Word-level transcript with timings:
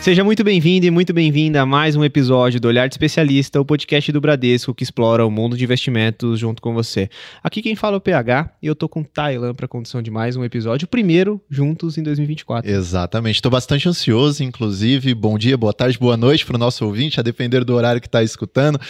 Seja 0.00 0.24
muito 0.24 0.42
bem-vindo 0.42 0.86
e 0.86 0.90
muito 0.90 1.12
bem-vinda 1.12 1.60
a 1.60 1.66
mais 1.66 1.94
um 1.94 2.02
episódio 2.02 2.58
do 2.58 2.66
Olhar 2.66 2.88
de 2.88 2.94
Especialista, 2.94 3.60
o 3.60 3.66
podcast 3.66 4.10
do 4.10 4.18
Bradesco 4.18 4.74
que 4.74 4.82
explora 4.82 5.26
o 5.26 5.30
mundo 5.30 5.58
de 5.58 5.64
investimentos 5.64 6.40
junto 6.40 6.62
com 6.62 6.72
você. 6.72 7.10
Aqui 7.44 7.60
quem 7.60 7.76
fala 7.76 7.96
é 7.96 7.98
o 7.98 8.00
PH 8.00 8.50
e 8.62 8.66
eu 8.66 8.74
tô 8.74 8.88
com 8.88 9.04
Thailand 9.04 9.54
para 9.54 9.68
condição 9.68 10.00
de 10.00 10.10
mais 10.10 10.36
um 10.36 10.42
episódio, 10.42 10.86
o 10.86 10.88
primeiro 10.88 11.38
juntos 11.50 11.98
em 11.98 12.02
2024. 12.02 12.68
Exatamente, 12.70 13.36
estou 13.36 13.50
bastante 13.50 13.90
ansioso, 13.90 14.42
inclusive. 14.42 15.14
Bom 15.14 15.36
dia, 15.36 15.58
boa 15.58 15.74
tarde, 15.74 15.98
boa 15.98 16.16
noite 16.16 16.46
para 16.46 16.56
o 16.56 16.58
nosso 16.58 16.82
ouvinte, 16.86 17.20
a 17.20 17.22
depender 17.22 17.62
do 17.62 17.74
horário 17.74 18.00
que 18.00 18.08
está 18.08 18.22
escutando. 18.22 18.80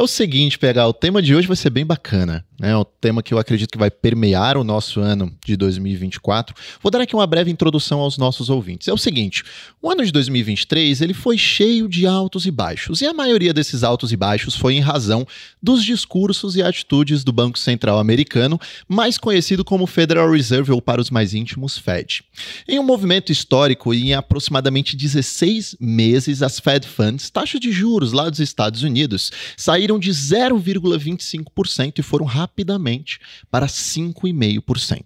É 0.00 0.02
o 0.02 0.06
seguinte, 0.06 0.58
pegar 0.58 0.88
o 0.88 0.94
tema 0.94 1.20
de 1.20 1.34
hoje 1.34 1.46
vai 1.46 1.54
ser 1.54 1.68
bem 1.68 1.84
bacana, 1.84 2.42
né? 2.58 2.70
É 2.72 2.84
tema 3.00 3.22
que 3.22 3.32
eu 3.32 3.38
acredito 3.38 3.70
que 3.70 3.78
vai 3.78 3.90
permear 3.90 4.56
o 4.56 4.64
nosso 4.64 5.00
ano 5.00 5.30
de 5.44 5.56
2024. 5.56 6.54
Vou 6.82 6.90
dar 6.90 7.00
aqui 7.00 7.14
uma 7.14 7.26
breve 7.26 7.50
introdução 7.50 8.00
aos 8.00 8.18
nossos 8.18 8.50
ouvintes. 8.50 8.88
É 8.88 8.92
o 8.92 8.98
seguinte, 8.98 9.42
o 9.80 9.90
ano 9.90 10.04
de 10.04 10.12
2023, 10.12 11.00
ele 11.00 11.14
foi 11.14 11.38
cheio 11.38 11.88
de 11.88 12.06
altos 12.06 12.46
e 12.46 12.50
baixos, 12.50 13.00
e 13.00 13.06
a 13.06 13.14
maioria 13.14 13.52
desses 13.52 13.82
altos 13.82 14.12
e 14.12 14.16
baixos 14.16 14.54
foi 14.54 14.74
em 14.74 14.80
razão 14.80 15.26
dos 15.62 15.82
discursos 15.84 16.56
e 16.56 16.62
atitudes 16.62 17.24
do 17.24 17.32
Banco 17.32 17.58
Central 17.58 17.98
americano, 17.98 18.60
mais 18.88 19.16
conhecido 19.16 19.64
como 19.64 19.86
Federal 19.86 20.30
Reserve 20.30 20.72
ou 20.72 20.80
para 20.80 21.00
os 21.00 21.10
mais 21.10 21.34
íntimos, 21.34 21.76
Fed. 21.76 22.22
Em 22.66 22.78
um 22.78 22.84
movimento 22.84 23.32
histórico 23.32 23.92
em 23.92 24.14
aproximadamente 24.14 24.96
16 24.96 25.76
meses, 25.80 26.42
as 26.42 26.58
Fed 26.58 26.86
Funds, 26.86 27.30
taxas 27.30 27.60
de 27.60 27.72
juros 27.72 28.12
lá 28.12 28.28
dos 28.28 28.40
Estados 28.40 28.82
Unidos, 28.82 29.30
saíram 29.56 29.89
saíram 29.90 29.98
de 29.98 30.10
0,25% 30.10 31.98
e 31.98 32.02
foram 32.02 32.24
rapidamente 32.24 33.18
para 33.50 33.66
5,5%. 33.66 35.02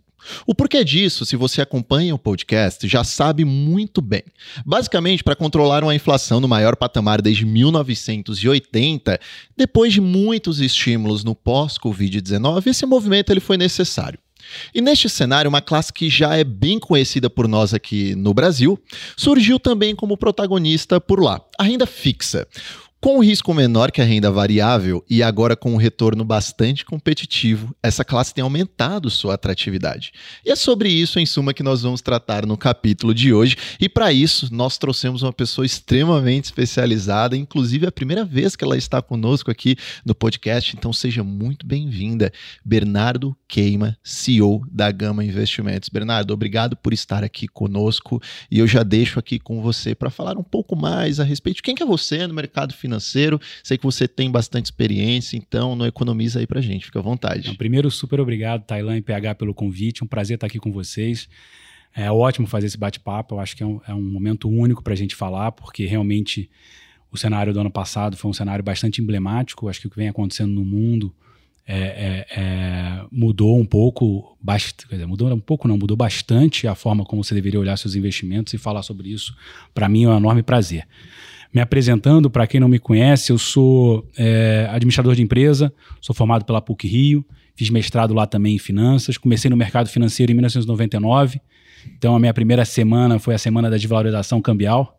O 0.46 0.54
porquê 0.54 0.82
disso, 0.82 1.26
se 1.26 1.36
você 1.36 1.60
acompanha 1.60 2.14
o 2.14 2.18
podcast, 2.18 2.88
já 2.88 3.04
sabe 3.04 3.44
muito 3.44 4.00
bem. 4.00 4.22
Basicamente, 4.64 5.22
para 5.22 5.36
controlar 5.36 5.82
uma 5.84 5.94
inflação 5.94 6.40
no 6.40 6.48
maior 6.48 6.76
patamar 6.76 7.20
desde 7.20 7.44
1980, 7.44 9.20
depois 9.54 9.92
de 9.92 10.00
muitos 10.00 10.60
estímulos 10.60 11.24
no 11.24 11.34
pós-Covid-19, 11.34 12.66
esse 12.66 12.86
movimento 12.86 13.30
ele 13.30 13.40
foi 13.40 13.58
necessário. 13.58 14.18
E 14.74 14.80
neste 14.80 15.08
cenário, 15.08 15.48
uma 15.48 15.60
classe 15.60 15.92
que 15.92 16.08
já 16.08 16.36
é 16.36 16.44
bem 16.44 16.78
conhecida 16.78 17.28
por 17.28 17.48
nós 17.48 17.74
aqui 17.74 18.14
no 18.14 18.34
Brasil, 18.34 18.78
surgiu 19.16 19.58
também 19.58 19.94
como 19.94 20.16
protagonista 20.16 21.00
por 21.00 21.22
lá, 21.22 21.40
a 21.58 21.64
renda 21.64 21.86
fixa. 21.86 22.46
Com 23.04 23.18
um 23.18 23.22
risco 23.22 23.52
menor 23.52 23.92
que 23.92 24.00
a 24.00 24.04
renda 24.04 24.30
variável 24.30 25.04
e 25.10 25.22
agora 25.22 25.54
com 25.54 25.74
um 25.74 25.76
retorno 25.76 26.24
bastante 26.24 26.86
competitivo, 26.86 27.76
essa 27.82 28.02
classe 28.02 28.32
tem 28.32 28.42
aumentado 28.42 29.10
sua 29.10 29.34
atratividade. 29.34 30.10
E 30.42 30.50
é 30.50 30.56
sobre 30.56 30.88
isso, 30.88 31.20
em 31.20 31.26
suma, 31.26 31.52
que 31.52 31.62
nós 31.62 31.82
vamos 31.82 32.00
tratar 32.00 32.46
no 32.46 32.56
capítulo 32.56 33.12
de 33.12 33.30
hoje. 33.30 33.58
E 33.78 33.90
para 33.90 34.10
isso, 34.10 34.48
nós 34.50 34.78
trouxemos 34.78 35.22
uma 35.22 35.34
pessoa 35.34 35.66
extremamente 35.66 36.46
especializada, 36.46 37.36
inclusive 37.36 37.84
é 37.84 37.90
a 37.90 37.92
primeira 37.92 38.24
vez 38.24 38.56
que 38.56 38.64
ela 38.64 38.74
está 38.74 39.02
conosco 39.02 39.50
aqui 39.50 39.76
no 40.02 40.14
podcast, 40.14 40.74
então 40.74 40.90
seja 40.90 41.22
muito 41.22 41.66
bem-vinda, 41.66 42.32
Bernardo 42.64 43.36
Queima, 43.46 43.98
CEO 44.02 44.66
da 44.72 44.90
Gama 44.90 45.22
Investimentos. 45.22 45.90
Bernardo, 45.90 46.32
obrigado 46.32 46.74
por 46.74 46.94
estar 46.94 47.22
aqui 47.22 47.48
conosco 47.48 48.18
e 48.50 48.60
eu 48.60 48.66
já 48.66 48.82
deixo 48.82 49.18
aqui 49.18 49.38
com 49.38 49.60
você 49.60 49.94
para 49.94 50.08
falar 50.08 50.38
um 50.38 50.42
pouco 50.42 50.74
mais 50.74 51.20
a 51.20 51.24
respeito 51.24 51.56
de 51.56 51.62
quem 51.62 51.74
que 51.74 51.82
é 51.82 51.86
você 51.86 52.26
no 52.26 52.32
mercado 52.32 52.72
financeiro 52.72 52.93
financeiro. 52.94 53.40
Sei 53.62 53.76
que 53.76 53.84
você 53.84 54.06
tem 54.06 54.30
bastante 54.30 54.66
experiência, 54.66 55.36
então 55.36 55.74
não 55.74 55.86
economiza 55.86 56.40
aí 56.40 56.46
pra 56.46 56.60
gente, 56.60 56.86
fica 56.86 56.98
à 56.98 57.02
vontade. 57.02 57.40
Então, 57.40 57.54
primeiro, 57.54 57.90
super 57.90 58.20
obrigado, 58.20 58.64
Tailan 58.64 58.98
e 58.98 59.02
PH, 59.02 59.34
pelo 59.34 59.54
convite. 59.54 60.04
Um 60.04 60.06
prazer 60.06 60.36
estar 60.36 60.46
aqui 60.46 60.58
com 60.58 60.72
vocês. 60.72 61.28
É 61.94 62.10
ótimo 62.10 62.46
fazer 62.46 62.66
esse 62.66 62.78
bate-papo. 62.78 63.34
Eu 63.34 63.40
acho 63.40 63.56
que 63.56 63.62
é 63.62 63.66
um, 63.66 63.80
é 63.86 63.94
um 63.94 64.02
momento 64.02 64.48
único 64.48 64.82
para 64.82 64.92
a 64.92 64.96
gente 64.96 65.14
falar, 65.14 65.52
porque 65.52 65.86
realmente 65.86 66.50
o 67.10 67.16
cenário 67.16 67.52
do 67.52 67.60
ano 67.60 67.70
passado 67.70 68.16
foi 68.16 68.30
um 68.30 68.34
cenário 68.34 68.64
bastante 68.64 69.00
emblemático. 69.00 69.68
Acho 69.68 69.80
que 69.80 69.86
o 69.86 69.90
que 69.90 69.96
vem 69.96 70.08
acontecendo 70.08 70.52
no 70.52 70.64
mundo 70.64 71.14
é, 71.66 71.78
é, 71.78 72.26
é, 72.36 73.04
mudou 73.10 73.58
um 73.58 73.64
pouco, 73.64 74.36
bast... 74.40 74.86
dizer, 74.90 75.06
mudou 75.06 75.32
um 75.32 75.40
pouco 75.40 75.66
não, 75.66 75.78
mudou 75.78 75.96
bastante 75.96 76.66
a 76.66 76.74
forma 76.74 77.04
como 77.04 77.24
você 77.24 77.34
deveria 77.34 77.58
olhar 77.58 77.76
seus 77.78 77.94
investimentos 77.94 78.52
e 78.52 78.58
falar 78.58 78.82
sobre 78.82 79.08
isso, 79.08 79.34
para 79.72 79.88
mim 79.88 80.04
é 80.04 80.08
um 80.08 80.16
enorme 80.16 80.42
prazer. 80.42 80.86
Me 81.54 81.60
apresentando, 81.60 82.28
para 82.28 82.48
quem 82.48 82.58
não 82.58 82.66
me 82.66 82.80
conhece, 82.80 83.30
eu 83.30 83.38
sou 83.38 84.04
é, 84.18 84.66
administrador 84.72 85.14
de 85.14 85.22
empresa, 85.22 85.72
sou 86.00 86.12
formado 86.12 86.44
pela 86.44 86.60
PUC 86.60 86.88
Rio, 86.88 87.24
fiz 87.54 87.70
mestrado 87.70 88.12
lá 88.12 88.26
também 88.26 88.56
em 88.56 88.58
finanças, 88.58 89.16
comecei 89.16 89.48
no 89.48 89.56
mercado 89.56 89.88
financeiro 89.88 90.32
em 90.32 90.34
1999, 90.34 91.40
então 91.96 92.16
a 92.16 92.18
minha 92.18 92.34
primeira 92.34 92.64
semana 92.64 93.20
foi 93.20 93.36
a 93.36 93.38
semana 93.38 93.70
da 93.70 93.76
desvalorização 93.76 94.40
cambial, 94.40 94.98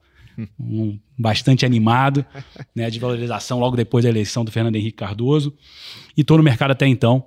um, 0.58 0.98
bastante 1.18 1.66
animado, 1.66 2.26
né, 2.74 2.86
a 2.86 2.90
desvalorização 2.90 3.60
logo 3.60 3.76
depois 3.76 4.04
da 4.06 4.10
eleição 4.10 4.46
do 4.46 4.52
Fernando 4.52 4.78
Henrique 4.78 4.96
Cardoso, 4.96 5.54
e 6.16 6.22
estou 6.22 6.38
no 6.38 6.44
mercado 6.44 6.72
até 6.72 6.88
então, 6.88 7.26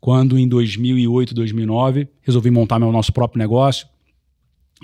quando 0.00 0.38
em 0.38 0.46
2008, 0.46 1.34
2009, 1.34 2.06
resolvi 2.22 2.48
montar 2.48 2.78
meu 2.78 2.92
nosso 2.92 3.12
próprio 3.12 3.40
negócio, 3.40 3.88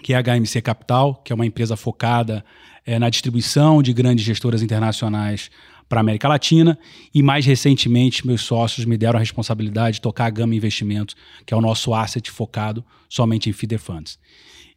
que 0.03 0.13
é 0.13 0.17
a 0.17 0.23
HMC 0.23 0.61
Capital, 0.61 1.15
que 1.15 1.33
é 1.33 1.35
uma 1.37 1.47
empresa 1.47 1.77
focada 1.77 2.45
é, 2.87 2.99
na 2.99 3.09
distribuição 3.09 3.83
de 3.83 3.93
grandes 3.93 4.25
gestoras 4.25 4.63
internacionais 4.63 5.51
para 5.89 6.01
a 6.01 6.03
América 6.03 6.29
Latina 6.29 6.79
e 7.15 7.23
mais 7.23 7.45
recentemente 7.47 8.27
meus 8.27 8.43
sócios 8.43 8.87
me 8.87 8.97
deram 8.97 9.17
a 9.17 9.21
responsabilidade 9.21 9.97
de 9.97 10.01
tocar 10.01 10.27
a 10.27 10.31
Gama 10.31 10.55
Investimentos, 10.55 11.15
que 11.45 11.53
é 11.53 11.57
o 11.57 11.61
nosso 11.61 11.95
asset 11.95 12.31
focado 12.31 12.85
somente 13.09 13.49
em 13.49 13.53
feeder 13.53 13.79
funds. 13.79 14.19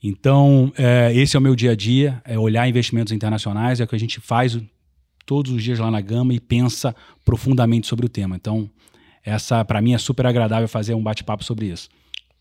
Então, 0.03 0.71
é, 0.77 1.11
esse 1.15 1.35
é 1.35 1.39
o 1.39 1.41
meu 1.41 1.55
dia 1.55 1.71
a 1.71 1.75
dia, 1.75 2.21
é 2.23 2.37
olhar 2.37 2.67
investimentos 2.67 3.11
internacionais, 3.11 3.79
é 3.79 3.83
o 3.83 3.87
que 3.87 3.95
a 3.95 3.99
gente 3.99 4.19
faz 4.19 4.57
todos 5.25 5.51
os 5.51 5.63
dias 5.63 5.79
lá 5.79 5.89
na 5.89 5.99
Gama 5.99 6.33
e 6.33 6.39
pensa 6.39 6.95
profundamente 7.25 7.87
sobre 7.87 8.05
o 8.05 8.09
tema. 8.09 8.35
Então, 8.35 8.69
essa 9.25 9.65
para 9.65 9.81
mim 9.81 9.93
é 9.93 9.97
super 9.97 10.25
agradável 10.25 10.67
fazer 10.67 10.93
um 10.93 11.01
bate-papo 11.01 11.43
sobre 11.43 11.65
isso. 11.65 11.89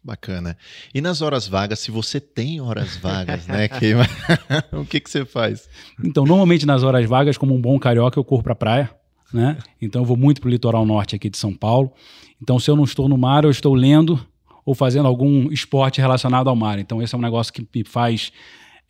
Bacana. 0.06 0.56
E 0.94 1.00
nas 1.00 1.20
horas 1.20 1.48
vagas, 1.48 1.80
se 1.80 1.90
você 1.90 2.20
tem 2.20 2.60
horas 2.60 2.96
vagas, 2.96 3.48
né, 3.48 3.66
Queima, 3.76 4.06
o 4.72 4.84
que, 4.84 5.00
que 5.00 5.10
você 5.10 5.24
faz? 5.24 5.68
Então, 6.02 6.24
normalmente 6.24 6.64
nas 6.64 6.84
horas 6.84 7.04
vagas, 7.08 7.36
como 7.36 7.52
um 7.52 7.60
bom 7.60 7.76
carioca, 7.76 8.16
eu 8.16 8.22
corro 8.22 8.44
para 8.44 8.52
a 8.52 8.56
praia, 8.56 8.90
né? 9.34 9.58
Então, 9.82 10.02
eu 10.02 10.06
vou 10.06 10.16
muito 10.16 10.40
para 10.40 10.46
o 10.46 10.50
litoral 10.50 10.86
norte 10.86 11.16
aqui 11.16 11.28
de 11.28 11.36
São 11.36 11.52
Paulo. 11.52 11.92
Então, 12.40 12.56
se 12.60 12.70
eu 12.70 12.76
não 12.76 12.84
estou 12.84 13.08
no 13.08 13.18
mar, 13.18 13.42
eu 13.42 13.50
estou 13.50 13.74
lendo 13.74 14.24
ou 14.64 14.76
fazendo 14.76 15.08
algum 15.08 15.50
esporte 15.50 16.00
relacionado 16.00 16.48
ao 16.48 16.54
mar. 16.54 16.78
Então, 16.78 17.02
esse 17.02 17.12
é 17.12 17.18
um 17.18 17.20
negócio 17.20 17.52
que 17.52 17.66
me 17.74 17.82
faz, 17.84 18.30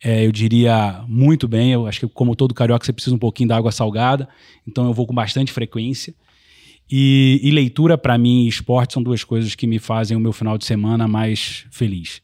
é, 0.03 0.23
eu 0.23 0.31
diria, 0.31 1.03
muito 1.07 1.47
bem. 1.47 1.71
Eu 1.71 1.87
acho 1.87 2.01
que, 2.01 2.07
como 2.07 2.35
todo 2.35 2.53
carioca, 2.53 2.85
você 2.85 2.93
precisa 2.93 3.15
um 3.15 3.19
pouquinho 3.19 3.49
da 3.49 3.57
água 3.57 3.71
salgada. 3.71 4.29
Então, 4.67 4.85
eu 4.85 4.93
vou 4.93 5.07
com 5.07 5.15
bastante 5.15 5.51
frequência. 5.51 6.13
E, 6.89 7.39
e 7.43 7.51
leitura, 7.51 7.97
para 7.97 8.17
mim, 8.17 8.45
e 8.45 8.47
esporte 8.47 8.93
são 8.93 9.03
duas 9.03 9.23
coisas 9.23 9.55
que 9.55 9.67
me 9.67 9.79
fazem 9.79 10.15
o 10.15 10.19
meu 10.19 10.31
final 10.31 10.57
de 10.57 10.65
semana 10.65 11.07
mais 11.07 11.65
feliz. 11.69 12.21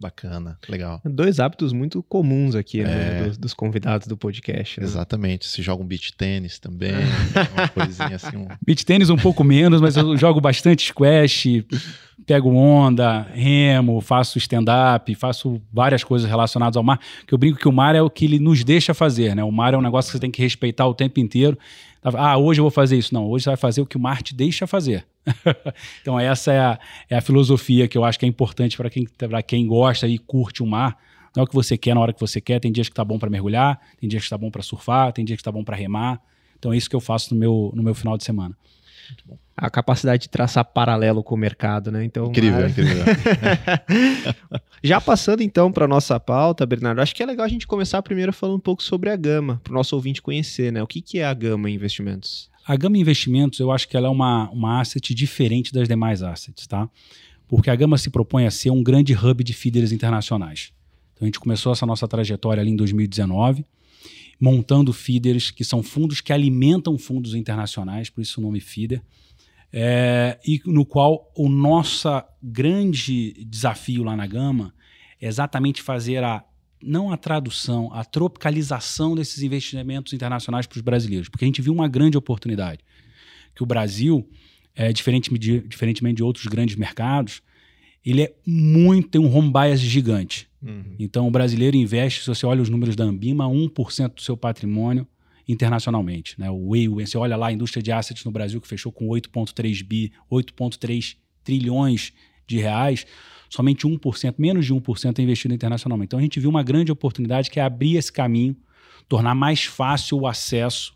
Bacana, 0.00 0.58
legal. 0.68 1.00
Dois 1.04 1.40
hábitos 1.40 1.72
muito 1.72 2.02
comuns 2.02 2.54
aqui, 2.54 2.82
né, 2.82 2.90
é... 2.90 3.20
né, 3.20 3.28
dos, 3.28 3.38
dos, 3.38 3.54
convidados 3.54 4.06
do 4.06 4.16
podcast. 4.16 4.78
Né? 4.78 4.84
Exatamente. 4.84 5.46
Se 5.46 5.62
joga 5.62 5.82
um 5.82 5.86
beach 5.86 6.12
tênis 6.12 6.58
também, 6.58 6.92
uma 7.56 7.68
coisinha 7.68 8.16
assim. 8.16 8.36
Um... 8.36 8.48
Beach 8.66 8.84
tênis 8.84 9.08
um 9.08 9.16
pouco 9.16 9.42
menos, 9.42 9.80
mas 9.80 9.96
eu 9.96 10.16
jogo 10.16 10.40
bastante 10.40 10.88
squash, 10.88 11.64
pego 12.26 12.50
onda, 12.50 13.22
remo, 13.32 14.00
faço 14.00 14.36
stand-up, 14.36 15.14
faço 15.14 15.62
várias 15.72 16.02
coisas 16.04 16.28
relacionadas 16.28 16.76
ao 16.76 16.82
mar, 16.82 17.00
que 17.26 17.32
eu 17.32 17.38
brinco 17.38 17.58
que 17.58 17.68
o 17.68 17.72
mar 17.72 17.94
é 17.94 18.02
o 18.02 18.10
que 18.10 18.24
ele 18.24 18.38
nos 18.38 18.64
deixa 18.64 18.92
fazer, 18.92 19.34
né? 19.34 19.44
O 19.44 19.52
mar 19.52 19.74
é 19.74 19.76
um 19.78 19.82
negócio 19.82 20.10
que 20.10 20.18
você 20.18 20.20
tem 20.20 20.30
que 20.30 20.42
respeitar 20.42 20.86
o 20.86 20.94
tempo 20.94 21.20
inteiro. 21.20 21.56
Ah, 22.04 22.36
hoje 22.36 22.60
eu 22.60 22.64
vou 22.64 22.70
fazer 22.70 22.98
isso. 22.98 23.14
Não, 23.14 23.26
hoje 23.26 23.44
você 23.44 23.50
vai 23.50 23.56
fazer 23.56 23.80
o 23.80 23.86
que 23.86 23.96
o 23.96 24.00
mar 24.00 24.22
te 24.22 24.34
deixa 24.34 24.66
fazer. 24.66 25.06
então, 26.02 26.20
essa 26.20 26.52
é 26.52 26.60
a, 26.60 26.78
é 27.08 27.16
a 27.16 27.20
filosofia 27.22 27.88
que 27.88 27.96
eu 27.96 28.04
acho 28.04 28.18
que 28.18 28.26
é 28.26 28.28
importante 28.28 28.76
para 28.76 28.90
quem, 28.90 29.08
quem 29.46 29.66
gosta 29.66 30.06
e 30.06 30.18
curte 30.18 30.62
o 30.62 30.66
mar. 30.66 30.98
Não 31.34 31.40
é 31.40 31.44
o 31.44 31.46
que 31.46 31.54
você 31.54 31.78
quer 31.78 31.94
na 31.94 32.00
hora 32.00 32.12
que 32.12 32.20
você 32.20 32.42
quer. 32.42 32.60
Tem 32.60 32.70
dias 32.70 32.88
que 32.90 32.94
tá 32.94 33.04
bom 33.04 33.18
para 33.18 33.30
mergulhar, 33.30 33.80
tem 33.98 34.08
dias 34.08 34.22
que 34.22 34.28
tá 34.28 34.36
bom 34.36 34.50
para 34.50 34.62
surfar, 34.62 35.12
tem 35.12 35.24
dias 35.24 35.38
que 35.38 35.42
tá 35.42 35.50
bom 35.50 35.64
para 35.64 35.76
remar. 35.76 36.20
Então, 36.58 36.72
é 36.72 36.76
isso 36.76 36.90
que 36.90 36.96
eu 36.96 37.00
faço 37.00 37.32
no 37.32 37.40
meu, 37.40 37.72
no 37.74 37.82
meu 37.82 37.94
final 37.94 38.18
de 38.18 38.24
semana. 38.24 38.54
A 39.56 39.70
capacidade 39.70 40.22
de 40.22 40.28
traçar 40.28 40.64
paralelo 40.64 41.22
com 41.22 41.34
o 41.34 41.38
mercado, 41.38 41.90
né? 41.92 42.04
Então, 42.04 42.26
incrível, 42.26 42.62
mas... 42.62 42.72
incrível. 42.72 43.04
Já 44.82 45.00
passando 45.00 45.42
então 45.42 45.70
para 45.70 45.86
nossa 45.86 46.18
pauta, 46.18 46.66
Bernardo, 46.66 47.00
acho 47.00 47.14
que 47.14 47.22
é 47.22 47.26
legal 47.26 47.46
a 47.46 47.48
gente 47.48 47.66
começar 47.66 48.02
primeiro 48.02 48.32
falando 48.32 48.56
um 48.56 48.60
pouco 48.60 48.82
sobre 48.82 49.10
a 49.10 49.16
Gama, 49.16 49.60
para 49.62 49.70
o 49.70 49.74
nosso 49.74 49.94
ouvinte 49.94 50.20
conhecer, 50.20 50.72
né? 50.72 50.82
O 50.82 50.86
que, 50.86 51.00
que 51.00 51.18
é 51.18 51.24
a 51.24 51.32
Gama 51.32 51.70
Investimentos? 51.70 52.50
A 52.66 52.76
Gama 52.76 52.98
Investimentos, 52.98 53.60
eu 53.60 53.70
acho 53.70 53.88
que 53.88 53.96
ela 53.96 54.08
é 54.08 54.10
uma, 54.10 54.50
uma 54.50 54.80
asset 54.80 55.14
diferente 55.14 55.72
das 55.72 55.86
demais 55.86 56.22
assets, 56.22 56.66
tá? 56.66 56.88
Porque 57.46 57.70
a 57.70 57.76
Gama 57.76 57.96
se 57.96 58.10
propõe 58.10 58.46
a 58.46 58.50
ser 58.50 58.70
um 58.70 58.82
grande 58.82 59.14
hub 59.14 59.44
de 59.44 59.52
feeders 59.52 59.92
internacionais. 59.92 60.72
Então 61.12 61.24
a 61.24 61.26
gente 61.26 61.38
começou 61.38 61.72
essa 61.72 61.86
nossa 61.86 62.08
trajetória 62.08 62.60
ali 62.60 62.70
em 62.70 62.76
2019, 62.76 63.64
montando 64.40 64.92
feeders 64.92 65.50
que 65.50 65.64
são 65.64 65.82
fundos 65.82 66.20
que 66.20 66.32
alimentam 66.32 66.98
fundos 66.98 67.34
internacionais, 67.34 68.10
por 68.10 68.20
isso 68.20 68.40
o 68.40 68.42
nome 68.42 68.60
feeder 68.60 69.02
é, 69.76 70.38
e 70.46 70.62
no 70.66 70.86
qual 70.86 71.32
o 71.36 71.48
nosso 71.48 72.08
grande 72.40 73.44
desafio 73.44 74.04
lá 74.04 74.16
na 74.16 74.24
Gama 74.24 74.72
é 75.20 75.26
exatamente 75.26 75.82
fazer 75.82 76.22
a 76.22 76.44
não 76.80 77.10
a 77.10 77.16
tradução, 77.16 77.90
a 77.92 78.04
tropicalização 78.04 79.16
desses 79.16 79.42
investimentos 79.42 80.12
internacionais 80.12 80.66
para 80.66 80.76
os 80.76 80.82
brasileiros, 80.82 81.28
porque 81.28 81.44
a 81.44 81.48
gente 81.48 81.62
viu 81.62 81.72
uma 81.72 81.88
grande 81.88 82.16
oportunidade. 82.16 82.84
Que 83.52 83.64
o 83.64 83.66
Brasil, 83.66 84.28
é, 84.76 84.92
diferente 84.92 85.32
de, 85.36 85.60
diferentemente 85.62 86.16
de 86.16 86.22
outros 86.22 86.46
grandes 86.46 86.76
mercados, 86.76 87.42
ele 88.04 88.22
é 88.22 88.34
muito, 88.46 89.08
tem 89.08 89.20
um 89.20 89.34
home 89.34 89.50
bias 89.50 89.80
gigante. 89.80 90.46
Uhum. 90.64 90.96
Então, 90.98 91.28
o 91.28 91.30
brasileiro 91.30 91.76
investe, 91.76 92.22
se 92.22 92.26
você 92.26 92.46
olha 92.46 92.62
os 92.62 92.70
números 92.70 92.96
da 92.96 93.04
Ambima, 93.04 93.46
1% 93.46 94.14
do 94.14 94.22
seu 94.22 94.36
patrimônio 94.36 95.06
internacionalmente. 95.46 96.40
Né? 96.40 96.50
O 96.50 96.70
WEI, 96.70 96.88
você 96.88 97.18
olha 97.18 97.36
lá 97.36 97.48
a 97.48 97.52
indústria 97.52 97.82
de 97.82 97.92
assets 97.92 98.24
no 98.24 98.30
Brasil, 98.30 98.60
que 98.60 98.68
fechou 98.68 98.90
com 98.90 99.08
8,3 99.08 99.84
bi, 99.84 100.12
8,3 100.30 101.16
trilhões 101.42 102.12
de 102.46 102.58
reais, 102.58 103.06
somente 103.48 103.86
1%, 103.86 104.34
menos 104.38 104.66
de 104.66 104.74
1% 104.74 105.18
é 105.18 105.22
investido 105.22 105.54
internacionalmente. 105.54 106.08
Então 106.08 106.18
a 106.18 106.22
gente 106.22 106.40
viu 106.40 106.50
uma 106.50 106.62
grande 106.62 106.90
oportunidade 106.90 107.50
que 107.50 107.60
é 107.60 107.62
abrir 107.62 107.96
esse 107.96 108.12
caminho, 108.12 108.56
tornar 109.08 109.34
mais 109.34 109.64
fácil 109.64 110.18
o 110.20 110.26
acesso 110.26 110.94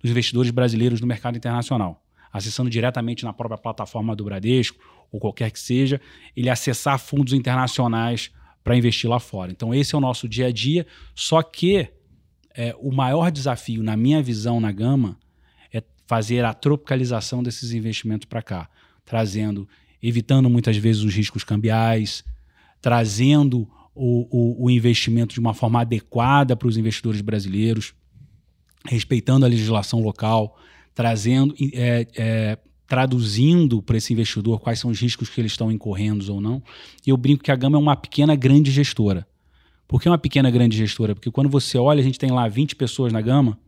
dos 0.00 0.10
investidores 0.10 0.50
brasileiros 0.50 1.00
no 1.00 1.06
mercado 1.06 1.36
internacional. 1.36 2.04
Acessando 2.32 2.68
diretamente 2.68 3.24
na 3.24 3.32
própria 3.32 3.56
plataforma 3.56 4.14
do 4.16 4.24
Bradesco, 4.24 4.78
ou 5.10 5.20
qualquer 5.20 5.52
que 5.52 5.58
seja, 5.58 6.00
ele 6.36 6.50
acessar 6.50 6.98
fundos 6.98 7.32
internacionais 7.32 8.32
para 8.64 8.76
investir 8.76 9.08
lá 9.08 9.20
fora. 9.20 9.52
Então 9.52 9.74
esse 9.74 9.94
é 9.94 9.98
o 9.98 10.00
nosso 10.00 10.26
dia 10.26 10.46
a 10.46 10.50
dia, 10.50 10.86
só 11.14 11.42
que 11.42 11.86
é, 12.56 12.74
o 12.80 12.90
maior 12.90 13.30
desafio, 13.30 13.82
na 13.82 13.96
minha 13.96 14.22
visão, 14.22 14.58
na 14.60 14.72
Gama, 14.72 15.18
é 15.72 15.82
fazer 16.06 16.44
a 16.44 16.54
tropicalização 16.54 17.42
desses 17.42 17.72
investimentos 17.72 18.26
para 18.26 18.42
cá, 18.42 18.68
trazendo 19.04 19.68
evitando 20.02 20.50
muitas 20.50 20.76
vezes 20.76 21.02
os 21.02 21.14
riscos 21.14 21.44
cambiais, 21.44 22.22
trazendo 22.78 23.66
o, 23.94 24.28
o, 24.30 24.64
o 24.66 24.70
investimento 24.70 25.32
de 25.32 25.40
uma 25.40 25.54
forma 25.54 25.80
adequada 25.80 26.54
para 26.54 26.68
os 26.68 26.76
investidores 26.76 27.22
brasileiros, 27.22 27.94
respeitando 28.86 29.46
a 29.46 29.48
legislação 29.48 30.00
local, 30.00 30.58
trazendo, 30.94 31.54
é, 31.72 32.06
é, 32.16 32.58
traduzindo 32.86 33.82
para 33.82 33.96
esse 33.96 34.12
investidor 34.12 34.60
quais 34.60 34.78
são 34.78 34.90
os 34.90 35.00
riscos 35.00 35.28
que 35.28 35.40
eles 35.40 35.52
estão 35.52 35.72
incorrendo 35.72 36.32
ou 36.32 36.40
não. 36.40 36.62
E 37.06 37.10
eu 37.10 37.16
brinco 37.16 37.42
que 37.42 37.50
a 37.50 37.56
Gama 37.56 37.76
é 37.76 37.80
uma 37.80 37.96
pequena 37.96 38.34
grande 38.34 38.70
gestora. 38.70 39.26
Por 39.86 40.00
que 40.00 40.08
uma 40.08 40.18
pequena 40.18 40.50
grande 40.50 40.76
gestora? 40.76 41.14
Porque 41.14 41.30
quando 41.30 41.48
você 41.48 41.78
olha, 41.78 42.00
a 42.00 42.04
gente 42.04 42.18
tem 42.18 42.30
lá 42.30 42.48
20 42.48 42.76
pessoas 42.76 43.12
na 43.12 43.20
Gama, 43.20 43.58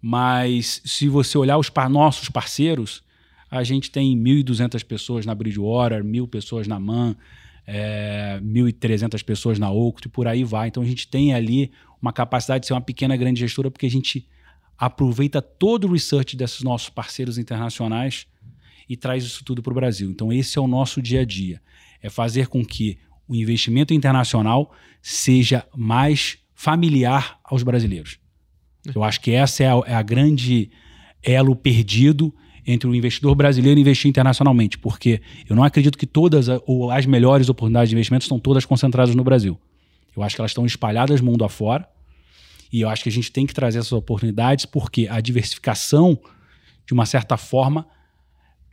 mas 0.00 0.80
se 0.84 1.08
você 1.08 1.36
olhar 1.38 1.58
os 1.58 1.70
par 1.70 1.88
nossos 1.88 2.28
parceiros, 2.28 3.02
a 3.50 3.62
gente 3.62 3.90
tem 3.90 4.16
1.200 4.16 4.84
pessoas 4.84 5.24
na 5.24 5.34
Bridgewater, 5.34 6.02
1.000 6.02 6.28
pessoas 6.28 6.66
na 6.66 6.78
MAN, 6.78 7.16
é, 7.66 8.40
1.300 8.42 9.22
pessoas 9.24 9.58
na 9.58 9.70
Oaktree, 9.70 10.10
por 10.10 10.26
aí 10.26 10.44
vai. 10.44 10.68
Então 10.68 10.82
a 10.82 10.86
gente 10.86 11.08
tem 11.08 11.34
ali 11.34 11.70
uma 12.00 12.12
capacidade 12.12 12.62
de 12.62 12.66
ser 12.66 12.74
uma 12.74 12.80
pequena 12.80 13.16
grande 13.16 13.40
gestora 13.40 13.70
porque 13.70 13.86
a 13.86 13.90
gente 13.90 14.28
aproveita 14.78 15.40
todo 15.40 15.86
o 15.86 15.92
research 15.92 16.36
desses 16.36 16.62
nossos 16.62 16.88
parceiros 16.88 17.38
internacionais 17.38 18.26
e 18.88 18.96
traz 18.96 19.24
isso 19.24 19.44
tudo 19.44 19.62
para 19.62 19.72
o 19.72 19.74
Brasil. 19.74 20.10
Então 20.10 20.32
esse 20.32 20.58
é 20.58 20.60
o 20.60 20.66
nosso 20.66 21.00
dia 21.00 21.20
a 21.20 21.24
dia, 21.24 21.60
é 22.02 22.10
fazer 22.10 22.48
com 22.48 22.64
que 22.64 22.98
o 23.26 23.34
investimento 23.34 23.94
internacional 23.94 24.74
seja 25.00 25.66
mais 25.74 26.38
familiar 26.54 27.38
aos 27.44 27.62
brasileiros. 27.62 28.18
Eu 28.94 29.02
acho 29.02 29.20
que 29.20 29.30
essa 29.30 29.62
é 29.62 29.66
a, 29.66 29.82
é 29.86 29.94
a 29.94 30.02
grande 30.02 30.70
elo 31.22 31.56
perdido 31.56 32.34
entre 32.66 32.88
o 32.88 32.94
investidor 32.94 33.34
brasileiro 33.34 33.78
e 33.78 33.82
investir 33.82 34.08
internacionalmente, 34.08 34.78
porque 34.78 35.20
eu 35.48 35.56
não 35.56 35.64
acredito 35.64 35.98
que 35.98 36.06
todas 36.06 36.46
ou 36.66 36.90
as 36.90 37.06
melhores 37.06 37.48
oportunidades 37.48 37.90
de 37.90 37.94
investimento 37.94 38.22
estão 38.22 38.38
todas 38.38 38.64
concentradas 38.64 39.14
no 39.14 39.24
Brasil. 39.24 39.58
Eu 40.16 40.22
acho 40.22 40.34
que 40.34 40.40
elas 40.40 40.50
estão 40.50 40.64
espalhadas 40.64 41.20
mundo 41.20 41.44
afora 41.44 41.88
e 42.74 42.80
eu 42.80 42.88
acho 42.88 43.04
que 43.04 43.08
a 43.08 43.12
gente 43.12 43.30
tem 43.30 43.46
que 43.46 43.54
trazer 43.54 43.78
essas 43.78 43.92
oportunidades 43.92 44.66
porque 44.66 45.06
a 45.08 45.20
diversificação, 45.20 46.18
de 46.84 46.92
uma 46.92 47.06
certa 47.06 47.36
forma, 47.36 47.86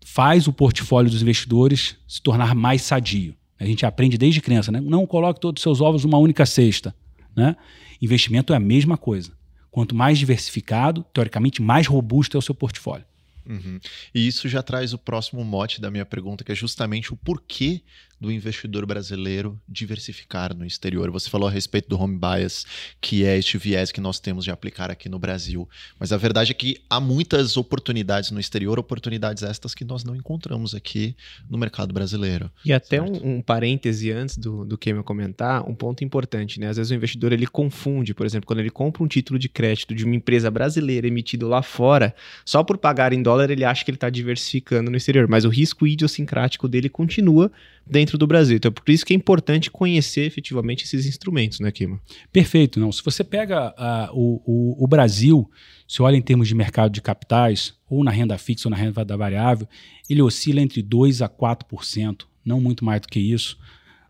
faz 0.03 0.47
o 0.47 0.51
portfólio 0.51 1.11
dos 1.11 1.21
investidores 1.21 1.97
se 2.07 2.19
tornar 2.19 2.55
mais 2.55 2.81
sadio. 2.81 3.35
A 3.59 3.65
gente 3.65 3.85
aprende 3.85 4.17
desde 4.17 4.41
criança, 4.41 4.71
né? 4.71 4.81
Não 4.81 5.05
coloque 5.05 5.39
todos 5.39 5.59
os 5.59 5.61
seus 5.61 5.81
ovos 5.81 6.03
numa 6.03 6.17
única 6.17 6.47
cesta. 6.47 6.95
Né? 7.35 7.55
Investimento 8.01 8.53
é 8.53 8.55
a 8.55 8.59
mesma 8.59 8.97
coisa. 8.97 9.33
Quanto 9.69 9.93
mais 9.93 10.17
diversificado, 10.17 11.05
teoricamente, 11.13 11.61
mais 11.61 11.85
robusto 11.85 12.35
é 12.35 12.39
o 12.39 12.41
seu 12.41 12.55
portfólio. 12.55 13.05
Uhum. 13.45 13.79
E 14.15 14.25
isso 14.25 14.49
já 14.49 14.63
traz 14.63 14.93
o 14.93 14.97
próximo 14.97 15.45
mote 15.45 15.79
da 15.79 15.91
minha 15.91 16.07
pergunta, 16.07 16.43
que 16.43 16.51
é 16.51 16.55
justamente 16.55 17.13
o 17.13 17.15
porquê 17.15 17.83
do 18.21 18.31
investidor 18.31 18.85
brasileiro 18.85 19.59
diversificar 19.67 20.55
no 20.55 20.63
exterior. 20.63 21.09
Você 21.09 21.27
falou 21.27 21.49
a 21.49 21.51
respeito 21.51 21.89
do 21.89 21.99
home 21.99 22.19
bias, 22.19 22.67
que 23.01 23.25
é 23.25 23.35
este 23.35 23.57
viés 23.57 23.91
que 23.91 23.99
nós 23.99 24.19
temos 24.19 24.45
de 24.45 24.51
aplicar 24.51 24.91
aqui 24.91 25.09
no 25.09 25.17
Brasil. 25.17 25.67
Mas 25.99 26.13
a 26.13 26.17
verdade 26.17 26.51
é 26.51 26.53
que 26.53 26.79
há 26.87 26.99
muitas 26.99 27.57
oportunidades 27.57 28.29
no 28.29 28.39
exterior, 28.39 28.77
oportunidades 28.77 29.41
estas 29.41 29.73
que 29.73 29.83
nós 29.83 30.03
não 30.03 30.15
encontramos 30.15 30.75
aqui 30.75 31.15
no 31.49 31.57
mercado 31.57 31.91
brasileiro. 31.91 32.51
E 32.63 32.71
até 32.71 33.01
um, 33.01 33.37
um, 33.37 33.41
parêntese 33.41 34.11
antes 34.11 34.37
do, 34.37 34.63
do 34.65 34.77
que 34.77 34.91
eu 34.91 35.03
comentar, 35.03 35.67
um 35.67 35.73
ponto 35.73 36.03
importante, 36.03 36.59
né? 36.59 36.67
Às 36.67 36.77
vezes 36.77 36.91
o 36.91 36.93
investidor 36.93 37.31
ele 37.33 37.47
confunde, 37.47 38.13
por 38.13 38.27
exemplo, 38.27 38.45
quando 38.45 38.59
ele 38.59 38.69
compra 38.69 39.03
um 39.03 39.07
título 39.07 39.39
de 39.39 39.49
crédito 39.49 39.95
de 39.95 40.05
uma 40.05 40.15
empresa 40.15 40.51
brasileira 40.51 41.07
emitido 41.07 41.47
lá 41.47 41.63
fora, 41.63 42.13
só 42.45 42.63
por 42.63 42.77
pagar 42.77 43.13
em 43.13 43.23
dólar 43.23 43.49
ele 43.49 43.65
acha 43.65 43.83
que 43.83 43.89
ele 43.89 43.95
está 43.95 44.11
diversificando 44.11 44.91
no 44.91 44.97
exterior, 44.97 45.27
mas 45.27 45.43
o 45.43 45.49
risco 45.49 45.87
idiosincrático 45.87 46.67
dele 46.67 46.87
continua 46.87 47.51
dentro 47.85 48.10
do 48.17 48.27
Brasil. 48.27 48.57
Então, 48.57 48.71
por 48.71 48.89
isso 48.89 49.05
que 49.05 49.13
é 49.13 49.15
importante 49.15 49.69
conhecer 49.69 50.25
efetivamente 50.25 50.83
esses 50.83 51.05
instrumentos, 51.05 51.59
né, 51.59 51.71
Kima? 51.71 51.99
Perfeito. 52.31 52.79
Não, 52.79 52.91
se 52.91 53.03
você 53.03 53.23
pega 53.23 53.69
uh, 53.71 54.13
o, 54.13 54.41
o, 54.45 54.83
o, 54.83 54.87
Brasil, 54.87 55.49
se 55.87 56.01
olha 56.01 56.15
em 56.15 56.21
termos 56.21 56.47
de 56.47 56.55
mercado 56.55 56.91
de 56.91 57.01
capitais, 57.01 57.73
ou 57.89 58.03
na 58.03 58.11
renda 58.11 58.37
fixa 58.37 58.67
ou 58.67 58.71
na 58.71 58.77
renda 58.77 59.17
variável, 59.17 59.67
ele 60.09 60.21
oscila 60.21 60.61
entre 60.61 60.81
2% 60.81 61.23
a 61.23 61.29
4%, 61.29 62.25
não 62.43 62.59
muito 62.59 62.83
mais 62.83 63.01
do 63.01 63.07
que 63.07 63.19
isso, 63.19 63.57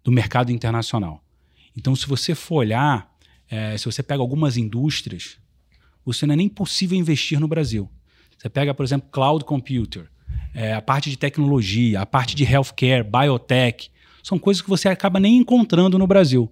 do 0.04 0.12
mercado 0.12 0.52
internacional. 0.52 1.24
Então, 1.76 1.96
se 1.96 2.08
você 2.08 2.36
for 2.36 2.58
olhar, 2.58 3.12
é, 3.50 3.78
se 3.78 3.86
você 3.86 4.02
pega 4.02 4.22
algumas 4.22 4.58
indústrias, 4.58 5.38
você 6.06 6.26
não 6.26 6.34
é 6.34 6.38
nem 6.38 6.50
possível 6.50 6.98
investir 6.98 7.40
no 7.40 7.48
Brasil. 7.48 7.90
Você 8.38 8.50
pega, 8.50 8.74
por 8.74 8.84
exemplo, 8.84 9.10
cloud 9.12 9.46
computer, 9.46 10.10
é, 10.54 10.74
a 10.74 10.82
parte 10.82 11.10
de 11.10 11.18
tecnologia, 11.18 12.02
a 12.02 12.06
parte 12.06 12.36
de 12.36 12.44
healthcare, 12.44 13.04
biotech, 13.04 13.90
são 14.24 14.38
coisas 14.40 14.62
que 14.62 14.70
você 14.70 14.88
acaba 14.88 15.20
nem 15.20 15.38
encontrando 15.38 15.98
no 15.98 16.08
Brasil. 16.08 16.52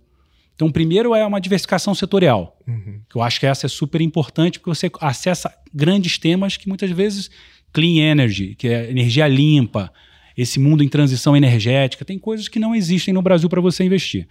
Então, 0.55 0.69
primeiro 0.69 1.15
é 1.15 1.25
uma 1.25 1.39
diversificação 1.39 1.95
setorial, 1.95 2.57
uhum. 2.67 2.99
que 3.09 3.15
eu 3.15 3.21
acho 3.21 3.39
que 3.39 3.45
essa 3.45 3.65
é 3.65 3.69
super 3.69 4.01
importante, 4.01 4.59
porque 4.59 4.69
você 4.69 4.91
acessa 4.99 5.53
grandes 5.73 6.17
temas 6.17 6.57
que 6.57 6.67
muitas 6.67 6.91
vezes 6.91 7.29
clean 7.71 8.11
energy, 8.11 8.55
que 8.55 8.67
é 8.67 8.89
energia 8.89 9.27
limpa, 9.27 9.91
esse 10.37 10.59
mundo 10.59 10.83
em 10.83 10.89
transição 10.89 11.35
energética, 11.35 12.03
tem 12.03 12.19
coisas 12.19 12.47
que 12.47 12.59
não 12.59 12.75
existem 12.75 13.13
no 13.13 13.21
Brasil 13.21 13.47
para 13.47 13.61
você 13.61 13.83
investir. 13.83 14.27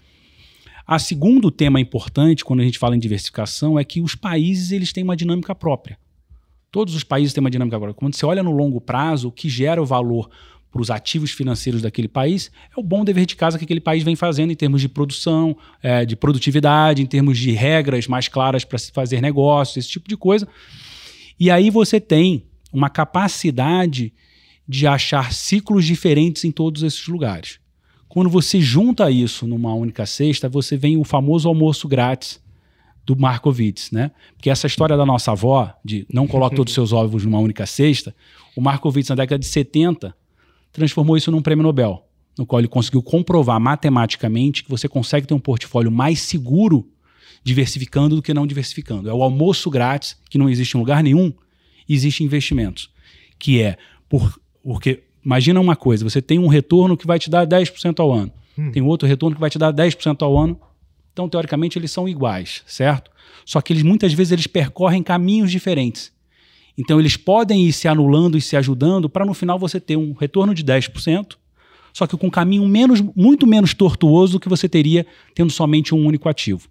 A 0.87 0.99
segundo 0.99 1.51
tema 1.51 1.81
importante 1.81 2.45
quando 2.45 2.61
a 2.61 2.65
gente 2.65 2.79
fala 2.79 2.97
em 2.97 2.99
diversificação 2.99 3.79
é 3.79 3.85
que 3.85 4.01
os 4.01 4.15
países 4.15 4.71
eles 4.71 4.93
têm 4.93 5.05
uma 5.05 5.17
dinâmica 5.17 5.55
própria. 5.55 5.99
Todos 6.71 6.95
os 6.95 7.05
países 7.05 7.33
têm 7.33 7.43
uma 7.43 7.51
dinâmica 7.51 7.77
agora. 7.77 7.93
Quando 7.93 8.15
você 8.15 8.25
olha 8.25 8.43
no 8.43 8.51
longo 8.51 8.81
prazo, 8.81 9.29
o 9.29 9.33
que 9.33 9.49
gera 9.49 9.83
o 9.83 9.87
valor 9.87 10.31
para 10.79 10.83
os 10.83 10.91
ativos 10.91 11.33
financeiros 11.33 11.83
daquele 11.83 12.07
país 12.07 12.53
é 12.77 12.79
o 12.79 12.83
bom 12.85 13.05
dever 13.05 13.27
de 13.27 13.35
casa 13.35 13.59
que 13.59 13.65
aquele 13.65 13.81
país 13.81 14.05
vem 14.05 14.15
fazendo 14.15 14.53
em 14.53 14.55
termos 14.55 14.81
de 14.81 14.89
produção, 14.89 15.57
é, 15.83 16.05
de 16.05 16.15
produtividade, 16.15 17.03
em 17.03 17.07
termos 17.07 17.37
de 17.37 17.51
regras 17.51 18.07
mais 18.07 18.29
claras 18.29 18.65
para 18.65 18.79
se 18.79 18.93
fazer 18.93 19.21
negócios, 19.21 19.77
esse 19.77 19.89
tipo 19.89 20.09
de 20.09 20.17
coisa. 20.17 20.47
E 21.39 21.51
aí 21.51 21.69
você 21.69 22.01
tem 22.01 22.45
uma 22.73 22.89
capacidade 22.89 24.13
de 24.69 24.87
achar 24.87 25.33
ciclos 25.33 25.85
diferentes 25.85 26.45
em 26.45 26.53
todos 26.53 26.85
esses 26.85 27.09
lugares. 27.09 27.59
Quando 28.09 28.31
você 28.31 28.61
junta 28.61 29.11
isso 29.11 29.49
numa 29.49 29.75
única 29.75 30.07
cesta, 30.07 30.49
você 30.49 30.77
vem 30.77 30.97
o 30.97 31.03
famoso 31.03 31.49
almoço 31.49 31.89
grátis 31.89 32.41
do 33.05 33.17
Markowitz, 33.17 33.91
né? 33.91 34.13
Porque 34.37 34.51
essa 34.51 34.67
história 34.67 34.97
da 34.97 35.05
nossa 35.05 35.33
avó, 35.33 35.75
de 35.85 36.07
não 36.13 36.29
coloque 36.29 36.55
todos 36.55 36.71
os 36.71 36.75
seus 36.75 36.93
ovos 36.93 37.25
numa 37.25 37.39
única 37.39 37.67
cesta, 37.67 38.15
o 38.55 38.61
Markowitz, 38.61 39.09
na 39.09 39.17
década 39.17 39.39
de 39.39 39.47
70, 39.47 40.15
transformou 40.73 41.17
isso 41.17 41.31
num 41.31 41.43
prêmio 41.43 41.63
Nobel, 41.63 42.07
no 42.37 42.47
qual 42.47 42.61
ele 42.61 42.69
conseguiu 42.69 43.03
comprovar 43.03 43.61
matematicamente 43.61 44.63
que 44.63 44.71
você 44.71 44.89
consegue 44.89 45.27
ter 45.27 45.35
um 45.35 45.41
portfólio 45.41 45.91
mais 45.91 46.21
seguro 46.21 46.89
diversificando 47.43 48.17
do 48.17 48.23
que 48.23 48.35
não 48.35 48.47
diversificando. 48.47 49.09
É 49.09 49.15
o 49.15 49.23
almoço 49.23 49.71
grátis, 49.71 50.17
que 50.29 50.39
não 50.39 50.49
existe 50.49 50.77
em 50.77 50.81
lugar 50.81 51.03
nenhum, 51.03 51.33
existe 51.89 52.23
investimentos, 52.23 52.91
que 53.39 53.63
é 53.63 53.77
por, 54.09 54.41
porque 54.63 55.05
imagina 55.25 55.61
uma 55.61 55.77
coisa, 55.77 56.05
você 56.05 56.21
tem 56.21 56.39
um 56.39 56.49
retorno 56.49 56.97
que 56.97 57.07
vai 57.07 57.19
te 57.19 57.31
dar 57.31 57.47
10% 57.47 58.01
ao 58.01 58.13
ano, 58.13 58.33
hum. 58.57 58.71
tem 58.71 58.83
outro 58.83 59.09
retorno 59.09 59.35
que 59.35 59.41
vai 59.41 59.51
te 59.51 59.59
dar 59.59 59.73
10% 59.73 60.23
ao 60.23 60.37
ano, 60.37 60.61
então, 61.19 61.29
teoricamente, 61.29 61.77
eles 61.77 61.91
são 61.91 62.09
iguais, 62.09 62.63
certo? 62.65 63.11
Só 63.45 63.61
que 63.61 63.73
eles 63.73 63.83
muitas 63.83 64.13
vezes 64.13 64.31
eles 64.31 64.47
percorrem 64.47 65.03
caminhos 65.03 65.51
diferentes. 65.51 66.13
Então, 66.79 67.01
eles 67.01 67.17
podem 67.17 67.67
ir 67.67 67.73
se 67.73 67.89
anulando 67.89 68.39
e 68.39 68.41
se 68.41 68.57
ajudando 68.57 69.09
para 69.09 69.27
no 69.27 69.35
final 69.35 69.59
você 69.59 69.81
ter 69.81 69.97
um 69.97 70.13
retorno 70.13 70.55
de 70.55 70.63
10%, 70.63 71.37
só 71.93 72.07
que 72.07 72.17
com 72.17 72.29
um 72.29 72.31
caminho 72.31 72.67
menos, 72.69 73.01
muito 73.17 73.45
menos 73.49 73.75
tortuoso 73.75 74.35
do 74.35 74.41
que 74.41 74.49
você 74.49 74.69
teria 74.69 75.05
tendo 75.35 75.51
somente 75.51 75.93
um 75.93 76.07
único 76.07 76.29
ativo. 76.29 76.69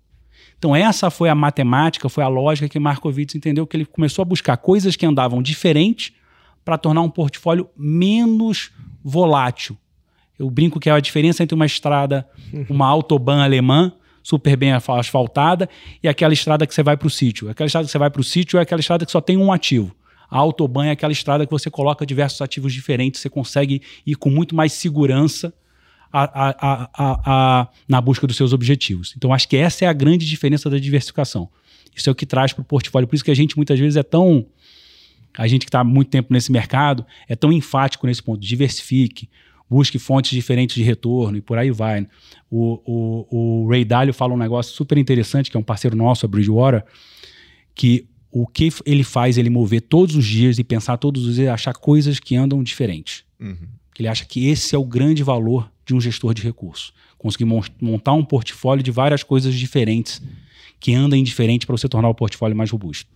Então, 0.57 0.73
essa 0.73 1.09
foi 1.09 1.27
a 1.27 1.35
matemática, 1.35 2.07
foi 2.07 2.23
a 2.23 2.29
lógica 2.29 2.69
que 2.69 2.79
Markowitz 2.79 3.35
entendeu 3.35 3.67
que 3.67 3.75
ele 3.75 3.85
começou 3.85 4.21
a 4.21 4.25
buscar 4.25 4.55
coisas 4.55 4.95
que 4.95 5.05
andavam 5.05 5.41
diferentes 5.41 6.13
para 6.63 6.77
tornar 6.77 7.01
um 7.01 7.09
portfólio 7.09 7.69
menos 7.77 8.71
volátil. 9.03 9.77
Eu 10.39 10.49
brinco 10.49 10.79
que 10.79 10.89
é 10.89 10.93
a 10.93 10.99
diferença 10.99 11.43
entre 11.43 11.53
uma 11.53 11.65
estrada, 11.65 12.27
uma 12.69 12.87
autobahn 12.87 13.43
alemã, 13.43 13.91
super 14.27 14.57
bem 14.57 14.73
asfaltada, 14.73 15.69
e 16.03 16.07
aquela 16.09 16.33
estrada 16.33 16.67
que 16.67 16.73
você 16.73 16.83
vai 16.83 16.97
para 16.97 17.07
o 17.07 17.09
sítio. 17.09 17.49
Aquela 17.49 17.67
estrada 17.67 17.85
que 17.85 17.91
você 17.93 17.97
vai 17.97 18.09
para 18.09 18.19
o 18.19 18.23
sítio 18.25 18.59
é 18.59 18.61
aquela 18.61 18.81
estrada 18.81 19.05
que 19.05 19.11
só 19.11 19.21
tem 19.21 19.37
um 19.37 19.53
ativo. 19.53 19.95
A 20.29 20.37
autobahn 20.37 20.83
é 20.83 20.91
aquela 20.91 21.13
estrada 21.13 21.45
que 21.45 21.51
você 21.51 21.69
coloca 21.69 22.05
diversos 22.05 22.41
ativos 22.41 22.73
diferentes, 22.73 23.21
você 23.21 23.29
consegue 23.29 23.81
ir 24.05 24.15
com 24.15 24.29
muito 24.29 24.53
mais 24.53 24.73
segurança 24.73 25.53
a, 26.11 26.49
a, 26.49 26.89
a, 26.97 27.67
na 27.87 28.01
busca 28.01 28.27
dos 28.27 28.35
seus 28.35 28.51
objetivos. 28.51 29.13
Então, 29.15 29.33
acho 29.33 29.47
que 29.47 29.55
essa 29.55 29.85
é 29.85 29.87
a 29.87 29.93
grande 29.93 30.25
diferença 30.25 30.69
da 30.69 30.77
diversificação. 30.77 31.47
Isso 31.95 32.09
é 32.09 32.11
o 32.11 32.15
que 32.15 32.25
traz 32.25 32.51
para 32.51 32.63
o 32.63 32.65
portfólio. 32.65 33.07
Por 33.07 33.15
isso 33.15 33.23
que 33.23 33.31
a 33.31 33.35
gente 33.35 33.55
muitas 33.55 33.79
vezes 33.79 33.95
é 33.95 34.03
tão 34.03 34.45
a 35.37 35.47
gente 35.47 35.65
que 35.65 35.69
está 35.69 35.83
muito 35.85 36.09
tempo 36.09 36.33
nesse 36.33 36.51
mercado 36.51 37.05
é 37.29 37.35
tão 37.35 37.53
enfático 37.53 38.07
nesse 38.07 38.21
ponto. 38.21 38.41
Diversifique, 38.41 39.29
busque 39.69 39.99
fontes 39.99 40.31
diferentes 40.31 40.75
de 40.75 40.83
retorno 40.83 41.37
e 41.37 41.41
por 41.41 41.57
aí 41.57 41.71
vai. 41.71 42.07
O, 42.49 42.81
o, 42.85 43.27
o 43.67 43.69
Ray 43.69 43.83
Dalio 43.83 44.13
fala 44.13 44.33
um 44.33 44.37
negócio 44.37 44.73
super 44.73 44.97
interessante, 44.97 45.51
que 45.51 45.57
é 45.57 45.59
um 45.59 45.63
parceiro 45.63 45.95
nosso, 45.95 46.25
a 46.25 46.29
Bridgewater, 46.29 46.85
que 47.75 48.07
o 48.31 48.47
que 48.47 48.69
ele 48.85 49.03
faz 49.03 49.37
ele 49.37 49.49
mover 49.49 49.81
todos 49.81 50.15
os 50.15 50.25
dias 50.25 50.57
e 50.57 50.63
pensar 50.63 50.95
todos 50.97 51.25
os 51.25 51.35
dias, 51.35 51.49
achar 51.49 51.73
coisas 51.73 52.17
que 52.17 52.35
andam 52.35 52.63
diferentes. 52.63 53.25
Uhum. 53.37 53.67
Ele 53.99 54.07
acha 54.07 54.25
que 54.25 54.47
esse 54.47 54.73
é 54.73 54.77
o 54.77 54.85
grande 54.85 55.21
valor 55.21 55.69
de 55.85 55.93
um 55.93 55.99
gestor 55.99 56.33
de 56.33 56.41
recursos. 56.41 56.93
Conseguir 57.17 57.45
montar 57.81 58.13
um 58.13 58.23
portfólio 58.23 58.81
de 58.81 58.91
várias 58.91 59.21
coisas 59.21 59.53
diferentes 59.53 60.21
que 60.79 60.93
andem 60.93 61.21
diferente 61.23 61.65
para 61.65 61.75
você 61.75 61.89
tornar 61.89 62.07
o 62.07 62.15
portfólio 62.15 62.55
mais 62.55 62.71
robusto. 62.71 63.09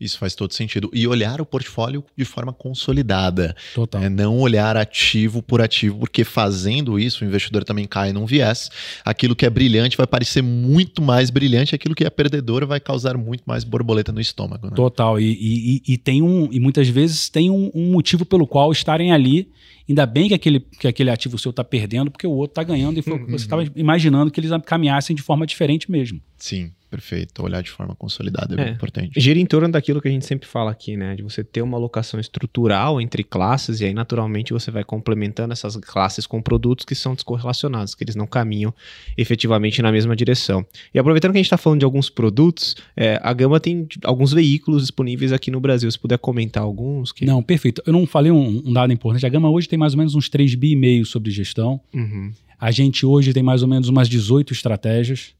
Isso 0.00 0.18
faz 0.18 0.34
todo 0.34 0.54
sentido. 0.54 0.90
E 0.94 1.06
olhar 1.06 1.40
o 1.40 1.46
portfólio 1.46 2.02
de 2.16 2.24
forma 2.24 2.52
consolidada. 2.52 3.54
Total. 3.74 4.02
É, 4.02 4.08
não 4.08 4.38
olhar 4.38 4.76
ativo 4.76 5.42
por 5.42 5.60
ativo, 5.60 5.98
porque 5.98 6.24
fazendo 6.24 6.98
isso, 6.98 7.22
o 7.22 7.26
investidor 7.26 7.64
também 7.64 7.86
cai 7.86 8.12
num 8.12 8.24
viés. 8.24 8.70
Aquilo 9.04 9.36
que 9.36 9.44
é 9.44 9.50
brilhante 9.50 9.96
vai 9.96 10.06
parecer 10.06 10.42
muito 10.42 11.02
mais 11.02 11.28
brilhante, 11.28 11.74
aquilo 11.74 11.94
que 11.94 12.04
é 12.04 12.10
perdedor 12.10 12.66
vai 12.66 12.80
causar 12.80 13.16
muito 13.18 13.42
mais 13.44 13.62
borboleta 13.62 14.10
no 14.10 14.20
estômago. 14.20 14.68
Né? 14.68 14.72
Total. 14.74 15.20
E, 15.20 15.32
e, 15.32 15.82
e, 15.86 15.98
tem 15.98 16.22
um, 16.22 16.48
e 16.50 16.58
muitas 16.58 16.88
vezes 16.88 17.28
tem 17.28 17.50
um, 17.50 17.70
um 17.74 17.92
motivo 17.92 18.24
pelo 18.24 18.46
qual 18.46 18.72
estarem 18.72 19.12
ali 19.12 19.50
Ainda 19.90 20.06
bem 20.06 20.28
que 20.28 20.34
aquele, 20.34 20.60
que 20.60 20.86
aquele 20.86 21.10
ativo 21.10 21.36
seu 21.36 21.50
está 21.50 21.64
perdendo, 21.64 22.12
porque 22.12 22.24
o 22.24 22.30
outro 22.30 22.52
está 22.52 22.62
ganhando 22.62 23.00
e 23.00 23.02
foi, 23.02 23.14
uhum. 23.14 23.26
você 23.26 23.44
estava 23.44 23.66
imaginando 23.74 24.30
que 24.30 24.38
eles 24.38 24.52
caminhassem 24.64 25.16
de 25.16 25.20
forma 25.20 25.44
diferente 25.44 25.90
mesmo. 25.90 26.20
Sim. 26.38 26.70
Perfeito. 26.90 27.42
Olhar 27.42 27.62
de 27.62 27.70
forma 27.70 27.94
consolidada 27.94 28.60
é, 28.60 28.68
é, 28.68 28.70
importante. 28.72 29.18
Gira 29.18 29.38
em 29.38 29.46
torno 29.46 29.70
daquilo 29.70 30.00
que 30.00 30.08
a 30.08 30.10
gente 30.10 30.26
sempre 30.26 30.48
fala 30.48 30.72
aqui, 30.72 30.96
né? 30.96 31.14
De 31.14 31.22
você 31.22 31.44
ter 31.44 31.62
uma 31.62 31.76
alocação 31.76 32.18
estrutural 32.18 33.00
entre 33.00 33.22
classes 33.22 33.80
e 33.80 33.84
aí, 33.84 33.94
naturalmente, 33.94 34.52
você 34.52 34.72
vai 34.72 34.82
complementando 34.82 35.52
essas 35.52 35.76
classes 35.76 36.26
com 36.26 36.42
produtos 36.42 36.84
que 36.84 36.96
são 36.96 37.14
descorrelacionados, 37.14 37.94
que 37.94 38.02
eles 38.02 38.16
não 38.16 38.26
caminham 38.26 38.74
efetivamente 39.16 39.80
na 39.80 39.92
mesma 39.92 40.16
direção. 40.16 40.66
E 40.92 40.98
aproveitando 40.98 41.30
que 41.30 41.38
a 41.38 41.40
gente 41.40 41.46
está 41.46 41.56
falando 41.56 41.78
de 41.78 41.84
alguns 41.84 42.10
produtos, 42.10 42.74
é, 42.96 43.20
a 43.22 43.32
Gama 43.32 43.60
tem 43.60 43.86
alguns 44.02 44.32
veículos 44.32 44.82
disponíveis 44.82 45.32
aqui 45.32 45.50
no 45.50 45.60
Brasil. 45.60 45.88
Se 45.90 45.98
puder 45.98 46.18
comentar 46.18 46.64
alguns. 46.64 47.12
Que... 47.12 47.24
Não, 47.24 47.40
perfeito. 47.40 47.80
Eu 47.86 47.92
não 47.92 48.04
falei 48.04 48.32
um, 48.32 48.62
um, 48.64 48.72
dado 48.72 48.92
importante. 48.92 49.24
A 49.24 49.28
Gama 49.28 49.48
hoje 49.48 49.68
tem 49.68 49.78
mais 49.78 49.94
ou 49.94 49.98
menos 49.98 50.16
uns 50.16 50.28
3 50.28 50.56
bi 50.56 50.72
e 50.72 50.76
meio 50.76 51.06
sobre 51.06 51.30
gestão. 51.30 51.80
Uhum. 51.94 52.32
A 52.58 52.72
gente 52.72 53.06
hoje 53.06 53.32
tem 53.32 53.42
mais 53.42 53.62
ou 53.62 53.68
menos 53.68 53.88
umas 53.88 54.08
18 54.08 54.52
estratégias. 54.52 55.34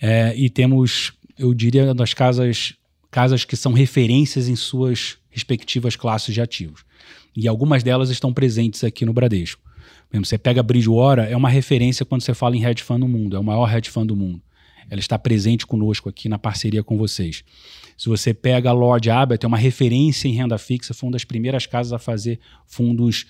É, 0.00 0.34
e 0.36 0.48
temos, 0.48 1.12
eu 1.38 1.52
diria, 1.52 1.92
das 1.94 2.14
casas, 2.14 2.74
casas 3.10 3.44
que 3.44 3.56
são 3.56 3.72
referências 3.72 4.48
em 4.48 4.56
suas 4.56 5.18
respectivas 5.30 5.96
classes 5.96 6.34
de 6.34 6.40
ativos. 6.40 6.84
E 7.36 7.46
algumas 7.46 7.82
delas 7.82 8.10
estão 8.10 8.32
presentes 8.32 8.82
aqui 8.82 9.04
no 9.04 9.12
Bradesco. 9.12 9.62
Mesmo, 10.12 10.24
você 10.24 10.38
pega 10.38 10.62
Bridgewater, 10.62 11.24
é 11.30 11.36
uma 11.36 11.48
referência 11.48 12.04
quando 12.04 12.22
você 12.22 12.34
fala 12.34 12.56
em 12.56 12.64
hedge 12.64 12.82
fund 12.82 13.00
no 13.00 13.08
mundo, 13.08 13.36
é 13.36 13.38
o 13.38 13.44
maior 13.44 13.72
hedge 13.72 13.90
fund 13.90 14.08
do 14.08 14.16
mundo. 14.16 14.40
Ela 14.90 15.00
está 15.00 15.18
presente 15.18 15.66
conosco 15.66 16.08
aqui 16.08 16.28
na 16.28 16.38
parceria 16.38 16.82
com 16.82 16.96
vocês. 16.96 17.44
Se 17.96 18.08
você 18.08 18.32
pega 18.32 18.70
a 18.70 18.72
Lord 18.72 19.10
Abbott, 19.10 19.44
é 19.44 19.46
uma 19.46 19.58
referência 19.58 20.28
em 20.28 20.32
renda 20.32 20.56
fixa, 20.56 20.94
foi 20.94 21.08
uma 21.08 21.12
das 21.12 21.24
primeiras 21.24 21.66
casas 21.66 21.92
a 21.92 21.98
fazer 21.98 22.40
fundos 22.66 23.26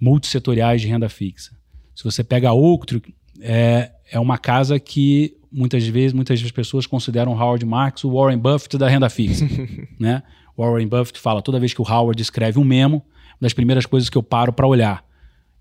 multissetoriais 0.00 0.80
de 0.80 0.86
renda 0.86 1.08
fixa. 1.08 1.52
Se 1.94 2.02
você 2.02 2.24
pega 2.24 2.48
a 2.48 2.54
Oaktree, 2.54 3.02
é, 3.40 3.90
é 4.10 4.18
uma 4.18 4.38
casa 4.38 4.80
que 4.80 5.36
muitas 5.52 5.86
vezes 5.86 6.12
muitas 6.12 6.50
pessoas 6.50 6.86
consideram 6.86 7.32
Howard 7.32 7.64
Marks 7.64 8.04
o 8.04 8.12
Warren 8.12 8.38
Buffett 8.38 8.78
da 8.78 8.88
renda 8.88 9.08
fixa, 9.10 9.46
né? 9.98 10.22
Warren 10.56 10.86
Buffett 10.86 11.18
fala 11.18 11.42
toda 11.42 11.60
vez 11.60 11.72
que 11.72 11.80
o 11.80 11.84
Howard 11.84 12.20
escreve 12.20 12.58
um 12.58 12.64
memo, 12.64 12.96
uma 12.96 13.42
das 13.42 13.52
primeiras 13.52 13.86
coisas 13.86 14.08
que 14.08 14.16
eu 14.16 14.22
paro 14.22 14.52
para 14.52 14.66
olhar. 14.66 15.04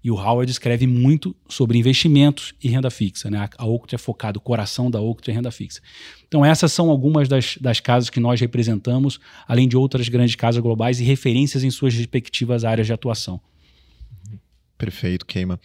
E 0.04 0.10
o 0.10 0.16
Howard 0.16 0.52
escreve 0.52 0.88
muito 0.88 1.36
sobre 1.48 1.78
investimentos 1.78 2.56
e 2.64 2.68
renda 2.68 2.90
fixa, 2.90 3.30
né? 3.30 3.48
A 3.56 3.66
Oaktree 3.66 3.96
é 3.96 4.00
focado, 4.00 4.40
o 4.40 4.42
coração 4.42 4.90
da 4.90 5.00
Oaktree 5.00 5.32
é 5.32 5.36
renda 5.36 5.52
fixa. 5.52 5.80
Então 6.28 6.44
essas 6.44 6.74
são 6.74 6.90
algumas 6.90 7.28
das, 7.28 7.58
das 7.58 7.80
casas 7.80 8.10
que 8.10 8.20
nós 8.20 8.42
representamos, 8.42 9.20
além 9.48 9.68
de 9.68 9.78
outras 9.78 10.10
grandes 10.10 10.36
casas 10.36 10.62
globais 10.62 11.00
e 11.00 11.04
referências 11.04 11.64
em 11.64 11.70
suas 11.70 11.94
respectivas 11.94 12.66
áreas 12.66 12.88
de 12.88 12.94
atuação. 12.94 13.40
Perfeito, 14.82 15.28
Keima. 15.28 15.60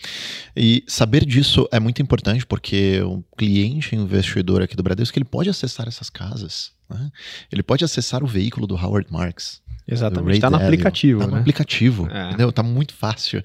E 0.54 0.84
saber 0.86 1.24
disso 1.24 1.66
é 1.72 1.80
muito 1.80 2.02
importante 2.02 2.44
porque 2.44 3.00
o 3.00 3.24
cliente 3.34 3.96
investidor 3.96 4.60
aqui 4.60 4.76
do 4.76 4.82
Bradesco 4.82 5.16
ele 5.16 5.24
pode 5.24 5.48
acessar 5.48 5.88
essas 5.88 6.10
casas. 6.10 6.72
Né? 6.86 7.10
Ele 7.50 7.62
pode 7.62 7.82
acessar 7.82 8.22
o 8.22 8.26
veículo 8.26 8.66
do 8.66 8.74
Howard 8.74 9.10
Marks. 9.10 9.62
Exatamente. 9.88 10.34
Está 10.34 10.50
no 10.50 10.56
aplicativo. 10.56 11.20
Está 11.20 11.30
né? 11.30 11.34
no 11.34 11.40
aplicativo. 11.40 12.08
É. 12.10 12.28
Entendeu? 12.28 12.50
Está 12.50 12.62
muito 12.62 12.92
fácil. 12.92 13.42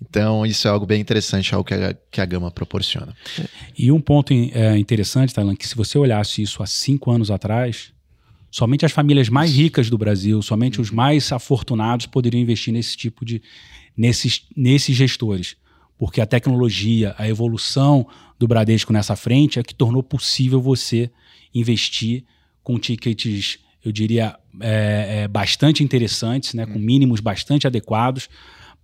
Então, 0.00 0.46
isso 0.46 0.66
é 0.66 0.70
algo 0.70 0.86
bem 0.86 1.02
interessante, 1.02 1.54
algo 1.54 1.68
que 1.68 1.74
a, 1.74 1.94
que 2.10 2.20
a 2.22 2.24
Gama 2.24 2.50
proporciona. 2.50 3.14
E 3.76 3.92
um 3.92 4.00
ponto 4.00 4.32
é, 4.32 4.78
interessante, 4.78 5.34
Thailand, 5.34 5.58
que 5.58 5.68
se 5.68 5.76
você 5.76 5.98
olhasse 5.98 6.40
isso 6.40 6.62
há 6.62 6.66
cinco 6.66 7.10
anos 7.10 7.30
atrás, 7.30 7.92
somente 8.50 8.86
as 8.86 8.92
famílias 8.92 9.28
mais 9.28 9.54
ricas 9.54 9.90
do 9.90 9.98
Brasil, 9.98 10.40
somente 10.40 10.80
os 10.80 10.90
mais 10.90 11.30
afortunados 11.30 12.06
poderiam 12.06 12.40
investir 12.40 12.72
nesse 12.72 12.96
tipo 12.96 13.22
de, 13.22 13.42
nesses, 13.96 14.46
nesses 14.56 14.96
gestores. 14.96 15.56
Porque 15.98 16.20
a 16.20 16.26
tecnologia, 16.26 17.14
a 17.18 17.28
evolução 17.28 18.06
do 18.38 18.48
Bradesco 18.48 18.92
nessa 18.92 19.14
frente 19.16 19.58
é 19.58 19.62
que 19.62 19.74
tornou 19.74 20.02
possível 20.02 20.60
você 20.60 21.10
investir 21.54 22.24
com 22.62 22.78
tickets, 22.78 23.58
eu 23.84 23.92
diria, 23.92 24.38
é, 24.60 25.22
é, 25.22 25.28
bastante 25.28 25.82
interessantes, 25.82 26.54
né, 26.54 26.64
com 26.66 26.74
uhum. 26.74 26.80
mínimos 26.80 27.20
bastante 27.20 27.66
adequados 27.66 28.28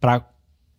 para 0.00 0.28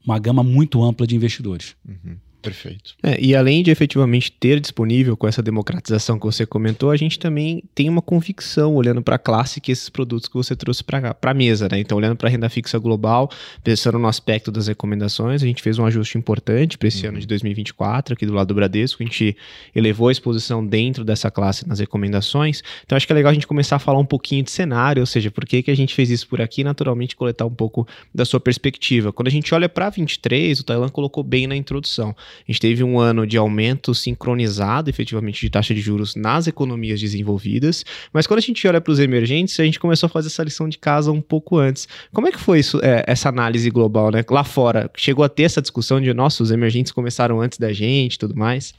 uma 0.05 0.19
gama 0.19 0.43
muito 0.43 0.83
ampla 0.83 1.07
de 1.07 1.15
investidores. 1.15 1.75
Uhum. 1.87 2.17
Perfeito. 2.47 2.95
É, 3.03 3.19
e 3.19 3.35
além 3.35 3.61
de 3.61 3.71
efetivamente 3.71 4.31
ter 4.31 4.61
disponível 4.61 5.17
com 5.17 5.27
essa 5.27 5.41
democratização 5.41 6.17
que 6.17 6.25
você 6.25 6.45
comentou, 6.45 6.91
a 6.91 6.95
gente 6.95 7.19
também 7.19 7.61
tem 7.75 7.89
uma 7.89 8.01
convicção 8.01 8.73
olhando 8.75 9.01
para 9.01 9.17
a 9.17 9.19
classe 9.19 9.59
que 9.59 9.69
esses 9.69 9.89
produtos 9.89 10.29
que 10.29 10.35
você 10.35 10.55
trouxe 10.55 10.81
para 10.81 11.15
a 11.21 11.33
mesa, 11.33 11.67
né? 11.69 11.77
Então, 11.79 11.97
olhando 11.97 12.15
para 12.15 12.29
a 12.29 12.31
renda 12.31 12.49
fixa 12.49 12.79
global, 12.79 13.29
pensando 13.61 13.99
no 13.99 14.07
aspecto 14.07 14.49
das 14.49 14.67
recomendações, 14.67 15.43
a 15.43 15.45
gente 15.45 15.61
fez 15.61 15.77
um 15.77 15.85
ajuste 15.85 16.17
importante 16.17 16.77
para 16.77 16.87
esse 16.87 17.03
uhum. 17.03 17.09
ano 17.09 17.19
de 17.19 17.27
2024 17.27 18.13
aqui 18.13 18.25
do 18.25 18.33
lado 18.33 18.47
do 18.47 18.53
Bradesco, 18.53 19.03
a 19.03 19.05
gente 19.05 19.35
elevou 19.75 20.07
a 20.07 20.11
exposição 20.11 20.65
dentro 20.65 21.03
dessa 21.03 21.29
classe 21.29 21.67
nas 21.67 21.79
recomendações. 21.79 22.63
Então, 22.85 22.95
acho 22.95 23.05
que 23.05 23.11
é 23.11 23.15
legal 23.15 23.31
a 23.31 23.33
gente 23.33 23.47
começar 23.47 23.75
a 23.75 23.79
falar 23.79 23.99
um 23.99 24.05
pouquinho 24.05 24.43
de 24.43 24.51
cenário, 24.51 25.01
ou 25.01 25.05
seja, 25.05 25.29
por 25.29 25.45
que, 25.45 25.63
que 25.63 25.71
a 25.71 25.75
gente 25.75 25.93
fez 25.93 26.09
isso 26.09 26.27
por 26.29 26.39
aqui, 26.39 26.63
naturalmente 26.63 27.13
coletar 27.13 27.45
um 27.45 27.53
pouco 27.53 27.85
da 28.15 28.23
sua 28.23 28.39
perspectiva. 28.39 29.11
Quando 29.11 29.27
a 29.27 29.31
gente 29.31 29.53
olha 29.53 29.67
para 29.67 29.89
23, 29.89 30.61
o 30.61 30.63
Tailan 30.63 30.89
colocou 30.89 31.23
bem 31.23 31.45
na 31.45 31.57
introdução. 31.57 32.15
A 32.47 32.51
gente 32.51 32.61
teve 32.61 32.83
um 32.83 32.99
ano 32.99 33.25
de 33.25 33.37
aumento 33.37 33.93
sincronizado, 33.93 34.89
efetivamente, 34.89 35.41
de 35.41 35.49
taxa 35.49 35.73
de 35.73 35.81
juros 35.81 36.15
nas 36.15 36.47
economias 36.47 36.99
desenvolvidas, 36.99 37.83
mas 38.11 38.27
quando 38.27 38.39
a 38.39 38.41
gente 38.41 38.67
olha 38.67 38.81
para 38.81 38.91
os 38.91 38.99
emergentes, 38.99 39.59
a 39.59 39.63
gente 39.63 39.79
começou 39.79 40.07
a 40.07 40.09
fazer 40.09 40.27
essa 40.27 40.43
lição 40.43 40.67
de 40.67 40.77
casa 40.77 41.11
um 41.11 41.21
pouco 41.21 41.57
antes. 41.57 41.87
Como 42.13 42.27
é 42.27 42.31
que 42.31 42.39
foi 42.39 42.59
isso, 42.59 42.79
é, 42.83 43.03
essa 43.07 43.29
análise 43.29 43.69
global, 43.69 44.11
né? 44.11 44.23
Lá 44.29 44.43
fora, 44.43 44.89
chegou 44.95 45.23
a 45.23 45.29
ter 45.29 45.43
essa 45.43 45.61
discussão 45.61 46.01
de, 46.01 46.13
nossa, 46.13 46.43
os 46.43 46.51
emergentes 46.51 46.91
começaram 46.91 47.41
antes 47.41 47.57
da 47.57 47.71
gente 47.71 48.15
e 48.15 48.17
tudo 48.17 48.35
mais? 48.35 48.73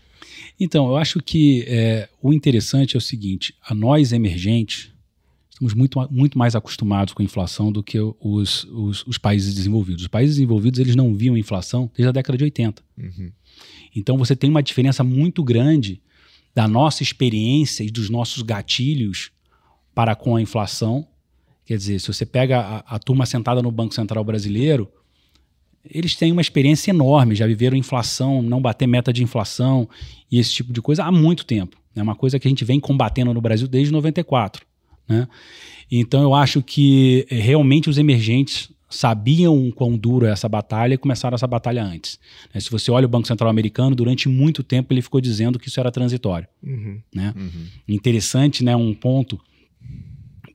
Então, 0.58 0.88
eu 0.88 0.96
acho 0.96 1.20
que 1.20 1.64
é, 1.68 2.08
o 2.22 2.32
interessante 2.32 2.96
é 2.96 2.98
o 2.98 3.00
seguinte: 3.00 3.54
a 3.66 3.74
nós 3.74 4.12
emergentes, 4.12 4.90
estamos 5.58 5.74
muito, 5.74 6.08
muito 6.10 6.38
mais 6.38 6.54
acostumados 6.54 7.12
com 7.12 7.20
a 7.20 7.24
inflação 7.24 7.72
do 7.72 7.82
que 7.82 7.98
os, 7.98 8.64
os, 8.64 9.04
os, 9.06 9.18
países 9.18 9.54
desenvolvidos. 9.54 10.02
Os 10.02 10.08
países 10.08 10.36
desenvolvidos 10.36 10.78
eles 10.78 10.94
não 10.94 11.12
viam 11.12 11.36
inflação 11.36 11.90
desde 11.94 12.08
a 12.08 12.12
década 12.12 12.38
de 12.38 12.44
80. 12.44 12.82
Uhum. 12.96 13.32
Então 13.94 14.16
você 14.16 14.36
tem 14.36 14.48
uma 14.48 14.62
diferença 14.62 15.02
muito 15.02 15.42
grande 15.42 16.00
da 16.54 16.68
nossa 16.68 17.02
experiência 17.02 17.82
e 17.82 17.90
dos 17.90 18.08
nossos 18.08 18.42
gatilhos 18.42 19.32
para 19.94 20.14
com 20.14 20.36
a 20.36 20.40
inflação. 20.40 21.06
Quer 21.66 21.76
dizer, 21.76 22.00
se 22.00 22.06
você 22.06 22.24
pega 22.24 22.60
a, 22.60 22.78
a 22.94 22.98
turma 22.98 23.26
sentada 23.26 23.60
no 23.60 23.70
Banco 23.72 23.94
Central 23.94 24.22
brasileiro, 24.22 24.88
eles 25.84 26.14
têm 26.14 26.30
uma 26.30 26.40
experiência 26.40 26.90
enorme, 26.90 27.34
já 27.34 27.46
viveram 27.46 27.76
inflação, 27.76 28.42
não 28.42 28.60
bater 28.60 28.86
meta 28.86 29.12
de 29.12 29.24
inflação 29.24 29.88
e 30.30 30.38
esse 30.38 30.52
tipo 30.52 30.72
de 30.72 30.80
coisa 30.80 31.04
há 31.04 31.10
muito 31.10 31.44
tempo. 31.44 31.76
É 31.96 32.02
uma 32.02 32.14
coisa 32.14 32.38
que 32.38 32.46
a 32.46 32.50
gente 32.50 32.64
vem 32.64 32.78
combatendo 32.78 33.34
no 33.34 33.40
Brasil 33.40 33.66
desde 33.66 33.92
94. 33.92 34.67
Né? 35.08 35.26
Então 35.90 36.22
eu 36.22 36.34
acho 36.34 36.62
que 36.62 37.26
eh, 37.30 37.36
realmente 37.36 37.88
os 37.88 37.98
emergentes 37.98 38.70
sabiam 38.90 39.70
quão 39.70 39.96
duro 39.96 40.26
é 40.26 40.30
essa 40.30 40.48
batalha 40.48 40.94
e 40.94 40.98
começaram 40.98 41.34
essa 41.34 41.46
batalha 41.46 41.84
antes. 41.84 42.18
Né? 42.54 42.60
Se 42.60 42.70
você 42.70 42.90
olha 42.90 43.06
o 43.06 43.08
Banco 43.08 43.28
Central 43.28 43.50
americano, 43.50 43.94
durante 43.94 44.28
muito 44.28 44.62
tempo 44.62 44.92
ele 44.92 45.02
ficou 45.02 45.20
dizendo 45.20 45.58
que 45.58 45.68
isso 45.68 45.78
era 45.78 45.90
transitório. 45.90 46.48
Uhum. 46.62 47.00
Né? 47.14 47.34
Uhum. 47.36 47.66
Interessante, 47.86 48.64
né, 48.64 48.74
um 48.74 48.94
ponto, 48.94 49.38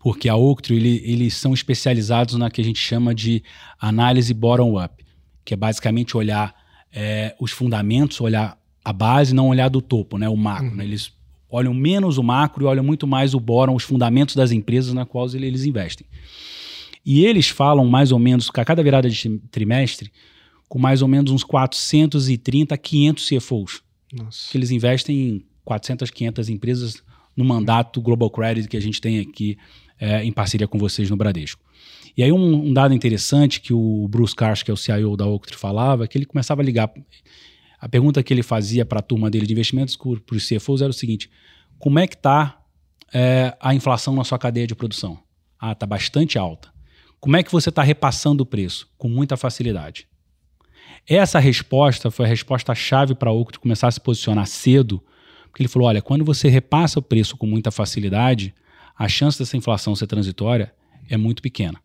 porque 0.01 0.27
a 0.27 0.35
Octro, 0.35 0.73
ele, 0.73 1.01
eles 1.05 1.35
são 1.35 1.53
especializados 1.53 2.35
na 2.35 2.49
que 2.49 2.59
a 2.59 2.63
gente 2.63 2.79
chama 2.79 3.13
de 3.13 3.43
análise 3.79 4.33
bottom-up, 4.33 5.03
que 5.45 5.53
é 5.53 5.57
basicamente 5.57 6.17
olhar 6.17 6.55
é, 6.91 7.35
os 7.39 7.51
fundamentos, 7.51 8.19
olhar 8.19 8.57
a 8.83 8.91
base, 8.91 9.33
não 9.33 9.47
olhar 9.47 9.69
do 9.69 9.81
topo, 9.81 10.17
né, 10.17 10.27
o 10.27 10.35
macro. 10.35 10.69
Uhum. 10.69 10.75
Né? 10.75 10.83
Eles 10.85 11.13
olham 11.53 11.73
menos 11.73 12.17
o 12.17 12.23
macro 12.23 12.63
e 12.63 12.67
olham 12.67 12.83
muito 12.83 13.05
mais 13.05 13.35
o 13.35 13.39
bottom, 13.39 13.75
os 13.75 13.83
fundamentos 13.83 14.35
das 14.35 14.51
empresas 14.51 14.91
na 14.91 15.05
quais 15.05 15.35
eles 15.35 15.65
investem. 15.65 16.07
E 17.05 17.23
eles 17.25 17.47
falam 17.47 17.85
mais 17.85 18.11
ou 18.11 18.17
menos, 18.17 18.49
a 18.51 18.65
cada 18.65 18.81
virada 18.81 19.07
de 19.07 19.39
trimestre, 19.51 20.11
com 20.67 20.79
mais 20.79 21.03
ou 21.03 21.07
menos 21.07 21.31
uns 21.31 21.43
430 21.43 22.75
500 22.75 23.29
CFOs. 23.29 23.83
Nossa. 24.11 24.49
Que 24.51 24.57
eles 24.57 24.71
investem 24.71 25.15
em 25.15 25.45
400, 25.63 26.09
500 26.09 26.49
empresas 26.49 27.03
no 27.37 27.45
mandato 27.45 28.01
Global 28.01 28.31
Credit 28.31 28.67
que 28.67 28.77
a 28.77 28.81
gente 28.81 28.99
tem 28.99 29.19
aqui 29.19 29.55
é, 29.99 30.23
em 30.23 30.31
parceria 30.31 30.67
com 30.67 30.79
vocês 30.79 31.09
no 31.11 31.15
Bradesco. 31.15 31.61
E 32.17 32.23
aí 32.23 32.31
um, 32.31 32.67
um, 32.67 32.73
dado 32.73 32.93
interessante 32.95 33.61
que 33.61 33.73
o 33.73 34.07
Bruce 34.07 34.35
Karsh, 34.35 34.63
que 34.63 34.71
é 34.71 34.73
o 34.73 34.77
CIO 34.77 35.15
da 35.15 35.27
Oaktree, 35.27 35.57
falava, 35.57 36.07
que 36.07 36.17
ele 36.17 36.25
começava 36.25 36.61
a 36.61 36.65
ligar. 36.65 36.91
A 37.83 37.89
pergunta 37.89 38.23
que 38.23 38.33
ele 38.33 38.43
fazia 38.43 38.85
para 38.85 38.99
a 38.99 39.01
turma 39.01 39.29
dele 39.29 39.45
de 39.45 39.51
investimentos 39.51 39.97
para 39.97 40.37
os 40.37 40.47
CFOs 40.47 40.81
era 40.81 40.89
o 40.89 40.93
seguinte, 40.93 41.29
como 41.77 41.99
é 41.99 42.07
que 42.07 42.15
está 42.15 42.63
é, 43.13 43.57
a 43.59 43.75
inflação 43.75 44.15
na 44.15 44.23
sua 44.23 44.39
cadeia 44.39 44.65
de 44.65 44.73
produção? 44.73 45.19
Ah, 45.59 45.73
está 45.73 45.85
bastante 45.85 46.37
alta. 46.37 46.71
Como 47.19 47.35
é 47.35 47.43
que 47.43 47.51
você 47.51 47.67
está 47.67 47.83
repassando 47.83 48.43
o 48.43 48.45
preço? 48.45 48.89
Com 48.97 49.09
muita 49.09 49.35
facilidade. 49.35 50.07
Essa 51.05 51.39
resposta 51.39 52.09
foi 52.09 52.25
a 52.25 52.29
resposta-chave 52.29 53.15
para 53.15 53.29
o 53.29 53.37
Oaktree 53.37 53.59
começar 53.59 53.89
a 53.89 53.91
se 53.91 53.99
posicionar 53.99 54.47
cedo, 54.47 55.03
porque 55.49 55.61
ele 55.61 55.67
falou: 55.67 55.89
olha, 55.89 56.01
quando 56.01 56.23
você 56.23 56.47
repassa 56.47 56.99
o 56.99 57.03
preço 57.03 57.35
com 57.35 57.45
muita 57.45 57.69
facilidade, 57.69 58.55
a 58.97 59.09
chance 59.09 59.37
dessa 59.37 59.57
inflação 59.57 59.93
ser 59.93 60.07
transitória 60.07 60.73
é 61.09 61.17
muito 61.17 61.41
pequena. 61.41 61.81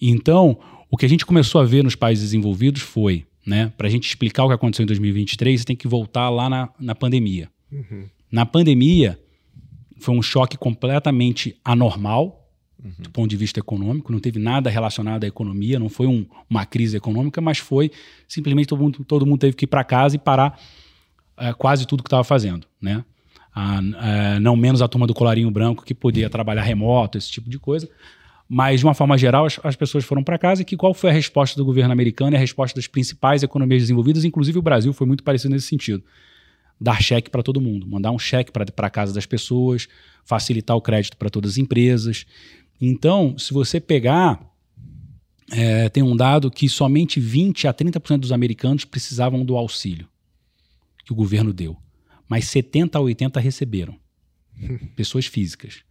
Então, 0.00 0.56
o 0.88 0.96
que 0.96 1.04
a 1.04 1.08
gente 1.08 1.26
começou 1.26 1.60
a 1.60 1.64
ver 1.64 1.82
nos 1.82 1.96
países 1.96 2.26
desenvolvidos 2.26 2.80
foi, 2.80 3.26
né, 3.44 3.72
para 3.76 3.86
a 3.86 3.90
gente 3.90 4.08
explicar 4.08 4.44
o 4.44 4.48
que 4.48 4.54
aconteceu 4.54 4.84
em 4.84 4.86
2023, 4.86 5.60
você 5.60 5.66
tem 5.66 5.76
que 5.76 5.88
voltar 5.88 6.28
lá 6.30 6.48
na, 6.48 6.68
na 6.78 6.94
pandemia. 6.94 7.48
Uhum. 7.70 8.06
Na 8.30 8.46
pandemia, 8.46 9.18
foi 9.98 10.14
um 10.14 10.22
choque 10.22 10.56
completamente 10.56 11.56
anormal, 11.64 12.48
uhum. 12.82 12.92
do 12.98 13.10
ponto 13.10 13.28
de 13.28 13.36
vista 13.36 13.60
econômico, 13.60 14.12
não 14.12 14.20
teve 14.20 14.38
nada 14.38 14.70
relacionado 14.70 15.24
à 15.24 15.26
economia, 15.26 15.78
não 15.78 15.88
foi 15.88 16.06
um, 16.06 16.26
uma 16.48 16.64
crise 16.64 16.96
econômica, 16.96 17.40
mas 17.40 17.58
foi 17.58 17.90
simplesmente 18.28 18.68
todo 18.68 18.80
mundo, 18.80 19.04
todo 19.04 19.26
mundo 19.26 19.38
teve 19.38 19.56
que 19.56 19.64
ir 19.64 19.68
para 19.68 19.84
casa 19.84 20.16
e 20.16 20.18
parar 20.18 20.60
é, 21.36 21.52
quase 21.52 21.86
tudo 21.86 22.02
que 22.02 22.08
estava 22.08 22.24
fazendo, 22.24 22.66
né? 22.80 23.04
é, 23.54 24.40
não 24.40 24.56
menos 24.56 24.80
a 24.80 24.88
turma 24.88 25.06
do 25.06 25.14
colarinho 25.14 25.50
branco 25.50 25.84
que 25.84 25.94
podia 25.94 26.30
trabalhar 26.30 26.62
remoto, 26.62 27.18
esse 27.18 27.30
tipo 27.30 27.50
de 27.50 27.58
coisa. 27.58 27.88
Mas, 28.54 28.80
de 28.80 28.86
uma 28.86 28.92
forma 28.92 29.16
geral, 29.16 29.46
as, 29.46 29.58
as 29.62 29.76
pessoas 29.76 30.04
foram 30.04 30.22
para 30.22 30.36
casa 30.36 30.60
e 30.60 30.64
que 30.64 30.76
qual 30.76 30.92
foi 30.92 31.08
a 31.08 31.12
resposta 31.12 31.56
do 31.56 31.64
governo 31.64 31.90
americano 31.90 32.34
e 32.34 32.36
a 32.36 32.38
resposta 32.38 32.76
das 32.76 32.86
principais 32.86 33.42
economias 33.42 33.84
desenvolvidas, 33.84 34.26
inclusive 34.26 34.58
o 34.58 34.62
Brasil 34.62 34.92
foi 34.92 35.06
muito 35.06 35.24
parecido 35.24 35.54
nesse 35.54 35.68
sentido. 35.68 36.04
Dar 36.78 37.00
cheque 37.00 37.30
para 37.30 37.42
todo 37.42 37.62
mundo, 37.62 37.86
mandar 37.86 38.10
um 38.10 38.18
cheque 38.18 38.52
para 38.52 38.90
casa 38.90 39.14
das 39.14 39.24
pessoas, 39.24 39.88
facilitar 40.22 40.76
o 40.76 40.82
crédito 40.82 41.16
para 41.16 41.30
todas 41.30 41.52
as 41.52 41.56
empresas, 41.56 42.26
então, 42.84 43.38
se 43.38 43.54
você 43.54 43.80
pegar, 43.80 44.44
é, 45.52 45.88
tem 45.88 46.02
um 46.02 46.16
dado 46.16 46.50
que 46.50 46.68
somente 46.68 47.20
20 47.20 47.68
a 47.68 47.72
30% 47.72 48.18
dos 48.18 48.32
americanos 48.32 48.84
precisavam 48.84 49.44
do 49.44 49.56
auxílio 49.56 50.08
que 51.04 51.12
o 51.12 51.14
governo 51.14 51.52
deu, 51.52 51.76
mas 52.28 52.46
70 52.46 52.98
a 52.98 53.00
80 53.00 53.38
receberam. 53.38 54.01
Pessoas 54.96 55.26
físicas. 55.26 55.82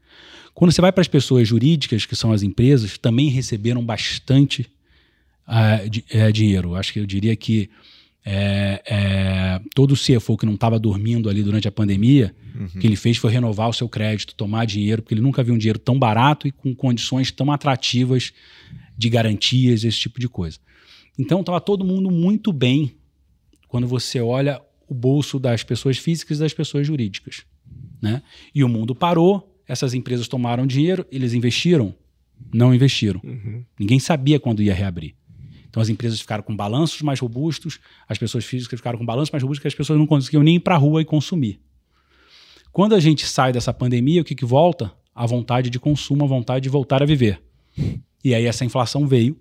Quando 0.53 0.71
você 0.71 0.81
vai 0.81 0.91
para 0.91 1.01
as 1.01 1.07
pessoas 1.07 1.47
jurídicas, 1.47 2.05
que 2.05 2.15
são 2.15 2.31
as 2.31 2.43
empresas, 2.43 2.97
também 2.97 3.29
receberam 3.29 3.83
bastante 3.83 4.69
uh, 5.47 5.89
de, 5.89 6.03
uh, 6.13 6.31
dinheiro. 6.31 6.75
Acho 6.75 6.93
que 6.93 6.99
eu 6.99 7.05
diria 7.05 7.35
que 7.35 7.69
é, 8.23 8.81
é, 8.85 9.61
todo 9.73 9.93
o 9.93 9.97
CFO 9.97 10.37
que 10.37 10.45
não 10.45 10.53
estava 10.53 10.77
dormindo 10.77 11.29
ali 11.29 11.41
durante 11.41 11.67
a 11.67 11.71
pandemia, 11.71 12.35
uhum. 12.55 12.65
o 12.65 12.79
que 12.79 12.85
ele 12.85 12.95
fez 12.95 13.17
foi 13.17 13.31
renovar 13.31 13.67
o 13.67 13.73
seu 13.73 13.89
crédito, 13.89 14.35
tomar 14.35 14.65
dinheiro, 14.65 15.01
porque 15.01 15.15
ele 15.15 15.21
nunca 15.21 15.43
viu 15.43 15.55
um 15.55 15.57
dinheiro 15.57 15.79
tão 15.79 15.97
barato 15.97 16.47
e 16.47 16.51
com 16.51 16.75
condições 16.75 17.31
tão 17.31 17.51
atrativas 17.51 18.31
de 18.95 19.09
garantias, 19.09 19.83
esse 19.83 19.97
tipo 19.97 20.19
de 20.19 20.29
coisa. 20.29 20.59
Então 21.17 21.39
estava 21.39 21.59
todo 21.59 21.83
mundo 21.83 22.11
muito 22.11 22.53
bem 22.53 22.95
quando 23.67 23.87
você 23.87 24.19
olha 24.19 24.61
o 24.87 24.93
bolso 24.93 25.39
das 25.39 25.63
pessoas 25.63 25.97
físicas 25.97 26.37
e 26.37 26.41
das 26.41 26.53
pessoas 26.53 26.85
jurídicas. 26.85 27.43
Né? 28.01 28.21
E 28.53 28.63
o 28.63 28.69
mundo 28.69 28.95
parou, 28.95 29.55
essas 29.67 29.93
empresas 29.93 30.27
tomaram 30.27 30.65
dinheiro, 30.65 31.05
eles 31.11 31.33
investiram? 31.33 31.93
Não 32.53 32.73
investiram. 32.73 33.21
Uhum. 33.23 33.63
Ninguém 33.79 33.99
sabia 33.99 34.39
quando 34.39 34.61
ia 34.63 34.73
reabrir. 34.73 35.15
Então 35.69 35.81
as 35.81 35.87
empresas 35.87 36.19
ficaram 36.19 36.43
com 36.43 36.53
balanços 36.55 37.01
mais 37.01 37.19
robustos, 37.19 37.79
as 38.07 38.17
pessoas 38.17 38.43
físicas 38.43 38.79
ficaram 38.79 38.97
com 38.97 39.05
balanços 39.05 39.31
mais 39.31 39.41
robustos 39.41 39.61
que 39.61 39.67
as 39.67 39.75
pessoas 39.75 39.97
não 39.97 40.05
conseguiam 40.05 40.43
nem 40.43 40.57
ir 40.57 40.59
para 40.59 40.75
a 40.75 40.77
rua 40.77 41.01
e 41.01 41.05
consumir. 41.05 41.61
Quando 42.73 42.95
a 42.95 42.99
gente 42.99 43.25
sai 43.25 43.53
dessa 43.53 43.73
pandemia, 43.73 44.21
o 44.21 44.25
que, 44.25 44.35
que 44.35 44.45
volta? 44.45 44.91
A 45.13 45.25
vontade 45.25 45.69
de 45.69 45.79
consumo, 45.79 46.25
a 46.25 46.27
vontade 46.27 46.63
de 46.63 46.69
voltar 46.69 47.01
a 47.01 47.05
viver. 47.05 47.41
E 48.23 48.35
aí 48.35 48.45
essa 48.45 48.65
inflação 48.65 49.07
veio. 49.07 49.37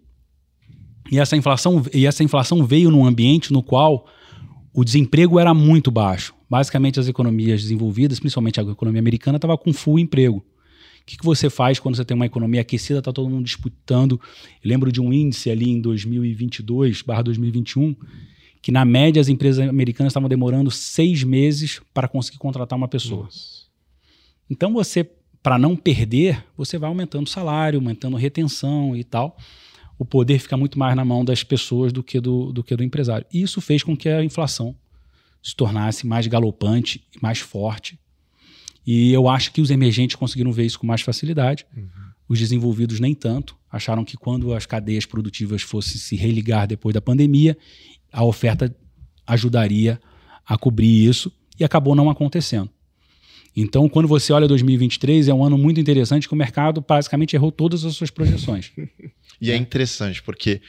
E 1.10 1.18
essa 1.18 1.36
inflação, 1.36 1.84
e 1.92 2.06
essa 2.06 2.22
inflação 2.22 2.64
veio 2.64 2.90
num 2.90 3.04
ambiente 3.04 3.52
no 3.52 3.62
qual 3.62 4.06
o 4.72 4.84
desemprego 4.84 5.38
era 5.38 5.52
muito 5.52 5.90
baixo. 5.90 6.34
Basicamente, 6.50 6.98
as 6.98 7.06
economias 7.06 7.62
desenvolvidas, 7.62 8.18
principalmente 8.18 8.58
a 8.58 8.64
economia 8.64 8.98
americana, 8.98 9.36
estava 9.36 9.56
com 9.56 9.72
full 9.72 10.00
emprego. 10.00 10.38
O 10.38 11.06
que, 11.06 11.16
que 11.16 11.24
você 11.24 11.48
faz 11.48 11.78
quando 11.78 11.94
você 11.94 12.04
tem 12.04 12.14
uma 12.14 12.26
economia 12.26 12.60
aquecida, 12.60 12.98
está 12.98 13.12
todo 13.12 13.30
mundo 13.30 13.44
disputando? 13.44 14.20
Eu 14.62 14.68
lembro 14.68 14.90
de 14.90 15.00
um 15.00 15.12
índice 15.12 15.48
ali 15.48 15.70
em 15.70 15.80
2022, 15.80 17.02
barra 17.02 17.22
2021, 17.22 17.94
que 18.60 18.72
na 18.72 18.84
média 18.84 19.20
as 19.20 19.28
empresas 19.28 19.66
americanas 19.66 20.10
estavam 20.10 20.28
demorando 20.28 20.72
seis 20.72 21.22
meses 21.22 21.80
para 21.94 22.08
conseguir 22.08 22.38
contratar 22.38 22.76
uma 22.76 22.88
pessoa. 22.88 23.24
Nossa. 23.24 23.60
Então 24.50 24.72
você, 24.72 25.08
para 25.42 25.56
não 25.56 25.76
perder, 25.76 26.44
você 26.56 26.76
vai 26.76 26.88
aumentando 26.88 27.26
o 27.26 27.30
salário, 27.30 27.78
aumentando 27.78 28.16
retenção 28.16 28.96
e 28.96 29.04
tal. 29.04 29.36
O 29.96 30.04
poder 30.04 30.40
fica 30.40 30.56
muito 30.56 30.78
mais 30.78 30.96
na 30.96 31.04
mão 31.04 31.24
das 31.24 31.44
pessoas 31.44 31.92
do 31.92 32.02
que 32.02 32.20
do, 32.20 32.52
do 32.52 32.64
que 32.64 32.74
do 32.74 32.82
empresário. 32.82 33.26
E 33.32 33.40
isso 33.40 33.60
fez 33.60 33.84
com 33.84 33.96
que 33.96 34.08
a 34.08 34.24
inflação 34.24 34.74
se 35.42 35.54
tornasse 35.54 36.06
mais 36.06 36.26
galopante 36.26 37.04
e 37.14 37.20
mais 37.20 37.38
forte 37.38 37.98
e 38.86 39.12
eu 39.12 39.28
acho 39.28 39.52
que 39.52 39.60
os 39.60 39.70
emergentes 39.70 40.16
conseguiram 40.16 40.52
ver 40.52 40.64
isso 40.64 40.78
com 40.78 40.86
mais 40.86 41.02
facilidade. 41.02 41.66
Uhum. 41.76 41.88
Os 42.28 42.38
desenvolvidos 42.38 43.00
nem 43.00 43.14
tanto. 43.14 43.56
Acharam 43.70 44.04
que 44.04 44.16
quando 44.16 44.54
as 44.54 44.66
cadeias 44.66 45.06
produtivas 45.06 45.62
fossem 45.62 45.96
se 45.96 46.16
religar 46.16 46.66
depois 46.66 46.94
da 46.94 47.00
pandemia, 47.00 47.56
a 48.12 48.24
oferta 48.24 48.74
ajudaria 49.26 50.00
a 50.44 50.58
cobrir 50.58 51.08
isso 51.08 51.32
e 51.58 51.64
acabou 51.64 51.94
não 51.94 52.10
acontecendo. 52.10 52.70
Então, 53.56 53.88
quando 53.88 54.08
você 54.08 54.32
olha 54.32 54.46
2023, 54.46 55.28
é 55.28 55.34
um 55.34 55.44
ano 55.44 55.58
muito 55.58 55.80
interessante 55.80 56.26
que 56.26 56.34
o 56.34 56.36
mercado 56.36 56.84
basicamente 56.86 57.34
errou 57.34 57.50
todas 57.50 57.84
as 57.84 57.94
suas 57.96 58.10
projeções. 58.10 58.72
e 59.40 59.50
é. 59.50 59.54
é 59.54 59.56
interessante 59.56 60.22
porque 60.22 60.60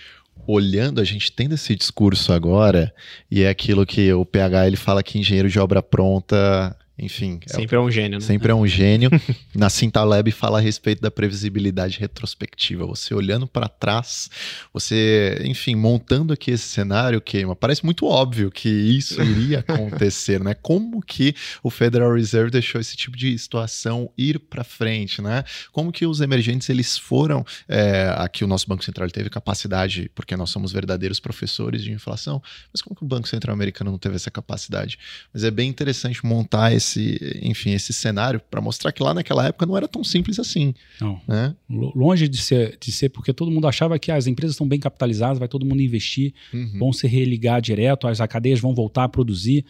olhando, 0.47 0.99
a 0.99 1.03
gente 1.03 1.31
tendo 1.31 1.55
esse 1.55 1.75
discurso 1.75 2.33
agora, 2.33 2.93
e 3.29 3.43
é 3.43 3.49
aquilo 3.49 3.85
que 3.85 4.11
o 4.13 4.25
PH 4.25 4.67
ele 4.67 4.75
fala 4.75 5.03
que 5.03 5.19
engenheiro 5.19 5.49
de 5.49 5.59
obra 5.59 5.81
pronta 5.81 6.75
enfim. 6.97 7.39
É 7.47 7.53
sempre 7.53 7.75
é, 7.75 7.79
é 7.79 7.81
um 7.81 7.89
gênio, 7.89 8.19
né? 8.19 8.25
Sempre 8.25 8.51
é 8.51 8.55
um 8.55 8.65
gênio. 8.67 9.09
Na 9.55 9.69
Cintalab 9.69 10.29
fala 10.31 10.59
a 10.59 10.61
respeito 10.61 11.01
da 11.01 11.09
previsibilidade 11.09 11.99
retrospectiva. 11.99 12.85
Você 12.85 13.13
olhando 13.13 13.47
para 13.47 13.67
trás, 13.67 14.29
você, 14.73 15.41
enfim, 15.43 15.75
montando 15.75 16.33
aqui 16.33 16.51
esse 16.51 16.67
cenário 16.67 17.19
que 17.19 17.43
parece 17.59 17.83
muito 17.83 18.05
óbvio 18.05 18.51
que 18.51 18.69
isso 18.69 19.21
iria 19.21 19.59
acontecer, 19.59 20.43
né? 20.43 20.53
Como 20.53 21.01
que 21.01 21.35
o 21.63 21.69
Federal 21.69 22.13
Reserve 22.13 22.51
deixou 22.51 22.79
esse 22.79 22.95
tipo 22.95 23.17
de 23.17 23.37
situação 23.37 24.11
ir 24.17 24.39
para 24.39 24.63
frente, 24.63 25.21
né? 25.21 25.43
Como 25.71 25.91
que 25.91 26.05
os 26.05 26.21
emergentes 26.21 26.69
eles 26.69 26.97
foram, 26.97 27.45
é, 27.67 28.13
aqui 28.17 28.43
o 28.43 28.47
nosso 28.47 28.67
Banco 28.67 28.83
Central 28.83 29.09
teve 29.09 29.29
capacidade, 29.29 30.11
porque 30.13 30.35
nós 30.35 30.49
somos 30.49 30.71
verdadeiros 30.71 31.19
professores 31.19 31.83
de 31.83 31.91
inflação, 31.91 32.41
mas 32.71 32.81
como 32.81 32.95
que 32.95 33.03
o 33.03 33.07
Banco 33.07 33.27
Central 33.27 33.53
americano 33.53 33.91
não 33.91 33.97
teve 33.97 34.15
essa 34.15 34.29
capacidade? 34.29 34.99
Mas 35.33 35.43
é 35.43 35.51
bem 35.51 35.69
interessante 35.69 36.23
montar 36.25 36.73
esse 36.73 36.90
esse, 36.91 37.39
enfim, 37.41 37.71
esse 37.71 37.93
cenário 37.93 38.41
para 38.49 38.61
mostrar 38.61 38.91
que 38.91 39.01
lá 39.01 39.13
naquela 39.13 39.47
época 39.47 39.65
não 39.65 39.77
era 39.77 39.87
tão 39.87 40.03
simples 40.03 40.39
assim. 40.39 40.73
Não. 40.99 41.19
Né? 41.27 41.55
Longe 41.69 42.27
de 42.27 42.37
ser, 42.37 42.77
de 42.79 42.91
ser, 42.91 43.09
porque 43.09 43.33
todo 43.33 43.51
mundo 43.51 43.67
achava 43.67 43.97
que 43.97 44.11
as 44.11 44.27
empresas 44.27 44.53
estão 44.53 44.67
bem 44.67 44.79
capitalizadas, 44.79 45.39
vai 45.39 45.47
todo 45.47 45.65
mundo 45.65 45.81
investir, 45.81 46.33
uhum. 46.53 46.79
vão 46.79 46.93
se 46.93 47.07
religar 47.07 47.61
direto, 47.61 48.07
as 48.07 48.19
cadeias 48.29 48.59
vão 48.59 48.73
voltar 48.75 49.05
a 49.05 49.09
produzir. 49.09 49.65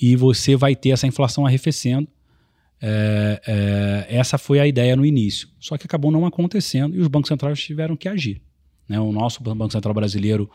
e 0.00 0.16
você 0.16 0.56
vai 0.56 0.74
ter 0.74 0.90
essa 0.90 1.06
inflação 1.06 1.46
arrefecendo. 1.46 2.08
É, 2.82 3.42
é, 3.46 4.16
essa 4.16 4.38
foi 4.38 4.58
a 4.58 4.66
ideia 4.66 4.96
no 4.96 5.04
início. 5.04 5.48
Só 5.58 5.76
que 5.76 5.86
acabou 5.86 6.10
não 6.10 6.24
acontecendo 6.24 6.96
e 6.96 7.00
os 7.00 7.08
bancos 7.08 7.28
centrais 7.28 7.60
tiveram 7.60 7.96
que 7.96 8.08
agir. 8.08 8.40
Né? 8.88 8.98
O 8.98 9.12
nosso 9.12 9.42
Banco 9.42 9.70
Central 9.70 9.94
brasileiro 9.94 10.50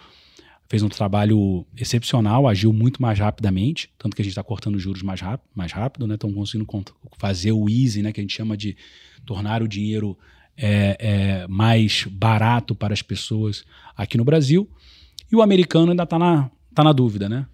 fez 0.67 0.82
um 0.82 0.89
trabalho 0.89 1.65
excepcional, 1.78 2.47
agiu 2.47 2.73
muito 2.73 3.01
mais 3.01 3.19
rapidamente, 3.19 3.89
tanto 3.97 4.15
que 4.15 4.21
a 4.21 4.25
gente 4.25 4.32
está 4.32 4.43
cortando 4.43 4.80
juros 4.80 5.01
mais 5.01 5.21
rápido, 5.21 5.49
mais 5.54 5.71
rápido, 5.71 6.08
né? 6.08 6.15
Estão 6.15 6.32
conseguindo 6.34 6.67
fazer 7.17 7.51
o 7.51 7.69
easy, 7.69 8.01
né? 8.01 8.12
Que 8.12 8.19
a 8.19 8.23
gente 8.23 8.34
chama 8.34 8.58
de 8.58 8.75
tornar 9.25 9.62
o 9.62 9.67
dinheiro 9.67 10.17
é, 10.58 10.97
é, 10.99 11.47
mais 11.47 12.06
barato 12.10 12.73
para 12.73 12.93
as 12.93 13.01
pessoas 13.01 13.63
aqui 13.95 14.17
no 14.17 14.25
Brasil. 14.25 14.69
E 15.32 15.36
o 15.36 15.41
americano 15.41 15.91
ainda 15.91 16.04
está 16.04 16.17
na, 16.17 16.49
tá 16.73 16.84
na 16.84 16.93
dúvida, 16.93 17.30
né? 17.30 17.45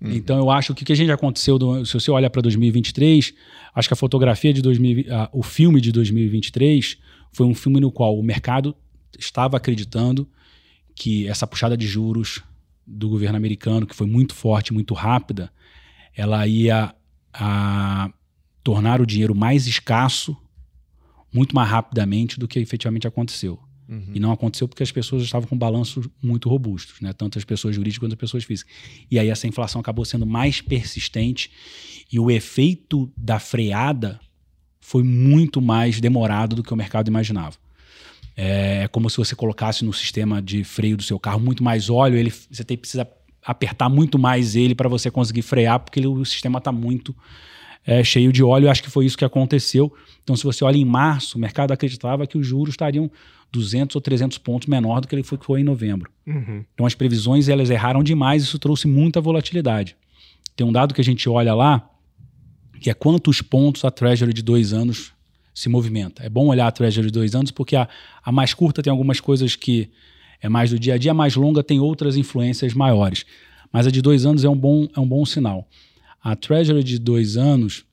Uhum. 0.00 0.12
Então 0.12 0.38
eu 0.38 0.50
acho 0.50 0.74
que 0.74 0.82
o 0.82 0.86
que 0.86 0.92
a 0.92 0.96
gente 0.96 1.10
aconteceu, 1.10 1.58
do, 1.58 1.84
se 1.84 1.94
você 1.94 2.10
olha 2.10 2.30
para 2.30 2.42
2023, 2.42 3.32
acho 3.74 3.88
que 3.88 3.94
a 3.94 3.96
fotografia 3.96 4.52
de 4.52 4.62
2000, 4.62 5.00
uh, 5.00 5.28
o 5.32 5.42
filme 5.42 5.80
de 5.80 5.90
2023 5.90 6.98
foi 7.32 7.46
um 7.46 7.54
filme 7.54 7.80
no 7.80 7.90
qual 7.90 8.18
o 8.18 8.22
mercado 8.22 8.76
estava 9.18 9.56
acreditando 9.56 10.28
que 10.96 11.28
essa 11.28 11.46
puxada 11.46 11.76
de 11.76 11.86
juros 11.86 12.42
do 12.84 13.08
governo 13.08 13.36
americano, 13.36 13.86
que 13.86 13.94
foi 13.94 14.06
muito 14.06 14.34
forte, 14.34 14.72
muito 14.72 14.94
rápida, 14.94 15.52
ela 16.16 16.46
ia 16.46 16.92
a, 17.32 18.10
tornar 18.64 19.00
o 19.00 19.06
dinheiro 19.06 19.34
mais 19.34 19.66
escasso 19.68 20.36
muito 21.32 21.54
mais 21.54 21.68
rapidamente 21.68 22.40
do 22.40 22.48
que 22.48 22.58
efetivamente 22.58 23.06
aconteceu. 23.06 23.60
Uhum. 23.88 24.10
E 24.14 24.18
não 24.18 24.32
aconteceu 24.32 24.66
porque 24.66 24.82
as 24.82 24.90
pessoas 24.90 25.22
estavam 25.22 25.46
com 25.46 25.56
balanços 25.56 26.08
muito 26.22 26.48
robustos, 26.48 27.00
né? 27.00 27.12
tanto 27.12 27.38
as 27.38 27.44
pessoas 27.44 27.74
jurídicas 27.74 28.00
quanto 28.00 28.14
as 28.14 28.18
pessoas 28.18 28.44
físicas. 28.44 28.72
E 29.10 29.18
aí 29.18 29.28
essa 29.28 29.46
inflação 29.46 29.80
acabou 29.80 30.04
sendo 30.04 30.26
mais 30.26 30.60
persistente 30.60 31.50
e 32.10 32.18
o 32.18 32.30
efeito 32.30 33.12
da 33.16 33.38
freada 33.38 34.18
foi 34.80 35.02
muito 35.02 35.60
mais 35.60 36.00
demorado 36.00 36.56
do 36.56 36.62
que 36.62 36.72
o 36.72 36.76
mercado 36.76 37.08
imaginava. 37.08 37.56
É, 38.36 38.82
é 38.84 38.88
como 38.88 39.08
se 39.08 39.16
você 39.16 39.34
colocasse 39.34 39.84
no 39.84 39.92
sistema 39.92 40.42
de 40.42 40.62
freio 40.62 40.96
do 40.96 41.02
seu 41.02 41.18
carro 41.18 41.40
muito 41.40 41.64
mais 41.64 41.88
óleo, 41.88 42.16
ele, 42.16 42.30
você 42.30 42.62
tem, 42.62 42.76
precisa 42.76 43.08
apertar 43.44 43.88
muito 43.88 44.18
mais 44.18 44.56
ele 44.56 44.74
para 44.74 44.88
você 44.88 45.10
conseguir 45.10 45.42
frear, 45.42 45.80
porque 45.80 46.00
ele, 46.00 46.08
o 46.08 46.24
sistema 46.24 46.58
está 46.58 46.72
muito 46.72 47.14
é, 47.86 48.02
cheio 48.02 48.32
de 48.32 48.42
óleo. 48.42 48.68
Acho 48.68 48.82
que 48.82 48.90
foi 48.90 49.06
isso 49.06 49.16
que 49.16 49.24
aconteceu. 49.24 49.92
Então, 50.22 50.34
se 50.34 50.42
você 50.42 50.64
olha 50.64 50.76
em 50.76 50.84
março, 50.84 51.38
o 51.38 51.40
mercado 51.40 51.72
acreditava 51.72 52.26
que 52.26 52.36
os 52.36 52.46
juros 52.46 52.72
estariam 52.72 53.10
200 53.52 53.94
ou 53.94 54.02
300 54.02 54.36
pontos 54.38 54.66
menor 54.66 55.00
do 55.00 55.06
que 55.06 55.14
ele 55.14 55.22
foi, 55.22 55.38
foi 55.40 55.60
em 55.60 55.64
novembro. 55.64 56.10
Uhum. 56.26 56.64
Então, 56.74 56.84
as 56.84 56.94
previsões 56.94 57.48
elas 57.48 57.70
erraram 57.70 58.02
demais. 58.02 58.42
Isso 58.42 58.58
trouxe 58.58 58.88
muita 58.88 59.20
volatilidade. 59.20 59.96
Tem 60.56 60.66
um 60.66 60.72
dado 60.72 60.92
que 60.92 61.00
a 61.00 61.04
gente 61.04 61.28
olha 61.28 61.54
lá, 61.54 61.88
que 62.80 62.90
é 62.90 62.94
quantos 62.94 63.40
pontos 63.40 63.84
a 63.84 63.90
Treasury 63.90 64.32
de 64.32 64.42
dois 64.42 64.72
anos 64.72 65.12
se 65.56 65.70
movimenta. 65.70 66.22
É 66.22 66.28
bom 66.28 66.48
olhar 66.48 66.66
a 66.66 66.70
Treasury 66.70 67.06
de 67.06 67.12
dois 67.14 67.34
anos, 67.34 67.50
porque 67.50 67.74
a, 67.74 67.88
a 68.22 68.30
mais 68.30 68.52
curta 68.52 68.82
tem 68.82 68.90
algumas 68.90 69.20
coisas 69.20 69.56
que 69.56 69.88
é 70.38 70.50
mais 70.50 70.68
do 70.68 70.78
dia 70.78 70.92
a 70.92 70.98
dia, 70.98 71.12
a 71.12 71.14
mais 71.14 71.34
longa 71.34 71.64
tem 71.64 71.80
outras 71.80 72.14
influências 72.14 72.74
maiores. 72.74 73.24
Mas 73.72 73.86
a 73.86 73.90
de 73.90 74.02
dois 74.02 74.26
anos 74.26 74.44
é 74.44 74.50
um 74.50 74.56
bom, 74.56 74.86
é 74.94 75.00
um 75.00 75.08
bom 75.08 75.24
sinal. 75.24 75.66
A 76.22 76.36
Treasury 76.36 76.84
de 76.84 76.98
dois 76.98 77.38
anos, 77.38 77.86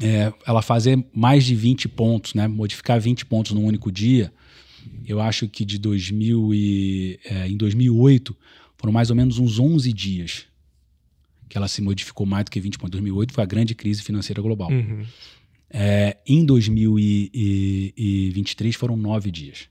é, 0.00 0.32
ela 0.46 0.62
fazer 0.62 1.04
mais 1.12 1.44
de 1.44 1.56
20 1.56 1.88
pontos, 1.88 2.32
né, 2.34 2.46
modificar 2.46 3.00
20 3.00 3.26
pontos 3.26 3.50
num 3.50 3.64
único 3.64 3.90
dia, 3.90 4.32
eu 5.04 5.20
acho 5.20 5.48
que 5.48 5.64
de 5.64 5.78
2000 5.78 6.54
e, 6.54 7.18
é, 7.24 7.48
em 7.48 7.56
2008 7.56 8.36
foram 8.78 8.92
mais 8.92 9.10
ou 9.10 9.16
menos 9.16 9.40
uns 9.40 9.58
11 9.58 9.92
dias 9.92 10.46
que 11.48 11.58
ela 11.58 11.66
se 11.66 11.82
modificou 11.82 12.24
mais 12.24 12.44
do 12.44 12.52
que 12.52 12.60
20 12.60 12.78
pontos. 12.78 12.92
2008 12.92 13.34
foi 13.34 13.42
a 13.42 13.46
grande 13.46 13.74
crise 13.74 14.00
financeira 14.00 14.40
global. 14.40 14.70
Uhum. 14.70 15.04
É, 15.72 16.16
em 16.26 16.44
2023 16.44 18.74
foram 18.74 18.96
nove 18.96 19.30
dias. 19.30 19.68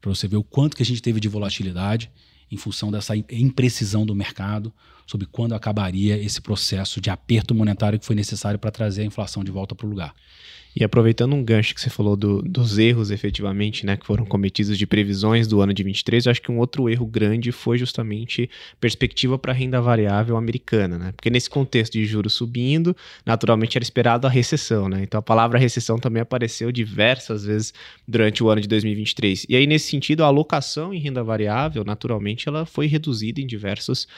Para 0.00 0.12
você 0.12 0.26
ver 0.26 0.36
o 0.36 0.44
quanto 0.44 0.76
que 0.76 0.82
a 0.82 0.86
gente 0.86 1.00
teve 1.00 1.20
de 1.20 1.28
volatilidade 1.28 2.10
em 2.50 2.56
função 2.56 2.90
dessa 2.90 3.16
imprecisão 3.16 4.04
do 4.04 4.14
mercado 4.14 4.72
sobre 5.06 5.26
quando 5.26 5.54
acabaria 5.54 6.16
esse 6.16 6.40
processo 6.40 7.00
de 7.00 7.10
aperto 7.10 7.54
monetário 7.54 7.98
que 7.98 8.06
foi 8.06 8.16
necessário 8.16 8.58
para 8.58 8.70
trazer 8.70 9.02
a 9.02 9.06
inflação 9.06 9.44
de 9.44 9.50
volta 9.50 9.74
para 9.74 9.86
o 9.86 9.90
lugar. 9.90 10.14
E 10.76 10.82
aproveitando 10.82 11.34
um 11.34 11.44
gancho 11.44 11.72
que 11.72 11.80
você 11.80 11.88
falou 11.88 12.16
do, 12.16 12.42
dos 12.42 12.78
erros 12.78 13.12
efetivamente, 13.12 13.86
né, 13.86 13.96
que 13.96 14.04
foram 14.04 14.24
cometidos 14.24 14.76
de 14.76 14.86
previsões 14.86 15.46
do 15.46 15.60
ano 15.60 15.72
de 15.72 15.84
23, 15.84 16.26
eu 16.26 16.30
acho 16.32 16.42
que 16.42 16.50
um 16.50 16.58
outro 16.58 16.88
erro 16.88 17.06
grande 17.06 17.52
foi 17.52 17.78
justamente 17.78 18.50
perspectiva 18.80 19.38
para 19.38 19.52
renda 19.52 19.80
variável 19.80 20.36
americana, 20.36 20.98
né? 20.98 21.12
Porque 21.12 21.30
nesse 21.30 21.48
contexto 21.48 21.92
de 21.92 22.04
juros 22.04 22.34
subindo, 22.34 22.96
naturalmente 23.24 23.78
era 23.78 23.84
esperado 23.84 24.26
a 24.26 24.30
recessão, 24.30 24.88
né? 24.88 25.02
Então 25.04 25.18
a 25.20 25.22
palavra 25.22 25.60
recessão 25.60 25.96
também 25.96 26.20
apareceu 26.20 26.72
diversas 26.72 27.44
vezes 27.44 27.72
durante 28.08 28.42
o 28.42 28.48
ano 28.48 28.60
de 28.60 28.66
2023. 28.66 29.46
E 29.48 29.54
aí 29.54 29.68
nesse 29.68 29.88
sentido, 29.88 30.24
a 30.24 30.26
alocação 30.26 30.92
em 30.92 30.98
renda 30.98 31.22
variável, 31.22 31.84
naturalmente, 31.84 32.48
ela 32.48 32.66
foi 32.66 32.86
reduzida 32.88 33.40
em 33.40 33.46
diversos 33.46 34.08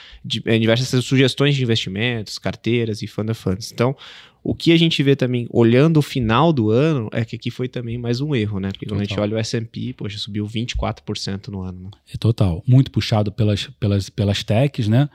em 0.46 0.60
diversas 0.78 1.04
sugestões 1.04 1.54
de 1.54 1.62
investimentos, 1.62 2.38
carteiras 2.38 3.02
e 3.02 3.06
fund 3.06 3.30
of 3.30 3.40
funds. 3.40 3.72
Então, 3.72 3.96
o 4.42 4.54
que 4.54 4.70
a 4.70 4.76
gente 4.76 5.02
vê 5.02 5.16
também, 5.16 5.48
olhando 5.50 5.96
o 5.96 6.02
final 6.02 6.52
do 6.52 6.70
ano, 6.70 7.08
é 7.12 7.24
que 7.24 7.34
aqui 7.34 7.50
foi 7.50 7.68
também 7.68 7.98
mais 7.98 8.20
um 8.20 8.34
erro, 8.34 8.60
né? 8.60 8.70
Porque 8.70 8.86
quando 8.86 9.00
total. 9.00 9.02
a 9.02 9.08
gente 9.08 9.20
olha 9.20 9.36
o 9.36 9.38
S&P, 9.38 9.92
poxa, 9.92 10.18
subiu 10.18 10.46
24% 10.46 11.48
no 11.48 11.62
ano. 11.62 11.80
Né? 11.84 11.90
É 12.14 12.16
total. 12.16 12.62
Muito 12.64 12.90
puxado 12.90 13.32
pelas, 13.32 13.66
pelas, 13.80 14.08
pelas 14.08 14.44
techs, 14.44 14.86
né? 14.86 15.08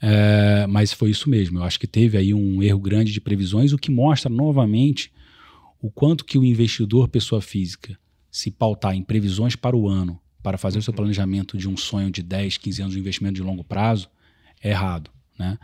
É, 0.00 0.66
mas 0.66 0.94
foi 0.94 1.10
isso 1.10 1.28
mesmo. 1.28 1.58
Eu 1.58 1.64
acho 1.64 1.78
que 1.78 1.86
teve 1.86 2.16
aí 2.16 2.32
um 2.32 2.62
erro 2.62 2.80
grande 2.80 3.12
de 3.12 3.20
previsões, 3.20 3.74
o 3.74 3.78
que 3.78 3.90
mostra 3.90 4.30
novamente 4.30 5.12
o 5.78 5.90
quanto 5.90 6.24
que 6.24 6.38
o 6.38 6.44
investidor, 6.44 7.08
pessoa 7.08 7.42
física, 7.42 7.98
se 8.30 8.50
pautar 8.50 8.94
em 8.94 9.02
previsões 9.02 9.54
para 9.54 9.76
o 9.76 9.88
ano, 9.88 10.18
para 10.42 10.56
fazer 10.56 10.76
uhum. 10.76 10.80
o 10.80 10.82
seu 10.82 10.92
uhum. 10.92 10.96
planejamento 10.96 11.58
de 11.58 11.68
um 11.68 11.76
sonho 11.76 12.10
de 12.10 12.22
10, 12.22 12.56
15 12.56 12.82
anos 12.82 12.94
de 12.94 13.00
investimento 13.00 13.34
de 13.34 13.42
longo 13.42 13.62
prazo, 13.62 14.08
é 14.62 14.70
errado. 14.70 15.10
Né? 15.38 15.58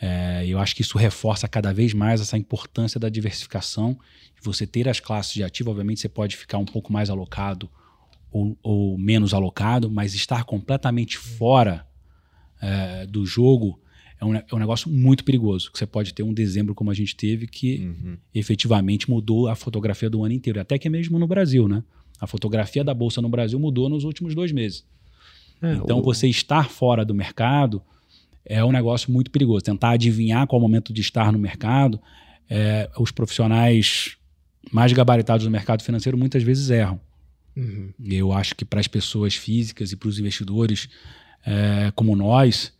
É, 0.00 0.44
eu 0.46 0.58
acho 0.58 0.74
que 0.74 0.82
isso 0.82 0.96
reforça 0.96 1.46
cada 1.46 1.72
vez 1.72 1.92
mais 1.92 2.20
essa 2.20 2.38
importância 2.38 2.98
da 2.98 3.08
diversificação. 3.08 3.98
Você 4.42 4.66
ter 4.66 4.88
as 4.88 5.00
classes 5.00 5.34
de 5.34 5.44
ativo, 5.44 5.70
obviamente, 5.70 6.00
você 6.00 6.08
pode 6.08 6.36
ficar 6.36 6.58
um 6.58 6.64
pouco 6.64 6.92
mais 6.92 7.10
alocado 7.10 7.68
ou, 8.32 8.56
ou 8.62 8.98
menos 8.98 9.34
alocado, 9.34 9.90
mas 9.90 10.14
estar 10.14 10.44
completamente 10.44 11.18
fora 11.18 11.86
é, 12.60 13.06
do 13.06 13.26
jogo 13.26 13.80
é 14.20 14.24
um, 14.24 14.34
é 14.34 14.44
um 14.52 14.58
negócio 14.58 14.90
muito 14.90 15.24
perigoso. 15.24 15.70
Que 15.72 15.78
você 15.78 15.86
pode 15.86 16.12
ter 16.12 16.22
um 16.22 16.32
dezembro 16.32 16.74
como 16.74 16.90
a 16.90 16.94
gente 16.94 17.16
teve, 17.16 17.46
que 17.46 17.78
uhum. 17.78 18.18
efetivamente 18.34 19.08
mudou 19.08 19.48
a 19.48 19.54
fotografia 19.54 20.10
do 20.10 20.22
ano 20.22 20.34
inteiro. 20.34 20.60
Até 20.60 20.78
que 20.78 20.88
mesmo 20.90 21.18
no 21.18 21.26
Brasil, 21.26 21.66
né? 21.66 21.82
A 22.20 22.26
fotografia 22.26 22.84
da 22.84 22.92
Bolsa 22.92 23.22
no 23.22 23.30
Brasil 23.30 23.58
mudou 23.58 23.88
nos 23.88 24.04
últimos 24.04 24.34
dois 24.34 24.52
meses. 24.52 24.84
É, 25.62 25.74
então, 25.74 25.98
o... 25.98 26.02
você 26.02 26.28
estar 26.28 26.68
fora 26.68 27.04
do 27.04 27.14
mercado 27.14 27.82
é 28.50 28.64
um 28.64 28.72
negócio 28.72 29.12
muito 29.12 29.30
perigoso. 29.30 29.64
Tentar 29.64 29.90
adivinhar 29.90 30.44
qual 30.48 30.60
é 30.60 30.64
o 30.64 30.66
momento 30.66 30.92
de 30.92 31.00
estar 31.00 31.30
no 31.30 31.38
mercado, 31.38 32.00
é, 32.48 32.90
os 32.98 33.12
profissionais 33.12 34.16
mais 34.72 34.92
gabaritados 34.92 35.44
do 35.44 35.50
mercado 35.50 35.84
financeiro 35.84 36.18
muitas 36.18 36.42
vezes 36.42 36.68
erram. 36.68 37.00
Uhum. 37.56 37.92
Eu 38.04 38.32
acho 38.32 38.56
que 38.56 38.64
para 38.64 38.80
as 38.80 38.88
pessoas 38.88 39.36
físicas 39.36 39.92
e 39.92 39.96
para 39.96 40.08
os 40.08 40.18
investidores 40.18 40.88
é, 41.46 41.92
como 41.94 42.16
nós, 42.16 42.72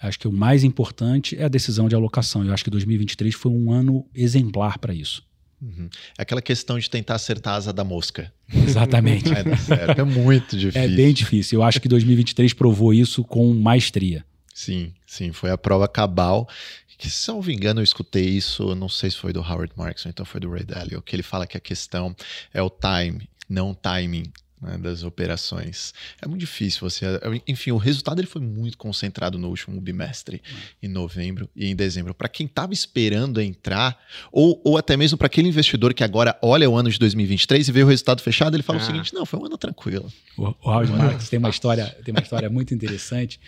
acho 0.00 0.18
que 0.18 0.28
o 0.28 0.32
mais 0.32 0.62
importante 0.62 1.34
é 1.34 1.44
a 1.44 1.48
decisão 1.48 1.88
de 1.88 1.94
alocação. 1.94 2.44
Eu 2.44 2.52
acho 2.52 2.62
que 2.62 2.70
2023 2.70 3.34
foi 3.34 3.50
um 3.50 3.72
ano 3.72 4.06
exemplar 4.14 4.78
para 4.78 4.92
isso. 4.92 5.24
Uhum. 5.62 5.88
É 6.18 6.22
aquela 6.22 6.42
questão 6.42 6.78
de 6.78 6.90
tentar 6.90 7.14
acertar 7.14 7.54
a 7.54 7.56
asa 7.56 7.72
da 7.72 7.82
mosca. 7.82 8.30
Exatamente. 8.52 9.30
é, 9.32 9.98
é 9.98 10.04
muito 10.04 10.58
difícil. 10.58 10.82
É 10.82 10.88
bem 10.88 11.14
difícil. 11.14 11.60
Eu 11.60 11.62
acho 11.62 11.80
que 11.80 11.88
2023 11.88 12.52
provou 12.52 12.92
isso 12.92 13.24
com 13.24 13.54
maestria. 13.54 14.22
Sim, 14.56 14.94
sim, 15.06 15.32
foi 15.34 15.50
a 15.50 15.58
prova 15.58 15.86
cabal. 15.86 16.48
Que, 16.96 17.10
se 17.10 17.28
não 17.28 17.42
me 17.42 17.52
engano, 17.52 17.80
eu 17.80 17.84
escutei 17.84 18.24
isso, 18.24 18.74
não 18.74 18.88
sei 18.88 19.10
se 19.10 19.18
foi 19.18 19.30
do 19.30 19.40
Howard 19.40 19.70
Marks 19.76 20.06
ou 20.06 20.08
então 20.08 20.24
foi 20.24 20.40
do 20.40 20.50
Ray 20.50 20.64
Dalio, 20.64 21.02
que 21.02 21.14
ele 21.14 21.22
fala 21.22 21.46
que 21.46 21.58
a 21.58 21.60
questão 21.60 22.16
é 22.54 22.62
o 22.62 22.70
time, 22.70 23.28
não 23.50 23.72
o 23.72 23.74
timing 23.74 24.32
né, 24.62 24.78
das 24.78 25.02
operações. 25.02 25.92
É 26.22 26.26
muito 26.26 26.40
difícil 26.40 26.80
você. 26.80 27.04
Enfim, 27.46 27.72
o 27.72 27.76
resultado 27.76 28.18
ele 28.18 28.26
foi 28.26 28.40
muito 28.40 28.78
concentrado 28.78 29.36
no 29.36 29.50
último 29.50 29.78
bimestre, 29.78 30.40
uhum. 30.50 30.58
em 30.84 30.88
novembro 30.88 31.50
e 31.54 31.66
em 31.66 31.76
dezembro. 31.76 32.14
Para 32.14 32.26
quem 32.30 32.46
estava 32.46 32.72
esperando 32.72 33.42
entrar, 33.42 34.02
ou, 34.32 34.62
ou 34.64 34.78
até 34.78 34.96
mesmo 34.96 35.18
para 35.18 35.26
aquele 35.26 35.48
investidor 35.48 35.92
que 35.92 36.02
agora 36.02 36.34
olha 36.40 36.68
o 36.70 36.74
ano 36.74 36.90
de 36.90 36.98
2023 36.98 37.68
e 37.68 37.72
vê 37.72 37.82
o 37.82 37.86
resultado 37.86 38.22
fechado, 38.22 38.56
ele 38.56 38.62
fala 38.62 38.78
ah. 38.78 38.82
o 38.82 38.86
seguinte: 38.86 39.12
não, 39.12 39.26
foi 39.26 39.38
um 39.38 39.44
ano 39.44 39.58
tranquilo. 39.58 40.10
O, 40.34 40.44
o 40.44 40.56
Howard 40.62 40.90
Marks 40.92 41.28
tem 41.28 41.38
uma 41.38 41.50
história, 41.50 41.94
tem 42.02 42.14
uma 42.14 42.22
história 42.22 42.48
muito 42.48 42.72
interessante 42.72 43.38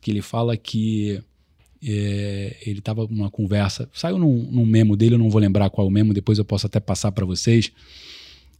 que 0.00 0.10
ele 0.10 0.22
fala 0.22 0.56
que 0.56 1.22
é, 1.82 2.56
ele 2.66 2.80
estava 2.80 3.06
numa 3.06 3.30
conversa, 3.30 3.88
saiu 3.92 4.18
num, 4.18 4.50
num, 4.50 4.66
memo 4.66 4.96
dele, 4.96 5.14
eu 5.14 5.18
não 5.18 5.30
vou 5.30 5.40
lembrar 5.40 5.70
qual 5.70 5.86
é 5.86 5.88
o 5.88 5.92
memo, 5.92 6.12
depois 6.12 6.38
eu 6.38 6.44
posso 6.44 6.66
até 6.66 6.80
passar 6.80 7.12
para 7.12 7.24
vocês, 7.24 7.70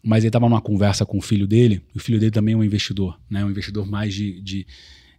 mas 0.03 0.23
ele 0.23 0.29
estava 0.29 0.49
numa 0.49 0.61
conversa 0.61 1.05
com 1.05 1.19
o 1.19 1.21
filho 1.21 1.47
dele, 1.47 1.83
o 1.95 1.99
filho 1.99 2.19
dele 2.19 2.31
também 2.31 2.55
é 2.55 2.57
um 2.57 2.65
investidor, 2.65 3.19
né, 3.29 3.45
um 3.45 3.51
investidor 3.51 3.87
mais 3.87 4.15
de, 4.15 4.41
de, 4.41 4.67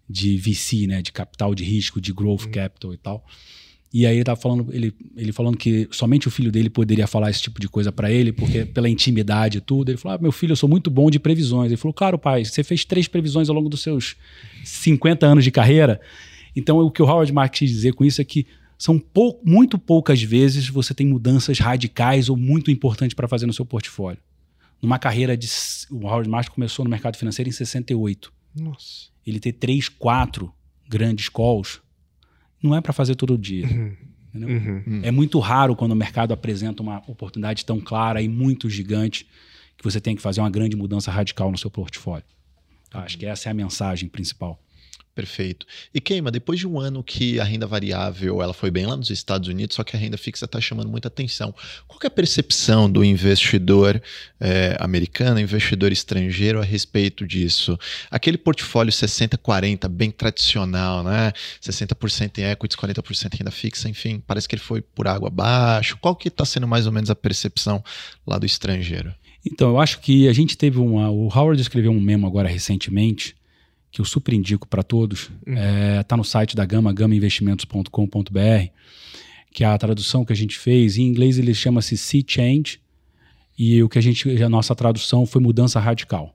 de 0.10 0.38
VC, 0.38 0.88
né, 0.88 1.02
de 1.02 1.12
capital 1.12 1.54
de 1.54 1.64
risco, 1.64 2.00
de 2.00 2.14
growth 2.14 2.46
uhum. 2.46 2.52
capital 2.52 2.94
e 2.94 2.98
tal, 2.98 3.26
E 3.92 4.06
aí 4.06 4.18
ele 4.18 4.24
tava 4.24 4.40
falando, 4.40 4.68
ele, 4.72 4.94
ele 5.16 5.32
falando 5.32 5.58
que 5.58 5.88
somente 5.92 6.28
o 6.28 6.32
filho 6.32 6.52
dele 6.52 6.70
poderia 6.70 7.08
falar 7.08 7.32
esse 7.32 7.42
tipo 7.42 7.60
de 7.60 7.68
coisa 7.68 7.92
para 7.92 8.12
ele, 8.12 8.32
porque 8.32 8.64
pela 8.64 8.88
intimidade 8.88 9.58
e 9.58 9.62
tudo. 9.62 9.90
Ele 9.90 9.98
falou: 9.98 10.18
ah, 10.18 10.22
meu 10.22 10.32
filho, 10.32 10.52
eu 10.52 10.56
sou 10.56 10.70
muito 10.70 10.92
bom 10.92 11.10
de 11.10 11.20
previsões. 11.20 11.72
Ele 11.72 11.78
falou: 11.78 11.94
claro, 11.94 12.18
pai, 12.18 12.46
você 12.46 12.64
fez 12.64 12.86
três 12.86 13.08
previsões 13.08 13.50
ao 13.50 13.56
longo 13.56 13.68
dos 13.68 13.82
seus 13.82 14.16
50 14.64 15.26
anos 15.26 15.44
de 15.44 15.50
carreira. 15.50 16.00
Então, 16.56 16.78
o 16.80 16.92
que 16.92 17.02
o 17.02 17.06
Howard 17.06 17.32
Marks 17.34 17.60
quis 17.60 17.70
dizer 17.72 17.94
com 17.94 18.06
isso 18.06 18.22
é 18.22 18.24
que 18.24 18.46
são 18.78 19.00
pou, 19.00 19.42
muito 19.44 19.80
poucas 19.80 20.22
vezes 20.22 20.70
você 20.70 20.94
tem 20.94 21.08
mudanças 21.08 21.58
radicais 21.58 22.30
ou 22.30 22.38
muito 22.38 22.70
importantes 22.70 23.16
para 23.16 23.28
fazer 23.28 23.48
no 23.48 23.54
seu 23.54 23.66
portfólio. 23.66 24.22
Numa 24.80 25.00
carreira 25.00 25.36
de. 25.36 25.48
O 25.90 26.06
Howard 26.06 26.30
Marks 26.30 26.54
começou 26.54 26.86
no 26.86 26.92
mercado 26.92 27.18
financeiro 27.18 27.50
em 27.50 27.54
68. 27.54 28.32
Nossa. 28.56 29.10
Ele 29.26 29.40
ter 29.40 29.54
três, 29.54 29.90
quatro 29.90 30.54
grandes 30.88 31.28
calls 31.28 31.82
não 32.62 32.76
é 32.76 32.82
para 32.82 32.94
fazer 32.94 33.16
todo 33.16 33.38
dia. 33.38 33.68
Uhum. 33.68 33.96
Uhum. 34.34 35.02
É 35.02 35.10
muito 35.10 35.40
raro 35.40 35.76
quando 35.76 35.94
o 35.94 35.96
mercado 35.96 36.32
apresenta 36.32 36.84
uma 36.84 37.02
oportunidade 37.08 37.66
tão 37.66 37.80
clara 37.80 38.22
e 38.22 38.28
muito 38.28 38.70
gigante 38.70 39.28
que 39.76 39.84
você 39.84 40.00
tem 40.00 40.16
que 40.16 40.22
fazer 40.22 40.42
uma 40.42 40.50
grande 40.50 40.76
mudança 40.76 41.10
radical 41.10 41.52
no 41.52 41.58
seu 41.58 41.72
portfólio. 41.72 42.26
Tá? 42.90 43.00
Acho 43.00 43.18
que 43.18 43.26
essa 43.26 43.50
é 43.50 43.52
a 43.52 43.56
mensagem 43.56 44.08
principal. 44.10 44.62
Perfeito. 45.16 45.66
E 45.94 46.00
Keima, 46.00 46.32
depois 46.32 46.60
de 46.60 46.68
um 46.68 46.80
ano 46.80 47.04
que 47.04 47.40
a 47.40 47.44
renda 47.44 47.68
variável 47.68 48.42
ela 48.42 48.54
foi 48.54 48.72
bem 48.72 48.86
lá 48.86 48.96
nos 48.96 49.10
Estados 49.10 49.50
Unidos, 49.50 49.76
só 49.76 49.84
que 49.84 49.96
a 49.96 50.00
renda 50.00 50.18
fixa 50.18 50.46
está 50.46 50.62
chamando 50.62 50.90
muita 50.90 51.10
atenção. 51.10 51.54
Qual 51.88 52.00
é 52.04 52.08
a 52.08 52.12
percepção 52.12 52.90
do 52.90 53.04
investidor 53.04 54.02
é, 54.40 54.78
americano, 54.80 55.40
investidor 55.40 55.92
estrangeiro 55.92 56.62
a 56.62 56.64
respeito 56.64 57.28
disso? 57.28 57.78
Aquele 58.10 58.38
portfólio 58.38 58.94
60-40 58.94 59.90
bem 59.90 60.10
tradicional, 60.10 61.04
né? 61.04 61.34
60% 61.62 62.38
em 62.38 62.44
equities, 62.44 62.78
40% 62.78 63.34
em 63.34 63.38
renda 63.40 63.52
fixa, 63.52 63.90
enfim, 63.90 64.24
parece 64.26 64.48
que 64.48 64.56
ele 64.56 64.62
foi 64.62 64.82
por 64.82 65.08
água 65.08 65.28
abaixo. 65.28 65.98
Qual 66.00 66.16
que 66.16 66.30
está 66.30 66.46
sendo 66.46 66.68
mais 66.68 66.86
ou 66.86 66.94
menos 66.94 67.10
a 67.10 67.16
percepção 67.16 67.84
lá 68.26 68.38
do 68.38 68.46
estrangeiro? 68.46 69.14
Então, 69.46 69.70
eu 69.70 69.80
acho 69.80 70.00
que 70.00 70.28
a 70.28 70.34
gente 70.34 70.58
teve 70.58 70.80
uma. 70.80 71.10
O 71.10 71.28
Howard 71.28 71.62
escreveu 71.62 71.92
um 71.92 72.00
memo 72.00 72.28
agora 72.28 72.48
recentemente 72.48 73.36
que 73.92 74.02
eu 74.02 74.06
super 74.06 74.34
indico 74.34 74.68
para 74.68 74.84
todos, 74.84 75.22
está 75.22 75.34
uhum. 75.48 75.58
é, 75.58 76.04
tá 76.04 76.18
no 76.18 76.24
site 76.24 76.56
da 76.56 76.66
Gama, 76.66 76.94
gamainvestimentos.com.br, 76.94 78.72
que 79.52 79.64
é 79.64 79.68
a 79.68 79.78
tradução 79.78 80.24
que 80.24 80.34
a 80.34 80.36
gente 80.36 80.58
fez. 80.58 80.98
Em 80.98 81.04
inglês 81.04 81.38
ele 81.38 81.54
chama-se 81.54 81.98
Sea 81.98 82.24
Change, 82.26 82.80
e 83.60 83.84
o 83.84 83.90
que 83.90 84.00
a 84.00 84.02
gente, 84.02 84.42
a 84.42 84.48
nossa 84.48 84.74
tradução 84.74 85.26
foi 85.26 85.42
mudança 85.42 85.82
radical. 85.82 86.34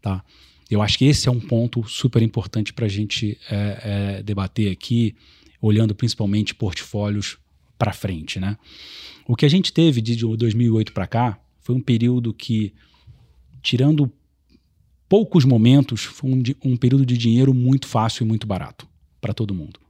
Tá? 0.00 0.22
Eu 0.70 0.80
acho 0.82 0.96
que 0.96 1.04
esse 1.04 1.28
é 1.28 1.32
um 1.32 1.40
ponto 1.40 1.82
super 1.88 2.22
importante 2.22 2.72
para 2.72 2.86
a 2.86 2.88
gente 2.88 3.36
é, 3.50 4.18
é, 4.18 4.22
debater 4.22 4.70
aqui, 4.70 5.16
olhando 5.60 5.96
principalmente 5.96 6.54
portfólios 6.54 7.38
para 7.76 7.92
frente. 7.92 8.38
Né? 8.38 8.56
O 9.26 9.34
que 9.34 9.44
a 9.44 9.48
gente 9.48 9.72
teve 9.72 10.00
de 10.00 10.14
2008 10.14 10.92
para 10.92 11.08
cá 11.08 11.40
foi 11.60 11.74
um 11.74 11.80
período 11.80 12.32
que, 12.32 12.72
tirando 13.60 14.12
poucos 15.08 15.44
momentos, 15.44 16.04
foi 16.04 16.30
um, 16.30 16.42
um 16.64 16.76
período 16.76 17.04
de 17.04 17.16
dinheiro 17.16 17.52
muito 17.52 17.86
fácil 17.86 18.24
e 18.24 18.26
muito 18.26 18.46
barato 18.46 18.86
para 19.20 19.34
todo 19.34 19.54
mundo. 19.54 19.80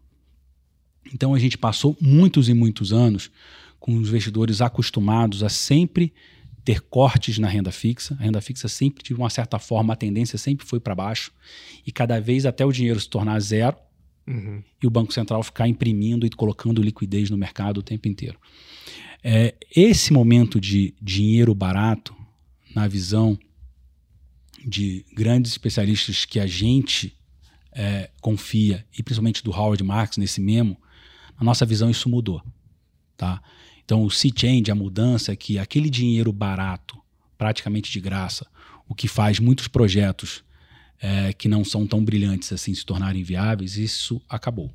Então 1.12 1.34
a 1.34 1.38
gente 1.38 1.58
passou 1.58 1.96
muitos 2.00 2.48
e 2.48 2.54
muitos 2.54 2.92
anos 2.92 3.30
com 3.78 3.94
os 3.96 4.08
investidores 4.08 4.60
acostumados 4.60 5.42
a 5.42 5.48
sempre 5.48 6.12
ter 6.64 6.80
cortes 6.80 7.38
na 7.38 7.46
renda 7.46 7.70
fixa. 7.70 8.16
A 8.18 8.22
renda 8.22 8.40
fixa 8.40 8.68
sempre, 8.68 9.04
de 9.04 9.12
uma 9.12 9.28
certa 9.28 9.58
forma, 9.58 9.92
a 9.92 9.96
tendência 9.96 10.38
sempre 10.38 10.66
foi 10.66 10.80
para 10.80 10.94
baixo. 10.94 11.30
E 11.86 11.92
cada 11.92 12.18
vez 12.18 12.46
até 12.46 12.64
o 12.64 12.72
dinheiro 12.72 12.98
se 12.98 13.08
tornar 13.08 13.38
zero 13.40 13.76
uhum. 14.26 14.62
e 14.82 14.86
o 14.86 14.90
Banco 14.90 15.12
Central 15.12 15.42
ficar 15.42 15.68
imprimindo 15.68 16.24
e 16.24 16.30
colocando 16.30 16.82
liquidez 16.82 17.28
no 17.28 17.36
mercado 17.36 17.78
o 17.78 17.82
tempo 17.82 18.08
inteiro. 18.08 18.38
É, 19.22 19.54
esse 19.74 20.12
momento 20.12 20.58
de 20.60 20.94
dinheiro 21.00 21.54
barato, 21.54 22.14
na 22.74 22.88
visão 22.88 23.38
de 24.64 25.04
grandes 25.14 25.52
especialistas 25.52 26.24
que 26.24 26.40
a 26.40 26.46
gente 26.46 27.16
é, 27.72 28.10
confia, 28.20 28.86
e 28.96 29.02
principalmente 29.02 29.42
do 29.42 29.50
Howard 29.50 29.82
Marks 29.82 30.16
nesse 30.16 30.40
memo, 30.40 30.80
na 31.38 31.44
nossa 31.44 31.66
visão 31.66 31.90
isso 31.90 32.08
mudou. 32.08 32.42
Tá? 33.16 33.42
Então 33.84 34.02
o 34.02 34.10
sea 34.10 34.32
change, 34.34 34.70
a 34.70 34.74
mudança 34.74 35.32
é 35.32 35.36
que 35.36 35.58
aquele 35.58 35.90
dinheiro 35.90 36.32
barato, 36.32 36.96
praticamente 37.36 37.90
de 37.90 38.00
graça, 38.00 38.46
o 38.88 38.94
que 38.94 39.08
faz 39.08 39.38
muitos 39.38 39.68
projetos 39.68 40.44
é, 41.00 41.32
que 41.32 41.48
não 41.48 41.64
são 41.64 41.86
tão 41.86 42.04
brilhantes 42.04 42.52
assim 42.52 42.74
se 42.74 42.84
tornarem 42.84 43.22
viáveis, 43.22 43.76
isso 43.76 44.22
acabou. 44.28 44.72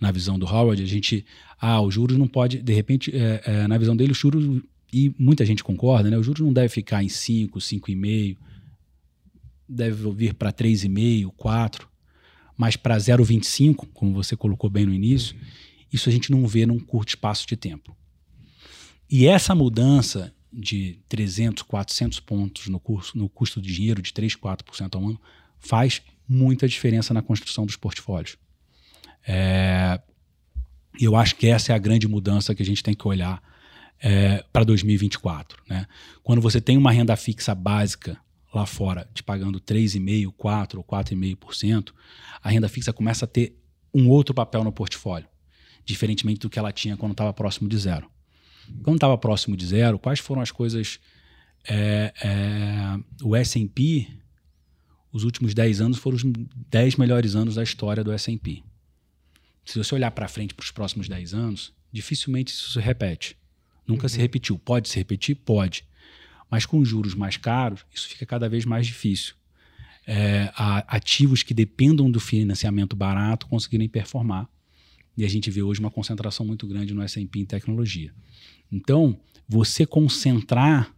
Na 0.00 0.10
visão 0.10 0.38
do 0.38 0.46
Howard, 0.46 0.82
a 0.82 0.86
gente, 0.86 1.24
ah, 1.58 1.80
os 1.80 1.94
juros 1.94 2.16
não 2.16 2.26
pode, 2.26 2.60
de 2.62 2.72
repente, 2.72 3.14
é, 3.14 3.42
é, 3.44 3.68
na 3.68 3.78
visão 3.78 3.94
dele, 3.94 4.12
os 4.12 4.18
juros, 4.18 4.62
e 4.92 5.14
muita 5.18 5.44
gente 5.44 5.62
concorda, 5.62 6.10
né, 6.10 6.18
os 6.18 6.26
juros 6.26 6.40
não 6.40 6.52
deve 6.52 6.68
ficar 6.68 7.02
em 7.04 7.08
5, 7.08 7.58
5,5, 7.58 8.36
deve 9.70 10.10
vir 10.12 10.34
para 10.34 10.52
3,5, 10.52 11.32
4, 11.36 11.88
mas 12.56 12.76
para 12.76 12.96
0,25, 12.96 13.88
como 13.94 14.12
você 14.12 14.36
colocou 14.36 14.68
bem 14.68 14.84
no 14.84 14.92
início, 14.92 15.36
isso 15.92 16.08
a 16.08 16.12
gente 16.12 16.30
não 16.30 16.46
vê 16.46 16.66
num 16.66 16.78
curto 16.78 17.10
espaço 17.10 17.46
de 17.46 17.56
tempo. 17.56 17.96
E 19.08 19.26
essa 19.26 19.54
mudança 19.54 20.34
de 20.52 20.98
300, 21.08 21.62
400 21.62 22.20
pontos 22.20 22.68
no, 22.68 22.78
curso, 22.78 23.16
no 23.16 23.28
custo 23.28 23.60
de 23.60 23.72
dinheiro 23.72 24.02
de 24.02 24.12
3, 24.12 24.36
4% 24.36 24.96
ao 24.96 25.08
ano 25.08 25.20
faz 25.58 26.02
muita 26.28 26.68
diferença 26.68 27.14
na 27.14 27.22
construção 27.22 27.66
dos 27.66 27.76
portfólios. 27.76 28.36
É, 29.26 30.00
eu 31.00 31.16
acho 31.16 31.36
que 31.36 31.46
essa 31.46 31.72
é 31.72 31.74
a 31.74 31.78
grande 31.78 32.08
mudança 32.08 32.54
que 32.54 32.62
a 32.62 32.66
gente 32.66 32.82
tem 32.82 32.94
que 32.94 33.06
olhar 33.06 33.42
é, 34.00 34.44
para 34.52 34.64
2024. 34.64 35.62
Né? 35.68 35.86
Quando 36.22 36.40
você 36.40 36.60
tem 36.60 36.76
uma 36.76 36.92
renda 36.92 37.16
fixa 37.16 37.54
básica 37.54 38.18
lá 38.52 38.66
fora 38.66 39.08
te 39.14 39.22
pagando 39.22 39.60
3,5%, 39.60 40.32
4% 40.32 40.76
ou 40.76 40.84
4,5%, 40.84 41.92
a 42.42 42.48
renda 42.48 42.68
fixa 42.68 42.92
começa 42.92 43.24
a 43.24 43.28
ter 43.28 43.56
um 43.94 44.08
outro 44.08 44.34
papel 44.34 44.64
no 44.64 44.72
portfólio, 44.72 45.28
diferentemente 45.84 46.40
do 46.40 46.50
que 46.50 46.58
ela 46.58 46.72
tinha 46.72 46.96
quando 46.96 47.12
estava 47.12 47.32
próximo 47.32 47.68
de 47.68 47.78
zero. 47.78 48.10
Quando 48.82 48.96
estava 48.96 49.18
próximo 49.18 49.56
de 49.56 49.66
zero, 49.66 49.98
quais 49.98 50.20
foram 50.20 50.42
as 50.42 50.50
coisas. 50.50 51.00
É, 51.68 52.12
é, 52.22 53.24
o 53.24 53.36
SP, 53.36 54.08
os 55.12 55.24
últimos 55.24 55.52
10 55.52 55.80
anos 55.80 55.98
foram 55.98 56.16
os 56.16 56.22
10 56.70 56.96
melhores 56.96 57.34
anos 57.34 57.56
da 57.56 57.62
história 57.62 58.02
do 58.02 58.16
SP. 58.16 58.62
Se 59.64 59.76
você 59.76 59.94
olhar 59.94 60.10
para 60.10 60.28
frente 60.28 60.54
para 60.54 60.64
os 60.64 60.70
próximos 60.70 61.08
10 61.08 61.34
anos, 61.34 61.74
dificilmente 61.92 62.52
isso 62.52 62.72
se 62.72 62.80
repete. 62.80 63.36
Nunca 63.86 64.04
uhum. 64.04 64.08
se 64.08 64.18
repetiu. 64.18 64.58
Pode 64.58 64.88
se 64.88 64.96
repetir? 64.96 65.34
Pode. 65.34 65.84
Mas 66.50 66.66
com 66.66 66.84
juros 66.84 67.14
mais 67.14 67.36
caros, 67.36 67.84
isso 67.94 68.08
fica 68.08 68.26
cada 68.26 68.48
vez 68.48 68.64
mais 68.64 68.86
difícil. 68.86 69.34
É, 70.06 70.52
ativos 70.88 71.42
que 71.42 71.54
dependam 71.54 72.10
do 72.10 72.18
financiamento 72.18 72.96
barato 72.96 73.46
conseguirem 73.46 73.88
performar. 73.88 74.48
E 75.16 75.24
a 75.24 75.28
gente 75.28 75.50
vê 75.50 75.62
hoje 75.62 75.80
uma 75.80 75.90
concentração 75.90 76.44
muito 76.44 76.66
grande 76.66 76.92
no 76.94 77.02
S&P 77.02 77.40
em 77.40 77.44
tecnologia. 77.44 78.12
Então, 78.72 79.18
você 79.48 79.86
concentrar 79.86 80.92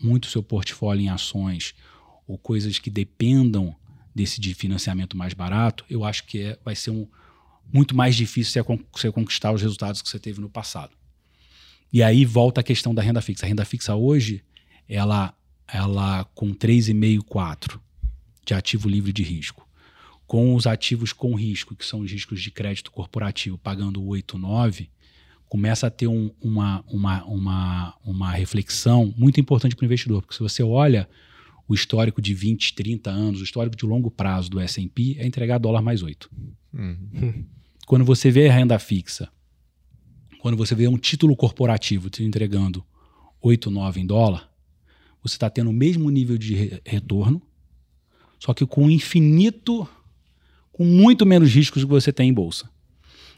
muito 0.00 0.26
seu 0.28 0.42
portfólio 0.42 1.02
em 1.02 1.08
ações 1.08 1.74
ou 2.26 2.38
coisas 2.38 2.78
que 2.78 2.90
dependam 2.90 3.74
desse 4.14 4.40
de 4.40 4.54
financiamento 4.54 5.16
mais 5.16 5.34
barato, 5.34 5.84
eu 5.90 6.04
acho 6.04 6.24
que 6.24 6.40
é, 6.40 6.58
vai 6.64 6.74
ser 6.74 6.90
um, 6.90 7.06
muito 7.72 7.94
mais 7.96 8.14
difícil 8.14 8.64
você 8.92 9.10
conquistar 9.10 9.52
os 9.52 9.60
resultados 9.60 10.00
que 10.00 10.08
você 10.08 10.18
teve 10.18 10.40
no 10.40 10.48
passado. 10.48 10.92
E 11.92 12.02
aí 12.02 12.24
volta 12.24 12.60
a 12.60 12.64
questão 12.64 12.94
da 12.94 13.02
renda 13.02 13.20
fixa. 13.20 13.46
A 13.46 13.48
renda 13.48 13.64
fixa 13.64 13.94
hoje 13.94 14.42
ela, 14.88 15.34
ela 15.66 16.24
com 16.34 16.54
3,5, 16.54 17.22
4 17.24 17.80
de 18.44 18.54
ativo 18.54 18.88
livre 18.88 19.12
de 19.12 19.22
risco, 19.22 19.66
com 20.26 20.54
os 20.54 20.66
ativos 20.66 21.12
com 21.12 21.34
risco, 21.34 21.74
que 21.74 21.84
são 21.84 22.00
os 22.00 22.10
riscos 22.10 22.42
de 22.42 22.50
crédito 22.50 22.90
corporativo, 22.90 23.58
pagando 23.58 24.04
8, 24.04 24.36
9, 24.36 24.90
começa 25.48 25.86
a 25.86 25.90
ter 25.90 26.08
um, 26.08 26.30
uma, 26.40 26.84
uma, 26.88 27.24
uma, 27.24 27.94
uma 28.04 28.32
reflexão 28.32 29.14
muito 29.16 29.40
importante 29.40 29.76
para 29.76 29.84
o 29.84 29.86
investidor, 29.86 30.20
porque 30.20 30.34
se 30.34 30.42
você 30.42 30.62
olha 30.62 31.08
o 31.66 31.74
histórico 31.74 32.20
de 32.20 32.34
20, 32.34 32.74
30 32.74 33.10
anos, 33.10 33.40
o 33.40 33.44
histórico 33.44 33.76
de 33.76 33.86
longo 33.86 34.10
prazo 34.10 34.50
do 34.50 34.60
S&P 34.60 35.16
é 35.18 35.26
entregar 35.26 35.58
dólar 35.58 35.80
mais 35.80 36.02
8. 36.02 36.30
Uhum. 36.74 37.44
Quando 37.86 38.04
você 38.04 38.30
vê 38.30 38.48
a 38.48 38.52
renda 38.52 38.78
fixa, 38.78 39.28
quando 40.40 40.56
você 40.56 40.74
vê 40.74 40.86
um 40.88 40.98
título 40.98 41.34
corporativo 41.34 42.10
te 42.10 42.22
entregando 42.22 42.84
8, 43.40 43.70
9 43.70 44.00
em 44.00 44.06
dólar, 44.06 44.50
você 45.24 45.36
está 45.36 45.48
tendo 45.48 45.70
o 45.70 45.72
mesmo 45.72 46.10
nível 46.10 46.36
de 46.36 46.54
re 46.54 46.80
retorno, 46.84 47.40
só 48.38 48.52
que 48.52 48.66
com 48.66 48.90
infinito, 48.90 49.88
com 50.70 50.84
muito 50.84 51.24
menos 51.24 51.50
riscos 51.50 51.82
que 51.82 51.88
você 51.88 52.12
tem 52.12 52.28
em 52.28 52.32
bolsa. 52.32 52.68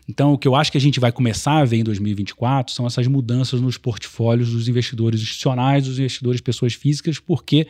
Então, 0.09 0.33
o 0.33 0.38
que 0.38 0.46
eu 0.46 0.55
acho 0.55 0.70
que 0.70 0.79
a 0.79 0.81
gente 0.81 1.01
vai 1.01 1.11
começar 1.11 1.59
a 1.59 1.64
ver 1.64 1.79
em 1.79 1.85
2024 1.85 2.72
são 2.72 2.87
essas 2.87 3.07
mudanças 3.07 3.61
nos 3.61 3.77
portfólios 3.77 4.51
dos 4.51 4.68
investidores 4.68 5.20
institucionais, 5.20 5.85
dos 5.85 5.99
investidores 5.99 6.40
pessoas 6.40 6.75
físicas, 6.75 7.18
porque 7.18 7.66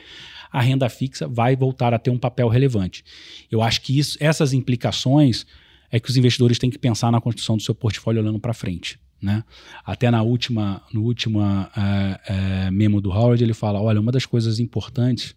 a 0.50 0.60
renda 0.60 0.88
fixa 0.88 1.26
vai 1.26 1.56
voltar 1.56 1.94
a 1.94 1.98
ter 1.98 2.10
um 2.10 2.18
papel 2.18 2.48
relevante. 2.48 3.04
Eu 3.50 3.62
acho 3.62 3.80
que 3.80 3.98
isso, 3.98 4.16
essas 4.20 4.52
implicações 4.52 5.46
é 5.90 5.98
que 6.00 6.10
os 6.10 6.16
investidores 6.16 6.58
têm 6.58 6.70
que 6.70 6.78
pensar 6.78 7.10
na 7.10 7.20
construção 7.20 7.56
do 7.56 7.62
seu 7.62 7.74
portfólio 7.74 8.20
olhando 8.22 8.38
para 8.38 8.52
frente. 8.52 8.98
Né? 9.20 9.42
Até 9.84 10.10
na 10.10 10.22
última, 10.22 10.82
no 10.92 11.02
último 11.02 11.40
é, 11.42 12.20
é, 12.26 12.70
memo 12.70 13.00
do 13.00 13.10
Howard, 13.10 13.42
ele 13.42 13.54
fala: 13.54 13.80
olha, 13.80 14.00
uma 14.00 14.12
das 14.12 14.26
coisas 14.26 14.60
importantes, 14.60 15.34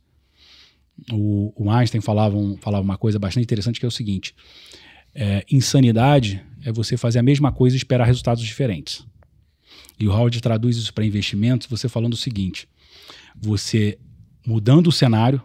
o, 1.12 1.54
o 1.56 1.72
Einstein 1.72 2.02
falava, 2.02 2.36
um, 2.36 2.58
falava 2.58 2.84
uma 2.84 2.98
coisa 2.98 3.18
bastante 3.18 3.44
interessante 3.44 3.80
que 3.80 3.86
é 3.86 3.88
o 3.88 3.92
seguinte: 3.92 4.36
é, 5.16 5.46
insanidade 5.50 6.44
é 6.64 6.72
você 6.72 6.98
fazer 6.98 7.20
a 7.20 7.24
mesma 7.24 7.52
coisa 7.52 7.76
e 7.76 7.78
esperar 7.78 8.06
resultados 8.06 8.44
diferentes. 8.44 9.06
E 10.00 10.08
o 10.08 10.12
Howard 10.12 10.42
traduz 10.42 10.78
isso 10.78 10.94
para 10.94 11.06
investimentos 11.06 11.68
você 11.68 11.88
falando 11.88 12.14
o 12.14 12.18
seguinte: 12.18 12.68
você 13.36 13.98
mudando 14.46 14.88
o 14.88 14.92
cenário, 14.92 15.42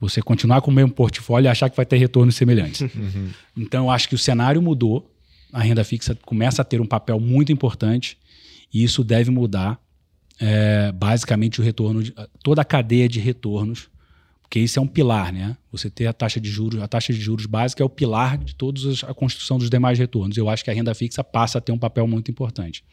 você 0.00 0.20
continuar 0.20 0.60
com 0.60 0.70
o 0.70 0.74
mesmo 0.74 0.92
portfólio 0.92 1.46
e 1.46 1.48
achar 1.48 1.70
que 1.70 1.76
vai 1.76 1.86
ter 1.86 1.96
retornos 1.96 2.34
semelhantes. 2.34 2.82
Uhum. 2.94 3.30
Então, 3.56 3.86
eu 3.86 3.90
acho 3.90 4.08
que 4.08 4.14
o 4.14 4.18
cenário 4.18 4.60
mudou, 4.60 5.11
a 5.52 5.60
renda 5.60 5.84
fixa 5.84 6.16
começa 6.24 6.62
a 6.62 6.64
ter 6.64 6.80
um 6.80 6.86
papel 6.86 7.20
muito 7.20 7.52
importante 7.52 8.18
e 8.72 8.82
isso 8.82 9.04
deve 9.04 9.30
mudar 9.30 9.78
é, 10.40 10.90
basicamente 10.92 11.60
o 11.60 11.64
retorno, 11.64 12.02
de, 12.02 12.14
toda 12.42 12.62
a 12.62 12.64
cadeia 12.64 13.08
de 13.08 13.20
retornos, 13.20 13.88
porque 14.40 14.58
isso 14.58 14.78
é 14.78 14.82
um 14.82 14.86
pilar, 14.86 15.32
né? 15.32 15.56
Você 15.70 15.88
ter 15.88 16.06
a 16.06 16.12
taxa 16.12 16.40
de 16.40 16.50
juros, 16.50 16.82
a 16.82 16.88
taxa 16.88 17.12
de 17.12 17.20
juros 17.20 17.46
básica 17.46 17.82
é 17.82 17.86
o 17.86 17.88
pilar 17.88 18.36
de 18.38 18.54
toda 18.54 18.80
a 19.06 19.14
construção 19.14 19.58
dos 19.58 19.70
demais 19.70 19.98
retornos. 19.98 20.36
Eu 20.36 20.48
acho 20.48 20.64
que 20.64 20.70
a 20.70 20.74
renda 20.74 20.94
fixa 20.94 21.22
passa 21.22 21.58
a 21.58 21.60
ter 21.60 21.72
um 21.72 21.78
papel 21.78 22.06
muito 22.06 22.30
importante. 22.30 22.84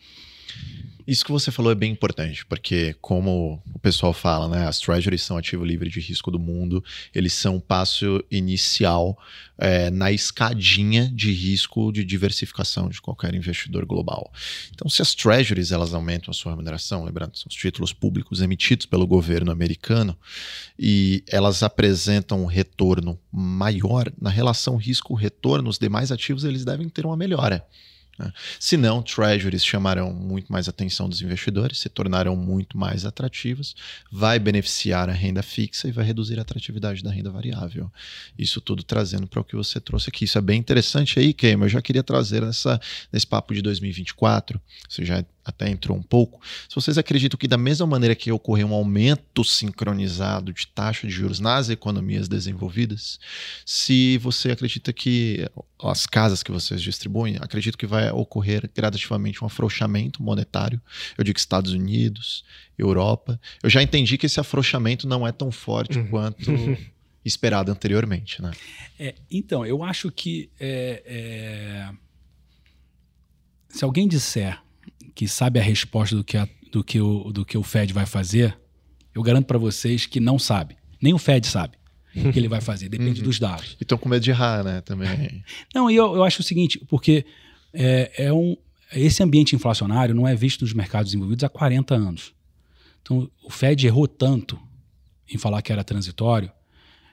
Isso 1.07 1.25
que 1.25 1.31
você 1.31 1.51
falou 1.51 1.71
é 1.71 1.75
bem 1.75 1.91
importante, 1.91 2.45
porque 2.45 2.95
como 3.01 3.61
o 3.73 3.79
pessoal 3.79 4.13
fala, 4.13 4.47
né, 4.47 4.67
as 4.67 4.79
treasuries 4.79 5.23
são 5.23 5.37
ativo 5.37 5.65
livre 5.65 5.89
de 5.89 5.99
risco 5.99 6.29
do 6.29 6.37
mundo, 6.39 6.83
eles 7.15 7.33
são 7.33 7.55
um 7.55 7.59
passo 7.59 8.23
inicial 8.29 9.17
é, 9.57 9.89
na 9.89 10.11
escadinha 10.11 11.09
de 11.09 11.31
risco 11.31 11.91
de 11.91 12.03
diversificação 12.03 12.89
de 12.89 13.01
qualquer 13.01 13.33
investidor 13.33 13.85
global. 13.85 14.31
Então, 14.73 14.89
se 14.89 15.01
as 15.01 15.15
treasuries 15.15 15.71
elas 15.71 15.93
aumentam 15.93 16.31
a 16.31 16.33
sua 16.33 16.51
remuneração, 16.51 17.03
lembrando, 17.03 17.37
são 17.37 17.47
os 17.49 17.55
títulos 17.55 17.91
públicos 17.91 18.41
emitidos 18.41 18.85
pelo 18.85 19.07
governo 19.07 19.51
americano, 19.51 20.17
e 20.77 21.23
elas 21.27 21.63
apresentam 21.63 22.43
um 22.43 22.45
retorno 22.45 23.19
maior 23.31 24.11
na 24.21 24.29
relação 24.29 24.75
risco-retorno, 24.75 25.69
os 25.69 25.79
demais 25.79 26.11
ativos 26.11 26.43
eles 26.43 26.63
devem 26.63 26.87
ter 26.87 27.05
uma 27.05 27.17
melhora. 27.17 27.65
Né? 28.19 28.33
Se 28.59 28.75
não, 28.75 29.01
treasuries 29.01 29.65
chamarão 29.65 30.13
muito 30.13 30.51
mais 30.51 30.67
atenção 30.67 31.07
dos 31.07 31.21
investidores, 31.21 31.79
se 31.79 31.87
tornarão 31.87 32.35
muito 32.35 32.77
mais 32.77 33.05
atrativas, 33.05 33.73
vai 34.11 34.37
beneficiar 34.37 35.09
a 35.09 35.13
renda 35.13 35.41
fixa 35.41 35.87
e 35.87 35.91
vai 35.91 36.03
reduzir 36.03 36.37
a 36.37 36.41
atratividade 36.41 37.01
da 37.01 37.09
renda 37.09 37.31
variável. 37.31 37.89
Isso 38.37 38.59
tudo 38.59 38.83
trazendo 38.83 39.25
para 39.25 39.39
o 39.39 39.43
que 39.43 39.55
você 39.55 39.79
trouxe 39.79 40.09
aqui. 40.09 40.25
Isso 40.25 40.37
é 40.37 40.41
bem 40.41 40.59
interessante 40.59 41.17
aí, 41.17 41.33
Keima. 41.33 41.65
Eu 41.65 41.69
já 41.69 41.81
queria 41.81 42.03
trazer 42.03 42.41
nessa, 42.41 42.79
nesse 43.11 43.25
papo 43.25 43.53
de 43.53 43.61
2024. 43.61 44.59
Você 44.89 45.05
já 45.05 45.23
até 45.49 45.69
entrou 45.69 45.97
um 45.97 46.01
pouco. 46.01 46.41
Se 46.67 46.75
vocês 46.75 46.97
acreditam 46.97 47.37
que, 47.37 47.47
da 47.47 47.57
mesma 47.57 47.85
maneira 47.85 48.15
que 48.15 48.31
ocorreu 48.31 48.67
um 48.67 48.73
aumento 48.73 49.43
sincronizado 49.43 50.53
de 50.53 50.67
taxa 50.67 51.07
de 51.07 51.13
juros 51.13 51.39
nas 51.39 51.69
economias 51.69 52.27
desenvolvidas, 52.27 53.19
se 53.65 54.17
você 54.17 54.51
acredita 54.51 54.93
que 54.93 55.47
as 55.81 56.05
casas 56.05 56.43
que 56.43 56.51
vocês 56.51 56.81
distribuem, 56.81 57.37
acredito 57.39 57.77
que 57.77 57.87
vai 57.87 58.11
ocorrer 58.11 58.69
gradativamente 58.75 59.43
um 59.43 59.47
afrouxamento 59.47 60.21
monetário. 60.21 60.81
Eu 61.17 61.23
digo 61.23 61.37
Estados 61.37 61.73
Unidos, 61.73 62.43
Europa. 62.77 63.39
Eu 63.61 63.69
já 63.69 63.81
entendi 63.81 64.17
que 64.17 64.25
esse 64.25 64.39
afrouxamento 64.39 65.07
não 65.07 65.27
é 65.27 65.31
tão 65.31 65.51
forte 65.51 65.97
uhum. 65.97 66.07
quanto. 66.07 66.51
esperado 67.25 67.71
anteriormente, 67.71 68.41
né? 68.41 68.51
É, 68.97 69.15
então, 69.29 69.65
eu 69.65 69.83
acho 69.83 70.11
que 70.11 70.49
é, 70.59 71.03
é... 71.05 71.89
se 73.69 73.83
alguém 73.83 74.07
disser 74.07 74.61
que 75.19 75.27
sabe 75.27 75.59
a 75.59 75.61
resposta 75.61 76.15
do 76.15 76.23
que, 76.23 76.37
a, 76.37 76.47
do 76.71 76.81
que, 76.81 77.01
o, 77.01 77.29
do 77.33 77.43
que 77.43 77.57
o 77.57 77.61
Fed 77.61 77.91
vai 77.91 78.05
fazer, 78.05 78.57
eu 79.13 79.21
garanto 79.21 79.47
para 79.47 79.57
vocês 79.57 80.05
que 80.05 80.17
não 80.17 80.39
sabe. 80.39 80.77
Nem 81.01 81.13
o 81.13 81.17
Fed 81.17 81.45
sabe 81.45 81.77
o 82.15 82.31
que 82.31 82.39
ele 82.39 82.47
vai 82.47 82.61
fazer, 82.61 82.87
depende 82.87 83.19
uhum. 83.19 83.25
dos 83.25 83.37
dados. 83.37 83.75
E 83.81 83.83
estão 83.83 83.97
com 83.97 84.07
medo 84.07 84.23
de 84.23 84.29
errar, 84.29 84.63
né? 84.63 84.79
Também. 84.79 85.43
não, 85.75 85.91
e 85.91 85.95
eu, 85.97 86.15
eu 86.15 86.23
acho 86.23 86.39
o 86.39 86.43
seguinte, 86.43 86.79
porque 86.87 87.25
é, 87.73 88.27
é 88.27 88.31
um, 88.31 88.55
esse 88.93 89.21
ambiente 89.21 89.53
inflacionário 89.53 90.15
não 90.15 90.25
é 90.25 90.33
visto 90.33 90.61
nos 90.61 90.71
mercados 90.71 91.11
desenvolvidos 91.11 91.43
há 91.43 91.49
40 91.49 91.93
anos. 91.95 92.33
Então, 93.01 93.29
o 93.43 93.49
Fed 93.49 93.85
errou 93.85 94.07
tanto 94.07 94.57
em 95.29 95.37
falar 95.37 95.61
que 95.61 95.73
era 95.73 95.83
transitório, 95.83 96.49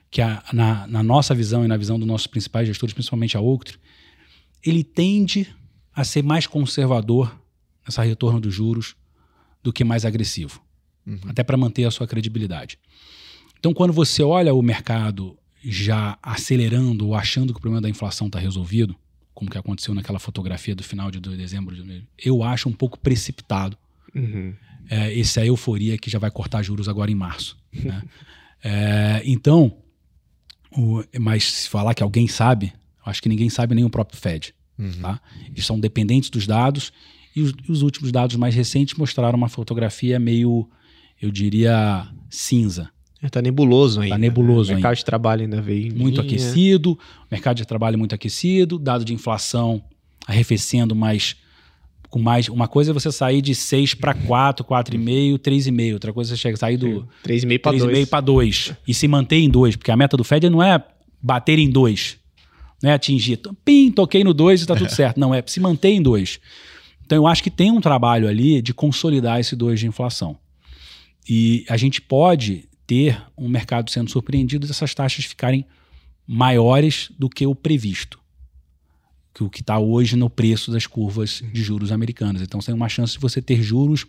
que 0.09 0.21
a, 0.21 0.45
na, 0.53 0.87
na, 0.87 1.03
nossa 1.03 1.35
visão 1.35 1.65
e 1.65 1.67
na 1.67 1.75
visão 1.75 1.99
dos 1.99 2.07
nossos 2.07 2.27
principais 2.27 2.69
gestores, 2.69 2.93
principalmente 2.93 3.35
a 3.35 3.41
Outro, 3.41 3.77
ele 4.65 4.81
tende 4.81 5.53
a 5.93 6.05
ser 6.05 6.23
mais 6.23 6.47
conservador 6.47 7.37
essa 7.87 8.03
retorno 8.03 8.39
dos 8.39 8.53
juros 8.53 8.95
do 9.63 9.73
que 9.73 9.83
mais 9.83 10.05
agressivo, 10.05 10.61
uhum. 11.05 11.19
até 11.27 11.43
para 11.43 11.57
manter 11.57 11.85
a 11.85 11.91
sua 11.91 12.07
credibilidade. 12.07 12.79
Então, 13.59 13.73
quando 13.73 13.93
você 13.93 14.21
olha 14.23 14.53
o 14.53 14.61
mercado 14.61 15.37
já 15.63 16.17
acelerando 16.21 17.07
ou 17.07 17.15
achando 17.15 17.53
que 17.53 17.59
o 17.59 17.61
problema 17.61 17.81
da 17.81 17.89
inflação 17.89 18.27
está 18.27 18.39
resolvido, 18.39 18.95
como 19.33 19.51
que 19.51 19.57
aconteceu 19.57 19.93
naquela 19.93 20.19
fotografia 20.19 20.75
do 20.75 20.83
final 20.83 21.11
de 21.11 21.19
dezembro, 21.19 21.75
eu 22.17 22.43
acho 22.43 22.69
um 22.69 22.71
pouco 22.71 22.99
precipitado 22.99 23.77
uhum. 24.15 24.53
é, 24.89 25.19
essa 25.19 25.45
euforia 25.45 25.97
que 25.97 26.09
já 26.09 26.17
vai 26.17 26.31
cortar 26.31 26.63
juros 26.63 26.87
agora 26.87 27.11
em 27.11 27.15
março. 27.15 27.57
Né? 27.71 28.01
é, 28.63 29.21
então, 29.25 29.77
o, 30.71 31.03
mas 31.19 31.43
se 31.43 31.69
falar 31.69 31.93
que 31.93 32.01
alguém 32.01 32.27
sabe, 32.27 32.73
acho 33.05 33.21
que 33.21 33.29
ninguém 33.29 33.49
sabe 33.49 33.75
nem 33.75 33.85
o 33.85 33.89
próprio 33.89 34.19
Fed. 34.19 34.55
Uhum. 34.77 35.01
Tá? 35.01 35.19
Eles 35.47 35.65
são 35.65 35.79
dependentes 35.79 36.29
dos 36.29 36.47
dados 36.47 36.91
e 37.37 37.41
os, 37.43 37.53
os, 37.69 37.81
últimos 37.83 38.11
dados 38.11 38.35
mais 38.35 38.55
recentes 38.55 38.95
mostraram 38.95 39.37
uma 39.37 39.47
fotografia 39.47 40.19
meio, 40.19 40.67
eu 41.21 41.29
diria, 41.29 42.07
cinza. 42.29 42.89
Está 43.21 43.39
é, 43.39 43.43
nebuloso 43.43 43.99
ainda. 44.01 44.15
Está 44.15 44.17
nebuloso 44.17 44.69
né? 44.69 44.73
O 44.73 44.77
mercado 44.77 44.91
ainda. 44.91 44.97
de 44.97 45.05
trabalho 45.05 45.41
ainda 45.43 45.61
veio. 45.61 45.95
Muito 45.95 46.21
linha. 46.21 46.33
aquecido, 46.33 46.97
mercado 47.29 47.57
de 47.57 47.65
trabalho 47.65 47.97
muito 47.97 48.15
aquecido, 48.15 48.79
dado 48.79 49.05
de 49.05 49.13
inflação 49.13 49.83
arrefecendo, 50.25 50.95
mas 50.95 51.35
com 52.09 52.19
mais. 52.19 52.49
Uma 52.49 52.67
coisa 52.67 52.91
é 52.91 52.93
você 52.93 53.11
sair 53.11 53.41
de 53.41 53.53
6 53.53 53.93
para 53.93 54.15
4, 54.15 54.65
4,5, 54.65 55.37
3,5. 55.37 55.93
Outra 55.93 56.13
coisa 56.13 56.33
é 56.33 56.35
você 56.35 56.41
chega, 56.41 56.57
sair 56.57 56.77
do 56.77 57.07
3,5 57.23 57.59
para 57.59 57.77
2. 57.77 57.83
3,5 57.83 58.09
para 58.09 58.21
2. 58.21 58.73
E 58.87 58.93
se 58.93 59.07
manter 59.07 59.37
em 59.37 59.49
2, 59.49 59.75
porque 59.75 59.91
a 59.91 59.95
meta 59.95 60.17
do 60.17 60.23
Fed 60.23 60.49
não 60.49 60.61
é 60.61 60.83
bater 61.21 61.59
em 61.59 61.69
2. 61.69 62.17
Não 62.81 62.89
é 62.89 62.93
atingir. 62.93 63.39
Pim, 63.65 63.91
toquei 63.91 64.23
no 64.23 64.33
2 64.33 64.59
e 64.59 64.63
está 64.63 64.75
tudo 64.75 64.89
certo. 64.93 65.19
Não, 65.19 65.33
é 65.33 65.43
se 65.45 65.59
manter 65.59 65.89
em 65.89 66.01
2. 66.01 66.39
Então, 67.07 67.19
eu 67.19 67.25
acho 67.25 67.41
que 67.41 67.49
tem 67.49 67.71
um 67.71 67.79
trabalho 67.79 68.27
ali 68.27 68.61
de 68.61 68.73
consolidar 68.73 69.39
esse 69.39 69.55
2 69.55 69.79
de 69.79 69.87
inflação. 69.87 70.37
E 71.27 71.65
a 71.69 71.77
gente 71.77 72.01
pode 72.01 72.67
ter 72.85 73.23
um 73.37 73.47
mercado 73.47 73.89
sendo 73.89 74.11
surpreendido 74.11 74.67
dessas 74.67 74.93
taxas 74.93 75.23
ficarem 75.23 75.65
maiores 76.27 77.09
do 77.17 77.29
que 77.29 77.47
o 77.47 77.55
previsto, 77.55 78.19
que 79.33 79.41
o 79.41 79.49
que 79.49 79.61
está 79.61 79.79
hoje 79.79 80.17
no 80.17 80.29
preço 80.29 80.69
das 80.69 80.85
curvas 80.85 81.41
de 81.53 81.63
juros 81.63 81.93
americanas. 81.93 82.41
Então, 82.41 82.59
tem 82.59 82.75
uma 82.75 82.89
chance 82.89 83.13
de 83.13 83.19
você 83.19 83.41
ter 83.41 83.61
juros 83.61 84.05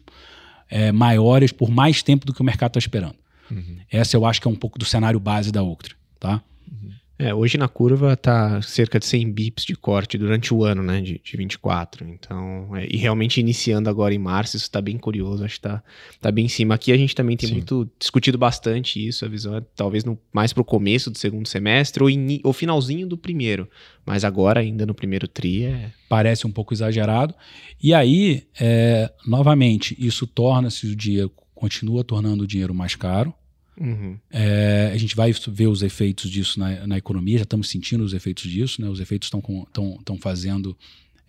é, 0.68 0.90
maiores 0.90 1.52
por 1.52 1.70
mais 1.70 2.02
tempo 2.02 2.26
do 2.26 2.34
que 2.34 2.40
o 2.40 2.44
mercado 2.44 2.70
está 2.70 2.80
esperando. 2.80 3.14
Uhum. 3.48 3.78
Essa 3.88 4.16
eu 4.16 4.26
acho 4.26 4.40
que 4.40 4.48
é 4.48 4.50
um 4.50 4.56
pouco 4.56 4.76
do 4.76 4.84
cenário 4.84 5.20
base 5.20 5.52
da 5.52 5.62
Octra, 5.62 5.94
tá? 6.18 6.42
Uhum. 6.68 6.90
É, 7.18 7.34
hoje 7.34 7.58
na 7.58 7.66
curva 7.66 8.16
tá 8.16 8.62
cerca 8.62 8.98
de 9.00 9.04
100 9.04 9.32
bips 9.32 9.64
de 9.64 9.74
corte 9.74 10.16
durante 10.16 10.54
o 10.54 10.62
ano, 10.62 10.84
né, 10.84 11.00
de, 11.00 11.20
de 11.22 11.36
24. 11.36 12.06
Então, 12.08 12.76
é, 12.76 12.86
e 12.88 12.96
realmente 12.96 13.40
iniciando 13.40 13.90
agora 13.90 14.14
em 14.14 14.18
março, 14.18 14.56
isso 14.56 14.70
tá 14.70 14.80
bem 14.80 14.96
curioso, 14.96 15.44
acho 15.44 15.56
que 15.56 15.62
tá, 15.62 15.82
tá 16.20 16.30
bem 16.30 16.44
em 16.44 16.48
cima. 16.48 16.76
Aqui 16.76 16.92
a 16.92 16.96
gente 16.96 17.16
também 17.16 17.36
tem 17.36 17.48
Sim. 17.48 17.56
muito 17.56 17.90
discutido 17.98 18.38
bastante 18.38 19.04
isso, 19.04 19.24
a 19.24 19.28
visão 19.28 19.56
é 19.56 19.62
talvez 19.74 20.04
no, 20.04 20.16
mais 20.32 20.52
pro 20.52 20.64
começo 20.64 21.10
do 21.10 21.18
segundo 21.18 21.48
semestre 21.48 22.00
ou, 22.04 22.08
in, 22.08 22.40
ou 22.44 22.52
finalzinho 22.52 23.04
do 23.04 23.18
primeiro. 23.18 23.68
Mas 24.06 24.24
agora, 24.24 24.60
ainda 24.60 24.86
no 24.86 24.94
primeiro 24.94 25.26
tri, 25.26 25.64
é... 25.64 25.90
Parece 26.08 26.46
um 26.46 26.50
pouco 26.50 26.72
exagerado. 26.72 27.34
E 27.82 27.92
aí, 27.92 28.46
é, 28.58 29.12
novamente, 29.26 29.94
isso 29.98 30.26
torna-se 30.26 30.86
o 30.86 30.96
dia, 30.96 31.28
continua 31.54 32.02
tornando 32.02 32.44
o 32.44 32.46
dinheiro 32.46 32.72
mais 32.72 32.94
caro, 32.94 33.34
Uhum. 33.80 34.18
É, 34.30 34.90
a 34.92 34.96
gente 34.96 35.14
vai 35.14 35.32
ver 35.32 35.68
os 35.68 35.82
efeitos 35.82 36.30
disso 36.30 36.58
na, 36.58 36.86
na, 36.86 36.98
economia, 36.98 37.38
já 37.38 37.44
estamos 37.44 37.68
sentindo 37.68 38.02
os 38.02 38.12
efeitos 38.12 38.50
disso, 38.50 38.82
né? 38.82 38.88
Os 38.88 39.00
efeitos 39.00 39.26
estão 39.28 40.18
fazendo, 40.18 40.76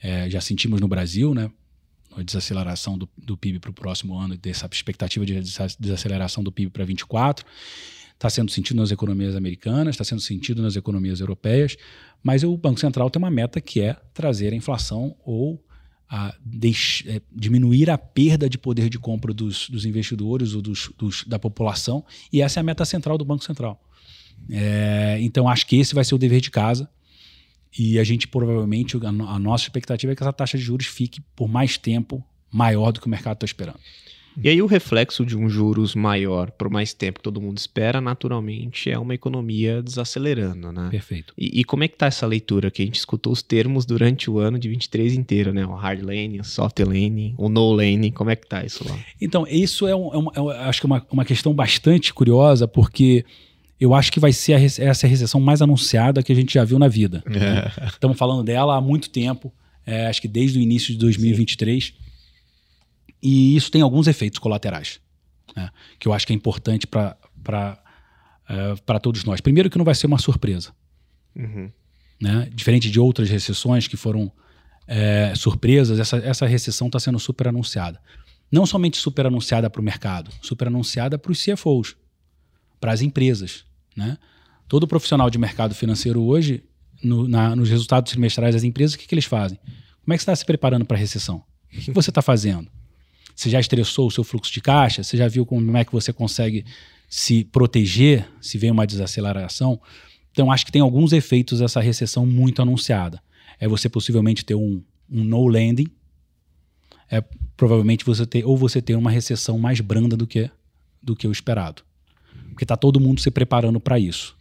é, 0.02 0.30
já 0.30 0.42
sentimos 0.42 0.82
no 0.82 0.88
Brasil, 0.88 1.34
né? 1.34 1.52
A 2.16 2.24
desaceleração 2.24 2.98
do, 2.98 3.08
do 3.16 3.38
PIB 3.38 3.60
para 3.60 3.70
o 3.70 3.74
próximo 3.74 4.18
ano, 4.18 4.36
dessa 4.36 4.68
expectativa 4.72 5.26
de 5.26 5.40
desaceleração 5.80 6.44
do 6.44 6.52
PIB 6.52 6.72
para 6.72 6.84
24. 6.84 7.46
Está 8.16 8.30
sendo 8.30 8.52
sentido 8.52 8.78
nas 8.78 8.92
economias 8.92 9.36
americanas, 9.36 9.94
está 9.94 10.04
sendo 10.04 10.20
sentido 10.20 10.62
nas 10.62 10.76
economias 10.76 11.22
europeias, 11.22 11.78
mas 12.22 12.44
o 12.44 12.58
Banco 12.58 12.80
Central 12.80 13.10
tem 13.10 13.22
uma 13.22 13.32
meta 13.32 13.62
que 13.62 13.80
é 13.80 13.94
trazer 14.14 14.52
a 14.52 14.56
inflação 14.56 15.16
ou 15.24 15.64
a 16.10 16.34
é, 17.06 17.22
diminuir 17.32 17.90
a 17.90 17.98
perda 17.98 18.50
de 18.50 18.58
poder 18.58 18.90
de 18.90 18.98
compra 18.98 19.34
dos, 19.34 19.70
dos 19.70 19.86
investidores 19.86 20.56
ou 20.56 20.62
dos, 20.62 20.90
dos, 20.98 21.24
da 21.26 21.38
população, 21.38 22.04
e 22.34 22.42
essa 22.42 22.60
é 22.60 22.62
a 22.62 22.64
meta 22.64 22.84
central 22.84 23.18
do 23.18 23.26
Banco 23.26 23.44
Central. 23.44 23.80
É, 24.50 25.18
então, 25.22 25.48
acho 25.48 25.68
que 25.68 25.78
esse 25.78 25.94
vai 25.94 26.04
ser 26.04 26.16
o 26.16 26.18
dever 26.18 26.42
de 26.42 26.50
casa. 26.50 26.90
E 27.78 28.00
a 28.00 28.04
gente 28.04 28.28
provavelmente, 28.28 28.98
a, 28.98 29.10
a 29.10 29.40
nossa 29.40 29.66
expectativa 29.66 30.12
é 30.12 30.16
que 30.16 30.24
essa 30.24 30.34
taxa 30.34 30.58
de 30.58 30.64
juros 30.64 30.88
fique 30.88 31.22
por 31.36 31.48
mais 31.48 31.78
tempo 31.78 32.24
maior 32.52 32.92
do 32.92 33.00
que 33.00 33.06
o 33.06 33.10
mercado 33.10 33.36
está 33.36 33.46
esperando. 33.46 33.80
E 34.44 34.50
aí 34.50 34.62
o 34.62 34.66
reflexo 34.66 35.26
de 35.26 35.38
um 35.38 35.50
juros 35.50 35.96
maior 35.96 36.50
por 36.52 36.70
mais 36.70 36.94
tempo 36.94 37.20
que 37.20 37.24
todo 37.24 37.42
mundo 37.42 37.58
espera, 37.58 38.00
naturalmente, 38.02 38.90
é 38.90 38.98
uma 38.98 39.14
economia 39.14 39.82
desacelerando, 39.82 40.72
né? 40.72 40.88
Perfeito. 40.92 41.34
E, 41.38 41.60
e 41.60 41.64
como 41.64 41.84
é 41.84 41.88
que 41.88 41.98
tá 41.98 42.06
essa 42.08 42.26
leitura? 42.26 42.72
Que 42.72 42.82
a 42.82 42.86
gente 42.86 42.96
escutou 42.98 43.34
os 43.34 43.42
termos 43.42 43.86
durante 43.86 44.30
o 44.30 44.40
ano 44.40 44.58
de 44.58 44.70
23 44.70 45.14
inteiro, 45.14 45.54
né? 45.54 45.66
O 45.66 45.74
hard 45.76 46.02
lane, 46.02 46.40
o 46.40 46.44
soft 46.44 46.80
lane, 46.80 47.34
o 47.38 47.50
no 47.50 47.72
lane. 47.72 48.12
Como 48.12 48.30
é 48.30 48.36
que 48.36 48.48
tá 48.48 48.64
isso 48.64 48.88
lá? 48.88 48.98
Então, 49.22 49.46
isso 49.48 49.88
é, 49.88 49.96
um, 49.96 50.14
é 50.14 50.18
uma- 50.18 50.54
é 50.56 50.64
acho 50.70 50.80
que 50.82 50.86
é 50.86 50.90
uma, 50.90 51.06
uma 51.12 51.26
questão 51.26 51.54
bastante 51.54 52.14
curiosa, 52.14 52.68
porque 52.68 53.26
eu 53.80 53.94
acho 53.94 54.12
que 54.12 54.20
vai 54.20 54.34
ser 54.34 54.54
a 54.54 54.60
essa 54.62 55.08
recessão 55.08 55.40
mais 55.40 55.62
anunciada 55.62 56.22
que 56.24 56.32
a 56.32 56.36
gente 56.36 56.54
já 56.54 56.64
viu 56.64 56.78
na 56.80 56.88
vida. 56.88 57.24
É. 57.28 57.88
Estamos 57.88 58.18
falando 58.18 58.44
dela 58.44 58.76
há 58.76 58.82
muito 58.82 59.10
tempo, 59.10 59.54
é, 59.86 60.08
acho 60.08 60.22
que 60.22 60.28
desde 60.28 60.60
o 60.60 60.62
início 60.62 60.94
de 60.94 61.00
2023. 61.00 61.94
E 63.22 63.56
isso 63.56 63.72
tem 63.72 63.82
alguns 63.82 64.08
efeitos 64.08 64.40
colaterais, 64.40 65.00
né, 65.56 65.70
que 66.00 66.08
eu 66.08 66.14
acho 66.14 66.26
que 66.26 66.34
é 66.34 66.36
importante 66.36 66.88
para 66.88 67.18
todos 69.02 69.24
nós. 69.24 69.42
Primeiro, 69.42 69.70
que 69.70 69.78
não 69.78 69.86
vai 69.86 69.96
ser 69.96 70.08
uma 70.08 70.18
surpresa. 70.20 70.72
Uhum. 71.36 71.72
né? 72.20 72.50
Diferente 72.54 72.90
de 72.90 73.00
outras 73.00 73.30
recessões 73.30 73.88
que 73.88 73.96
foram 73.96 74.32
é, 74.88 75.34
surpresas, 75.36 76.00
essa, 76.00 76.18
essa 76.18 76.46
recessão 76.48 76.88
está 76.88 77.00
sendo 77.00 77.20
super 77.20 77.48
anunciada. 77.48 78.02
Não 78.52 78.66
somente 78.66 78.98
super 78.98 79.28
anunciada 79.28 79.70
para 79.70 79.80
o 79.80 79.84
mercado, 79.84 80.32
super 80.42 80.68
anunciada 80.68 81.20
para 81.20 81.32
os 81.32 81.42
CFOs, 81.44 81.96
para 82.80 82.92
as 82.92 83.02
empresas. 83.02 83.64
Né? 83.96 84.18
Todo 84.68 84.88
profissional 84.88 85.30
de 85.30 85.38
mercado 85.38 85.76
financeiro 85.76 86.22
hoje, 86.24 86.64
no- 87.04 87.28
na- 87.28 87.56
nos 87.56 87.70
resultados 87.70 88.12
trimestrais 88.12 88.56
das 88.56 88.64
empresas, 88.64 88.96
o 88.96 88.98
que, 88.98 89.08
que 89.08 89.14
eles 89.14 89.26
fazem? 89.26 89.60
Como 90.04 90.14
é 90.14 90.18
que 90.18 90.24
você 90.24 90.32
está 90.32 90.36
se 90.36 90.46
preparando 90.46 90.86
para 90.86 90.98
a 90.98 91.00
recessão? 91.00 91.44
O 91.72 91.78
que 91.80 91.92
você 91.92 92.10
está 92.10 92.24
fazendo? 92.24 92.68
Você 93.40 93.50
já 93.50 93.58
estressou 93.58 94.06
o 94.06 94.12
seu 94.12 94.22
fluxo 94.22 94.52
de 94.52 94.60
caixa? 94.60 95.02
Você 95.02 95.16
já 95.16 95.26
viu 95.30 95.46
como 95.46 95.78
é 95.78 95.86
que 95.86 95.94
você 95.94 96.12
consegue 96.12 96.66
se 97.08 97.46
proteger 97.46 98.28
se 98.42 98.58
vem 98.58 98.70
uma 98.70 98.86
desaceleração? 98.86 99.80
Então, 100.30 100.52
acho 100.52 100.66
que 100.66 100.74
tem 100.74 100.82
alguns 100.82 101.14
efeitos 101.14 101.60
dessa 101.60 101.80
recessão 101.80 102.26
muito 102.26 102.62
anunciada. 102.62 103.24
É 103.58 103.66
você 103.66 103.88
possivelmente 103.88 104.44
ter 104.44 104.56
um, 104.56 104.84
um 105.10 105.24
no 105.24 105.48
landing, 105.48 105.88
é 107.10 107.24
provavelmente 107.56 108.04
você 108.04 108.26
ter 108.26 108.44
ou 108.44 108.58
você 108.58 108.82
ter 108.82 108.96
uma 108.96 109.10
recessão 109.10 109.58
mais 109.58 109.80
branda 109.80 110.18
do 110.18 110.28
que 110.28 110.52
do 111.02 111.16
que 111.16 111.26
o 111.26 111.32
esperado, 111.32 111.82
porque 112.50 112.66
está 112.66 112.76
todo 112.76 113.00
mundo 113.00 113.22
se 113.22 113.32
preparando 113.32 113.80
para 113.80 113.98
isso. 113.98 114.36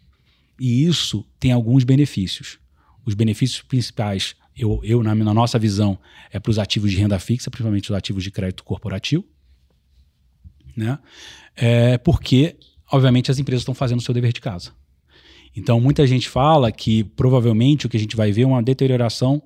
E 0.58 0.84
isso 0.84 1.24
tem 1.38 1.52
alguns 1.52 1.84
benefícios. 1.84 2.58
Os 3.06 3.14
benefícios 3.14 3.62
principais, 3.62 4.34
eu, 4.58 4.80
eu 4.82 5.02
na, 5.02 5.14
na 5.14 5.32
nossa 5.32 5.58
visão, 5.58 5.98
é 6.32 6.38
para 6.38 6.50
os 6.50 6.58
ativos 6.58 6.90
de 6.90 6.96
renda 6.96 7.18
fixa, 7.18 7.50
principalmente 7.50 7.90
os 7.90 7.96
ativos 7.96 8.24
de 8.24 8.30
crédito 8.30 8.64
corporativo, 8.64 9.24
né? 10.76 10.98
É 11.56 11.98
porque, 11.98 12.56
obviamente, 12.90 13.30
as 13.30 13.38
empresas 13.38 13.62
estão 13.62 13.74
fazendo 13.74 13.98
o 13.98 14.02
seu 14.02 14.14
dever 14.14 14.32
de 14.32 14.40
casa. 14.40 14.72
Então, 15.56 15.80
muita 15.80 16.06
gente 16.06 16.28
fala 16.28 16.70
que 16.70 17.02
provavelmente 17.02 17.86
o 17.86 17.88
que 17.88 17.96
a 17.96 18.00
gente 18.00 18.14
vai 18.14 18.30
ver 18.30 18.42
é 18.42 18.46
uma 18.46 18.62
deterioração 18.62 19.42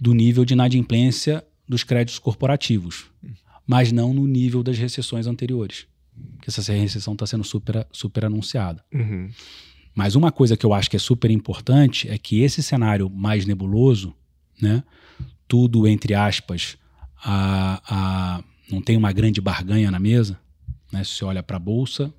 do 0.00 0.12
nível 0.12 0.44
de 0.44 0.54
inadimplência 0.54 1.44
dos 1.68 1.82
créditos 1.82 2.18
corporativos, 2.18 3.06
mas 3.66 3.90
não 3.90 4.12
no 4.12 4.26
nível 4.26 4.62
das 4.62 4.78
recessões 4.78 5.26
anteriores. 5.26 5.86
Porque 6.36 6.50
essa 6.50 6.72
recessão 6.72 7.14
está 7.14 7.26
sendo 7.26 7.42
super, 7.42 7.86
super 7.90 8.24
anunciada. 8.24 8.84
Uhum. 8.92 9.30
Mas 9.94 10.14
uma 10.14 10.32
coisa 10.32 10.56
que 10.56 10.66
eu 10.66 10.72
acho 10.72 10.90
que 10.90 10.96
é 10.96 11.00
super 11.00 11.30
importante 11.30 12.08
é 12.08 12.18
que 12.18 12.40
esse 12.42 12.62
cenário 12.62 13.08
mais 13.08 13.46
nebuloso, 13.46 14.14
né, 14.60 14.82
tudo 15.46 15.86
entre 15.86 16.14
aspas, 16.14 16.76
a, 17.22 17.82
a, 17.88 18.44
não 18.70 18.80
tem 18.80 18.96
uma 18.96 19.12
grande 19.12 19.40
barganha 19.40 19.90
na 19.90 19.98
mesa, 19.98 20.38
né, 20.92 21.02
se 21.04 21.12
você 21.12 21.24
olha 21.24 21.42
para 21.42 21.56
a 21.56 21.60
bolsa, 21.60 22.12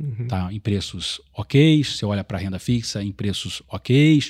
Uhum. 0.00 0.28
tá 0.28 0.52
em 0.52 0.60
preços 0.60 1.20
ok, 1.34 1.82
você 1.82 2.06
olha 2.06 2.22
para 2.22 2.38
a 2.38 2.40
renda 2.40 2.60
fixa 2.60 3.02
em 3.02 3.10
preços 3.10 3.62
ok. 3.68 4.22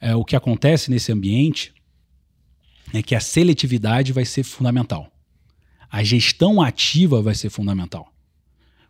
É, 0.00 0.16
o 0.16 0.24
que 0.24 0.34
acontece 0.34 0.90
nesse 0.90 1.12
ambiente 1.12 1.72
é 2.92 3.02
que 3.02 3.14
a 3.14 3.20
seletividade 3.20 4.12
vai 4.12 4.24
ser 4.24 4.42
fundamental. 4.42 5.08
A 5.90 6.02
gestão 6.02 6.60
ativa 6.60 7.22
vai 7.22 7.34
ser 7.34 7.50
fundamental. 7.50 8.12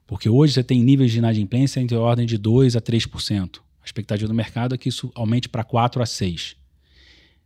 Porque 0.07 0.29
hoje 0.29 0.55
você 0.55 0.65
tem 0.65 0.83
níveis 0.83 1.13
de 1.13 1.19
inadimplência 1.19 1.81
entre 1.81 1.97
a 1.97 2.01
ordem 2.01 2.27
de 2.27 2.39
2% 2.39 2.77
a 2.77 2.81
3%. 2.81 3.59
A 3.83 3.85
expectativa 3.85 4.27
do 4.27 4.35
mercado 4.35 4.75
é 4.75 4.79
que 4.79 4.89
isso 4.89 5.11
aumente 5.15 5.49
para 5.49 5.65
4% 5.65 6.01
a 6.01 6.05
6%. 6.05 6.57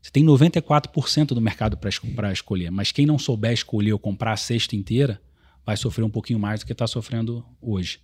Você 0.05 0.11
tem 0.11 0.23
94% 0.23 1.29
do 1.29 1.41
mercado 1.41 1.79
para 1.79 2.31
escolher, 2.31 2.71
mas 2.71 2.93
quem 2.93 3.07
não 3.07 3.19
souber 3.19 3.53
escolher 3.53 3.95
ou 3.95 3.99
comprar 3.99 4.35
a 4.35 4.37
cesta 4.37 4.77
inteira 4.77 5.19
vai 5.65 5.79
sofrer 5.79 6.05
um 6.05 6.11
pouquinho 6.11 6.39
mais 6.39 6.61
do 6.61 6.67
que 6.67 6.73
está 6.73 6.87
sofrendo 6.87 7.43
hoje. 7.59 8.01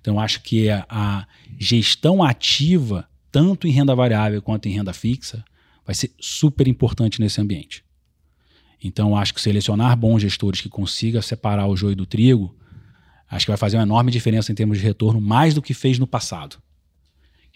Então, 0.00 0.14
eu 0.14 0.20
acho 0.20 0.42
que 0.42 0.68
a, 0.68 0.84
a 0.88 1.26
gestão 1.56 2.24
ativa, 2.24 3.08
tanto 3.30 3.68
em 3.68 3.70
renda 3.70 3.94
variável 3.94 4.42
quanto 4.42 4.66
em 4.66 4.72
renda 4.72 4.92
fixa, 4.92 5.44
vai 5.86 5.94
ser 5.94 6.10
super 6.18 6.66
importante 6.66 7.20
nesse 7.20 7.40
ambiente. 7.40 7.84
Então, 8.82 9.16
acho 9.16 9.32
que 9.32 9.40
selecionar 9.40 9.96
bons 9.96 10.22
gestores 10.22 10.60
que 10.60 10.68
consiga 10.68 11.22
separar 11.22 11.68
o 11.68 11.76
joio 11.76 11.94
do 11.94 12.04
trigo, 12.04 12.52
acho 13.30 13.46
que 13.46 13.52
vai 13.52 13.58
fazer 13.58 13.76
uma 13.76 13.84
enorme 13.84 14.10
diferença 14.10 14.50
em 14.50 14.56
termos 14.56 14.78
de 14.78 14.84
retorno, 14.84 15.20
mais 15.20 15.54
do 15.54 15.62
que 15.62 15.72
fez 15.72 16.00
no 16.00 16.06
passado. 16.06 16.56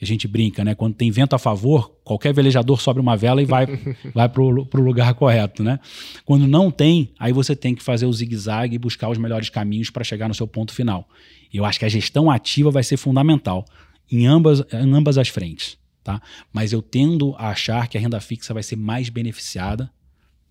A 0.01 0.05
gente 0.05 0.29
brinca, 0.29 0.65
né? 0.65 0.75
Quando 0.75 0.95
tem 0.95 1.11
vento 1.11 1.35
a 1.35 1.39
favor, 1.39 1.91
qualquer 2.05 2.33
velejador 2.33 2.81
sobe 2.81 3.01
uma 3.01 3.17
vela 3.17 3.43
e 3.43 3.45
vai, 3.45 3.67
vai 4.15 4.29
para 4.29 4.43
o 4.43 4.81
lugar 4.81 5.13
correto, 5.15 5.63
né? 5.65 5.81
Quando 6.25 6.47
não 6.47 6.71
tem, 6.71 7.11
aí 7.19 7.33
você 7.33 7.57
tem 7.57 7.75
que 7.75 7.83
fazer 7.83 8.07
o 8.07 8.13
zigue-zague 8.13 8.77
e 8.77 8.79
buscar 8.79 9.09
os 9.09 9.19
melhores 9.19 9.51
caminhos 9.51 9.91
para 9.91 10.05
chegar 10.05 10.29
no 10.29 10.35
seu 10.35 10.47
ponto 10.47 10.73
final. 10.73 11.09
Eu 11.53 11.65
acho 11.65 11.79
que 11.81 11.85
a 11.85 11.89
gestão 11.89 12.31
ativa 12.31 12.71
vai 12.71 12.85
ser 12.85 12.97
fundamental 12.97 13.65
em 14.11 14.27
ambas, 14.27 14.63
em 14.73 14.95
ambas 14.95 15.19
as 15.19 15.29
frentes, 15.29 15.77
tá? 16.05 16.23
Mas 16.53 16.73
eu 16.73 16.81
tendo 16.81 17.35
a 17.37 17.49
achar 17.49 17.89
que 17.89 17.99
a 17.99 18.01
renda 18.01 18.21
fixa 18.21 18.55
vai 18.55 18.63
ser 18.63 18.77
mais 18.77 19.09
beneficiada 19.09 19.91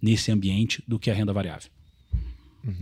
nesse 0.02 0.32
ambiente 0.32 0.84
do 0.86 1.00
que 1.00 1.10
a 1.10 1.14
renda 1.14 1.32
variável. 1.32 1.70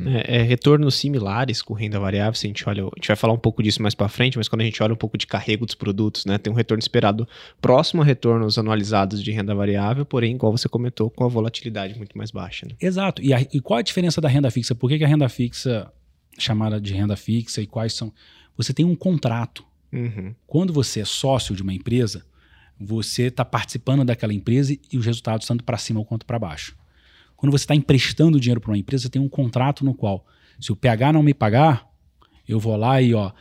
É, 0.07 0.37
é 0.37 0.41
retornos 0.41 0.95
similares 0.95 1.61
com 1.61 1.73
renda 1.73 1.99
variável. 1.99 2.33
Se 2.33 2.47
a 2.47 2.49
gente 2.49 2.67
olha, 2.67 2.83
a 2.83 2.89
gente 2.95 3.07
vai 3.07 3.15
falar 3.15 3.33
um 3.33 3.37
pouco 3.37 3.61
disso 3.61 3.81
mais 3.81 3.93
para 3.93 4.07
frente, 4.07 4.37
mas 4.37 4.47
quando 4.47 4.61
a 4.61 4.65
gente 4.65 4.81
olha 4.81 4.93
um 4.93 4.97
pouco 4.97 5.17
de 5.17 5.27
carrego 5.27 5.65
dos 5.65 5.75
produtos, 5.75 6.25
né, 6.25 6.37
tem 6.37 6.51
um 6.51 6.55
retorno 6.55 6.79
esperado 6.79 7.27
próximo 7.61 8.01
a 8.01 8.05
retornos 8.05 8.57
anualizados 8.57 9.23
de 9.23 9.31
renda 9.31 9.53
variável, 9.53 10.05
porém, 10.05 10.35
igual 10.35 10.51
você 10.51 10.67
comentou, 10.67 11.09
com 11.09 11.23
a 11.23 11.27
volatilidade 11.27 11.95
muito 11.97 12.17
mais 12.17 12.31
baixa. 12.31 12.65
Né? 12.65 12.75
Exato. 12.81 13.21
E, 13.21 13.33
a, 13.33 13.41
e, 13.41 13.59
qual 13.59 13.79
a 13.79 13.83
diferença 13.83 14.19
da 14.19 14.27
renda 14.27 14.49
fixa? 14.49 14.73
Por 14.73 14.89
que, 14.89 14.97
que 14.97 15.03
a 15.03 15.07
renda 15.07 15.29
fixa 15.29 15.91
chamada 16.37 16.81
de 16.81 16.93
renda 16.93 17.15
fixa 17.15 17.61
e 17.61 17.67
quais 17.67 17.93
são? 17.93 18.11
Você 18.57 18.73
tem 18.73 18.85
um 18.85 18.95
contrato. 18.95 19.63
Uhum. 19.91 20.33
Quando 20.47 20.73
você 20.73 21.01
é 21.01 21.05
sócio 21.05 21.55
de 21.55 21.61
uma 21.61 21.73
empresa, 21.73 22.25
você 22.79 23.23
está 23.23 23.45
participando 23.45 24.03
daquela 24.03 24.33
empresa 24.33 24.77
e 24.91 24.97
os 24.97 25.05
resultados 25.05 25.47
tanto 25.47 25.63
para 25.63 25.77
cima 25.77 26.03
quanto 26.03 26.25
para 26.25 26.39
baixo. 26.39 26.75
Quando 27.35 27.51
você 27.51 27.63
está 27.63 27.75
emprestando 27.75 28.39
dinheiro 28.39 28.61
para 28.61 28.71
uma 28.71 28.77
empresa, 28.77 29.03
você 29.03 29.09
tem 29.09 29.21
um 29.21 29.29
contrato 29.29 29.83
no 29.83 29.93
qual, 29.93 30.25
se 30.59 30.71
o 30.71 30.75
PH 30.75 31.13
não 31.13 31.23
me 31.23 31.33
pagar, 31.33 31.87
eu 32.47 32.59
vou 32.59 32.75
lá 32.75 33.01
e 33.01 33.13
ó, 33.13 33.31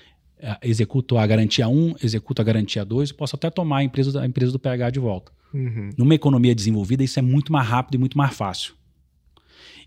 executo 0.63 1.17
a 1.17 1.27
garantia 1.27 1.69
1, 1.69 1.97
executo 2.03 2.43
a 2.43 2.45
garantia 2.45 2.85
2, 2.85 3.13
posso 3.13 3.37
até 3.37 3.51
tomar 3.51 3.79
a 3.79 3.85
empresa, 3.85 4.21
a 4.21 4.27
empresa 4.27 4.53
do 4.53 4.59
PH 4.59 4.91
de 4.91 4.99
volta. 4.99 5.33
Uhum. 5.53 5.91
Numa 5.97 6.15
economia 6.15 6.55
desenvolvida, 6.55 7.05
isso 7.05 7.19
é 7.19 7.23
muito 7.23 7.53
mais 7.53 7.67
rápido 7.67 7.95
e 7.95 7.99
muito 7.99 8.19
mais 8.19 8.35
fácil. 8.35 8.75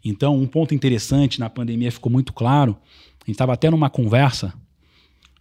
Então, 0.04 0.38
um 0.38 0.48
ponto 0.48 0.74
interessante 0.74 1.40
na 1.40 1.50
pandemia 1.50 1.92
ficou 1.92 2.12
muito 2.12 2.32
claro. 2.32 2.78
A 3.22 3.26
gente 3.26 3.36
estava 3.36 3.54
até 3.54 3.70
numa 3.70 3.90
conversa, 3.90 4.54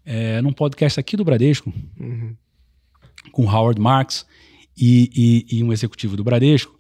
é, 0.04 0.40
num 0.42 0.52
podcast 0.52 0.98
aqui 0.98 1.16
do 1.16 1.24
Bradesco, 1.24 1.72
uhum. 1.98 2.34
com 3.30 3.48
Howard 3.48 3.80
Marks 3.80 4.26
e, 4.76 5.44
e, 5.50 5.58
e 5.58 5.62
um 5.62 5.72
executivo 5.72 6.16
do 6.16 6.24
Bradesco. 6.24 6.76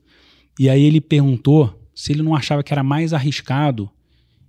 E 0.58 0.68
aí 0.68 0.82
ele 0.82 1.00
perguntou 1.00 1.88
se 1.94 2.12
ele 2.12 2.22
não 2.22 2.34
achava 2.34 2.62
que 2.62 2.72
era 2.72 2.82
mais 2.82 3.12
arriscado 3.12 3.90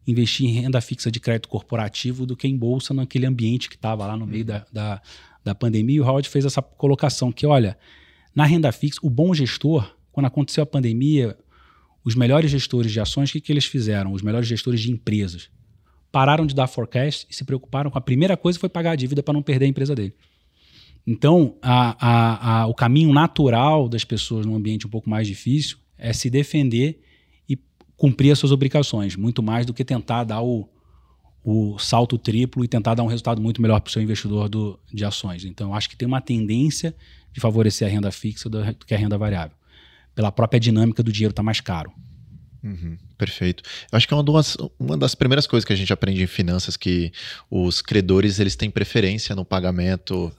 investir 0.06 0.48
em 0.48 0.54
renda 0.54 0.80
fixa 0.80 1.12
de 1.12 1.20
crédito 1.20 1.50
corporativo 1.50 2.26
do 2.26 2.36
que 2.36 2.48
em 2.48 2.58
bolsa 2.58 2.94
naquele 2.94 3.26
ambiente 3.26 3.68
que 3.68 3.76
estava 3.76 4.08
lá 4.08 4.16
no 4.16 4.26
meio 4.26 4.46
da, 4.46 4.66
da, 4.72 5.02
da, 5.44 5.54
pandemia. 5.54 5.98
E 5.98 6.00
o 6.00 6.06
Howard 6.06 6.30
fez 6.30 6.46
essa 6.46 6.62
colocação 6.62 7.30
que, 7.30 7.46
olha, 7.46 7.78
na 8.34 8.46
renda 8.46 8.72
fixa, 8.72 9.02
o 9.04 9.10
bom 9.10 9.34
gestor, 9.34 9.98
quando 10.12 10.28
aconteceu 10.28 10.64
a 10.64 10.66
pandemia, 10.66 11.38
os 12.06 12.16
melhores 12.16 12.50
gestores 12.50 12.92
de 12.92 13.02
ações, 13.02 13.30
o 13.30 13.34
que, 13.34 13.42
que 13.42 13.52
eles 13.52 13.66
fizeram? 13.66 14.14
Os 14.14 14.22
melhores 14.22 14.48
gestores 14.48 14.80
de 14.80 14.92
empresas 14.92 15.50
pararam 16.10 16.46
de 16.46 16.56
dar 16.56 16.68
forecast 16.68 17.28
e 17.30 17.36
se 17.36 17.44
preocuparam 17.44 17.92
com 17.92 17.98
a 17.98 18.02
primeira 18.02 18.38
coisa 18.38 18.58
foi 18.58 18.70
pagar 18.70 18.92
a 18.92 18.96
dívida 18.96 19.22
para 19.22 19.34
não 19.34 19.42
perder 19.42 19.66
a 19.66 19.68
empresa 19.68 19.94
dele. 19.94 20.14
Então, 21.06 21.58
a, 21.62 21.96
a, 22.00 22.62
a, 22.62 22.68
o 22.68 22.74
caminho 22.74 23.14
natural 23.14 23.90
das 23.90 24.06
pessoas 24.06 24.46
num 24.46 24.56
ambiente 24.56 24.88
um 24.88 24.90
pouco 24.90 25.10
mais 25.10 25.28
difícil 25.28 25.78
é 25.98 26.14
se 26.14 26.30
defender 26.30 27.02
e 27.48 27.58
cumprir 27.96 28.32
as 28.32 28.40
suas 28.40 28.52
obrigações, 28.52 29.16
muito 29.16 29.42
mais 29.42 29.66
do 29.66 29.74
que 29.74 29.84
tentar 29.84 30.24
dar 30.24 30.42
o, 30.42 30.70
o 31.44 31.78
salto 31.80 32.18
triplo 32.18 32.64
e 32.64 32.68
tentar 32.68 32.94
dar 32.94 33.04
um 33.04 33.08
resultado 33.08 33.42
muito 33.42 33.62
melhor 33.62 33.80
para 33.80 33.90
o 33.90 33.92
seu 33.92 34.02
investidor 34.02 34.50
do, 34.50 34.80
de 34.94 35.06
ações. 35.06 35.46
Então, 35.46 35.74
acho 35.74 35.90
que 35.90 35.96
tem 35.96 36.08
uma 36.08 36.22
tendência 36.22 36.96
de 37.32 37.40
favorecer 37.40 37.88
a 37.88 37.92
renda 37.92 38.12
fixa 38.12 38.50
do 38.50 38.60
que 38.86 38.94
a 38.94 38.98
renda 38.98 39.18
variável. 39.18 39.56
Pela 40.14 40.32
própria 40.32 40.60
dinâmica 40.60 41.04
do 41.04 41.12
dinheiro 41.12 41.32
estar 41.32 41.42
tá 41.42 41.46
mais 41.46 41.62
caro. 41.62 41.92
Uhum. 42.64 42.98
Perfeito. 43.18 43.64
Eu 43.92 43.98
acho 43.98 44.08
que 44.08 44.14
é 44.14 44.18
uma 44.18 44.24
das, 44.24 44.58
uma 44.80 44.98
das 44.98 45.16
primeiras 45.16 45.48
coisas 45.48 45.66
que 45.66 45.74
a 45.74 45.76
gente 45.76 45.92
aprende 45.92 46.22
em 46.22 46.28
finanças 46.28 46.78
que 46.78 47.12
os 47.50 47.82
credores 47.82 48.40
eles 48.40 48.56
têm 48.56 48.70
preferência 48.70 49.36
no 49.36 49.44
pagamento 49.44 50.32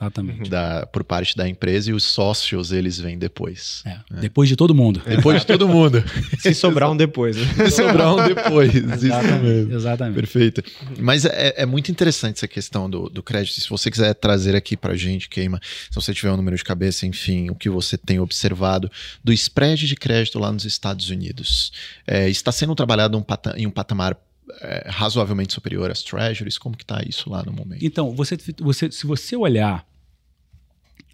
da, 0.49 0.87
por 0.87 1.03
parte 1.03 1.37
da 1.37 1.49
empresa 1.49 1.91
e 1.91 1.93
os 1.93 2.05
sócios 2.05 2.71
eles 2.71 2.99
vêm 2.99 3.19
depois. 3.19 3.83
É, 3.85 3.91
é. 3.91 4.21
Depois 4.21 4.49
de 4.49 4.55
todo 4.55 4.75
mundo. 4.75 5.03
Depois 5.05 5.41
de 5.41 5.47
todo 5.47 5.69
mundo. 5.69 6.05
Se 6.39 6.55
sobrar 6.55 6.91
um 6.91 6.97
depois. 6.97 7.37
Né? 7.37 7.69
Se 7.69 7.71
sobrar 7.73 8.15
um 8.15 8.27
depois. 8.27 8.75
Exatamente. 8.75 9.75
Exatamente. 9.75 10.15
Perfeito. 10.15 10.63
Mas 10.99 11.25
é, 11.25 11.55
é, 11.57 11.67
muito 11.67 11.91
interessante 11.91 12.37
essa 12.37 12.49
questão 12.49 12.89
do, 12.89 13.09
do 13.09 13.23
crédito. 13.23 13.61
Se 13.61 13.69
você 13.69 13.91
quiser 13.91 14.15
trazer 14.15 14.55
aqui 14.55 14.77
para 14.77 14.97
gente, 14.97 15.29
Queima, 15.29 15.61
se 15.63 15.95
você 15.95 16.15
tiver 16.15 16.33
um 16.33 16.37
número 16.37 16.57
de 16.57 16.65
cabeça, 16.65 17.07
enfim, 17.07 17.51
o 17.51 17.55
que 17.55 17.69
você 17.69 17.97
tem 17.97 18.21
observado 18.21 18.91
do 19.23 19.33
spread 19.33 19.87
de 19.87 19.97
crédito 19.97 20.39
lá 20.39 20.53
nos 20.53 20.65
Estados 20.65 21.11
Unidos. 21.11 21.73
É, 22.07 22.29
está 22.29 22.53
sendo 22.53 22.68
sendo 22.69 22.77
trabalhado 22.77 23.17
um 23.17 23.25
em 23.57 23.67
um 23.67 23.71
patamar 23.71 24.17
é, 24.61 24.89
razoavelmente 24.91 25.53
superior 25.53 25.91
às 25.91 26.03
treasuries? 26.03 26.59
Como 26.59 26.77
que 26.77 26.85
está 26.85 27.03
isso 27.07 27.31
lá 27.31 27.43
no 27.43 27.53
momento? 27.53 27.85
Então, 27.85 28.15
você, 28.15 28.37
você, 28.61 28.91
se 28.91 29.07
você 29.07 29.37
olhar 29.37 29.87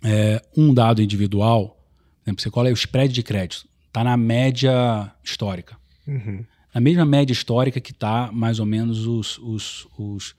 é, 0.03 0.43
um 0.57 0.75
dado 0.75 1.01
individual, 1.03 1.79
né, 2.27 2.35
você 2.37 2.51
cola 2.51 2.69
aí 2.69 2.73
o 2.73 2.75
spread 2.75 3.13
de 3.13 3.23
crédito, 3.23 3.67
está 3.87 4.03
na 4.03 4.17
média 4.17 5.11
histórica. 5.23 5.77
Uhum. 6.07 6.45
Na 6.75 6.81
mesma 6.81 7.05
média 7.05 7.33
histórica 7.33 7.81
que 7.81 7.93
está 7.93 8.31
mais 8.33 8.59
ou 8.59 8.67
menos 8.67 9.07
os, 9.07 9.39
os, 9.39 9.87
os, 9.97 10.35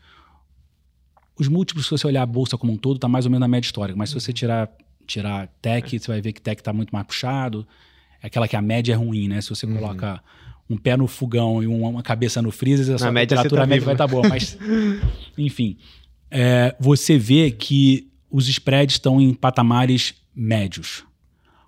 os 1.38 1.48
múltiplos, 1.48 1.86
se 1.86 1.92
você 1.92 2.06
olhar 2.06 2.24
a 2.24 2.26
bolsa 2.26 2.58
como 2.58 2.74
um 2.74 2.78
todo, 2.78 2.98
está 2.98 3.08
mais 3.08 3.26
ou 3.26 3.32
menos 3.32 3.40
na 3.42 3.48
média 3.48 3.66
histórica. 3.66 3.98
Mas 3.98 4.10
se 4.10 4.16
você 4.16 4.34
tirar, 4.34 4.70
tirar 5.08 5.48
tech, 5.62 5.98
você 5.98 6.12
vai 6.12 6.22
ver 6.22 6.34
que 6.34 6.42
tech 6.42 6.60
está 6.60 6.74
muito 6.74 6.92
mais 6.92 7.08
puxado. 7.08 7.66
É 8.22 8.28
aquela 8.28 8.48
que 8.48 8.56
a 8.56 8.62
média 8.62 8.92
é 8.92 8.96
ruim, 8.96 9.30
né? 9.30 9.40
Se 9.40 9.50
você 9.50 9.66
uhum. 9.66 9.76
coloca 9.76 10.22
um 10.70 10.78
pé 10.78 10.98
no 10.98 11.08
fogão 11.08 11.62
e 11.62 11.68
uma 11.68 12.02
cabeça 12.02 12.42
no 12.42 12.52
freezer, 12.52 12.96
a 12.96 12.98
sua 12.98 13.12
média 13.12 13.36
temperatura 13.38 13.62
tá 13.62 13.68
média 13.68 13.86
vai 13.86 13.94
estar 13.94 14.08
tá 14.08 14.12
boa. 14.12 14.28
Mas, 14.28 14.58
enfim, 15.38 15.78
é, 16.30 16.76
você 16.80 17.18
vê 17.18 17.52
que 17.52 18.12
os 18.30 18.48
spreads 18.48 18.96
estão 18.96 19.22
em 19.22 19.34
patamares 19.34 20.16
médios. 20.36 21.04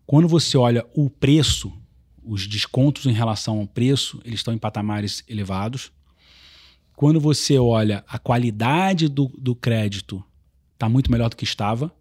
Quando 0.06 0.28
você 0.28 0.58
olha 0.58 0.86
o 0.96 1.10
preço, 1.10 1.72
os 2.24 2.48
descontos 2.48 3.06
em 3.06 3.12
relação 3.12 3.60
ao 3.60 3.68
preço, 3.68 4.20
eles 4.26 4.40
estão 4.40 4.54
em 4.54 4.58
patamares 4.58 5.24
elevados. 5.28 5.92
Quando 6.96 7.20
você 7.20 7.60
olha 7.60 8.04
a 8.08 8.18
qualidade 8.18 9.08
do, 9.08 9.32
do 9.38 9.56
crédito, 9.56 10.24
está 10.74 10.90
muito 10.90 11.12
melhor 11.12 11.30
do 11.30 11.36
que 11.36 11.44
estava. 11.44 11.92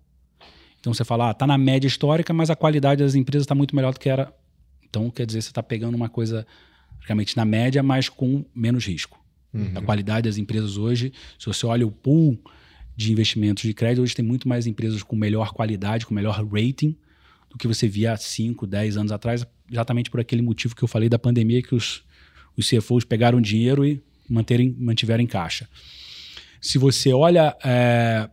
Então 0.81 0.95
você 0.95 1.05
fala, 1.05 1.33
está 1.33 1.45
ah, 1.45 1.49
na 1.49 1.59
média 1.59 1.87
histórica, 1.87 2.33
mas 2.33 2.49
a 2.49 2.57
qualidade 2.57 3.03
das 3.03 3.15
empresas 3.15 3.45
está 3.45 3.55
muito 3.55 3.75
melhor 3.77 3.93
do 3.93 4.01
que 4.01 4.09
era. 4.09 4.33
Então, 4.89 5.11
quer 5.11 5.27
dizer, 5.27 5.43
você 5.43 5.49
está 5.49 5.63
pegando 5.63 5.95
uma 5.95 6.09
coisa 6.09 6.47
praticamente 6.97 7.37
na 7.37 7.45
média, 7.45 7.83
mas 7.83 8.09
com 8.09 8.45
menos 8.55 8.87
risco. 8.87 9.19
Uhum. 9.53 9.73
A 9.75 9.83
qualidade 9.83 10.29
das 10.29 10.39
empresas 10.39 10.77
hoje, 10.77 11.13
se 11.39 11.47
você 11.47 11.65
olha 11.67 11.87
o 11.87 11.91
pool 11.91 12.39
de 12.97 13.13
investimentos 13.13 13.63
de 13.63 13.75
crédito, 13.75 14.03
hoje 14.03 14.15
tem 14.15 14.25
muito 14.25 14.49
mais 14.49 14.67
empresas 14.67 15.03
com 15.03 15.15
melhor 15.17 15.53
qualidade, 15.53 16.07
com 16.07 16.15
melhor 16.15 16.45
rating, 16.47 16.97
do 17.51 17.59
que 17.59 17.67
você 17.67 17.89
via 17.89 18.13
há 18.13 18.17
5, 18.17 18.67
10 18.67 18.97
anos 18.97 19.13
atrás, 19.13 19.47
exatamente 19.71 20.11
por 20.11 20.21
aquele 20.21 20.43
motivo 20.43 20.75
que 20.75 20.83
eu 20.83 20.89
falei 20.89 21.09
da 21.09 21.19
pandemia, 21.19 21.63
que 21.63 21.75
os, 21.75 22.03
os 22.57 22.69
CFOs 22.69 23.05
pegaram 23.05 23.41
dinheiro 23.41 23.85
e 23.85 24.03
manterem, 24.29 24.75
mantiveram 24.79 25.23
em 25.23 25.27
caixa. 25.27 25.69
Se 26.61 26.79
você 26.79 27.13
olha 27.13 27.57
é, 27.65 28.29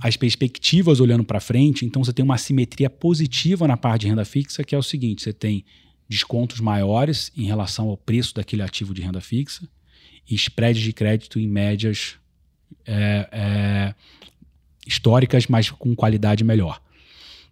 as 0.00 0.16
perspectivas 0.16 1.00
olhando 1.00 1.24
para 1.24 1.40
frente, 1.40 1.84
então 1.84 2.02
você 2.02 2.12
tem 2.12 2.24
uma 2.24 2.38
simetria 2.38 2.88
positiva 2.88 3.66
na 3.66 3.76
parte 3.76 4.02
de 4.02 4.08
renda 4.08 4.24
fixa, 4.24 4.64
que 4.64 4.74
é 4.74 4.78
o 4.78 4.82
seguinte: 4.82 5.22
você 5.22 5.32
tem 5.32 5.64
descontos 6.08 6.60
maiores 6.60 7.30
em 7.36 7.44
relação 7.44 7.88
ao 7.88 7.96
preço 7.96 8.34
daquele 8.34 8.62
ativo 8.62 8.94
de 8.94 9.02
renda 9.02 9.20
fixa 9.20 9.68
e 10.28 10.34
spreads 10.34 10.82
de 10.82 10.92
crédito 10.92 11.38
em 11.38 11.46
médias 11.46 12.16
é, 12.86 13.28
é, 13.30 13.94
históricas, 14.86 15.46
mas 15.46 15.70
com 15.70 15.94
qualidade 15.94 16.42
melhor. 16.44 16.80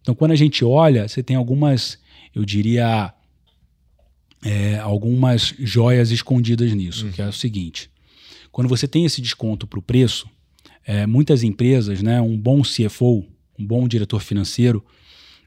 Então, 0.00 0.14
quando 0.14 0.32
a 0.32 0.36
gente 0.36 0.64
olha, 0.64 1.08
você 1.08 1.22
tem 1.22 1.36
algumas, 1.36 1.98
eu 2.34 2.44
diria, 2.44 3.12
é, 4.44 4.78
algumas 4.78 5.54
joias 5.58 6.10
escondidas 6.10 6.72
nisso, 6.72 7.06
uhum. 7.06 7.12
que 7.12 7.20
é 7.20 7.26
o 7.26 7.32
seguinte: 7.32 7.90
quando 8.52 8.68
você 8.68 8.86
tem 8.86 9.04
esse 9.04 9.20
desconto 9.20 9.66
para 9.66 9.78
o 9.78 9.82
preço, 9.82 10.28
é, 10.84 11.06
muitas 11.06 11.42
empresas, 11.42 12.02
né, 12.02 12.20
um 12.20 12.38
bom 12.38 12.62
CFO, 12.62 13.26
um 13.58 13.66
bom 13.66 13.88
diretor 13.88 14.20
financeiro, 14.20 14.84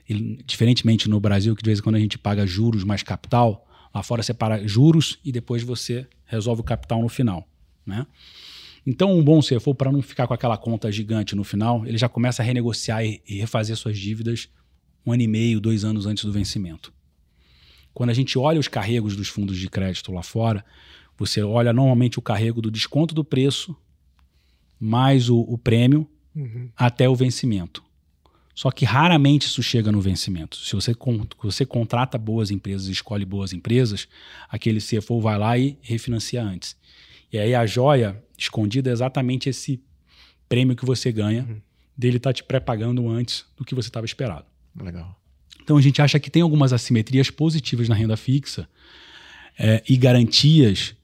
ele, 0.09 0.39
diferentemente 0.45 1.07
no 1.07 1.19
Brasil, 1.19 1.55
que 1.55 1.61
de 1.61 1.69
vez 1.69 1.79
em 1.79 1.81
quando 1.81 1.95
a 1.95 1.99
gente 1.99 2.17
paga 2.17 2.45
juros 2.45 2.83
mais 2.83 3.03
capital, 3.03 3.67
lá 3.93 4.01
fora 4.01 4.23
você 4.23 4.33
para 4.33 4.67
juros 4.67 5.19
e 5.23 5.31
depois 5.31 5.63
você 5.63 6.07
resolve 6.25 6.61
o 6.61 6.63
capital 6.63 7.01
no 7.01 7.09
final. 7.09 7.47
Né? 7.85 8.05
Então, 8.85 9.17
um 9.17 9.23
bom 9.23 9.39
CFO, 9.39 9.75
para 9.75 9.91
não 9.91 10.01
ficar 10.01 10.27
com 10.27 10.33
aquela 10.33 10.57
conta 10.57 10.91
gigante 10.91 11.35
no 11.35 11.43
final, 11.43 11.85
ele 11.85 11.97
já 11.97 12.09
começa 12.09 12.41
a 12.41 12.45
renegociar 12.45 13.05
e, 13.05 13.21
e 13.27 13.35
refazer 13.39 13.75
suas 13.75 13.97
dívidas 13.97 14.49
um 15.05 15.11
ano 15.11 15.21
e 15.21 15.27
meio, 15.27 15.59
dois 15.59 15.85
anos 15.85 16.05
antes 16.05 16.25
do 16.25 16.31
vencimento. 16.31 16.91
Quando 17.93 18.09
a 18.09 18.13
gente 18.13 18.37
olha 18.37 18.59
os 18.59 18.67
carregos 18.67 19.15
dos 19.15 19.27
fundos 19.27 19.57
de 19.57 19.69
crédito 19.69 20.11
lá 20.11 20.23
fora, 20.23 20.63
você 21.17 21.41
olha 21.41 21.73
normalmente 21.73 22.17
o 22.17 22.21
carrego 22.21 22.61
do 22.61 22.71
desconto 22.71 23.13
do 23.13 23.23
preço 23.23 23.75
mais 24.79 25.29
o, 25.29 25.39
o 25.41 25.57
prêmio 25.57 26.07
uhum. 26.35 26.69
até 26.75 27.09
o 27.09 27.15
vencimento. 27.15 27.83
Só 28.59 28.69
que 28.71 28.83
raramente 28.83 29.47
isso 29.47 29.63
chega 29.63 29.89
no 29.89 30.01
vencimento. 30.01 30.57
Se 30.57 30.75
você, 30.75 30.93
você 31.41 31.65
contrata 31.65 32.17
boas 32.17 32.51
empresas, 32.51 32.87
escolhe 32.87 33.23
boas 33.23 33.53
empresas, 33.53 34.05
aquele 34.49 34.81
CFO 34.81 35.21
vai 35.21 35.37
lá 35.37 35.57
e 35.57 35.77
refinancia 35.81 36.43
antes. 36.43 36.75
E 37.31 37.39
aí 37.39 37.55
a 37.55 37.65
joia 37.65 38.21
escondida 38.37 38.89
é 38.89 38.91
exatamente 38.91 39.47
esse 39.47 39.81
prêmio 40.49 40.75
que 40.75 40.83
você 40.83 41.09
ganha 41.09 41.43
uhum. 41.43 41.61
dele 41.97 42.17
estar 42.17 42.31
tá 42.31 42.33
te 42.33 42.43
pré-pagando 42.43 43.07
antes 43.07 43.45
do 43.55 43.63
que 43.63 43.73
você 43.73 43.87
estava 43.87 44.05
esperado. 44.05 44.45
Legal. 44.77 45.17
Então 45.63 45.77
a 45.77 45.81
gente 45.81 46.01
acha 46.01 46.19
que 46.19 46.29
tem 46.29 46.41
algumas 46.41 46.73
assimetrias 46.73 47.29
positivas 47.29 47.87
na 47.87 47.95
renda 47.95 48.17
fixa 48.17 48.67
é, 49.57 49.81
e 49.87 49.95
garantias 49.95 50.97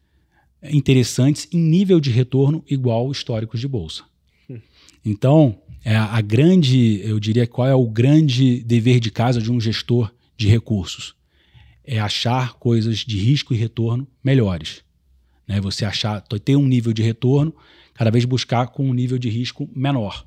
interessantes 0.62 1.48
em 1.54 1.60
nível 1.60 2.02
de 2.02 2.12
retorno 2.12 2.66
igual 2.70 3.10
históricos 3.10 3.62
de 3.62 3.68
bolsa. 3.70 4.04
Hum. 4.50 4.60
Então, 5.06 5.58
é 5.86 5.96
a 5.96 6.20
grande, 6.20 7.00
eu 7.04 7.20
diria, 7.20 7.46
qual 7.46 7.68
é 7.68 7.76
o 7.76 7.88
grande 7.88 8.64
dever 8.64 9.00
de 9.00 9.12
casa 9.12 9.40
de 9.40 9.52
um 9.52 9.62
gestor 9.62 10.12
de 10.36 10.48
recursos? 10.48 11.16
É 11.84 12.00
achar 12.00 12.54
coisas 12.54 12.98
de 12.98 13.20
risco 13.20 13.54
e 13.54 13.58
retorno 13.58 14.08
melhores. 14.24 14.84
Né? 15.48 15.62
Você 15.62 15.86
achar, 15.86 16.22
ter 16.22 16.56
um 16.56 16.66
nível 16.66 16.92
de 16.92 17.04
retorno, 17.04 17.56
cada 17.94 18.10
vez 18.10 18.26
buscar 18.26 18.70
com 18.70 18.90
um 18.90 18.96
nível 18.96 19.20
de 19.20 19.30
risco 19.30 19.70
menor. 19.76 20.26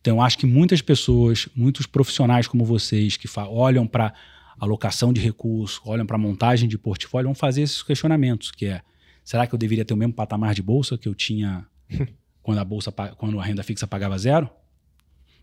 Então, 0.00 0.18
eu 0.18 0.22
acho 0.22 0.38
que 0.38 0.46
muitas 0.46 0.80
pessoas, 0.80 1.48
muitos 1.52 1.84
profissionais 1.84 2.46
como 2.46 2.64
vocês, 2.64 3.16
que 3.16 3.28
olham 3.48 3.88
para 3.88 4.14
alocação 4.56 5.12
de 5.12 5.20
recursos, 5.20 5.80
olham 5.84 6.06
para 6.06 6.16
montagem 6.16 6.68
de 6.68 6.78
portfólio, 6.78 7.26
vão 7.26 7.34
fazer 7.34 7.62
esses 7.62 7.82
questionamentos, 7.82 8.52
que 8.52 8.66
é, 8.66 8.80
será 9.24 9.48
que 9.48 9.54
eu 9.54 9.58
deveria 9.58 9.84
ter 9.84 9.94
o 9.94 9.96
mesmo 9.96 10.14
patamar 10.14 10.54
de 10.54 10.62
bolsa 10.62 10.96
que 10.96 11.08
eu 11.08 11.14
tinha 11.14 11.66
quando 12.40 12.58
a 12.58 12.64
bolsa, 12.64 12.92
quando 12.92 13.40
a 13.40 13.44
renda 13.44 13.64
fixa 13.64 13.84
pagava 13.84 14.16
zero? 14.16 14.48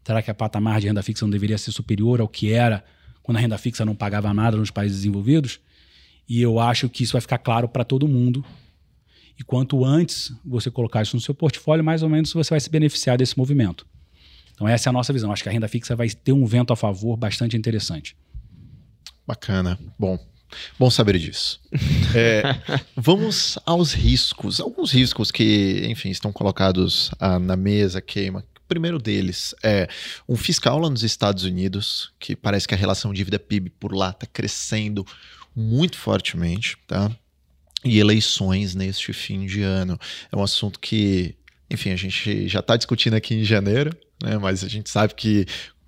Será 0.03 0.21
que 0.21 0.31
a 0.31 0.33
patamar 0.33 0.79
de 0.79 0.87
renda 0.87 1.03
fixa 1.03 1.25
não 1.25 1.29
deveria 1.29 1.57
ser 1.57 1.71
superior 1.71 2.19
ao 2.19 2.27
que 2.27 2.51
era 2.51 2.83
quando 3.21 3.37
a 3.37 3.39
renda 3.39 3.57
fixa 3.57 3.85
não 3.85 3.95
pagava 3.95 4.33
nada 4.33 4.57
nos 4.57 4.71
países 4.71 4.97
desenvolvidos? 4.97 5.59
E 6.27 6.41
eu 6.41 6.59
acho 6.59 6.89
que 6.89 7.03
isso 7.03 7.13
vai 7.13 7.21
ficar 7.21 7.37
claro 7.37 7.67
para 7.67 7.83
todo 7.83 8.07
mundo. 8.07 8.43
E 9.37 9.43
quanto 9.43 9.85
antes 9.85 10.33
você 10.45 10.69
colocar 10.69 11.01
isso 11.01 11.15
no 11.15 11.21
seu 11.21 11.33
portfólio, 11.33 11.83
mais 11.83 12.03
ou 12.03 12.09
menos 12.09 12.33
você 12.33 12.49
vai 12.49 12.59
se 12.59 12.69
beneficiar 12.69 13.17
desse 13.17 13.37
movimento. 13.37 13.85
Então, 14.53 14.67
essa 14.67 14.89
é 14.89 14.91
a 14.91 14.93
nossa 14.93 15.13
visão. 15.13 15.31
Acho 15.31 15.43
que 15.43 15.49
a 15.49 15.51
renda 15.51 15.67
fixa 15.67 15.95
vai 15.95 16.09
ter 16.09 16.33
um 16.33 16.45
vento 16.45 16.73
a 16.73 16.75
favor 16.75 17.15
bastante 17.15 17.55
interessante. 17.55 18.15
Bacana. 19.25 19.79
Bom, 19.97 20.19
Bom 20.77 20.89
saber 20.89 21.17
disso. 21.17 21.59
É, 22.15 22.41
vamos 22.95 23.59
aos 23.67 23.93
riscos. 23.93 24.59
Alguns 24.59 24.91
riscos 24.91 25.29
que, 25.29 25.85
enfim, 25.87 26.09
estão 26.09 26.33
colocados 26.33 27.11
ah, 27.19 27.37
na 27.37 27.55
mesa, 27.55 28.01
queima, 28.01 28.43
primeiro 28.69 28.99
deles 28.99 29.55
é 29.63 29.89
um 30.27 30.37
fiscal 30.37 30.77
lá 30.77 30.89
nos 30.89 31.03
Estados 31.03 31.43
Unidos, 31.43 32.13
que 32.19 32.35
parece 32.35 32.67
que 32.67 32.75
a 32.75 32.77
relação 32.77 33.11
dívida-PIB 33.11 33.71
por 33.71 33.93
lá 33.93 34.11
está 34.11 34.27
crescendo 34.27 35.05
muito 35.55 35.97
fortemente, 35.97 36.77
tá? 36.87 37.11
E 37.83 37.99
eleições 37.99 38.75
neste 38.75 39.11
fim 39.11 39.45
de 39.45 39.63
ano. 39.63 39.99
É 40.31 40.35
um 40.37 40.43
assunto 40.43 40.79
que, 40.79 41.35
enfim, 41.69 41.91
a 41.91 41.95
gente 41.95 42.47
já 42.47 42.59
está 42.59 42.77
discutindo 42.77 43.15
aqui 43.15 43.33
em 43.33 43.43
janeiro, 43.43 43.89
né? 44.23 44.37
Mas 44.37 44.63
a 44.63 44.67
gente 44.67 44.89
sabe 44.89 45.15
que 45.15 45.45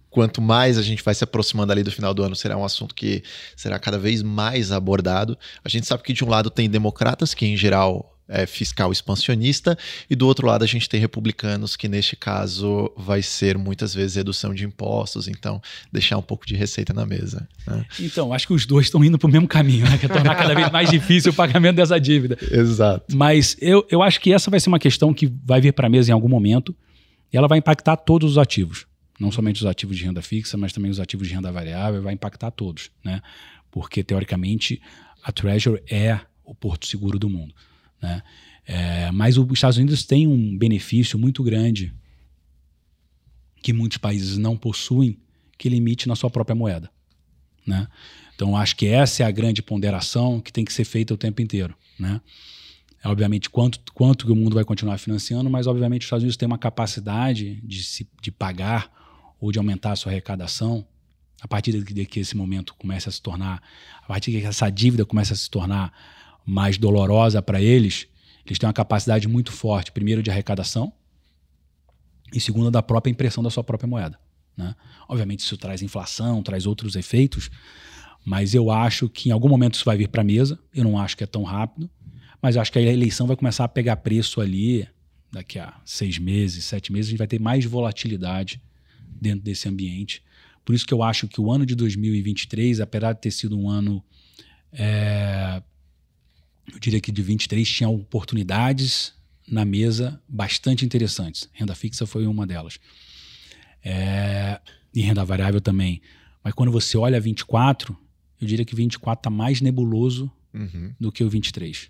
quanto 0.10 0.42
mais 0.42 0.78
a 0.78 0.82
gente 0.82 1.04
vai 1.04 1.14
se 1.14 1.24
aproximando 1.24 1.72
ali 1.72 1.84
do 1.84 1.92
final 1.92 2.14
do 2.14 2.24
ano, 2.24 2.36
será 2.36 2.58
um 2.58 2.66
assunto 2.66 2.96
que 2.96 3.24
será 3.56 3.80
cada 3.80 4.00
vez 4.00 4.24
mais 4.24 4.72
abordado. 4.72 5.38
A 5.64 5.70
gente 5.70 5.86
sabe 5.86 6.04
que 6.04 6.14
de 6.14 6.26
um 6.26 6.30
lado 6.30 6.50
tem 6.50 6.70
democratas 6.70 7.34
que 7.34 7.46
em 7.46 7.56
geral 7.56 8.11
é, 8.28 8.46
fiscal 8.46 8.92
expansionista, 8.92 9.78
e 10.10 10.16
do 10.16 10.26
outro 10.26 10.48
lado 10.48 10.64
a 10.64 10.68
gente 10.68 10.88
tem 10.88 11.00
republicanos 11.00 11.76
que, 11.76 11.88
neste 11.88 12.16
caso, 12.16 12.92
vai 12.96 13.22
ser 13.22 13.58
muitas 13.58 13.94
vezes 13.94 14.16
redução 14.16 14.54
de 14.54 14.66
impostos, 14.66 15.28
então 15.28 15.62
deixar 15.92 16.18
um 16.18 16.22
pouco 16.22 16.46
de 16.46 16.56
receita 16.56 16.94
na 16.94 17.06
mesa. 17.06 17.48
Né? 17.68 17.86
Então, 18.00 18.34
acho 18.34 18.48
que 18.48 18.54
os 18.54 18.66
dois 18.66 18.86
estão 18.86 19.04
indo 19.04 19.18
para 19.18 19.28
o 19.28 19.32
mesmo 19.32 19.48
caminho, 19.48 19.90
né? 19.90 19.98
que 19.98 20.06
é 20.06 20.10
tornar 20.10 20.36
cada 20.36 20.56
vez 20.56 20.72
mais 20.72 20.90
difícil 20.90 21.32
o 21.32 21.36
pagamento 21.36 21.76
dessa 21.76 22.00
dívida. 22.00 22.38
Exato. 22.50 23.16
Mas 23.16 23.58
eu, 23.60 23.86
eu 23.90 24.02
acho 24.02 24.20
que 24.22 24.34
essa 24.34 24.50
vai 24.50 24.60
ser 24.60 24.70
uma 24.70 24.80
questão 24.80 25.14
que 25.14 25.32
vai 25.44 25.60
vir 25.60 25.74
para 25.74 25.88
a 25.88 25.90
mesa 25.90 26.12
em 26.12 26.14
algum 26.14 26.30
momento, 26.30 26.76
e 27.32 27.38
ela 27.38 27.48
vai 27.48 27.58
impactar 27.58 27.98
todos 27.98 28.32
os 28.32 28.38
ativos. 28.38 28.86
Não 29.20 29.32
somente 29.32 29.62
os 29.62 29.66
ativos 29.66 29.98
de 29.98 30.04
renda 30.04 30.22
fixa, 30.22 30.58
mas 30.58 30.74
também 30.74 30.90
os 30.90 31.00
ativos 31.00 31.28
de 31.28 31.34
renda 31.34 31.52
variável, 31.52 32.02
vai 32.02 32.14
impactar 32.14 32.52
todos, 32.52 32.90
né? 33.04 33.22
Porque, 33.70 34.04
teoricamente, 34.04 34.82
a 35.24 35.32
Treasury 35.32 35.82
é 35.90 36.20
o 36.44 36.56
porto 36.56 36.86
seguro 36.86 37.20
do 37.20 37.30
mundo. 37.30 37.54
Né? 38.02 38.22
É, 38.66 39.12
mas 39.12 39.38
os 39.38 39.48
Estados 39.52 39.78
Unidos 39.78 40.04
tem 40.04 40.28
um 40.28 40.58
benefício 40.58 41.18
muito 41.20 41.44
grande 41.44 41.94
que 43.62 43.74
muitos 43.74 43.98
países 43.98 44.38
não 44.38 44.58
possuem, 44.58 45.18
que 45.58 45.70
limite 45.70 46.08
na 46.08 46.16
sua 46.16 46.30
própria 46.30 46.56
moeda. 46.56 46.90
Né? 47.66 47.88
Então, 48.36 48.58
acho 48.58 48.76
que 48.76 48.88
essa 48.88 49.24
é 49.24 49.26
a 49.26 49.32
grande 49.32 49.62
ponderação 49.62 50.40
que 50.40 50.52
tem 50.52 50.66
que 50.66 50.74
ser 50.74 50.84
feita 50.84 51.14
o 51.14 51.18
tempo 51.18 51.42
inteiro. 51.42 51.76
Né? 52.00 52.20
É, 53.04 53.08
obviamente, 53.08 53.50
quanto, 53.50 53.80
quanto 53.94 54.26
que 54.26 54.32
o 54.32 54.36
mundo 54.36 54.56
vai 54.56 54.64
continuar 54.64 54.98
financiando, 54.98 55.50
mas, 55.50 55.68
obviamente, 55.68 56.02
os 56.02 56.06
Estados 56.08 56.24
Unidos 56.24 56.38
têm 56.38 56.48
uma 56.48 56.58
capacidade 56.58 57.62
de, 57.64 57.84
se, 57.84 58.08
de 58.22 58.32
pagar 58.32 58.92
ou 59.40 59.52
de 59.52 59.60
aumentar 59.60 59.92
a 59.92 59.96
sua 59.96 60.12
arrecadação 60.12 60.86
a 61.42 61.48
partir 61.48 61.72
de 61.84 62.06
que 62.06 62.20
esse 62.20 62.38
momento 62.38 62.76
começa 62.76 63.10
a 63.10 63.12
se 63.12 63.20
tornar, 63.20 63.62
a 64.04 64.08
partir 64.08 64.32
de 64.32 64.42
que 64.42 64.46
essa 64.46 64.70
dívida 64.70 65.06
começa 65.06 65.34
a 65.34 65.36
se 65.36 65.50
tornar 65.50 65.92
mais 66.46 66.78
dolorosa 66.78 67.42
para 67.42 67.62
eles, 67.62 68.08
eles 68.46 68.58
têm 68.58 68.68
uma 68.68 68.74
capacidade 68.74 69.28
muito 69.28 69.52
forte, 69.52 69.92
primeiro 69.92 70.24
de 70.24 70.30
arrecadação 70.30 70.92
e 72.34 72.40
segundo 72.40 72.72
da 72.72 72.82
própria 72.82 73.12
impressão 73.12 73.44
da 73.44 73.50
sua 73.50 73.64
própria 73.64 73.88
moeda. 73.88 74.20
Né? 74.58 74.76
Obviamente 75.08 75.40
isso 75.40 75.58
traz 75.58 75.82
inflação, 75.82 76.42
traz 76.42 76.66
outros 76.66 76.96
efeitos, 76.96 77.50
mas 78.26 78.54
eu 78.54 78.72
acho 78.72 79.10
que 79.10 79.30
em 79.30 79.32
algum 79.32 79.50
momento 79.50 79.76
isso 79.76 79.86
vai 79.86 79.98
vir 79.98 80.08
para 80.08 80.22
a 80.22 80.26
mesa. 80.26 80.60
Eu 80.74 80.84
não 80.84 80.98
acho 80.98 81.16
que 81.18 81.24
é 81.24 81.28
tão 81.28 81.44
rápido, 81.44 81.90
mas 82.42 82.58
acho 82.58 82.72
que 82.72 82.80
a 82.80 82.82
eleição 82.82 83.28
vai 83.28 83.36
começar 83.36 83.64
a 83.64 83.68
pegar 83.68 83.98
preço 83.98 84.42
ali 84.42 84.88
daqui 85.32 85.58
a 85.58 85.74
seis 85.86 86.18
meses, 86.18 86.66
sete 86.66 86.92
meses, 86.92 87.08
a 87.08 87.12
gente 87.12 87.20
vai 87.20 87.28
ter 87.28 87.40
mais 87.40 87.64
volatilidade 87.64 88.62
dentro 89.20 89.42
desse 89.44 89.70
ambiente 89.70 90.22
por 90.64 90.76
isso 90.76 90.86
que 90.86 90.94
eu 90.94 91.04
acho 91.04 91.28
que 91.28 91.42
o 91.42 91.52
ano 91.52 91.66
de 91.66 91.76
2023, 91.76 92.82
apesar 92.82 93.14
de 93.14 93.22
ter 93.22 93.32
sido 93.32 93.58
um 93.58 93.70
ano, 93.70 94.04
é, 94.72 95.62
eu 96.72 96.80
diria 96.80 97.00
que 97.00 97.12
de 97.12 97.22
23 97.22 97.68
tinha 97.68 97.90
oportunidades 97.90 99.14
na 99.48 99.66
mesa 99.66 100.22
bastante 100.28 100.86
interessantes. 100.86 101.50
Renda 101.52 101.76
fixa 101.76 102.06
foi 102.06 102.26
uma 102.26 102.48
delas. 102.48 102.80
É, 103.84 104.60
e 104.94 105.02
renda 105.02 105.26
variável 105.26 105.60
também. 105.60 106.02
Mas 106.44 106.54
quando 106.54 106.72
você 106.72 106.98
olha 106.98 107.20
24, 107.20 107.98
eu 108.40 108.48
diria 108.48 108.66
que 108.66 108.76
24 108.76 109.20
está 109.20 109.30
mais 109.30 109.62
nebuloso 109.62 110.32
uhum. 110.54 110.94
do 111.00 111.12
que 111.12 111.24
o 111.24 111.30
23, 111.30 111.90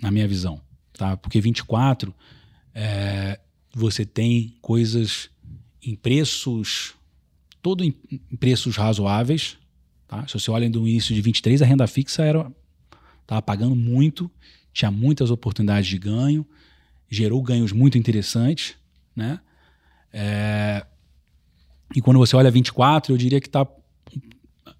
na 0.00 0.10
minha 0.10 0.26
visão. 0.28 0.60
Tá? 0.92 1.16
Porque 1.16 1.40
24, 1.40 2.14
é, 2.74 3.40
você 3.74 4.04
tem 4.04 4.56
coisas 4.60 5.30
em 5.82 5.96
preços 5.96 6.94
todo 7.62 7.84
em 7.84 7.92
preços 8.38 8.76
razoáveis. 8.76 9.56
Tá? 10.08 10.26
Se 10.26 10.34
você 10.34 10.50
olha 10.50 10.68
no 10.68 10.86
início 10.86 11.14
de 11.14 11.22
23, 11.22 11.62
a 11.62 11.64
renda 11.64 11.86
fixa 11.86 12.24
era 12.24 12.52
estava 13.22 13.42
pagando 13.42 13.74
muito, 13.74 14.30
tinha 14.72 14.90
muitas 14.90 15.30
oportunidades 15.30 15.88
de 15.88 15.98
ganho, 15.98 16.46
gerou 17.10 17.42
ganhos 17.42 17.72
muito 17.72 17.98
interessantes, 17.98 18.74
né? 19.14 19.40
É, 20.12 20.84
e 21.94 22.00
quando 22.00 22.18
você 22.18 22.36
olha 22.36 22.50
24, 22.50 23.12
eu 23.12 23.18
diria 23.18 23.40
que 23.40 23.48
está 23.48 23.66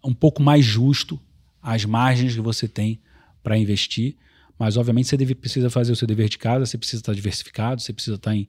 um 0.05 0.14
pouco 0.14 0.43
mais 0.43 0.64
justo 0.64 1.20
as 1.62 1.84
margens 1.84 2.34
que 2.34 2.40
você 2.40 2.66
tem 2.66 3.01
para 3.43 3.57
investir, 3.57 4.16
mas 4.59 4.76
obviamente 4.76 5.09
você 5.09 5.16
deve, 5.16 5.34
precisa 5.34 5.70
fazer 5.70 5.93
o 5.93 5.97
seu 5.97 6.07
dever 6.07 6.28
de 6.28 6.38
casa, 6.38 6.66
você 6.66 6.78
precisa 6.78 7.01
estar 7.01 7.14
diversificado, 7.14 7.80
você 7.80 7.93
precisa 7.93 8.16
estar 8.16 8.34
em, 8.34 8.49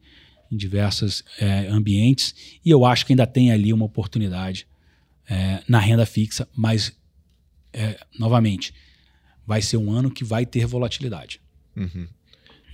em 0.51 0.57
diversos 0.57 1.23
é, 1.39 1.67
ambientes, 1.67 2.35
e 2.63 2.69
eu 2.69 2.85
acho 2.85 3.05
que 3.05 3.13
ainda 3.13 3.27
tem 3.27 3.51
ali 3.51 3.73
uma 3.73 3.85
oportunidade 3.85 4.67
é, 5.27 5.61
na 5.67 5.79
renda 5.79 6.05
fixa, 6.05 6.47
mas, 6.55 6.93
é, 7.71 7.99
novamente, 8.17 8.73
vai 9.45 9.61
ser 9.61 9.77
um 9.77 9.91
ano 9.91 10.09
que 10.09 10.23
vai 10.23 10.45
ter 10.45 10.65
volatilidade. 10.65 11.41
Uhum. 11.75 12.07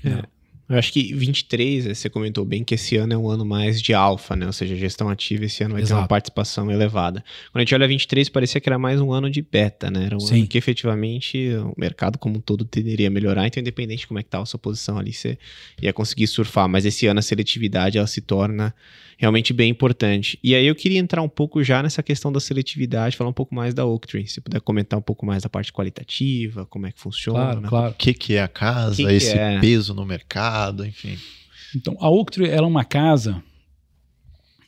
É. 0.03 0.23
Eu 0.69 0.77
acho 0.77 0.93
que 0.93 1.11
23, 1.15 1.87
eh, 1.87 1.93
você 1.95 2.11
comentou 2.11 2.45
bem 2.45 2.63
que 2.63 2.75
esse 2.75 2.95
ano 2.95 3.11
é 3.11 3.17
um 3.17 3.27
ano 3.27 3.43
mais 3.43 3.81
de 3.81 3.91
alfa, 3.91 4.35
né? 4.35 4.45
Ou 4.45 4.53
seja, 4.53 4.75
gestão 4.75 5.09
ativa 5.09 5.45
esse 5.45 5.63
ano 5.63 5.73
vai 5.73 5.81
Exato. 5.81 5.97
ter 5.97 6.01
uma 6.03 6.07
participação 6.07 6.69
elevada. 6.69 7.23
Quando 7.51 7.57
a 7.57 7.61
gente 7.61 7.73
olha 7.73 7.87
23, 7.87 8.29
parecia 8.29 8.61
que 8.61 8.69
era 8.69 8.77
mais 8.77 9.01
um 9.01 9.11
ano 9.11 9.31
de 9.31 9.41
beta, 9.41 9.89
né? 9.89 10.05
Era 10.05 10.15
um 10.15 10.19
Sim. 10.19 10.39
ano 10.39 10.47
que 10.47 10.59
efetivamente 10.59 11.55
o 11.55 11.73
mercado 11.75 12.19
como 12.19 12.37
um 12.37 12.39
todo 12.39 12.63
tenderia 12.63 13.07
a 13.07 13.09
melhorar, 13.09 13.47
então 13.47 13.59
independente 13.59 14.01
de 14.01 14.07
como 14.07 14.19
é 14.19 14.23
que 14.23 14.29
tá 14.29 14.39
a 14.39 14.45
sua 14.45 14.59
posição 14.59 14.99
ali, 14.99 15.11
você 15.11 15.39
ia 15.81 15.91
conseguir 15.91 16.27
surfar. 16.27 16.69
Mas 16.69 16.85
esse 16.85 17.07
ano 17.07 17.19
a 17.19 17.23
seletividade, 17.23 17.97
ela 17.97 18.05
se 18.05 18.21
torna 18.21 18.71
realmente 19.19 19.51
bem 19.51 19.69
importante. 19.69 20.39
E 20.41 20.55
aí 20.55 20.65
eu 20.65 20.73
queria 20.73 20.97
entrar 20.97 21.21
um 21.21 21.27
pouco 21.27 21.61
já 21.61 21.83
nessa 21.83 22.01
questão 22.01 22.31
da 22.31 22.39
seletividade, 22.39 23.17
falar 23.17 23.29
um 23.29 23.33
pouco 23.33 23.53
mais 23.53 23.73
da 23.73 23.85
Oaktree. 23.85 24.25
Se 24.25 24.39
puder 24.39 24.61
comentar 24.61 24.97
um 24.97 25.01
pouco 25.01 25.25
mais 25.25 25.43
da 25.43 25.49
parte 25.49 25.73
qualitativa, 25.73 26.65
como 26.65 26.87
é 26.87 26.91
que 26.93 27.01
funciona. 27.01 27.37
Claro, 27.37 27.61
claro. 27.63 27.91
O 27.91 27.95
que, 27.95 28.13
que 28.13 28.35
é 28.35 28.41
a 28.41 28.47
casa, 28.47 28.95
que 28.95 29.03
esse 29.03 29.33
que 29.33 29.37
é? 29.37 29.59
peso 29.59 29.93
no 29.93 30.05
mercado, 30.05 30.85
enfim. 30.85 31.17
Então, 31.75 31.97
a 31.99 32.09
Oaktree 32.09 32.47
ela 32.47 32.65
é 32.65 32.69
uma 32.69 32.85
casa 32.85 33.43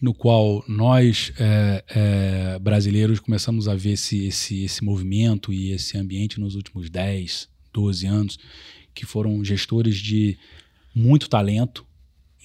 no 0.02 0.14
qual 0.14 0.66
nós 0.68 1.32
é, 1.40 1.84
é, 1.88 2.60
brasileiros 2.60 3.22
começamos 3.22 3.70
a 3.70 3.76
ver 3.76 3.92
esse, 3.92 4.26
esse, 4.26 4.66
esse 4.66 4.84
movimento 4.84 5.54
e 5.54 5.72
esse 5.72 5.98
ambiente 5.98 6.42
nos 6.42 6.56
últimos 6.56 6.90
10, 6.90 7.48
12 7.72 8.06
anos, 8.06 8.40
que 8.94 9.06
foram 9.06 9.46
gestores 9.46 9.96
de 9.96 10.38
muito 10.94 11.30
talento, 11.30 11.86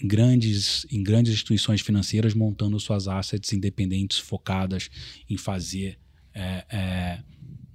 em 0.02 0.06
grandes, 0.06 0.86
em 0.90 1.02
grandes 1.02 1.32
instituições 1.32 1.80
financeiras 1.80 2.34
montando 2.34 2.78
suas 2.78 3.08
assets 3.08 3.52
independentes 3.52 4.18
focadas 4.18 4.90
em 5.28 5.36
fazer 5.36 5.98
é, 6.34 6.66
é, 6.70 7.22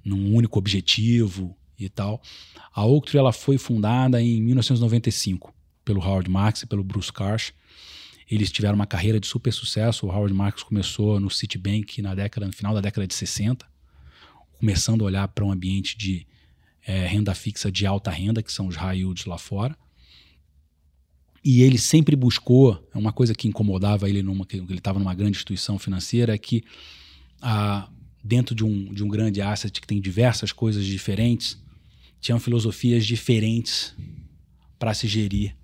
num 0.04 0.34
único 0.34 0.58
objetivo 0.58 1.56
e 1.78 1.88
tal. 1.88 2.22
A 2.72 2.84
Oaktree 2.84 3.18
ela 3.18 3.32
foi 3.32 3.58
fundada 3.58 4.22
em 4.22 4.40
1995 4.40 5.52
pelo 5.84 6.00
Howard 6.00 6.30
Marks 6.30 6.62
e 6.62 6.66
pelo 6.66 6.84
Bruce 6.84 7.12
Karsh. 7.12 7.52
Eles 8.30 8.50
tiveram 8.50 8.76
uma 8.76 8.86
carreira 8.86 9.18
de 9.18 9.26
super 9.26 9.52
sucesso. 9.52 10.06
O 10.06 10.10
Howard 10.10 10.32
Marks 10.32 10.62
começou 10.62 11.18
no 11.18 11.28
Citibank 11.28 12.00
na 12.00 12.14
década, 12.14 12.46
no 12.46 12.52
final 12.52 12.72
da 12.72 12.80
década 12.80 13.06
de 13.06 13.14
60, 13.14 13.66
começando 14.58 15.02
a 15.02 15.06
olhar 15.06 15.28
para 15.28 15.44
um 15.44 15.50
ambiente 15.50 15.98
de 15.98 16.26
é, 16.86 17.06
renda 17.06 17.34
fixa 17.34 17.70
de 17.70 17.84
alta 17.84 18.10
renda, 18.10 18.42
que 18.42 18.52
são 18.52 18.68
os 18.68 18.76
high 18.76 18.98
yields 18.98 19.26
lá 19.26 19.38
fora. 19.38 19.76
E 21.44 21.62
ele 21.62 21.78
sempre 21.78 22.14
buscou, 22.14 22.88
é 22.94 22.98
uma 22.98 23.12
coisa 23.12 23.34
que 23.34 23.48
incomodava 23.48 24.08
ele 24.08 24.22
numa 24.22 24.46
que 24.46 24.56
ele 24.56 24.74
estava 24.74 24.98
numa 24.98 25.14
grande 25.14 25.36
instituição 25.36 25.78
financeira, 25.78 26.34
é 26.34 26.38
que 26.38 26.62
ah, 27.40 27.88
dentro 28.22 28.54
de 28.54 28.64
um, 28.64 28.92
de 28.92 29.02
um 29.02 29.08
grande 29.08 29.42
asset 29.42 29.80
que 29.80 29.86
tem 29.86 30.00
diversas 30.00 30.52
coisas 30.52 30.84
diferentes, 30.84 31.58
tinham 32.20 32.38
filosofias 32.38 33.04
diferentes 33.04 33.94
para 34.78 34.94
se 34.94 35.08
gerir 35.08 35.56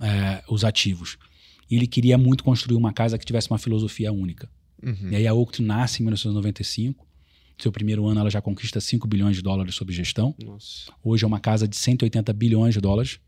é, 0.00 0.42
os 0.48 0.64
ativos. 0.64 1.18
E 1.70 1.76
ele 1.76 1.86
queria 1.86 2.16
muito 2.16 2.42
construir 2.42 2.76
uma 2.76 2.92
casa 2.92 3.18
que 3.18 3.26
tivesse 3.26 3.50
uma 3.50 3.58
filosofia 3.58 4.12
única. 4.12 4.48
Uhum. 4.82 5.10
E 5.10 5.16
aí 5.16 5.26
a 5.26 5.34
Oaktree 5.34 5.64
nasce 5.64 6.02
em 6.02 6.04
1995. 6.04 7.06
Seu 7.58 7.70
primeiro 7.70 8.06
ano 8.06 8.20
ela 8.20 8.30
já 8.30 8.40
conquista 8.40 8.80
5 8.80 9.06
bilhões 9.06 9.36
de 9.36 9.42
dólares 9.42 9.74
sob 9.74 9.92
gestão. 9.92 10.34
Nossa. 10.42 10.90
Hoje 11.02 11.24
é 11.24 11.26
uma 11.26 11.40
casa 11.40 11.68
de 11.68 11.76
180 11.76 12.32
bilhões 12.32 12.74
de 12.74 12.80
dólares 12.80 13.18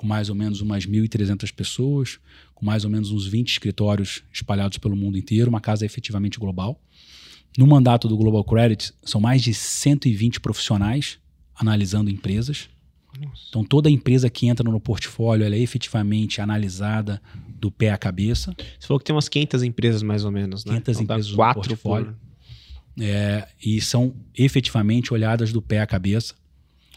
com 0.00 0.06
mais 0.06 0.30
ou 0.30 0.34
menos 0.34 0.62
umas 0.62 0.86
1.300 0.86 1.52
pessoas, 1.52 2.18
com 2.54 2.64
mais 2.64 2.86
ou 2.86 2.90
menos 2.90 3.10
uns 3.10 3.26
20 3.26 3.50
escritórios 3.50 4.22
espalhados 4.32 4.78
pelo 4.78 4.96
mundo 4.96 5.18
inteiro, 5.18 5.50
uma 5.50 5.60
casa 5.60 5.84
efetivamente 5.84 6.38
global. 6.38 6.80
No 7.58 7.66
mandato 7.66 8.08
do 8.08 8.16
Global 8.16 8.42
Credit, 8.42 8.94
são 9.02 9.20
mais 9.20 9.42
de 9.42 9.52
120 9.52 10.40
profissionais 10.40 11.18
analisando 11.54 12.08
empresas. 12.08 12.70
Nossa. 13.20 13.42
Então, 13.50 13.62
toda 13.62 13.90
empresa 13.90 14.30
que 14.30 14.46
entra 14.46 14.70
no 14.70 14.80
portfólio 14.80 15.44
ela 15.44 15.54
é 15.54 15.60
efetivamente 15.60 16.40
analisada 16.40 17.20
do 17.46 17.70
pé 17.70 17.90
à 17.90 17.98
cabeça. 17.98 18.56
Você 18.78 18.86
falou 18.86 18.98
que 18.98 19.04
tem 19.04 19.14
umas 19.14 19.28
500 19.28 19.62
empresas 19.64 20.02
mais 20.02 20.24
ou 20.24 20.30
menos, 20.30 20.64
né? 20.64 20.80
500 20.80 20.88
então, 20.88 21.02
empresas 21.02 21.30
no 21.30 21.36
portfólio. 21.36 22.16
Por... 22.96 23.04
É, 23.04 23.46
e 23.62 23.82
são 23.82 24.14
efetivamente 24.34 25.12
olhadas 25.12 25.52
do 25.52 25.60
pé 25.60 25.82
à 25.82 25.86
cabeça. 25.86 26.34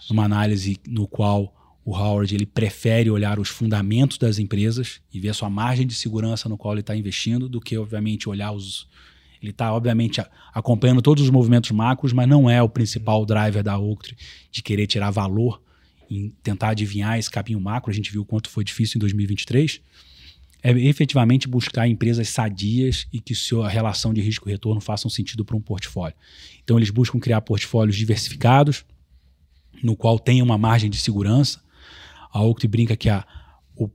Uma 0.10 0.24
análise 0.24 0.80
no 0.88 1.06
qual 1.06 1.54
o 1.86 1.96
Howard 1.96 2.34
ele 2.34 2.46
prefere 2.46 3.10
olhar 3.10 3.40
os 3.40 3.50
fundamentos 3.50 4.18
das 4.18 4.40
empresas 4.40 5.02
e 5.14 5.20
ver 5.20 5.30
a 5.30 5.34
sua 5.34 5.50
margem 5.50 5.86
de 5.86 5.94
segurança 5.94 6.48
no 6.48 6.58
qual 6.58 6.74
ele 6.74 6.82
está 6.82 6.96
investindo, 6.96 7.50
do 7.50 7.60
que, 7.60 7.78
obviamente, 7.78 8.30
olhar 8.30 8.52
os. 8.52 8.88
Ele 9.42 9.52
está, 9.52 9.74
obviamente, 9.74 10.22
acompanhando 10.54 11.02
todos 11.02 11.22
os 11.22 11.30
movimentos 11.30 11.72
macros, 11.72 12.14
mas 12.14 12.30
não 12.30 12.50
é 12.50 12.62
o 12.62 12.70
principal 12.70 13.26
driver 13.26 13.62
da 13.62 13.78
Oaktree 13.78 14.16
de 14.50 14.62
querer 14.64 14.88
tirar 14.88 15.12
valor 15.12 15.62
em 16.10 16.34
tentar 16.42 16.70
adivinhar 16.70 17.18
esse 17.18 17.30
caminho 17.30 17.60
macro, 17.60 17.92
a 17.92 17.94
gente 17.94 18.12
viu 18.12 18.24
quanto 18.24 18.50
foi 18.50 18.64
difícil 18.64 18.98
em 18.98 19.00
2023, 19.00 19.82
é 20.62 20.72
efetivamente 20.72 21.48
buscar 21.48 21.88
empresas 21.88 22.30
sadias 22.30 23.06
e 23.12 23.20
que 23.20 23.36
sua 23.36 23.68
relação 23.68 24.14
de 24.14 24.22
risco 24.22 24.48
e 24.48 24.52
retorno 24.52 24.80
façam 24.80 25.10
sentido 25.10 25.44
para 25.44 25.58
um 25.58 25.62
portfólio. 25.62 26.16
Então 26.64 26.78
eles 26.78 26.90
buscam 26.90 27.20
criar 27.20 27.42
portfólios 27.42 27.98
diversificados, 27.98 28.86
no 29.84 29.96
qual 29.96 30.18
tenha 30.18 30.44
uma 30.44 30.58
margem 30.58 30.90
de 30.90 30.98
segurança. 30.98 31.62
A 32.34 32.42
Oakley 32.42 32.68
brinca 32.68 32.96
que 32.96 33.10
a, 33.10 33.26
o 33.76 33.90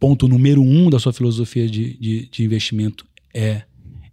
ponto 0.00 0.26
número 0.26 0.62
um 0.62 0.88
da 0.88 0.98
sua 0.98 1.12
filosofia 1.12 1.68
de, 1.68 1.96
de, 1.98 2.28
de 2.28 2.44
investimento 2.44 3.06
é 3.34 3.62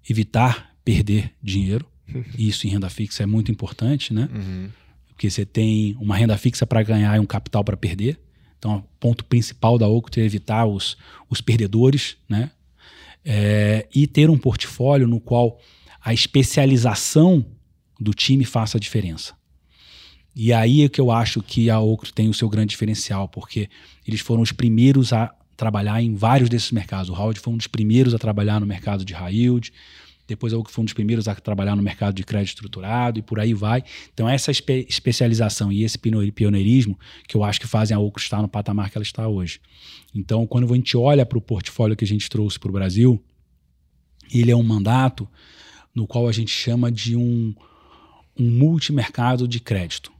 evitar 0.07 0.75
perder 0.83 1.31
dinheiro. 1.41 1.85
E 2.37 2.47
isso 2.47 2.65
em 2.65 2.71
renda 2.71 2.89
fixa 2.89 3.21
é 3.21 3.25
muito 3.27 3.51
importante, 3.51 4.11
né? 4.13 4.27
Uhum. 4.33 4.69
Porque 5.09 5.29
você 5.29 5.45
tem 5.45 5.95
uma 5.99 6.15
renda 6.15 6.35
fixa 6.37 6.65
para 6.65 6.81
ganhar 6.81 7.15
e 7.15 7.19
um 7.19 7.25
capital 7.25 7.63
para 7.63 7.77
perder. 7.77 8.19
Então, 8.57 8.77
o 8.77 8.83
ponto 8.99 9.23
principal 9.25 9.77
da 9.77 9.87
Oakley 9.87 10.23
é 10.23 10.25
evitar 10.25 10.65
os, 10.65 10.97
os 11.29 11.39
perdedores, 11.39 12.17
né? 12.27 12.51
É, 13.23 13.87
e 13.93 14.07
ter 14.07 14.29
um 14.29 14.37
portfólio 14.37 15.07
no 15.07 15.19
qual 15.19 15.59
a 16.01 16.13
especialização 16.13 17.45
do 17.99 18.11
time 18.13 18.43
faça 18.43 18.77
a 18.77 18.81
diferença. 18.81 19.35
E 20.35 20.53
aí 20.53 20.83
é 20.83 20.89
que 20.89 21.01
eu 21.01 21.11
acho 21.11 21.41
que 21.41 21.69
a 21.69 21.79
Oakley 21.79 22.11
tem 22.13 22.29
o 22.29 22.33
seu 22.33 22.47
grande 22.49 22.69
diferencial, 22.69 23.27
porque 23.27 23.69
eles 24.07 24.21
foram 24.21 24.41
os 24.41 24.51
primeiros 24.51 25.11
a 25.11 25.33
trabalhar 25.57 26.01
em 26.01 26.15
vários 26.15 26.49
desses 26.49 26.71
mercados. 26.71 27.09
O 27.09 27.13
Howard 27.13 27.39
foi 27.39 27.53
um 27.53 27.57
dos 27.57 27.67
primeiros 27.67 28.13
a 28.13 28.17
trabalhar 28.17 28.59
no 28.59 28.65
mercado 28.65 29.03
de 29.03 29.13
high 29.13 29.33
yield, 29.33 29.73
depois 30.29 30.53
a 30.53 30.57
Oakley 30.57 30.71
foi 30.71 30.83
um 30.83 30.85
dos 30.85 30.93
primeiros 30.93 31.27
a 31.27 31.33
trabalhar 31.33 31.75
no 31.75 31.81
mercado 31.81 32.13
de 32.13 32.23
crédito 32.23 32.49
estruturado 32.49 33.17
e 33.17 33.21
por 33.23 33.39
aí 33.39 33.51
vai. 33.51 33.83
Então 34.13 34.29
essa 34.29 34.51
espe 34.51 34.85
especialização 34.87 35.71
e 35.71 35.83
esse 35.83 35.97
pioneirismo 35.97 36.97
que 37.27 37.35
eu 37.35 37.43
acho 37.43 37.59
que 37.59 37.65
fazem 37.65 37.97
a 37.97 37.99
Oakley 37.99 38.23
estar 38.23 38.39
no 38.39 38.47
patamar 38.47 38.91
que 38.91 38.97
ela 38.99 39.03
está 39.03 39.27
hoje. 39.27 39.59
Então 40.13 40.45
quando 40.45 40.71
a 40.71 40.75
gente 40.75 40.95
olha 40.95 41.25
para 41.25 41.37
o 41.37 41.41
portfólio 41.41 41.95
que 41.95 42.05
a 42.05 42.07
gente 42.07 42.29
trouxe 42.29 42.59
para 42.59 42.69
o 42.69 42.73
Brasil, 42.73 43.19
ele 44.31 44.51
é 44.51 44.55
um 44.55 44.61
mandato 44.61 45.27
no 45.95 46.05
qual 46.05 46.27
a 46.27 46.31
gente 46.31 46.51
chama 46.51 46.91
de 46.91 47.15
um, 47.15 47.55
um 48.39 48.51
multimercado 48.51 49.47
de 49.47 49.59
crédito. 49.59 50.11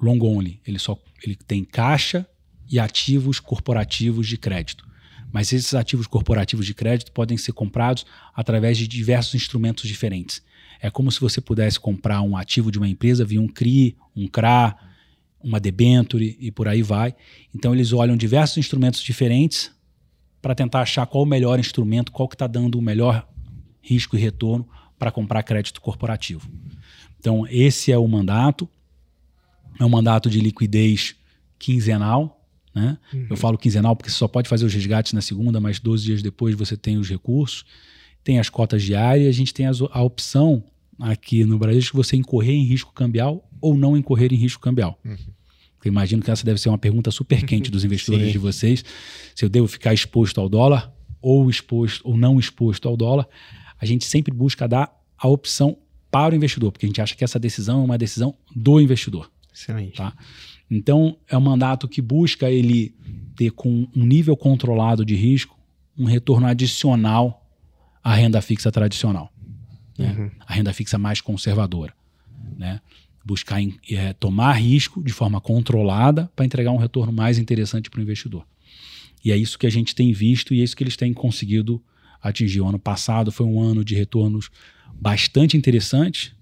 Long 0.00 0.18
only. 0.20 0.60
Ele 0.66 0.78
só 0.78 0.98
ele 1.22 1.34
tem 1.34 1.64
caixa 1.64 2.26
e 2.70 2.78
ativos 2.78 3.40
corporativos 3.40 4.26
de 4.26 4.36
crédito. 4.36 4.86
Mas 5.32 5.52
esses 5.52 5.74
ativos 5.74 6.06
corporativos 6.06 6.66
de 6.66 6.74
crédito 6.74 7.12
podem 7.12 7.36
ser 7.36 7.52
comprados 7.52 8.06
através 8.34 8.78
de 8.78 8.86
diversos 8.86 9.34
instrumentos 9.34 9.88
diferentes. 9.88 10.42
É 10.80 10.90
como 10.90 11.10
se 11.10 11.20
você 11.20 11.40
pudesse 11.40 11.80
comprar 11.80 12.22
um 12.22 12.36
ativo 12.36 12.70
de 12.70 12.78
uma 12.78 12.88
empresa 12.88 13.24
via 13.24 13.40
um 13.40 13.48
CRI, 13.48 13.96
um 14.14 14.28
CRA, 14.28 14.76
uma 15.42 15.58
debenture 15.58 16.36
e 16.40 16.50
por 16.50 16.68
aí 16.68 16.82
vai. 16.82 17.14
Então 17.54 17.74
eles 17.74 17.92
olham 17.92 18.16
diversos 18.16 18.58
instrumentos 18.58 19.02
diferentes 19.02 19.72
para 20.40 20.54
tentar 20.54 20.82
achar 20.82 21.06
qual 21.06 21.24
o 21.24 21.26
melhor 21.26 21.58
instrumento, 21.58 22.12
qual 22.12 22.28
que 22.28 22.34
está 22.34 22.46
dando 22.46 22.78
o 22.78 22.82
melhor 22.82 23.26
risco 23.80 24.16
e 24.16 24.20
retorno 24.20 24.68
para 24.98 25.10
comprar 25.10 25.42
crédito 25.42 25.80
corporativo. 25.80 26.48
Então 27.18 27.46
esse 27.48 27.90
é 27.90 27.98
o 27.98 28.06
mandato 28.06 28.68
é 29.78 29.84
um 29.84 29.88
mandato 29.88 30.30
de 30.30 30.40
liquidez 30.40 31.14
quinzenal. 31.58 32.40
Né? 32.74 32.98
Uhum. 33.12 33.26
Eu 33.30 33.36
falo 33.36 33.56
quinzenal 33.56 33.94
porque 33.94 34.10
você 34.10 34.16
só 34.16 34.28
pode 34.28 34.48
fazer 34.48 34.64
os 34.64 34.74
resgates 34.74 35.12
na 35.12 35.20
segunda, 35.20 35.60
mas 35.60 35.78
12 35.78 36.04
dias 36.04 36.22
depois 36.22 36.54
você 36.54 36.76
tem 36.76 36.98
os 36.98 37.08
recursos. 37.08 37.64
Tem 38.22 38.38
as 38.38 38.48
cotas 38.48 38.82
diárias, 38.82 39.28
a 39.28 39.32
gente 39.32 39.52
tem 39.52 39.66
as, 39.66 39.80
a 39.80 40.02
opção 40.02 40.64
aqui 40.98 41.44
no 41.44 41.58
Brasil 41.58 41.80
de 41.80 41.92
você 41.92 42.16
incorrer 42.16 42.54
em 42.54 42.64
risco 42.64 42.92
cambial 42.92 43.48
ou 43.60 43.76
não 43.76 43.96
incorrer 43.96 44.32
em 44.32 44.36
risco 44.36 44.62
cambial. 44.62 44.98
Uhum. 45.04 45.16
Eu 45.84 45.90
imagino 45.90 46.22
que 46.22 46.30
essa 46.30 46.44
deve 46.44 46.58
ser 46.58 46.70
uma 46.70 46.78
pergunta 46.78 47.10
super 47.10 47.44
quente 47.44 47.70
dos 47.70 47.84
investidores 47.84 48.32
de 48.32 48.38
vocês. 48.38 48.84
Se 49.34 49.44
eu 49.44 49.48
devo 49.48 49.68
ficar 49.68 49.92
exposto 49.92 50.40
ao 50.40 50.48
dólar 50.48 50.92
ou 51.20 51.50
exposto 51.50 52.00
ou 52.08 52.16
não 52.16 52.38
exposto 52.38 52.88
ao 52.88 52.96
dólar, 52.96 53.28
a 53.78 53.84
gente 53.84 54.06
sempre 54.06 54.32
busca 54.32 54.66
dar 54.66 54.90
a 55.18 55.28
opção 55.28 55.76
para 56.10 56.32
o 56.32 56.36
investidor, 56.36 56.70
porque 56.72 56.86
a 56.86 56.88
gente 56.88 57.00
acha 57.00 57.14
que 57.14 57.24
essa 57.24 57.38
decisão 57.38 57.80
é 57.80 57.84
uma 57.84 57.98
decisão 57.98 58.34
do 58.54 58.80
investidor. 58.80 59.30
Excelente. 59.54 59.96
Tá? 59.96 60.12
Então, 60.70 61.16
é 61.28 61.36
um 61.36 61.40
mandato 61.40 61.86
que 61.86 62.02
busca 62.02 62.50
ele 62.50 62.94
ter 63.36 63.50
com 63.52 63.88
um 63.94 64.04
nível 64.04 64.36
controlado 64.36 65.04
de 65.04 65.14
risco 65.14 65.54
um 65.96 66.04
retorno 66.04 66.46
adicional 66.46 67.48
à 68.02 68.14
renda 68.14 68.42
fixa 68.42 68.70
tradicional. 68.72 69.32
Né? 69.96 70.14
Uhum. 70.18 70.30
A 70.40 70.52
renda 70.52 70.72
fixa 70.72 70.98
mais 70.98 71.20
conservadora. 71.20 71.94
Né? 72.56 72.80
Buscar 73.24 73.60
é, 73.90 74.12
tomar 74.12 74.54
risco 74.54 75.02
de 75.02 75.12
forma 75.12 75.40
controlada 75.40 76.30
para 76.34 76.44
entregar 76.44 76.72
um 76.72 76.76
retorno 76.76 77.12
mais 77.12 77.38
interessante 77.38 77.88
para 77.88 78.00
o 78.00 78.02
investidor. 78.02 78.44
E 79.24 79.32
é 79.32 79.36
isso 79.36 79.58
que 79.58 79.66
a 79.66 79.70
gente 79.70 79.94
tem 79.94 80.12
visto 80.12 80.52
e 80.52 80.60
é 80.60 80.64
isso 80.64 80.76
que 80.76 80.82
eles 80.82 80.96
têm 80.96 81.14
conseguido 81.14 81.82
atingir. 82.20 82.60
O 82.60 82.68
ano 82.68 82.78
passado 82.78 83.32
foi 83.32 83.46
um 83.46 83.60
ano 83.60 83.84
de 83.84 83.94
retornos 83.94 84.50
bastante 84.92 85.56
interessantes, 85.56 86.32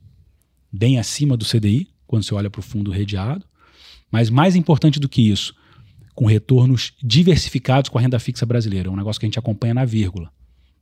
bem 0.72 0.98
acima 0.98 1.36
do 1.36 1.44
CDI, 1.44 1.91
quando 2.12 2.24
você 2.24 2.34
olha 2.34 2.50
para 2.50 2.58
o 2.58 2.62
fundo 2.62 2.90
redeado. 2.90 3.42
Mas 4.10 4.28
mais 4.28 4.54
importante 4.54 5.00
do 5.00 5.08
que 5.08 5.30
isso, 5.30 5.56
com 6.14 6.26
retornos 6.26 6.92
diversificados 7.02 7.88
com 7.88 7.96
a 7.96 8.02
renda 8.02 8.18
fixa 8.18 8.44
brasileira, 8.44 8.90
é 8.90 8.92
um 8.92 8.96
negócio 8.96 9.18
que 9.18 9.24
a 9.24 9.28
gente 9.28 9.38
acompanha 9.38 9.72
na 9.72 9.86
vírgula. 9.86 10.30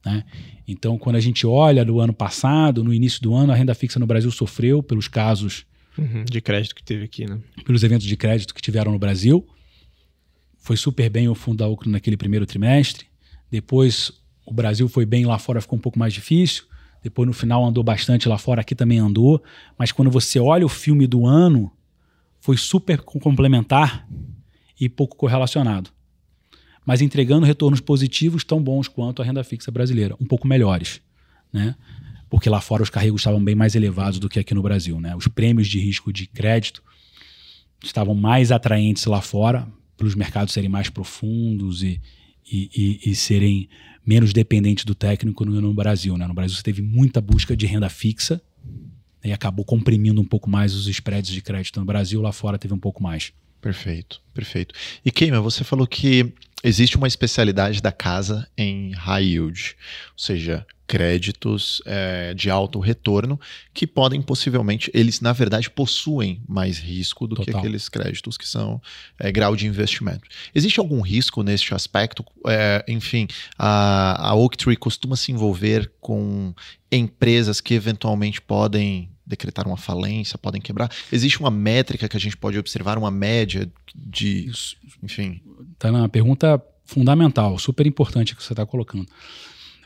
Né? 0.04 0.24
Então, 0.66 0.98
quando 0.98 1.14
a 1.14 1.20
gente 1.20 1.46
olha 1.46 1.84
no 1.84 2.00
ano 2.00 2.12
passado, 2.12 2.82
no 2.82 2.92
início 2.92 3.22
do 3.22 3.32
ano, 3.32 3.52
a 3.52 3.54
renda 3.54 3.76
fixa 3.76 4.00
no 4.00 4.08
Brasil 4.08 4.28
sofreu 4.32 4.82
pelos 4.82 5.06
casos 5.06 5.64
uhum, 5.96 6.24
de 6.24 6.40
crédito 6.40 6.74
que 6.74 6.82
teve 6.82 7.04
aqui, 7.04 7.24
né? 7.24 7.38
Pelos 7.64 7.84
eventos 7.84 8.08
de 8.08 8.16
crédito 8.16 8.52
que 8.52 8.60
tiveram 8.60 8.90
no 8.90 8.98
Brasil. 8.98 9.46
Foi 10.58 10.76
super 10.76 11.08
bem 11.08 11.28
o 11.28 11.34
fundo 11.36 11.58
da 11.58 11.68
UCRO 11.68 11.88
naquele 11.88 12.16
primeiro 12.16 12.44
trimestre. 12.44 13.06
Depois, 13.48 14.10
o 14.44 14.52
Brasil 14.52 14.88
foi 14.88 15.06
bem, 15.06 15.24
lá 15.26 15.38
fora 15.38 15.60
ficou 15.60 15.78
um 15.78 15.82
pouco 15.82 15.96
mais 15.96 16.12
difícil. 16.12 16.64
Depois 17.02 17.26
no 17.26 17.32
final 17.32 17.64
andou 17.64 17.82
bastante 17.82 18.28
lá 18.28 18.36
fora, 18.36 18.60
aqui 18.60 18.74
também 18.74 18.98
andou. 18.98 19.42
Mas 19.78 19.92
quando 19.92 20.10
você 20.10 20.38
olha 20.38 20.66
o 20.66 20.68
filme 20.68 21.06
do 21.06 21.26
ano, 21.26 21.72
foi 22.40 22.56
super 22.56 23.00
complementar 23.00 24.06
e 24.78 24.88
pouco 24.88 25.16
correlacionado. 25.16 25.90
Mas 26.84 27.00
entregando 27.00 27.46
retornos 27.46 27.80
positivos 27.80 28.44
tão 28.44 28.62
bons 28.62 28.88
quanto 28.88 29.20
a 29.22 29.24
renda 29.24 29.44
fixa 29.44 29.70
brasileira, 29.70 30.16
um 30.20 30.26
pouco 30.26 30.48
melhores, 30.48 31.00
né? 31.52 31.74
Porque 32.28 32.48
lá 32.48 32.60
fora 32.60 32.82
os 32.82 32.90
carregos 32.90 33.20
estavam 33.20 33.42
bem 33.42 33.54
mais 33.54 33.74
elevados 33.74 34.18
do 34.18 34.28
que 34.28 34.38
aqui 34.38 34.54
no 34.54 34.62
Brasil, 34.62 35.00
né? 35.00 35.14
Os 35.14 35.28
prêmios 35.28 35.68
de 35.68 35.78
risco 35.78 36.12
de 36.12 36.26
crédito 36.26 36.82
estavam 37.82 38.14
mais 38.14 38.52
atraentes 38.52 39.04
lá 39.06 39.20
fora, 39.20 39.68
pelos 39.96 40.14
mercados 40.14 40.54
serem 40.54 40.70
mais 40.70 40.88
profundos 40.88 41.82
e, 41.82 42.00
e, 42.50 42.70
e, 43.04 43.10
e 43.10 43.14
serem 43.14 43.68
menos 44.04 44.32
dependente 44.32 44.84
do 44.84 44.94
técnico 44.94 45.44
no, 45.44 45.60
no 45.60 45.74
Brasil. 45.74 46.16
Né? 46.16 46.26
No 46.26 46.34
Brasil 46.34 46.56
você 46.56 46.62
teve 46.62 46.82
muita 46.82 47.20
busca 47.20 47.56
de 47.56 47.66
renda 47.66 47.88
fixa 47.88 48.40
e 49.22 49.32
acabou 49.32 49.64
comprimindo 49.64 50.20
um 50.20 50.24
pouco 50.24 50.48
mais 50.48 50.74
os 50.74 50.86
spreads 50.86 51.30
de 51.30 51.42
crédito 51.42 51.78
no 51.78 51.86
Brasil, 51.86 52.20
lá 52.20 52.32
fora 52.32 52.58
teve 52.58 52.72
um 52.72 52.78
pouco 52.78 53.02
mais. 53.02 53.32
Perfeito, 53.60 54.22
perfeito. 54.32 54.74
E 55.04 55.10
Keima, 55.10 55.40
você 55.40 55.62
falou 55.62 55.86
que 55.86 56.32
existe 56.64 56.96
uma 56.96 57.06
especialidade 57.06 57.82
da 57.82 57.92
casa 57.92 58.48
em 58.56 58.92
high 58.92 59.24
yield, 59.24 59.76
ou 60.12 60.18
seja, 60.18 60.66
créditos 60.90 61.80
é, 61.86 62.34
de 62.34 62.50
alto 62.50 62.80
retorno 62.80 63.38
que 63.72 63.86
podem 63.86 64.20
possivelmente, 64.20 64.90
eles 64.92 65.20
na 65.20 65.32
verdade 65.32 65.70
possuem 65.70 66.42
mais 66.48 66.78
risco 66.78 67.28
do 67.28 67.36
Total. 67.36 67.54
que 67.54 67.58
aqueles 67.58 67.88
créditos 67.88 68.36
que 68.36 68.44
são 68.46 68.82
é, 69.16 69.30
grau 69.30 69.54
de 69.54 69.68
investimento. 69.68 70.22
Existe 70.52 70.80
algum 70.80 71.00
risco 71.00 71.44
neste 71.44 71.72
aspecto? 71.76 72.24
É, 72.44 72.84
enfim, 72.88 73.28
a, 73.56 74.30
a 74.30 74.34
Oaktree 74.34 74.76
costuma 74.76 75.14
se 75.14 75.30
envolver 75.30 75.92
com 76.00 76.52
empresas 76.90 77.60
que 77.60 77.74
eventualmente 77.74 78.40
podem 78.40 79.10
decretar 79.24 79.68
uma 79.68 79.76
falência, 79.76 80.36
podem 80.36 80.60
quebrar? 80.60 80.90
Existe 81.12 81.38
uma 81.38 81.52
métrica 81.52 82.08
que 82.08 82.16
a 82.16 82.20
gente 82.20 82.36
pode 82.36 82.58
observar, 82.58 82.98
uma 82.98 83.12
média 83.12 83.70
de. 83.94 84.50
Enfim. 85.04 85.40
Tá 85.78 85.92
na 85.92 86.08
pergunta 86.08 86.60
fundamental, 86.84 87.56
super 87.60 87.86
importante 87.86 88.34
que 88.34 88.42
você 88.42 88.52
está 88.52 88.66
colocando. 88.66 89.06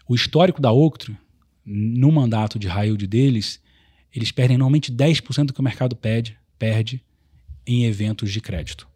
O 0.07 0.15
histórico 0.15 0.61
da 0.61 0.71
Octro, 0.71 1.17
no 1.65 2.13
mandato 2.13 2.59
de 2.59 2.69
raio 2.69 2.97
deles, 2.97 3.61
eles 4.15 4.31
perdem 4.31 4.59
normalmente 4.59 4.93
10% 4.93 5.47
do 5.47 5.53
que 5.53 5.61
o 5.61 5.65
mercado 5.65 5.97
pede, 5.97 6.37
perde 6.59 7.03
em 7.67 7.85
eventos 7.85 8.31
de 8.31 8.41
crédito. 8.41 8.87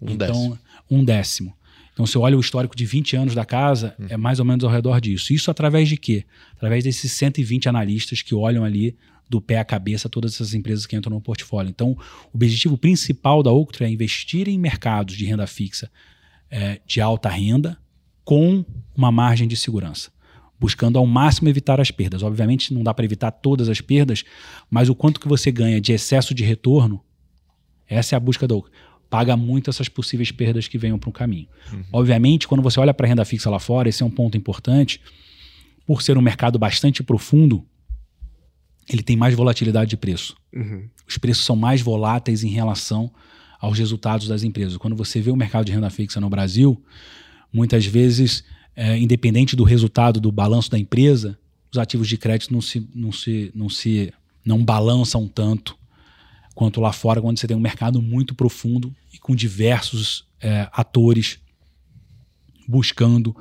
Um 0.00 0.10
então, 0.10 0.28
décimo. 0.28 0.58
um 0.90 1.04
décimo. 1.04 1.58
Então, 1.92 2.06
se 2.06 2.16
olha 2.16 2.36
o 2.36 2.40
histórico 2.40 2.76
de 2.76 2.86
20 2.86 3.16
anos 3.16 3.34
da 3.34 3.44
casa, 3.44 3.96
hum. 3.98 4.06
é 4.08 4.16
mais 4.16 4.38
ou 4.38 4.44
menos 4.44 4.62
ao 4.62 4.70
redor 4.70 5.00
disso. 5.00 5.32
Isso 5.32 5.50
através 5.50 5.88
de 5.88 5.96
quê? 5.96 6.24
Através 6.54 6.84
desses 6.84 7.10
120 7.12 7.68
analistas 7.68 8.22
que 8.22 8.34
olham 8.34 8.64
ali 8.64 8.96
do 9.28 9.40
pé 9.40 9.58
à 9.58 9.64
cabeça 9.64 10.08
todas 10.08 10.34
essas 10.34 10.54
empresas 10.54 10.86
que 10.86 10.94
entram 10.94 11.12
no 11.12 11.20
portfólio. 11.20 11.70
Então, 11.70 11.92
o 12.32 12.36
objetivo 12.36 12.78
principal 12.78 13.42
da 13.42 13.50
Octro 13.50 13.84
é 13.84 13.90
investir 13.90 14.46
em 14.48 14.58
mercados 14.58 15.16
de 15.16 15.24
renda 15.24 15.46
fixa 15.46 15.90
é, 16.50 16.80
de 16.86 17.00
alta 17.00 17.28
renda 17.28 17.76
com 18.24 18.64
uma 18.94 19.10
margem 19.10 19.48
de 19.48 19.56
segurança 19.56 20.10
buscando 20.58 20.98
ao 20.98 21.06
máximo 21.06 21.48
evitar 21.48 21.80
as 21.80 21.90
perdas. 21.90 22.22
Obviamente 22.22 22.74
não 22.74 22.82
dá 22.82 22.92
para 22.92 23.04
evitar 23.04 23.30
todas 23.30 23.68
as 23.68 23.80
perdas, 23.80 24.24
mas 24.70 24.88
o 24.88 24.94
quanto 24.94 25.20
que 25.20 25.28
você 25.28 25.50
ganha 25.50 25.80
de 25.80 25.92
excesso 25.92 26.34
de 26.34 26.44
retorno, 26.44 27.00
essa 27.86 28.14
é 28.14 28.16
a 28.16 28.20
busca 28.20 28.46
do 28.46 28.64
paga 29.08 29.36
muito 29.36 29.70
essas 29.70 29.88
possíveis 29.88 30.30
perdas 30.30 30.68
que 30.68 30.76
venham 30.76 30.98
para 30.98 31.08
o 31.08 31.12
caminho. 31.12 31.48
Uhum. 31.72 31.84
Obviamente, 31.92 32.46
quando 32.46 32.62
você 32.62 32.78
olha 32.78 32.92
para 32.92 33.06
a 33.06 33.08
renda 33.08 33.24
fixa 33.24 33.48
lá 33.48 33.58
fora, 33.58 33.88
esse 33.88 34.02
é 34.02 34.06
um 34.06 34.10
ponto 34.10 34.36
importante, 34.36 35.00
por 35.86 36.02
ser 36.02 36.18
um 36.18 36.20
mercado 36.20 36.58
bastante 36.58 37.02
profundo, 37.02 37.64
ele 38.88 39.02
tem 39.02 39.16
mais 39.16 39.34
volatilidade 39.34 39.88
de 39.88 39.96
preço. 39.96 40.36
Uhum. 40.54 40.88
Os 41.06 41.16
preços 41.16 41.44
são 41.44 41.56
mais 41.56 41.80
voláteis 41.80 42.44
em 42.44 42.50
relação 42.50 43.10
aos 43.58 43.78
resultados 43.78 44.28
das 44.28 44.42
empresas. 44.42 44.76
Quando 44.76 44.94
você 44.94 45.20
vê 45.20 45.30
o 45.30 45.36
mercado 45.36 45.64
de 45.64 45.72
renda 45.72 45.90
fixa 45.90 46.20
no 46.20 46.28
Brasil, 46.28 46.82
muitas 47.52 47.86
vezes, 47.86 48.44
é, 48.78 48.96
independente 48.96 49.56
do 49.56 49.64
resultado 49.64 50.20
do 50.20 50.30
balanço 50.30 50.70
da 50.70 50.78
empresa, 50.78 51.36
os 51.68 51.78
ativos 51.78 52.06
de 52.06 52.16
crédito 52.16 52.52
não 52.52 52.60
se, 52.60 52.88
não 52.94 53.10
se, 53.10 53.50
não 53.52 53.68
se 53.68 54.14
não 54.44 54.64
balançam 54.64 55.26
tanto 55.26 55.76
quanto 56.54 56.80
lá 56.80 56.92
fora, 56.92 57.20
quando 57.20 57.38
você 57.38 57.48
tem 57.48 57.56
um 57.56 57.60
mercado 57.60 58.00
muito 58.00 58.36
profundo 58.36 58.94
e 59.12 59.18
com 59.18 59.34
diversos 59.34 60.28
é, 60.40 60.68
atores 60.72 61.40
buscando 62.68 63.36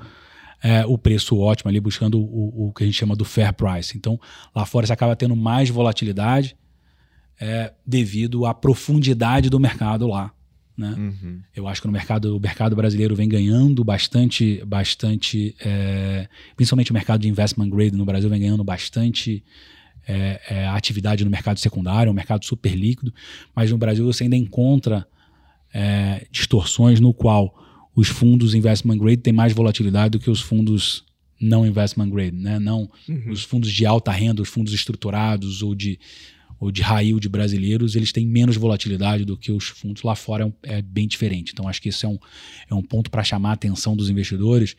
é, 0.63 0.83
o 0.87 0.97
preço 0.97 1.37
ótimo 1.37 1.69
ali, 1.69 1.79
buscando 1.79 2.19
o, 2.19 2.69
o, 2.69 2.73
que 2.73 2.81
a 2.81 2.87
gente 2.87 2.97
chama 2.97 3.15
do 3.15 3.23
fair 3.23 3.53
price. 3.53 3.95
Então, 3.95 4.19
lá 4.55 4.65
fora 4.65 4.87
você 4.87 4.93
acaba 4.93 5.15
tendo 5.15 5.35
mais 5.35 5.69
volatilidade 5.69 6.57
é, 7.39 7.73
devido 7.85 8.43
à 8.47 8.55
profundidade 8.55 9.51
do 9.51 9.59
mercado 9.59 10.07
lá. 10.07 10.33
Né? 10.77 10.93
Uhum. 10.95 11.41
Eu 11.55 11.67
acho 11.67 11.81
que 11.81 11.87
no 11.87 11.93
mercado, 11.93 12.37
o 12.37 12.39
mercado 12.39 12.75
brasileiro 12.75 13.15
vem 13.15 13.27
ganhando 13.27 13.83
bastante, 13.83 14.63
bastante, 14.65 15.55
é, 15.59 16.27
principalmente 16.55 16.91
o 16.91 16.93
mercado 16.93 17.21
de 17.21 17.27
investment 17.27 17.69
grade 17.69 17.97
no 17.97 18.05
Brasil 18.05 18.29
vem 18.29 18.39
ganhando 18.39 18.63
bastante 18.63 19.43
é, 20.07 20.39
é, 20.49 20.67
atividade 20.67 21.25
no 21.25 21.31
mercado 21.31 21.59
secundário, 21.59 22.11
um 22.11 22.15
mercado 22.15 22.45
super 22.45 22.73
líquido, 22.75 23.13
mas 23.55 23.71
no 23.71 23.77
Brasil 23.77 24.05
você 24.05 24.23
ainda 24.23 24.37
encontra 24.37 25.07
é, 25.73 26.27
distorções 26.31 26.99
no 26.99 27.13
qual 27.13 27.53
os 27.95 28.07
fundos 28.07 28.53
investment 28.53 28.97
grade 28.97 29.17
têm 29.17 29.33
mais 29.33 29.53
volatilidade 29.53 30.11
do 30.11 30.19
que 30.19 30.29
os 30.29 30.39
fundos 30.39 31.03
não 31.41 31.65
investment 31.65 32.09
grade, 32.09 32.35
né? 32.35 32.59
Não 32.59 32.89
uhum. 33.07 33.31
os 33.31 33.43
fundos 33.43 33.71
de 33.71 33.85
alta 33.85 34.11
renda, 34.11 34.41
os 34.41 34.49
fundos 34.49 34.73
estruturados 34.73 35.61
ou 35.61 35.75
de 35.75 35.99
ou 36.59 36.71
de 36.71 36.81
high 36.81 37.05
yield 37.05 37.27
brasileiros, 37.29 37.95
eles 37.95 38.11
têm 38.11 38.25
menos 38.25 38.55
volatilidade 38.55 39.25
do 39.25 39.37
que 39.37 39.51
os 39.51 39.67
fundos 39.67 40.03
lá 40.03 40.15
fora, 40.15 40.53
é, 40.63 40.79
é 40.79 40.81
bem 40.81 41.07
diferente. 41.07 41.51
Então, 41.53 41.67
acho 41.67 41.81
que 41.81 41.89
esse 41.89 42.05
é 42.05 42.09
um, 42.09 42.17
é 42.69 42.73
um 42.73 42.81
ponto 42.81 43.09
para 43.11 43.23
chamar 43.23 43.51
a 43.51 43.53
atenção 43.53 43.95
dos 43.95 44.09
investidores, 44.09 44.75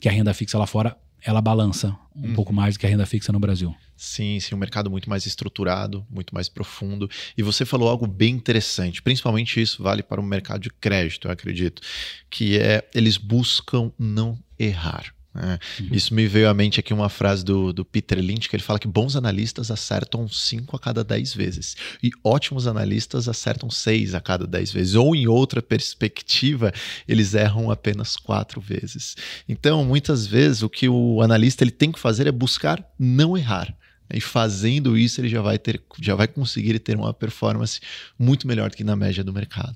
que 0.00 0.08
a 0.08 0.12
renda 0.12 0.34
fixa 0.34 0.58
lá 0.58 0.66
fora 0.66 0.96
ela 1.26 1.40
balança 1.40 1.96
um 2.14 2.28
uhum. 2.28 2.34
pouco 2.34 2.52
mais 2.52 2.76
do 2.76 2.78
que 2.78 2.86
a 2.86 2.88
renda 2.88 3.04
fixa 3.04 3.32
no 3.32 3.40
Brasil. 3.40 3.74
Sim, 3.96 4.38
sim, 4.38 4.54
um 4.54 4.58
mercado 4.58 4.90
muito 4.90 5.10
mais 5.10 5.26
estruturado, 5.26 6.06
muito 6.08 6.34
mais 6.34 6.48
profundo. 6.48 7.10
E 7.36 7.42
você 7.42 7.64
falou 7.64 7.88
algo 7.88 8.06
bem 8.06 8.34
interessante, 8.34 9.02
principalmente 9.02 9.60
isso 9.60 9.82
vale 9.82 10.02
para 10.02 10.20
o 10.20 10.24
mercado 10.24 10.60
de 10.60 10.70
crédito, 10.70 11.26
eu 11.26 11.32
acredito, 11.32 11.82
que 12.30 12.58
é 12.58 12.88
eles 12.94 13.16
buscam 13.16 13.90
não 13.98 14.38
errar. 14.58 15.15
É. 15.36 15.58
Isso 15.94 16.14
me 16.14 16.26
veio 16.26 16.48
à 16.48 16.54
mente 16.54 16.80
aqui 16.80 16.92
uma 16.92 17.08
frase 17.08 17.44
do, 17.44 17.72
do 17.72 17.84
Peter 17.84 18.18
Lynch, 18.18 18.48
que 18.48 18.56
ele 18.56 18.62
fala 18.62 18.78
que 18.78 18.88
bons 18.88 19.16
analistas 19.16 19.70
acertam 19.70 20.28
5 20.28 20.76
a 20.76 20.78
cada 20.78 21.04
10 21.04 21.34
vezes 21.34 21.76
e 22.02 22.10
ótimos 22.24 22.66
analistas 22.66 23.28
acertam 23.28 23.70
6 23.70 24.14
a 24.14 24.20
cada 24.20 24.46
10 24.46 24.72
vezes. 24.72 24.94
Ou 24.94 25.14
em 25.14 25.26
outra 25.26 25.60
perspectiva, 25.60 26.72
eles 27.06 27.34
erram 27.34 27.70
apenas 27.70 28.16
4 28.16 28.60
vezes. 28.60 29.16
Então, 29.48 29.84
muitas 29.84 30.26
vezes, 30.26 30.62
o 30.62 30.70
que 30.70 30.88
o 30.88 31.20
analista 31.20 31.64
ele 31.64 31.70
tem 31.70 31.92
que 31.92 31.98
fazer 31.98 32.26
é 32.26 32.32
buscar 32.32 32.84
não 32.98 33.36
errar. 33.36 33.74
E 34.12 34.20
fazendo 34.20 34.96
isso, 34.96 35.20
ele 35.20 35.28
já 35.28 35.42
vai 35.42 35.58
ter, 35.58 35.82
já 36.00 36.14
vai 36.14 36.28
conseguir 36.28 36.78
ter 36.78 36.96
uma 36.96 37.12
performance 37.12 37.80
muito 38.16 38.46
melhor 38.46 38.70
do 38.70 38.76
que 38.76 38.84
na 38.84 38.94
média 38.94 39.24
do 39.24 39.32
mercado. 39.32 39.74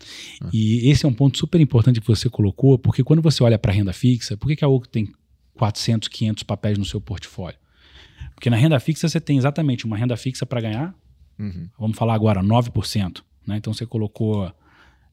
E 0.53 0.89
esse 0.89 1.05
é 1.05 1.09
um 1.09 1.13
ponto 1.13 1.37
super 1.37 1.61
importante 1.61 2.01
que 2.01 2.07
você 2.07 2.31
colocou, 2.31 2.79
porque 2.79 3.03
quando 3.03 3.21
você 3.21 3.43
olha 3.43 3.59
para 3.59 3.73
a 3.73 3.75
renda 3.75 3.93
fixa, 3.93 4.37
por 4.37 4.47
que, 4.47 4.57
que 4.57 4.65
a 4.65 4.69
OCO 4.69 4.87
tem 4.87 5.09
400, 5.61 6.09
500 6.09 6.43
papéis 6.45 6.79
no 6.79 6.87
seu 6.87 7.03
portfólio. 7.03 7.59
Porque 8.35 8.49
na 8.49 8.57
renda 8.57 8.81
fixa 8.81 9.07
você 9.07 9.21
tem 9.21 9.37
exatamente 9.37 9.85
uma 9.85 9.95
renda 9.95 10.17
fixa 10.17 10.47
para 10.47 10.59
ganhar, 10.59 10.95
uhum. 11.39 11.69
vamos 11.79 11.99
falar 11.99 12.15
agora, 12.15 12.43
9%. 12.43 13.21
Né? 13.47 13.59
Então 13.59 13.75
você 13.75 13.85
colocou 13.85 14.51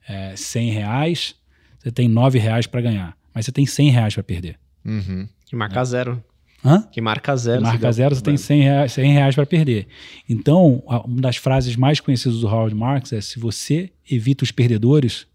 é, 0.08 0.34
100 0.38 0.72
reais, 0.72 1.36
você 1.78 1.92
tem 1.92 2.08
9 2.08 2.40
reais 2.40 2.66
para 2.66 2.80
ganhar, 2.80 3.18
mas 3.34 3.46
você 3.46 3.52
tem 3.52 3.66
100 3.66 3.90
reais 3.90 4.14
para 4.14 4.24
perder. 4.24 4.58
Uhum. 4.86 5.28
Que 5.46 5.54
marca 5.54 5.84
zero. 5.84 6.24
Hã? 6.64 6.82
Que 6.90 7.02
marca 7.02 7.36
zero. 7.36 7.58
Que 7.58 7.68
marca 7.68 7.92
zero, 7.92 8.16
você 8.16 8.22
tem 8.22 8.38
100 8.38 8.62
reais, 8.62 8.92
100 8.94 9.12
reais 9.12 9.36
para 9.36 9.46
perder. 9.46 9.88
Então, 10.30 10.82
uma 10.88 11.22
das 11.22 11.36
frases 11.36 11.76
mais 11.76 12.00
conhecidas 12.00 12.40
do 12.40 12.48
Howard 12.48 12.74
Marks 12.74 13.12
é: 13.12 13.20
se 13.20 13.38
você 13.38 13.92
evita 14.10 14.46
os 14.46 14.52
perdedores, 14.52 15.28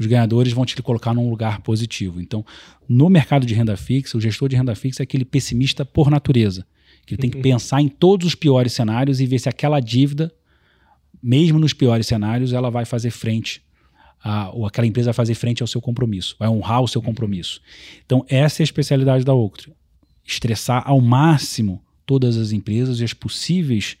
os 0.00 0.06
ganhadores 0.06 0.52
vão 0.52 0.64
te 0.64 0.80
colocar 0.82 1.12
num 1.12 1.28
lugar 1.28 1.60
positivo. 1.60 2.20
Então, 2.20 2.44
no 2.88 3.10
mercado 3.10 3.44
de 3.44 3.54
renda 3.54 3.76
fixa, 3.76 4.16
o 4.16 4.20
gestor 4.20 4.48
de 4.48 4.56
renda 4.56 4.74
fixa 4.74 5.02
é 5.02 5.04
aquele 5.04 5.26
pessimista 5.26 5.84
por 5.84 6.10
natureza, 6.10 6.66
que 7.06 7.14
ele 7.14 7.20
tem 7.20 7.30
que 7.30 7.36
uhum. 7.36 7.42
pensar 7.42 7.82
em 7.82 7.88
todos 7.88 8.26
os 8.26 8.34
piores 8.34 8.72
cenários 8.72 9.20
e 9.20 9.26
ver 9.26 9.38
se 9.38 9.48
aquela 9.48 9.78
dívida, 9.78 10.32
mesmo 11.22 11.58
nos 11.58 11.74
piores 11.74 12.06
cenários, 12.06 12.54
ela 12.54 12.70
vai 12.70 12.86
fazer 12.86 13.10
frente 13.10 13.62
a, 14.22 14.50
ou 14.50 14.66
aquela 14.66 14.86
empresa 14.86 15.08
vai 15.08 15.14
fazer 15.14 15.34
frente 15.34 15.62
ao 15.62 15.66
seu 15.66 15.80
compromisso, 15.80 16.36
vai 16.38 16.48
honrar 16.48 16.82
o 16.82 16.88
seu 16.88 17.02
compromisso. 17.02 17.60
Então, 18.04 18.24
essa 18.28 18.62
é 18.62 18.62
a 18.62 18.64
especialidade 18.64 19.24
da 19.24 19.34
Oaktree. 19.34 19.74
Estressar 20.24 20.82
ao 20.86 21.00
máximo 21.00 21.82
todas 22.06 22.36
as 22.36 22.52
empresas 22.52 23.00
e 23.00 23.04
as 23.04 23.12
possíveis 23.12 23.96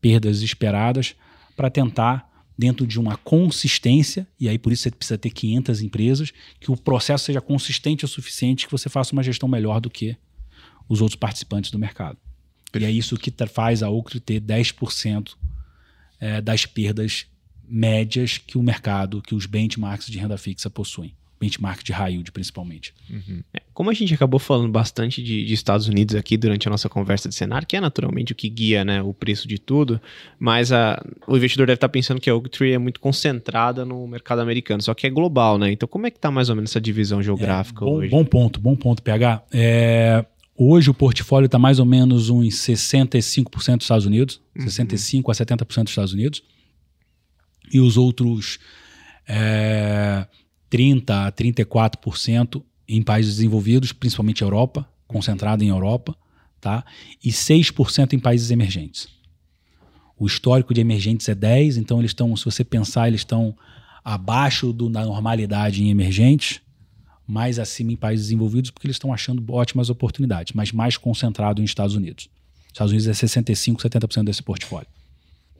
perdas 0.00 0.42
esperadas 0.42 1.14
para 1.56 1.70
tentar 1.70 2.31
dentro 2.56 2.86
de 2.86 2.98
uma 3.00 3.16
consistência, 3.16 4.26
e 4.38 4.48
aí 4.48 4.58
por 4.58 4.72
isso 4.72 4.82
você 4.82 4.90
precisa 4.90 5.18
ter 5.18 5.30
500 5.30 5.82
empresas, 5.82 6.32
que 6.60 6.70
o 6.70 6.76
processo 6.76 7.24
seja 7.24 7.40
consistente 7.40 8.04
o 8.04 8.08
suficiente 8.08 8.66
que 8.66 8.72
você 8.72 8.88
faça 8.88 9.12
uma 9.12 9.22
gestão 9.22 9.48
melhor 9.48 9.80
do 9.80 9.90
que 9.90 10.16
os 10.88 11.00
outros 11.00 11.16
participantes 11.16 11.70
do 11.70 11.78
mercado. 11.78 12.18
Perfeito. 12.70 12.90
E 12.90 12.94
é 12.94 12.96
isso 12.96 13.16
que 13.16 13.32
faz 13.46 13.82
a 13.82 13.90
Ocre 13.90 14.20
ter 14.20 14.40
10% 14.40 15.34
é, 16.20 16.40
das 16.40 16.66
perdas 16.66 17.26
médias 17.64 18.38
que 18.38 18.58
o 18.58 18.62
mercado, 18.62 19.22
que 19.22 19.34
os 19.34 19.46
benchmarks 19.46 20.06
de 20.06 20.18
renda 20.18 20.36
fixa 20.36 20.68
possuem 20.68 21.14
benchmark 21.42 21.82
de 21.82 21.92
high 21.92 22.12
yield, 22.12 22.30
principalmente. 22.30 22.94
Uhum. 23.10 23.42
É, 23.52 23.60
como 23.74 23.90
a 23.90 23.92
gente 23.92 24.14
acabou 24.14 24.38
falando 24.38 24.70
bastante 24.70 25.20
de, 25.20 25.44
de, 25.44 25.52
Estados 25.52 25.88
Unidos 25.88 26.14
aqui 26.14 26.36
durante 26.36 26.68
a 26.68 26.70
nossa 26.70 26.88
conversa 26.88 27.28
de 27.28 27.34
cenário, 27.34 27.66
que 27.66 27.76
é 27.76 27.80
naturalmente 27.80 28.32
o 28.32 28.34
que 28.34 28.48
guia 28.48 28.84
né, 28.84 29.02
o 29.02 29.12
preço 29.12 29.48
de 29.48 29.58
tudo, 29.58 30.00
mas 30.38 30.70
a, 30.70 31.04
o 31.26 31.36
investidor 31.36 31.66
deve 31.66 31.76
estar 31.76 31.88
pensando 31.88 32.20
que 32.20 32.30
a 32.30 32.34
Oaktree 32.34 32.72
é 32.72 32.78
muito 32.78 33.00
concentrada 33.00 33.84
no 33.84 34.06
mercado 34.06 34.40
americano, 34.40 34.80
só 34.80 34.94
que 34.94 35.06
é 35.06 35.10
global, 35.10 35.58
né? 35.58 35.72
Então, 35.72 35.88
como 35.88 36.06
é 36.06 36.10
que 36.10 36.18
está 36.18 36.30
mais 36.30 36.48
ou 36.48 36.54
menos 36.54 36.70
essa 36.70 36.80
divisão 36.80 37.20
geográfica 37.20 37.84
é, 37.84 37.86
bom, 37.86 37.94
hoje? 37.96 38.10
Bom 38.10 38.24
ponto, 38.24 38.60
bom 38.60 38.76
ponto, 38.76 39.02
PH. 39.02 39.42
É, 39.52 40.24
hoje 40.56 40.90
o 40.90 40.94
portfólio 40.94 41.46
está 41.46 41.58
mais 41.58 41.80
ou 41.80 41.86
menos 41.86 42.30
uns 42.30 42.54
65% 42.54 43.78
dos 43.78 43.84
Estados 43.84 44.06
Unidos, 44.06 44.40
uhum. 44.56 44.66
65% 44.66 45.24
a 45.28 45.32
70% 45.32 45.82
dos 45.82 45.90
Estados 45.90 46.12
Unidos, 46.12 46.42
e 47.72 47.80
os 47.80 47.96
outros... 47.96 48.60
É, 49.26 50.26
30% 50.72 51.10
a 51.10 51.30
34% 51.30 52.62
em 52.88 53.02
países 53.02 53.36
desenvolvidos, 53.36 53.92
principalmente 53.92 54.42
Europa, 54.42 54.88
concentrado 55.06 55.62
em 55.62 55.68
Europa, 55.68 56.16
tá? 56.60 56.84
e 57.22 57.30
6% 57.30 58.14
em 58.14 58.18
países 58.18 58.50
emergentes. 58.50 59.08
O 60.18 60.26
histórico 60.26 60.72
de 60.72 60.80
emergentes 60.80 61.28
é 61.28 61.34
10, 61.34 61.76
então 61.76 61.98
eles 61.98 62.10
estão, 62.10 62.34
se 62.36 62.44
você 62.44 62.64
pensar, 62.64 63.08
eles 63.08 63.20
estão 63.20 63.56
abaixo 64.04 64.72
do, 64.72 64.88
da 64.88 65.04
normalidade 65.04 65.82
em 65.82 65.90
emergentes, 65.90 66.60
mais 67.26 67.58
acima 67.58 67.92
em 67.92 67.96
países 67.96 68.26
desenvolvidos, 68.26 68.70
porque 68.70 68.86
eles 68.86 68.96
estão 68.96 69.12
achando 69.12 69.44
ótimas 69.52 69.90
oportunidades, 69.90 70.52
mas 70.52 70.72
mais 70.72 70.96
concentrado 70.96 71.60
em 71.60 71.64
Estados 71.64 71.94
Unidos. 71.94 72.28
Estados 72.72 72.92
Unidos 72.92 73.06
é 73.08 73.12
65%, 73.12 73.76
70% 73.76 74.24
desse 74.24 74.42
portfólio. 74.42 74.88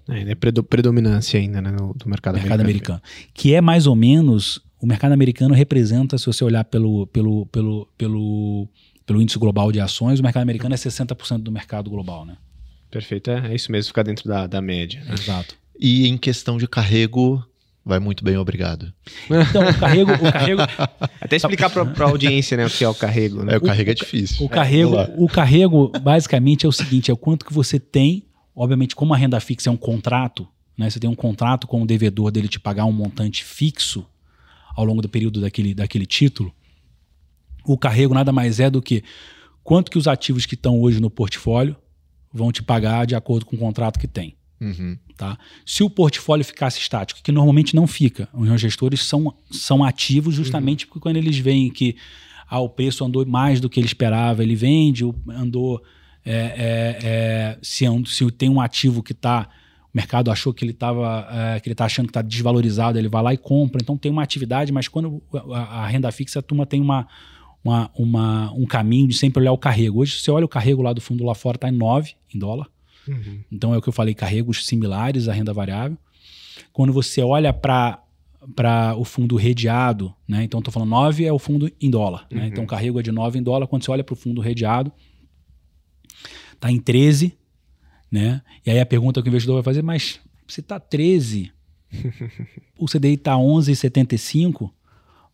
É, 0.09 0.33
é 0.33 0.35
predominância 0.35 1.39
ainda 1.39 1.61
né, 1.61 1.71
no, 1.71 1.95
do 1.95 2.09
mercado, 2.09 2.35
mercado 2.35 2.61
americano. 2.61 2.99
americano. 2.99 3.03
Que 3.33 3.55
é 3.55 3.61
mais 3.61 3.87
ou 3.87 3.95
menos 3.95 4.61
o 4.83 4.87
mercado 4.87 5.13
americano 5.13 5.55
representa, 5.55 6.19
se 6.19 6.27
você 6.27 6.43
olhar 6.43 6.65
pelo, 6.65 7.07
pelo, 7.07 7.47
pelo, 7.47 7.89
pelo, 7.97 8.69
pelo 9.07 9.23
índice 9.23 9.39
global 9.39 9.71
de 9.71 9.79
ações, 9.79 10.19
o 10.19 10.23
mercado 10.25 10.43
americano 10.43 10.75
é 10.75 10.77
60% 10.77 11.39
do 11.39 11.53
mercado 11.53 11.89
global, 11.89 12.27
né? 12.27 12.37
Perfeito, 12.91 13.31
é, 13.31 13.53
é 13.53 13.55
isso 13.55 13.71
mesmo, 13.71 13.87
ficar 13.87 14.03
dentro 14.03 14.29
da, 14.29 14.49
da 14.49 14.61
média. 14.61 15.01
Né? 15.05 15.15
Exato. 15.15 15.55
E 15.79 16.09
em 16.09 16.19
questão 16.19 16.59
de 16.59 16.67
carrego, 16.67 17.47
vai 17.85 18.01
muito 18.01 18.25
bem, 18.25 18.37
obrigado. 18.37 18.93
Então, 19.27 19.69
o 19.69 19.79
carrego. 19.79 20.13
O 20.15 20.33
carrego... 20.33 20.63
Até 21.21 21.37
explicar 21.37 21.71
para 21.71 22.05
a 22.05 22.09
audiência 22.09 22.57
né, 22.57 22.67
o 22.67 22.71
que 22.71 22.83
é 22.83 22.89
o 22.89 22.95
carrego. 22.95 23.45
Né? 23.45 23.55
É, 23.55 23.57
o 23.59 23.61
carrego 23.61 23.93
é 23.93 23.95
difícil. 23.95 24.45
O, 24.45 24.49
carrego, 24.49 24.97
é, 24.97 25.15
o 25.17 25.29
carrego, 25.29 25.93
basicamente, 26.01 26.67
é 26.67 26.69
o 26.69 26.73
seguinte: 26.73 27.09
é 27.09 27.15
o 27.15 27.17
quanto 27.17 27.47
que 27.47 27.53
você 27.53 27.79
tem. 27.79 28.25
Obviamente, 28.55 28.97
como 28.97 29.15
a 29.15 29.17
renda 29.17 29.39
fixa 29.39 29.71
é 29.71 29.73
um 29.73 29.77
contrato, 29.77 30.47
né? 30.77 30.91
Você 30.91 30.99
tem 30.99 31.09
um 31.09 31.15
contrato 31.15 31.69
com 31.69 31.83
o 31.83 31.87
devedor 31.87 32.33
dele 32.33 32.49
te 32.49 32.59
pagar 32.59 32.85
um 32.85 32.93
montante 32.93 33.45
fixo 33.45 34.07
ao 34.75 34.85
longo 34.85 35.03
do 35.03 35.09
período 35.09 35.41
daquele, 35.41 35.75
daquele 35.75 36.07
título, 36.07 36.53
o 37.65 37.77
carrego 37.77 38.15
nada 38.15 38.33
mais 38.33 38.61
é 38.61 38.69
do 38.71 38.83
que 38.83 39.03
quanto 39.63 39.91
que 39.91 39.99
os 39.99 40.09
ativos 40.09 40.47
que 40.47 40.55
estão 40.55 40.81
hoje 40.81 41.01
no 41.01 41.11
portfólio 41.11 41.77
vão 42.33 42.51
te 42.51 42.63
pagar 42.63 43.07
de 43.07 43.15
acordo 43.15 43.47
com 43.47 43.57
o 43.57 43.59
contrato 43.59 43.99
que 43.99 44.09
tem. 44.09 44.37
Uhum. 44.61 44.97
Tá? 45.17 45.39
Se 45.67 45.83
o 45.83 45.91
portfólio 45.91 46.45
ficasse 46.45 46.79
estático, 46.79 47.21
que 47.23 47.33
normalmente 47.33 47.75
não 47.75 47.87
fica, 47.87 48.29
os 48.33 48.61
gestores 48.61 49.03
são, 49.03 49.35
são 49.51 49.85
ativos 49.85 50.35
justamente 50.35 50.87
porque 50.87 51.01
quando 51.01 51.17
eles 51.17 51.37
veem 51.39 51.69
que 51.69 51.97
ah, 52.49 52.61
o 52.61 52.69
preço 52.69 53.05
andou 53.05 53.25
mais 53.27 53.61
do 53.61 53.69
que 53.69 53.81
ele 53.81 53.87
esperava, 53.87 54.43
ele 54.43 54.55
vende, 54.55 55.05
andou. 55.29 55.83
É, 56.25 56.33
é, 56.33 56.99
é, 57.03 57.59
se, 57.61 57.85
se 58.07 58.31
tem 58.31 58.49
um 58.49 58.61
ativo 58.61 59.03
que 59.03 59.11
está 59.11 59.49
o 59.93 59.97
mercado 59.97 60.31
achou 60.31 60.55
que 60.55 60.65
ele 60.65 60.73
estava 60.73 61.29
é, 61.31 61.61
que 61.61 61.69
ele 61.69 61.75
está 61.75 61.85
achando 61.85 62.07
que 62.07 62.11
está 62.11 62.23
desvalorizado, 62.23 62.99
ele 62.99 63.09
vai 63.09 63.23
lá 63.23 63.35
e 63.35 63.37
compra. 63.37 63.79
Então 63.83 63.97
tem 63.97 64.11
uma 64.11 64.23
atividade, 64.23 64.73
mas 64.73 64.89
quando 64.89 65.23
a, 65.53 65.83
a 65.83 65.87
renda 65.87 66.11
fixa, 66.11 66.39
a 66.39 66.43
turma 66.43 66.65
tem 66.65 66.81
uma, 66.81 67.07
uma, 67.63 67.91
uma, 67.95 68.53
um 68.53 68.65
caminho 68.65 69.07
de 69.07 69.15
sempre 69.15 69.41
olhar 69.43 69.53
o 69.53 69.59
carrego. 69.59 70.01
Hoje, 70.01 70.19
você 70.19 70.31
olha 70.31 70.47
o 70.47 70.49
carrego 70.49 70.81
lá 70.81 70.95
do 70.95 71.01
fundo 71.01 71.25
lá 71.25 71.35
fora, 71.35 71.57
está 71.57 71.69
em 71.69 71.77
9 71.77 72.15
em 72.35 72.39
dólar. 72.39 72.69
Uhum. 73.07 73.41
Então 73.53 73.75
é 73.75 73.79
o 73.79 73.83
que 73.83 73.89
eu 73.89 73.93
falei, 73.93 74.15
carregos 74.15 74.65
similares 74.65 75.29
à 75.29 75.33
renda 75.35 75.53
variável. 75.53 75.99
Quando 76.73 76.93
você 76.93 77.21
olha 77.21 77.53
para 77.53 77.99
para 78.57 78.97
o 78.97 79.05
fundo 79.05 79.37
redeado, 79.37 80.13
né? 80.27 80.43
Então 80.43 80.59
estou 80.59 80.73
falando 80.73 80.91
9 80.91 81.25
é 81.25 81.33
o 81.33 81.39
fundo 81.39 81.71
em 81.81 81.89
dólar, 81.89 82.27
né? 82.29 82.39
uhum. 82.39 82.43
né? 82.43 82.49
Então 82.49 82.65
o 82.65 82.67
carrego 82.67 82.99
é 82.99 83.03
de 83.03 83.13
9 83.13 83.39
em 83.39 83.43
dólar. 83.43 83.69
Quando 83.69 83.85
você 83.85 83.91
olha 83.91 84.03
para 84.03 84.15
o 84.15 84.17
fundo 84.17 84.41
redeado, 84.41 84.91
está 86.55 86.73
em 86.73 86.81
13 86.81 87.37
né? 88.13 88.43
E 88.65 88.71
aí 88.71 88.79
a 88.79 88.85
pergunta 88.85 89.23
que 89.23 89.29
o 89.29 89.31
investidor 89.31 89.55
vai 89.55 89.63
fazer, 89.63 89.83
mas 89.83 90.21
se 90.47 90.61
está 90.61 90.79
13, 90.79 91.51
o 92.79 92.85
CDI 92.85 93.15
está 93.15 93.33
11,75, 93.33 94.71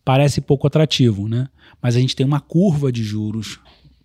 parece 0.04 0.40
pouco 0.40 0.68
atrativo, 0.68 1.28
né? 1.28 1.48
Mas 1.82 1.96
a 1.96 2.00
gente 2.00 2.14
tem 2.14 2.24
uma 2.24 2.40
curva 2.40 2.92
de 2.92 3.02
juros 3.02 3.58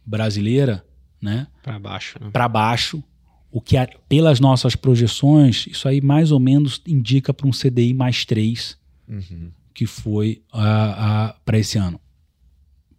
brasileira, 0.03 0.83
né? 1.21 1.45
Para 1.61 1.77
baixo. 1.77 2.17
Né? 2.19 2.29
Para 2.31 2.49
baixo, 2.49 3.03
o 3.51 3.61
que 3.61 3.75
pelas 4.09 4.39
nossas 4.39 4.75
projeções, 4.75 5.67
isso 5.67 5.87
aí 5.87 6.01
mais 6.01 6.31
ou 6.31 6.39
menos 6.39 6.81
indica 6.87 7.31
para 7.31 7.47
um 7.47 7.51
CDI 7.51 7.93
mais 7.93 8.25
3, 8.25 8.75
uhum. 9.07 9.51
que 9.71 9.85
foi 9.85 10.41
uh, 10.51 10.57
uh, 10.57 11.35
para 11.45 11.59
esse 11.59 11.77
ano. 11.77 12.01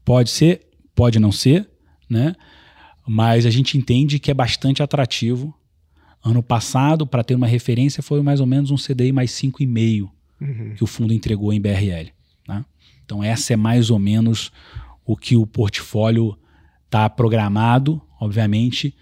Pode 0.04 0.30
ser, 0.30 0.68
pode 0.94 1.18
não 1.18 1.32
ser, 1.32 1.68
né? 2.08 2.36
Mas 3.06 3.44
a 3.44 3.50
gente 3.50 3.76
entende 3.76 4.18
que 4.20 4.30
é 4.30 4.34
bastante 4.34 4.82
atrativo 4.82 5.54
Ano 6.24 6.42
passado, 6.42 7.06
para 7.06 7.22
ter 7.22 7.34
uma 7.34 7.46
referência, 7.46 8.02
foi 8.02 8.22
mais 8.22 8.40
ou 8.40 8.46
menos 8.46 8.70
um 8.70 8.76
CDI 8.76 9.12
mais 9.12 9.30
5,5 9.32 10.10
uhum. 10.40 10.74
que 10.74 10.82
o 10.82 10.86
fundo 10.86 11.12
entregou 11.12 11.52
em 11.52 11.60
BRL. 11.60 12.10
Né? 12.48 12.64
Então, 13.04 13.22
essa 13.22 13.52
é 13.52 13.56
mais 13.56 13.90
ou 13.90 13.98
menos 13.98 14.50
o 15.04 15.16
que 15.16 15.36
o 15.36 15.46
portfólio 15.46 16.36
está 16.86 17.10
programado. 17.10 18.00
Obviamente, 18.18 18.94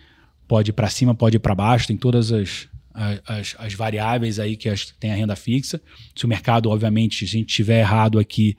pode 0.49 0.71
ir 0.71 0.73
para 0.73 0.91
cima, 0.91 1.15
pode 1.15 1.37
ir 1.37 1.41
para 1.41 1.55
baixo, 1.55 1.87
tem 1.87 1.97
todas 1.97 2.33
as, 2.33 2.69
as, 2.93 3.55
as, 3.59 3.75
variáveis 3.75 4.39
aí 4.39 4.57
que 4.57 4.69
as, 4.69 4.87
tem 4.99 5.13
a 5.13 5.15
renda 5.15 5.37
fixa. 5.37 5.81
Se 6.15 6.25
o 6.25 6.29
mercado, 6.29 6.71
obviamente, 6.71 7.19
se 7.19 7.25
a 7.25 7.39
gente 7.39 7.55
tiver 7.55 7.81
errado 7.81 8.19
aqui 8.19 8.57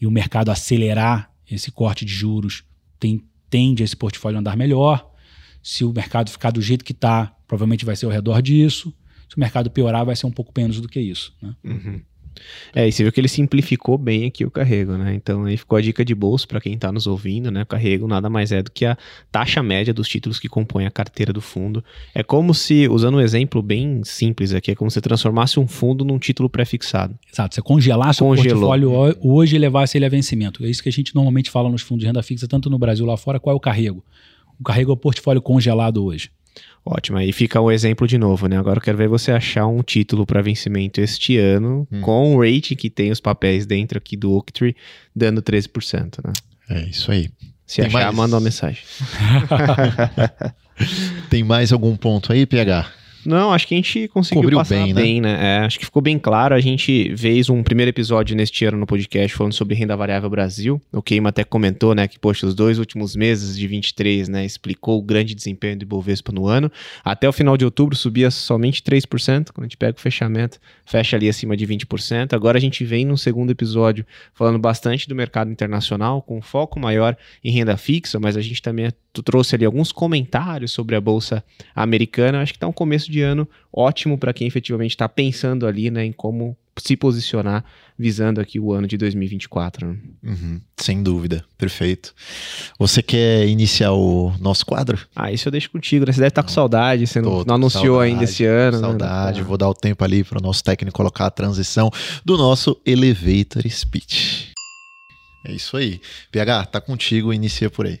e 0.00 0.06
o 0.06 0.10
mercado 0.10 0.50
acelerar 0.50 1.30
esse 1.50 1.72
corte 1.72 2.04
de 2.04 2.12
juros, 2.12 2.62
tem, 2.98 3.24
tende 3.48 3.82
esse 3.82 3.96
portfólio 3.96 4.38
a 4.38 4.40
andar 4.40 4.56
melhor. 4.56 5.10
Se 5.62 5.84
o 5.84 5.92
mercado 5.92 6.30
ficar 6.30 6.52
do 6.52 6.62
jeito 6.62 6.84
que 6.84 6.92
está, 6.92 7.34
provavelmente 7.50 7.84
vai 7.84 7.96
ser 7.96 8.06
ao 8.06 8.12
redor 8.12 8.40
disso. 8.40 8.94
Se 9.28 9.36
o 9.36 9.40
mercado 9.40 9.70
piorar, 9.70 10.06
vai 10.06 10.14
ser 10.14 10.24
um 10.24 10.30
pouco 10.30 10.52
menos 10.56 10.80
do 10.80 10.88
que 10.88 11.00
isso. 11.00 11.34
Né? 11.42 11.52
Uhum. 11.64 12.00
É, 12.72 12.86
e 12.86 12.92
você 12.92 13.02
viu 13.02 13.12
que 13.12 13.20
ele 13.20 13.28
simplificou 13.28 13.98
bem 13.98 14.24
aqui 14.24 14.44
o 14.44 14.50
carrego, 14.50 14.92
né? 14.92 15.14
Então 15.14 15.44
aí 15.44 15.56
ficou 15.56 15.76
a 15.76 15.80
dica 15.80 16.04
de 16.04 16.14
bolso 16.14 16.46
para 16.46 16.60
quem 16.60 16.74
está 16.74 16.92
nos 16.92 17.08
ouvindo, 17.08 17.50
né? 17.50 17.62
O 17.62 17.66
carrego 17.66 18.06
nada 18.06 18.30
mais 18.30 18.52
é 18.52 18.62
do 18.62 18.70
que 18.70 18.86
a 18.86 18.96
taxa 19.32 19.60
média 19.64 19.92
dos 19.92 20.08
títulos 20.08 20.38
que 20.38 20.48
compõem 20.48 20.86
a 20.86 20.90
carteira 20.92 21.32
do 21.32 21.40
fundo. 21.40 21.84
É 22.14 22.22
como 22.22 22.54
se, 22.54 22.88
usando 22.88 23.16
um 23.16 23.20
exemplo 23.20 23.60
bem 23.60 24.00
simples 24.04 24.54
aqui, 24.54 24.70
é 24.70 24.74
como 24.76 24.90
se 24.90 25.00
transformasse 25.00 25.58
um 25.58 25.66
fundo 25.66 26.04
num 26.04 26.18
título 26.18 26.48
pré-fixado. 26.48 27.18
Exato, 27.30 27.56
você 27.56 27.60
congelasse 27.60 28.20
Congelou. 28.20 28.58
o 28.58 28.66
portfólio 28.68 29.16
hoje 29.20 29.56
e 29.56 29.58
levasse 29.58 29.98
ele 29.98 30.06
a 30.06 30.08
vencimento. 30.08 30.64
É 30.64 30.70
isso 30.70 30.82
que 30.82 30.88
a 30.88 30.92
gente 30.92 31.14
normalmente 31.16 31.50
fala 31.50 31.68
nos 31.68 31.82
fundos 31.82 32.02
de 32.02 32.06
renda 32.06 32.22
fixa, 32.22 32.46
tanto 32.46 32.70
no 32.70 32.78
Brasil 32.78 33.04
lá 33.04 33.16
fora, 33.16 33.40
qual 33.40 33.54
é 33.54 33.56
o 33.56 33.60
carrego? 33.60 34.04
O 34.58 34.62
carrego 34.62 34.92
é 34.92 34.94
o 34.94 34.96
portfólio 34.96 35.42
congelado 35.42 36.04
hoje. 36.04 36.30
Ótimo, 36.84 37.18
aí 37.18 37.32
fica 37.32 37.60
o 37.60 37.70
exemplo 37.70 38.06
de 38.06 38.16
novo, 38.16 38.46
né? 38.46 38.58
Agora 38.58 38.78
eu 38.78 38.82
quero 38.82 38.96
ver 38.96 39.08
você 39.08 39.30
achar 39.30 39.66
um 39.66 39.82
título 39.82 40.24
para 40.24 40.40
vencimento 40.40 41.00
este 41.00 41.36
ano, 41.36 41.86
hum. 41.92 42.00
com 42.00 42.34
o 42.34 42.40
rating 42.40 42.74
que 42.74 42.88
tem 42.88 43.10
os 43.10 43.20
papéis 43.20 43.66
dentro 43.66 43.98
aqui 43.98 44.16
do 44.16 44.32
Oaktree, 44.32 44.74
dando 45.14 45.42
13%, 45.42 46.18
né? 46.24 46.32
É 46.70 46.88
isso 46.88 47.12
aí. 47.12 47.28
Se 47.66 47.76
tem 47.76 47.86
achar, 47.86 48.04
mais... 48.04 48.14
manda 48.14 48.34
uma 48.34 48.40
mensagem. 48.40 48.82
tem 51.28 51.44
mais 51.44 51.72
algum 51.72 51.96
ponto 51.96 52.32
aí, 52.32 52.46
PH? 52.46 52.99
Não, 53.24 53.52
acho 53.52 53.66
que 53.66 53.74
a 53.74 53.76
gente 53.76 54.08
conseguiu 54.08 54.42
Cobriu 54.42 54.58
passar 54.58 54.76
bem, 54.76 54.94
né? 54.94 55.02
bem 55.02 55.20
né? 55.20 55.38
É, 55.40 55.58
acho 55.60 55.78
que 55.78 55.84
ficou 55.84 56.00
bem 56.00 56.18
claro. 56.18 56.54
A 56.54 56.60
gente 56.60 57.14
fez 57.16 57.48
um 57.50 57.62
primeiro 57.62 57.90
episódio 57.90 58.36
neste 58.36 58.64
ano 58.64 58.78
no 58.78 58.86
podcast 58.86 59.36
falando 59.36 59.52
sobre 59.52 59.74
renda 59.74 59.96
variável 59.96 60.30
Brasil. 60.30 60.80
O 60.92 61.02
Keima 61.02 61.28
até 61.28 61.44
comentou, 61.44 61.94
né, 61.94 62.08
que, 62.08 62.18
poxa, 62.18 62.46
os 62.46 62.54
dois 62.54 62.78
últimos 62.78 63.14
meses 63.14 63.58
de 63.58 63.66
23, 63.66 64.28
né, 64.28 64.44
explicou 64.44 64.98
o 64.98 65.02
grande 65.02 65.34
desempenho 65.34 65.78
do 65.78 65.82
Ibovespa 65.82 66.32
no 66.32 66.46
ano. 66.46 66.70
Até 67.04 67.28
o 67.28 67.32
final 67.32 67.56
de 67.56 67.64
outubro 67.64 67.94
subia 67.94 68.30
somente 68.30 68.82
3%. 68.82 69.52
Quando 69.52 69.64
a 69.64 69.66
gente 69.66 69.76
pega 69.76 69.96
o 69.96 70.00
fechamento, 70.00 70.58
fecha 70.90 71.16
ali 71.16 71.28
acima 71.28 71.56
de 71.56 71.64
20%. 71.64 72.32
Agora 72.32 72.58
a 72.58 72.60
gente 72.60 72.84
vem 72.84 73.04
num 73.04 73.16
segundo 73.16 73.50
episódio 73.50 74.04
falando 74.34 74.58
bastante 74.58 75.08
do 75.08 75.14
mercado 75.14 75.48
internacional, 75.48 76.20
com 76.20 76.42
foco 76.42 76.80
maior 76.80 77.16
em 77.44 77.52
renda 77.52 77.76
fixa, 77.76 78.18
mas 78.18 78.36
a 78.36 78.40
gente 78.40 78.60
também 78.60 78.90
trouxe 79.24 79.54
ali 79.54 79.64
alguns 79.64 79.92
comentários 79.92 80.72
sobre 80.72 80.96
a 80.96 81.00
Bolsa 81.00 81.44
Americana. 81.76 82.42
Acho 82.42 82.52
que 82.52 82.56
está 82.56 82.66
um 82.66 82.72
começo 82.72 83.10
de 83.10 83.22
ano 83.22 83.48
ótimo 83.72 84.18
para 84.18 84.32
quem 84.32 84.48
efetivamente 84.48 84.90
está 84.90 85.08
pensando 85.08 85.64
ali 85.64 85.92
né, 85.92 86.04
em 86.04 86.12
como 86.12 86.56
se 86.78 86.96
posicionar 86.96 87.64
visando 87.98 88.40
aqui 88.40 88.58
o 88.58 88.72
ano 88.72 88.86
de 88.86 88.96
2024. 88.96 89.88
Né? 89.88 89.96
Uhum, 90.22 90.60
sem 90.76 91.02
dúvida, 91.02 91.44
perfeito. 91.58 92.14
Você 92.78 93.02
quer 93.02 93.46
iniciar 93.46 93.92
o 93.92 94.32
nosso 94.40 94.64
quadro? 94.64 94.98
Ah, 95.14 95.30
isso 95.30 95.48
eu 95.48 95.52
deixo 95.52 95.70
contigo, 95.70 96.06
né? 96.06 96.12
Você 96.12 96.18
deve 96.18 96.28
estar 96.28 96.42
tá 96.42 96.48
com 96.48 96.52
saudade, 96.52 97.06
você 97.06 97.20
não, 97.20 97.44
não 97.44 97.56
anunciou 97.56 97.96
saudade, 97.96 98.12
ainda 98.12 98.24
esse 98.24 98.44
ano. 98.44 98.78
Né? 98.78 98.86
Saudade, 98.86 99.40
né? 99.40 99.46
vou 99.46 99.58
dar 99.58 99.68
o 99.68 99.74
tempo 99.74 100.02
ali 100.02 100.24
para 100.24 100.38
o 100.38 100.42
nosso 100.42 100.64
técnico 100.64 100.96
colocar 100.96 101.26
a 101.26 101.30
transição 101.30 101.90
do 102.24 102.38
nosso 102.38 102.80
Elevator 102.86 103.68
Speech. 103.68 104.52
É 105.46 105.52
isso 105.52 105.76
aí. 105.76 106.00
PH, 106.30 106.66
tá 106.66 106.80
contigo, 106.80 107.32
inicia 107.32 107.70
por 107.70 107.86
aí. 107.86 107.98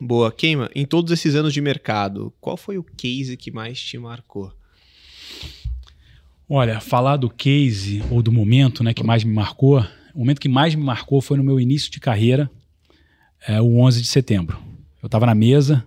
Boa. 0.00 0.30
Queima, 0.30 0.70
em 0.74 0.86
todos 0.86 1.10
esses 1.12 1.34
anos 1.34 1.52
de 1.52 1.60
mercado, 1.60 2.32
qual 2.40 2.56
foi 2.56 2.78
o 2.78 2.84
case 2.84 3.36
que 3.36 3.50
mais 3.50 3.80
te 3.80 3.98
marcou? 3.98 4.52
Olha, 6.48 6.80
falar 6.80 7.18
do 7.18 7.28
case 7.28 8.02
ou 8.10 8.22
do 8.22 8.32
momento 8.32 8.82
né, 8.82 8.94
que 8.94 9.04
mais 9.04 9.22
me 9.22 9.32
marcou, 9.32 9.80
o 10.14 10.18
momento 10.18 10.40
que 10.40 10.48
mais 10.48 10.74
me 10.74 10.82
marcou 10.82 11.20
foi 11.20 11.36
no 11.36 11.44
meu 11.44 11.60
início 11.60 11.90
de 11.90 12.00
carreira, 12.00 12.50
é, 13.46 13.60
o 13.60 13.78
11 13.80 14.00
de 14.00 14.08
setembro. 14.08 14.58
Eu 15.02 15.06
estava 15.06 15.26
na 15.26 15.34
mesa 15.34 15.84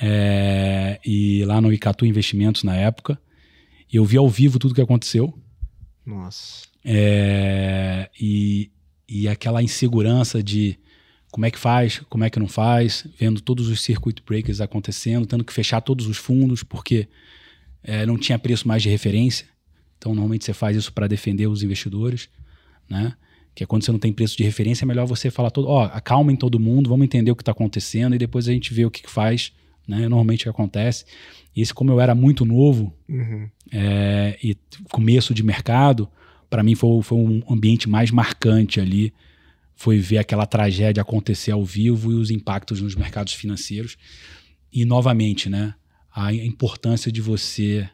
é, 0.00 1.00
e 1.04 1.42
lá 1.46 1.60
no 1.60 1.72
Icatu 1.72 2.04
Investimentos 2.04 2.62
na 2.64 2.76
época, 2.76 3.18
eu 3.90 4.04
vi 4.04 4.18
ao 4.18 4.28
vivo 4.28 4.58
tudo 4.58 4.74
que 4.74 4.80
aconteceu. 4.80 5.32
Nossa. 6.04 6.66
É, 6.84 8.10
e, 8.20 8.70
e 9.08 9.26
aquela 9.26 9.62
insegurança 9.62 10.42
de 10.42 10.78
como 11.30 11.46
é 11.46 11.50
que 11.50 11.58
faz, 11.58 12.00
como 12.10 12.24
é 12.24 12.30
que 12.30 12.38
não 12.38 12.46
faz, 12.46 13.06
vendo 13.18 13.40
todos 13.40 13.68
os 13.68 13.80
circuit 13.80 14.22
breakers 14.24 14.60
acontecendo, 14.60 15.26
tendo 15.26 15.44
que 15.44 15.52
fechar 15.52 15.80
todos 15.80 16.06
os 16.06 16.16
fundos, 16.18 16.62
porque 16.62 17.08
é, 17.86 18.04
não 18.04 18.18
tinha 18.18 18.38
preço 18.38 18.66
mais 18.66 18.82
de 18.82 18.88
referência. 18.88 19.46
Então, 19.96 20.12
normalmente 20.14 20.44
você 20.44 20.52
faz 20.52 20.76
isso 20.76 20.92
para 20.92 21.06
defender 21.06 21.46
os 21.46 21.62
investidores, 21.62 22.28
né? 22.88 23.14
Que 23.54 23.64
é 23.64 23.66
quando 23.66 23.84
você 23.84 23.92
não 23.92 23.98
tem 23.98 24.12
preço 24.12 24.36
de 24.36 24.42
referência, 24.42 24.84
é 24.84 24.86
melhor 24.86 25.06
você 25.06 25.30
falar 25.30 25.50
todo, 25.50 25.68
ó, 25.68 25.84
acalmem 25.84 26.36
todo 26.36 26.60
mundo, 26.60 26.90
vamos 26.90 27.04
entender 27.04 27.30
o 27.30 27.36
que 27.36 27.40
está 27.42 27.52
acontecendo 27.52 28.14
e 28.14 28.18
depois 28.18 28.46
a 28.48 28.52
gente 28.52 28.74
vê 28.74 28.84
o 28.84 28.90
que, 28.90 29.08
faz, 29.08 29.52
né? 29.88 30.00
Normalmente 30.00 30.48
acontece. 30.48 31.06
E 31.54 31.62
esse, 31.62 31.72
como 31.72 31.90
eu 31.90 32.00
era 32.00 32.14
muito 32.14 32.44
novo 32.44 32.92
uhum. 33.08 33.48
é, 33.72 34.38
e 34.42 34.54
começo 34.90 35.32
de 35.32 35.42
mercado, 35.42 36.08
para 36.50 36.62
mim 36.62 36.74
foi, 36.74 37.02
foi 37.02 37.16
um 37.16 37.42
ambiente 37.48 37.88
mais 37.88 38.10
marcante 38.10 38.80
ali 38.80 39.14
foi 39.76 39.98
ver 39.98 40.18
aquela 40.18 40.46
tragédia 40.46 41.02
acontecer 41.02 41.52
ao 41.52 41.62
vivo 41.62 42.10
e 42.10 42.14
os 42.14 42.30
impactos 42.30 42.80
nos 42.80 42.96
mercados 42.96 43.34
financeiros. 43.34 43.98
E, 44.72 44.86
novamente, 44.86 45.50
né, 45.50 45.74
a 46.16 46.32
importância 46.32 47.12
de 47.12 47.20
você 47.20 47.86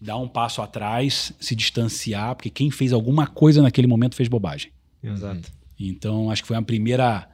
dar 0.00 0.16
um 0.16 0.26
passo 0.26 0.60
atrás, 0.60 1.32
se 1.38 1.54
distanciar, 1.54 2.34
porque 2.34 2.50
quem 2.50 2.72
fez 2.72 2.92
alguma 2.92 3.24
coisa 3.24 3.62
naquele 3.62 3.86
momento 3.86 4.16
fez 4.16 4.28
bobagem. 4.28 4.72
Exato. 5.00 5.48
Então, 5.78 6.28
acho 6.28 6.42
que 6.42 6.48
foi 6.48 6.56
a 6.56 6.62
primeira, 6.62 7.28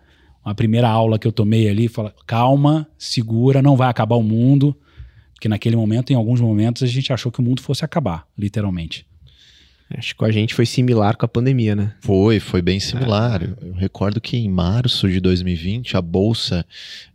uma 0.44 0.54
primeira 0.54 0.86
aula 0.86 1.18
que 1.18 1.26
eu 1.26 1.32
tomei 1.32 1.66
ali. 1.66 1.88
Fala, 1.88 2.14
calma, 2.26 2.86
segura, 2.98 3.62
não 3.62 3.74
vai 3.74 3.88
acabar 3.88 4.16
o 4.16 4.22
mundo. 4.22 4.76
Porque 5.32 5.48
naquele 5.48 5.76
momento, 5.76 6.12
em 6.12 6.16
alguns 6.16 6.42
momentos, 6.42 6.82
a 6.82 6.86
gente 6.86 7.10
achou 7.10 7.32
que 7.32 7.40
o 7.40 7.42
mundo 7.42 7.62
fosse 7.62 7.82
acabar, 7.82 8.28
literalmente. 8.36 9.06
Acho 9.96 10.08
que 10.08 10.14
com 10.16 10.24
a 10.24 10.30
gente 10.30 10.54
foi 10.54 10.66
similar 10.66 11.16
com 11.16 11.24
a 11.24 11.28
pandemia, 11.28 11.74
né? 11.74 11.94
Foi, 12.00 12.38
foi 12.40 12.60
bem 12.60 12.78
similar. 12.78 13.42
É. 13.42 13.46
Eu 13.66 13.72
recordo 13.72 14.20
que 14.20 14.36
em 14.36 14.48
março 14.48 15.08
de 15.08 15.18
2020 15.18 15.96
a 15.96 16.02
bolsa 16.02 16.64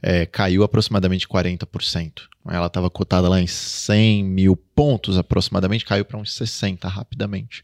é, 0.02 0.26
caiu 0.26 0.64
aproximadamente 0.64 1.28
40%. 1.28 2.24
Ela 2.50 2.68
estava 2.68 2.90
cotada 2.90 3.30
lá 3.30 3.40
em 3.40 3.48
100 3.48 4.24
mil 4.24 4.56
pontos 4.76 5.18
aproximadamente, 5.18 5.86
caiu 5.86 6.04
para 6.04 6.18
uns 6.18 6.34
60 6.34 6.88
rapidamente. 6.88 7.62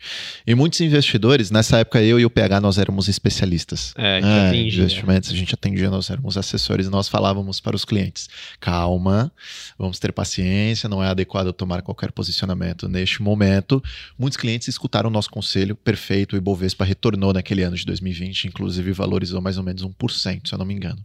E 0.47 0.55
muitos 0.55 0.79
investidores, 0.79 1.51
nessa 1.51 1.79
época 1.79 2.01
eu 2.01 2.19
e 2.19 2.25
o 2.25 2.29
PH 2.29 2.61
nós 2.61 2.77
éramos 2.77 3.09
especialistas. 3.09 3.93
É, 3.97 4.17
a 4.17 4.21
gente 4.21 4.29
é, 4.29 4.47
atendia. 4.47 4.79
Investimentos, 4.79 5.29
a 5.29 5.35
gente 5.35 5.53
atendia, 5.53 5.89
nós 5.89 6.09
éramos 6.09 6.37
assessores 6.37 6.87
e 6.87 6.89
nós 6.89 7.09
falávamos 7.09 7.59
para 7.59 7.75
os 7.75 7.83
clientes: 7.83 8.29
calma, 8.59 9.31
vamos 9.77 9.99
ter 9.99 10.13
paciência, 10.13 10.87
não 10.87 11.03
é 11.03 11.07
adequado 11.07 11.51
tomar 11.51 11.81
qualquer 11.81 12.11
posicionamento 12.11 12.87
neste 12.87 13.21
momento. 13.21 13.83
Muitos 14.17 14.37
clientes 14.37 14.67
escutaram 14.69 15.09
o 15.09 15.13
nosso 15.13 15.29
conselho, 15.29 15.75
perfeito, 15.75 16.33
o 16.33 16.37
Ibovespa 16.37 16.85
retornou 16.85 17.33
naquele 17.33 17.63
ano 17.63 17.75
de 17.75 17.85
2020, 17.85 18.45
inclusive 18.45 18.93
valorizou 18.93 19.41
mais 19.41 19.57
ou 19.57 19.63
menos 19.63 19.83
1%, 19.83 20.47
se 20.47 20.53
eu 20.53 20.57
não 20.57 20.65
me 20.65 20.73
engano. 20.73 21.03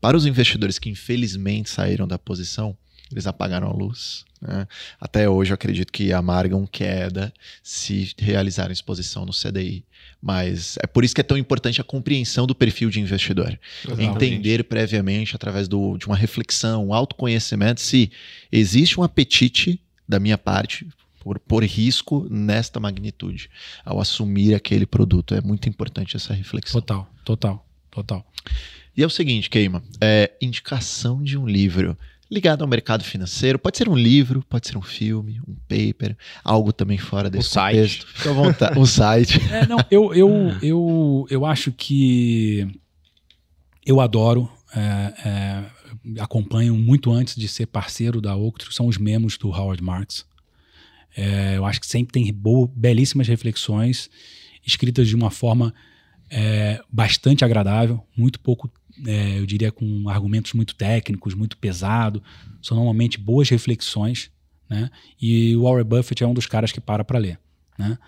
Para 0.00 0.16
os 0.16 0.26
investidores 0.26 0.78
que 0.78 0.90
infelizmente 0.90 1.70
saíram 1.70 2.06
da 2.06 2.18
posição, 2.18 2.76
eles 3.10 3.26
apagaram 3.26 3.68
a 3.68 3.72
luz. 3.72 4.24
Né? 4.40 4.66
Até 5.00 5.28
hoje 5.28 5.52
eu 5.52 5.54
acredito 5.54 5.92
que 5.92 6.12
amargam 6.12 6.66
queda 6.66 7.32
se 7.62 8.14
realizarem 8.18 8.72
exposição 8.72 9.24
no 9.24 9.32
CDI. 9.32 9.84
Mas 10.20 10.78
é 10.82 10.86
por 10.86 11.04
isso 11.04 11.14
que 11.14 11.20
é 11.20 11.24
tão 11.24 11.36
importante 11.36 11.80
a 11.80 11.84
compreensão 11.84 12.46
do 12.46 12.54
perfil 12.54 12.90
de 12.90 13.00
investidor. 13.00 13.58
Exatamente. 13.84 14.16
Entender 14.16 14.64
previamente, 14.64 15.36
através 15.36 15.68
do, 15.68 15.98
de 15.98 16.06
uma 16.06 16.16
reflexão, 16.16 16.88
um 16.88 16.94
autoconhecimento, 16.94 17.80
se 17.80 18.10
existe 18.50 18.98
um 18.98 19.02
apetite 19.02 19.80
da 20.08 20.18
minha 20.18 20.38
parte 20.38 20.86
por, 21.20 21.38
por 21.38 21.64
risco 21.64 22.26
nesta 22.30 22.78
magnitude 22.78 23.50
ao 23.84 24.00
assumir 24.00 24.54
aquele 24.54 24.86
produto. 24.86 25.34
É 25.34 25.40
muito 25.40 25.68
importante 25.68 26.16
essa 26.16 26.34
reflexão. 26.34 26.80
Total, 26.80 27.10
total, 27.24 27.66
total. 27.90 28.26
E 28.96 29.02
é 29.02 29.06
o 29.06 29.10
seguinte, 29.10 29.50
Keima, 29.50 29.82
é 30.00 30.32
indicação 30.40 31.22
de 31.22 31.36
um 31.36 31.46
livro 31.46 31.98
ligado 32.34 32.62
ao 32.62 32.68
mercado 32.68 33.04
financeiro. 33.04 33.58
Pode 33.58 33.78
ser 33.78 33.88
um 33.88 33.96
livro, 33.96 34.44
pode 34.48 34.66
ser 34.66 34.76
um 34.76 34.82
filme, 34.82 35.40
um 35.46 35.54
paper, 35.68 36.16
algo 36.42 36.72
também 36.72 36.98
fora 36.98 37.30
desse 37.30 37.56
um 37.58 37.62
contexto. 37.62 38.02
Site. 38.02 38.16
Fica 38.16 38.30
à 38.30 38.32
vontade. 38.32 38.78
um 38.78 38.86
site. 38.86 39.40
É, 39.50 39.66
não, 39.66 39.78
eu, 39.90 40.12
eu, 40.14 40.30
eu, 40.60 41.26
eu 41.30 41.46
acho 41.46 41.72
que 41.72 42.68
eu 43.86 44.00
adoro, 44.00 44.50
é, 44.74 44.80
é, 45.24 46.20
acompanho 46.20 46.74
muito 46.74 47.12
antes 47.12 47.36
de 47.36 47.48
ser 47.48 47.66
parceiro 47.66 48.20
da 48.20 48.34
Octro, 48.34 48.72
são 48.72 48.86
os 48.86 48.98
memos 48.98 49.38
do 49.38 49.48
Howard 49.48 49.82
Marks. 49.82 50.26
É, 51.16 51.56
eu 51.56 51.64
acho 51.64 51.80
que 51.80 51.86
sempre 51.86 52.12
tem 52.12 52.32
boa, 52.32 52.68
belíssimas 52.74 53.28
reflexões 53.28 54.10
escritas 54.66 55.06
de 55.06 55.14
uma 55.14 55.30
forma 55.30 55.72
é, 56.30 56.82
bastante 56.90 57.44
agradável, 57.44 58.02
muito 58.16 58.40
pouco 58.40 58.70
é, 59.06 59.38
eu 59.38 59.46
diria 59.46 59.72
com 59.72 60.08
argumentos 60.08 60.52
muito 60.52 60.74
técnicos, 60.74 61.34
muito 61.34 61.56
pesado. 61.56 62.22
São 62.62 62.76
normalmente 62.76 63.18
boas 63.18 63.48
reflexões, 63.48 64.30
né? 64.68 64.90
E 65.20 65.56
o 65.56 65.62
Warren 65.62 65.84
Buffett 65.84 66.22
é 66.22 66.26
um 66.26 66.34
dos 66.34 66.46
caras 66.46 66.72
que 66.72 66.80
para 66.80 67.04
para 67.04 67.18
ler, 67.18 67.38
né? 67.78 67.98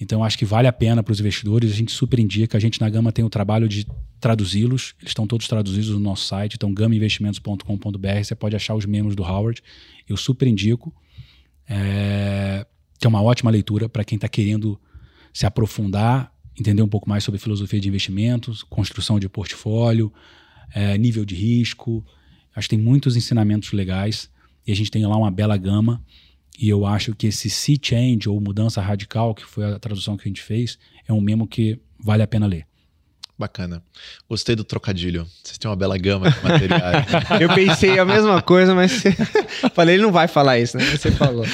Então 0.00 0.24
acho 0.24 0.36
que 0.36 0.44
vale 0.44 0.66
a 0.66 0.72
pena 0.72 1.00
para 1.02 1.12
os 1.12 1.20
investidores. 1.20 1.70
A 1.70 1.76
gente 1.76 1.92
super 1.92 2.18
indica. 2.18 2.58
A 2.58 2.60
gente 2.60 2.80
na 2.80 2.90
Gama 2.90 3.12
tem 3.12 3.24
o 3.24 3.30
trabalho 3.30 3.68
de 3.68 3.86
traduzi-los. 4.18 4.94
Eles 5.00 5.10
estão 5.10 5.28
todos 5.28 5.46
traduzidos 5.46 5.90
no 5.90 6.00
nosso 6.00 6.26
site. 6.26 6.54
Então 6.54 6.74
gamainvestimentos.com.br. 6.74 8.24
Você 8.24 8.34
pode 8.34 8.56
achar 8.56 8.74
os 8.74 8.84
membros 8.84 9.14
do 9.14 9.22
Howard. 9.22 9.62
Eu 10.08 10.16
super 10.16 10.48
indico. 10.48 10.92
É, 11.68 12.66
que 12.98 13.06
é 13.06 13.08
uma 13.08 13.22
ótima 13.22 13.50
leitura 13.50 13.88
para 13.88 14.04
quem 14.04 14.16
está 14.16 14.28
querendo 14.28 14.80
se 15.32 15.46
aprofundar 15.46 16.31
entender 16.58 16.82
um 16.82 16.88
pouco 16.88 17.08
mais 17.08 17.24
sobre 17.24 17.40
filosofia 17.40 17.80
de 17.80 17.88
investimentos, 17.88 18.62
construção 18.62 19.18
de 19.18 19.28
portfólio, 19.28 20.12
é, 20.74 20.96
nível 20.98 21.24
de 21.24 21.34
risco. 21.34 22.04
Acho 22.54 22.68
que 22.68 22.76
tem 22.76 22.84
muitos 22.84 23.16
ensinamentos 23.16 23.72
legais 23.72 24.30
e 24.66 24.72
a 24.72 24.76
gente 24.76 24.90
tem 24.90 25.06
lá 25.06 25.16
uma 25.16 25.30
bela 25.30 25.56
gama. 25.56 26.04
E 26.58 26.68
eu 26.68 26.84
acho 26.84 27.14
que 27.14 27.26
esse 27.26 27.48
Sea 27.48 27.78
Change 27.80 28.28
ou 28.28 28.40
Mudança 28.40 28.80
Radical, 28.80 29.34
que 29.34 29.44
foi 29.44 29.64
a 29.64 29.78
tradução 29.78 30.16
que 30.16 30.28
a 30.28 30.28
gente 30.28 30.42
fez, 30.42 30.78
é 31.08 31.12
um 31.12 31.20
memo 31.20 31.46
que 31.46 31.80
vale 31.98 32.22
a 32.22 32.26
pena 32.26 32.46
ler. 32.46 32.66
Bacana. 33.42 33.82
Gostei 34.28 34.54
do 34.54 34.62
trocadilho. 34.62 35.26
Vocês 35.42 35.58
têm 35.58 35.68
uma 35.68 35.76
bela 35.76 35.98
gama 35.98 36.30
de 36.30 36.40
materiais. 36.44 37.06
eu 37.42 37.52
pensei 37.52 37.98
a 37.98 38.04
mesma 38.04 38.40
coisa, 38.40 38.72
mas 38.72 39.02
falei, 39.74 39.96
ele 39.96 40.04
não 40.04 40.12
vai 40.12 40.28
falar 40.28 40.60
isso, 40.60 40.76
né? 40.76 40.84
Você 40.84 41.10
falou. 41.10 41.44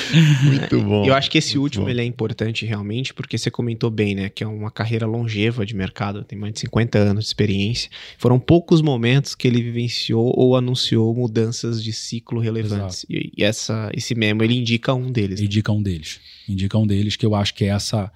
Muito 0.43 0.83
bom. 0.83 1.07
Eu 1.07 1.15
acho 1.15 1.31
que 1.31 1.39
esse 1.39 1.57
último 1.57 1.89
ele 1.89 2.03
é 2.03 2.05
importante 2.05 2.67
realmente, 2.67 3.15
porque 3.15 3.39
você 3.39 3.51
comentou 3.51 3.91
bem, 3.91 4.15
né? 4.15 4.29
Que 4.29 4.45
é 4.45 4.47
uma 4.47 4.71
carreira 4.71 5.07
longeva 5.07 5.65
de 5.65 5.75
mercado, 5.75 6.25
tem 6.25 6.39
mais 6.39 6.53
de 6.53 6.61
50 6.61 6.99
anos 6.99 7.25
de 7.25 7.31
experiência. 7.31 7.91
Foram 8.19 8.39
poucos 8.39 8.83
momentos 8.83 9.35
que 9.35 9.49
ele 9.49 9.63
vivenciou 9.63 10.31
ou 10.37 10.55
anunciou 10.55 11.15
mudanças 11.15 11.83
de 11.83 11.95
ciclo 11.95 12.39
relevantes. 12.39 13.07
E, 13.09 13.33
e, 13.35 13.43
essa, 13.43 13.91
esse 13.95 14.15
memo, 14.15 14.45
ele 14.45 14.59
indica 14.59 14.93
um 14.93 15.11
deles. 15.11 15.41
Né? 15.41 15.47
Indica 15.47 15.73
um 15.73 15.83
deles. 15.83 16.21
Indica 16.47 16.77
um 16.77 16.87
deles 16.87 17.17
que 17.17 17.25
eu 17.25 17.35
acho 17.35 17.55
que 17.55 17.65
é 17.65 17.69
essa, 17.69 18.13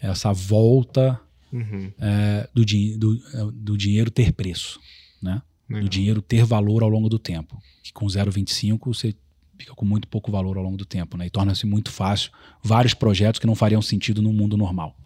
essa 0.00 0.32
volta 0.32 1.20
uhum. 1.52 1.92
é, 2.00 2.48
do, 2.54 2.64
do, 2.64 3.22
é, 3.34 3.50
do, 3.52 3.76
dinheiro 3.76 4.10
ter 4.10 4.32
preço, 4.32 4.80
né? 5.22 5.42
Uhum. 5.68 5.80
Do 5.80 5.88
dinheiro 5.88 6.22
ter 6.22 6.44
valor 6.44 6.82
ao 6.82 6.88
longo 6.88 7.08
do 7.08 7.18
tempo. 7.18 7.60
Que 7.82 7.92
com 7.92 8.06
0,25 8.06 8.86
você 8.86 9.14
fica 9.58 9.74
com 9.74 9.84
muito 9.84 10.08
pouco 10.08 10.30
valor 10.30 10.56
ao 10.56 10.62
longo 10.62 10.76
do 10.76 10.84
tempo, 10.84 11.16
né? 11.16 11.26
E 11.26 11.30
torna-se 11.30 11.66
muito 11.66 11.90
fácil 11.90 12.30
vários 12.62 12.94
projetos 12.94 13.38
que 13.38 13.46
não 13.46 13.54
fariam 13.54 13.82
sentido 13.82 14.22
no 14.22 14.32
mundo 14.32 14.56
normal. 14.56 14.96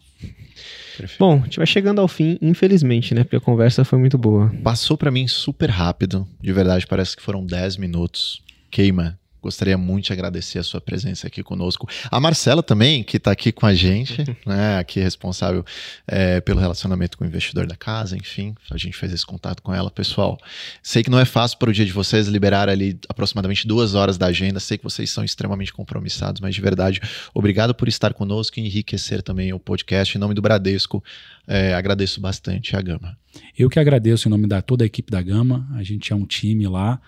Perfeito. 0.97 1.19
Bom, 1.19 1.41
a 1.41 1.45
gente 1.45 1.57
vai 1.57 1.67
chegando 1.67 2.01
ao 2.01 2.07
fim, 2.07 2.39
infelizmente, 2.41 3.15
né? 3.15 3.25
Porque 3.25 3.37
a 3.37 3.41
conversa 3.41 3.85
foi 3.85 3.99
muito 3.99 4.17
boa. 4.19 4.51
Passou 4.63 4.97
para 4.97 5.11
mim 5.11 5.27
super 5.27 5.71
rápido. 5.71 6.29
De 6.41 6.53
verdade, 6.53 6.87
parece 6.87 7.17
que 7.17 7.23
foram 7.23 7.45
10 7.45 7.77
minutos. 7.79 8.43
Queima 8.71 9.19
Gostaria 9.43 9.77
muito 9.77 10.07
de 10.07 10.13
agradecer 10.13 10.61
a 10.61 10.63
sua 10.63 10.81
presença 10.81 11.27
aqui 11.27 11.43
conosco. 11.43 11.89
A 12.09 12.21
Marcela 12.21 12.63
também, 12.63 13.03
que 13.03 13.17
está 13.17 13.33
aqui 13.33 13.51
com 13.51 13.67
a 13.67 13.75
gente, 13.75 14.25
né, 14.47 14.79
aqui 14.79 15.01
responsável 15.01 15.65
é, 16.07 16.41
pelo 16.41 16.61
relacionamento 16.61 17.19
com 17.19 17.25
o 17.25 17.27
investidor 17.27 17.67
da 17.67 17.75
casa, 17.75 18.17
enfim, 18.17 18.55
a 18.71 18.79
gente 18.79 18.97
fez 18.97 19.13
esse 19.13 19.27
contato 19.27 19.61
com 19.61 19.75
ela. 19.75 19.91
Pessoal, 19.91 20.39
sei 20.81 21.03
que 21.03 21.11
não 21.11 21.19
é 21.19 21.25
fácil 21.25 21.59
para 21.59 21.71
o 21.71 21.73
dia 21.73 21.85
de 21.85 21.93
vocês 21.93 22.29
liberar 22.29 22.69
ali 22.69 22.97
aproximadamente 23.09 23.67
duas 23.67 23.95
horas 23.95 24.17
da 24.17 24.27
agenda, 24.27 24.61
sei 24.61 24.79
que 24.79 24.85
vocês 24.85 25.11
são 25.11 25.25
extremamente 25.25 25.73
compromissados, 25.73 26.41
mas 26.41 26.55
de 26.55 26.61
verdade, 26.61 27.01
obrigado 27.35 27.75
por 27.75 27.89
estar 27.89 28.15
conosco 28.15 28.61
e 28.61 28.65
enriquecer 28.65 29.23
também 29.23 29.53
o 29.53 29.59
podcast. 29.59 30.17
Em 30.17 30.21
nome 30.21 30.35
do 30.35 30.43
Bradesco, 30.43 31.03
é, 31.49 31.75
agradeço 31.75 32.21
bastante 32.21 32.77
a 32.77 32.81
Gama. 32.81 33.17
Eu 33.59 33.69
que 33.69 33.81
agradeço 33.81 34.29
em 34.29 34.31
nome 34.31 34.47
da 34.47 34.63
toda 34.63 34.85
a 34.85 34.87
equipe 34.87 35.11
da 35.11 35.21
Gama, 35.21 35.69
a 35.75 35.83
gente 35.83 36.13
é 36.13 36.17
um 36.17 36.27
time 36.27 36.67
lá. 36.69 37.01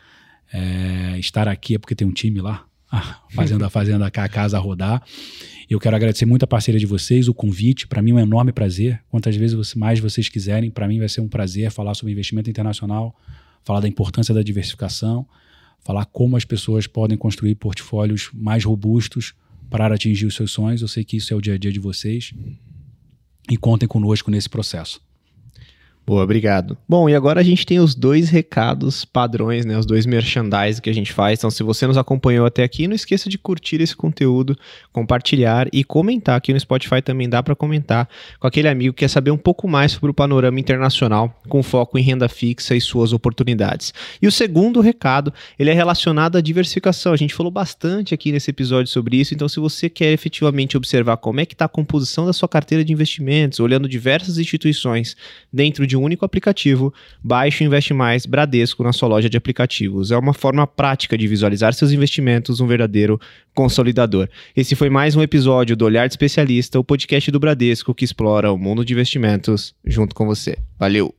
É, 0.56 1.18
estar 1.18 1.48
aqui 1.48 1.74
é 1.74 1.78
porque 1.80 1.96
tem 1.96 2.06
um 2.06 2.12
time 2.12 2.40
lá, 2.40 2.64
fazendo, 3.30 3.68
fazendo 3.68 4.04
a 4.04 4.10
casa 4.10 4.56
rodar. 4.56 5.02
Eu 5.68 5.80
quero 5.80 5.96
agradecer 5.96 6.26
muito 6.26 6.44
a 6.44 6.46
parceria 6.46 6.78
de 6.78 6.86
vocês, 6.86 7.26
o 7.26 7.34
convite. 7.34 7.88
Para 7.88 8.00
mim 8.00 8.12
é 8.12 8.14
um 8.14 8.20
enorme 8.20 8.52
prazer. 8.52 9.02
Quantas 9.08 9.34
vezes 9.34 9.74
mais 9.74 9.98
vocês 9.98 10.28
quiserem, 10.28 10.70
para 10.70 10.86
mim 10.86 11.00
vai 11.00 11.08
ser 11.08 11.20
um 11.20 11.26
prazer 11.26 11.72
falar 11.72 11.94
sobre 11.94 12.12
investimento 12.12 12.48
internacional, 12.48 13.18
falar 13.64 13.80
da 13.80 13.88
importância 13.88 14.32
da 14.32 14.42
diversificação, 14.42 15.26
falar 15.80 16.04
como 16.04 16.36
as 16.36 16.44
pessoas 16.44 16.86
podem 16.86 17.18
construir 17.18 17.56
portfólios 17.56 18.30
mais 18.32 18.62
robustos 18.64 19.34
para 19.68 19.92
atingir 19.92 20.26
os 20.26 20.36
seus 20.36 20.52
sonhos. 20.52 20.82
Eu 20.82 20.88
sei 20.88 21.02
que 21.02 21.16
isso 21.16 21.34
é 21.34 21.36
o 21.36 21.40
dia 21.40 21.54
a 21.54 21.58
dia 21.58 21.72
de 21.72 21.80
vocês. 21.80 22.32
E 23.50 23.56
contem 23.56 23.88
conosco 23.88 24.30
nesse 24.30 24.48
processo. 24.48 25.00
Boa, 26.06 26.22
obrigado. 26.22 26.76
Bom, 26.86 27.08
e 27.08 27.14
agora 27.14 27.40
a 27.40 27.42
gente 27.42 27.64
tem 27.64 27.80
os 27.80 27.94
dois 27.94 28.28
recados 28.28 29.06
padrões, 29.06 29.64
né? 29.64 29.78
Os 29.78 29.86
dois 29.86 30.04
merchandise 30.04 30.82
que 30.82 30.90
a 30.90 30.92
gente 30.92 31.10
faz. 31.10 31.38
Então, 31.38 31.50
se 31.50 31.62
você 31.62 31.86
nos 31.86 31.96
acompanhou 31.96 32.44
até 32.44 32.62
aqui, 32.62 32.86
não 32.86 32.94
esqueça 32.94 33.30
de 33.30 33.38
curtir 33.38 33.80
esse 33.80 33.96
conteúdo, 33.96 34.54
compartilhar 34.92 35.66
e 35.72 35.82
comentar. 35.82 36.36
Aqui 36.36 36.52
no 36.52 36.60
Spotify 36.60 37.00
também 37.00 37.26
dá 37.26 37.42
para 37.42 37.56
comentar 37.56 38.06
com 38.38 38.46
aquele 38.46 38.68
amigo 38.68 38.92
que 38.92 39.00
quer 39.00 39.08
saber 39.08 39.30
um 39.30 39.38
pouco 39.38 39.66
mais 39.66 39.92
sobre 39.92 40.10
o 40.10 40.14
panorama 40.14 40.60
internacional, 40.60 41.40
com 41.48 41.62
foco 41.62 41.98
em 41.98 42.02
renda 42.02 42.28
fixa 42.28 42.76
e 42.76 42.80
suas 42.82 43.14
oportunidades. 43.14 43.94
E 44.20 44.26
o 44.26 44.32
segundo 44.32 44.82
recado, 44.82 45.32
ele 45.58 45.70
é 45.70 45.74
relacionado 45.74 46.36
à 46.36 46.42
diversificação. 46.42 47.14
A 47.14 47.16
gente 47.16 47.32
falou 47.32 47.50
bastante 47.50 48.12
aqui 48.12 48.30
nesse 48.30 48.50
episódio 48.50 48.92
sobre 48.92 49.16
isso. 49.16 49.32
Então, 49.32 49.48
se 49.48 49.58
você 49.58 49.88
quer 49.88 50.12
efetivamente 50.12 50.76
observar 50.76 51.16
como 51.16 51.40
é 51.40 51.46
que 51.46 51.54
está 51.54 51.64
a 51.64 51.68
composição 51.68 52.26
da 52.26 52.34
sua 52.34 52.48
carteira 52.48 52.84
de 52.84 52.92
investimentos, 52.92 53.58
olhando 53.58 53.88
diversas 53.88 54.36
instituições 54.36 55.16
dentro 55.50 55.86
de 55.86 55.93
de 55.94 55.96
um 55.96 56.02
único 56.02 56.24
aplicativo, 56.24 56.92
baixe 57.22 57.62
o 57.62 57.66
Investe 57.66 57.94
Mais 57.94 58.26
Bradesco 58.26 58.82
na 58.82 58.92
sua 58.92 59.08
loja 59.08 59.30
de 59.30 59.36
aplicativos. 59.36 60.10
É 60.10 60.16
uma 60.16 60.34
forma 60.34 60.66
prática 60.66 61.16
de 61.16 61.28
visualizar 61.28 61.72
seus 61.72 61.92
investimentos, 61.92 62.60
um 62.60 62.66
verdadeiro 62.66 63.20
consolidador. 63.54 64.28
Esse 64.56 64.74
foi 64.74 64.90
mais 64.90 65.14
um 65.14 65.22
episódio 65.22 65.76
do 65.76 65.84
Olhar 65.84 66.08
de 66.08 66.12
Especialista, 66.12 66.80
o 66.80 66.84
podcast 66.84 67.30
do 67.30 67.38
Bradesco 67.38 67.94
que 67.94 68.04
explora 68.04 68.50
o 68.50 68.58
mundo 68.58 68.84
de 68.84 68.92
investimentos 68.92 69.72
junto 69.84 70.16
com 70.16 70.26
você. 70.26 70.58
Valeu! 70.78 71.14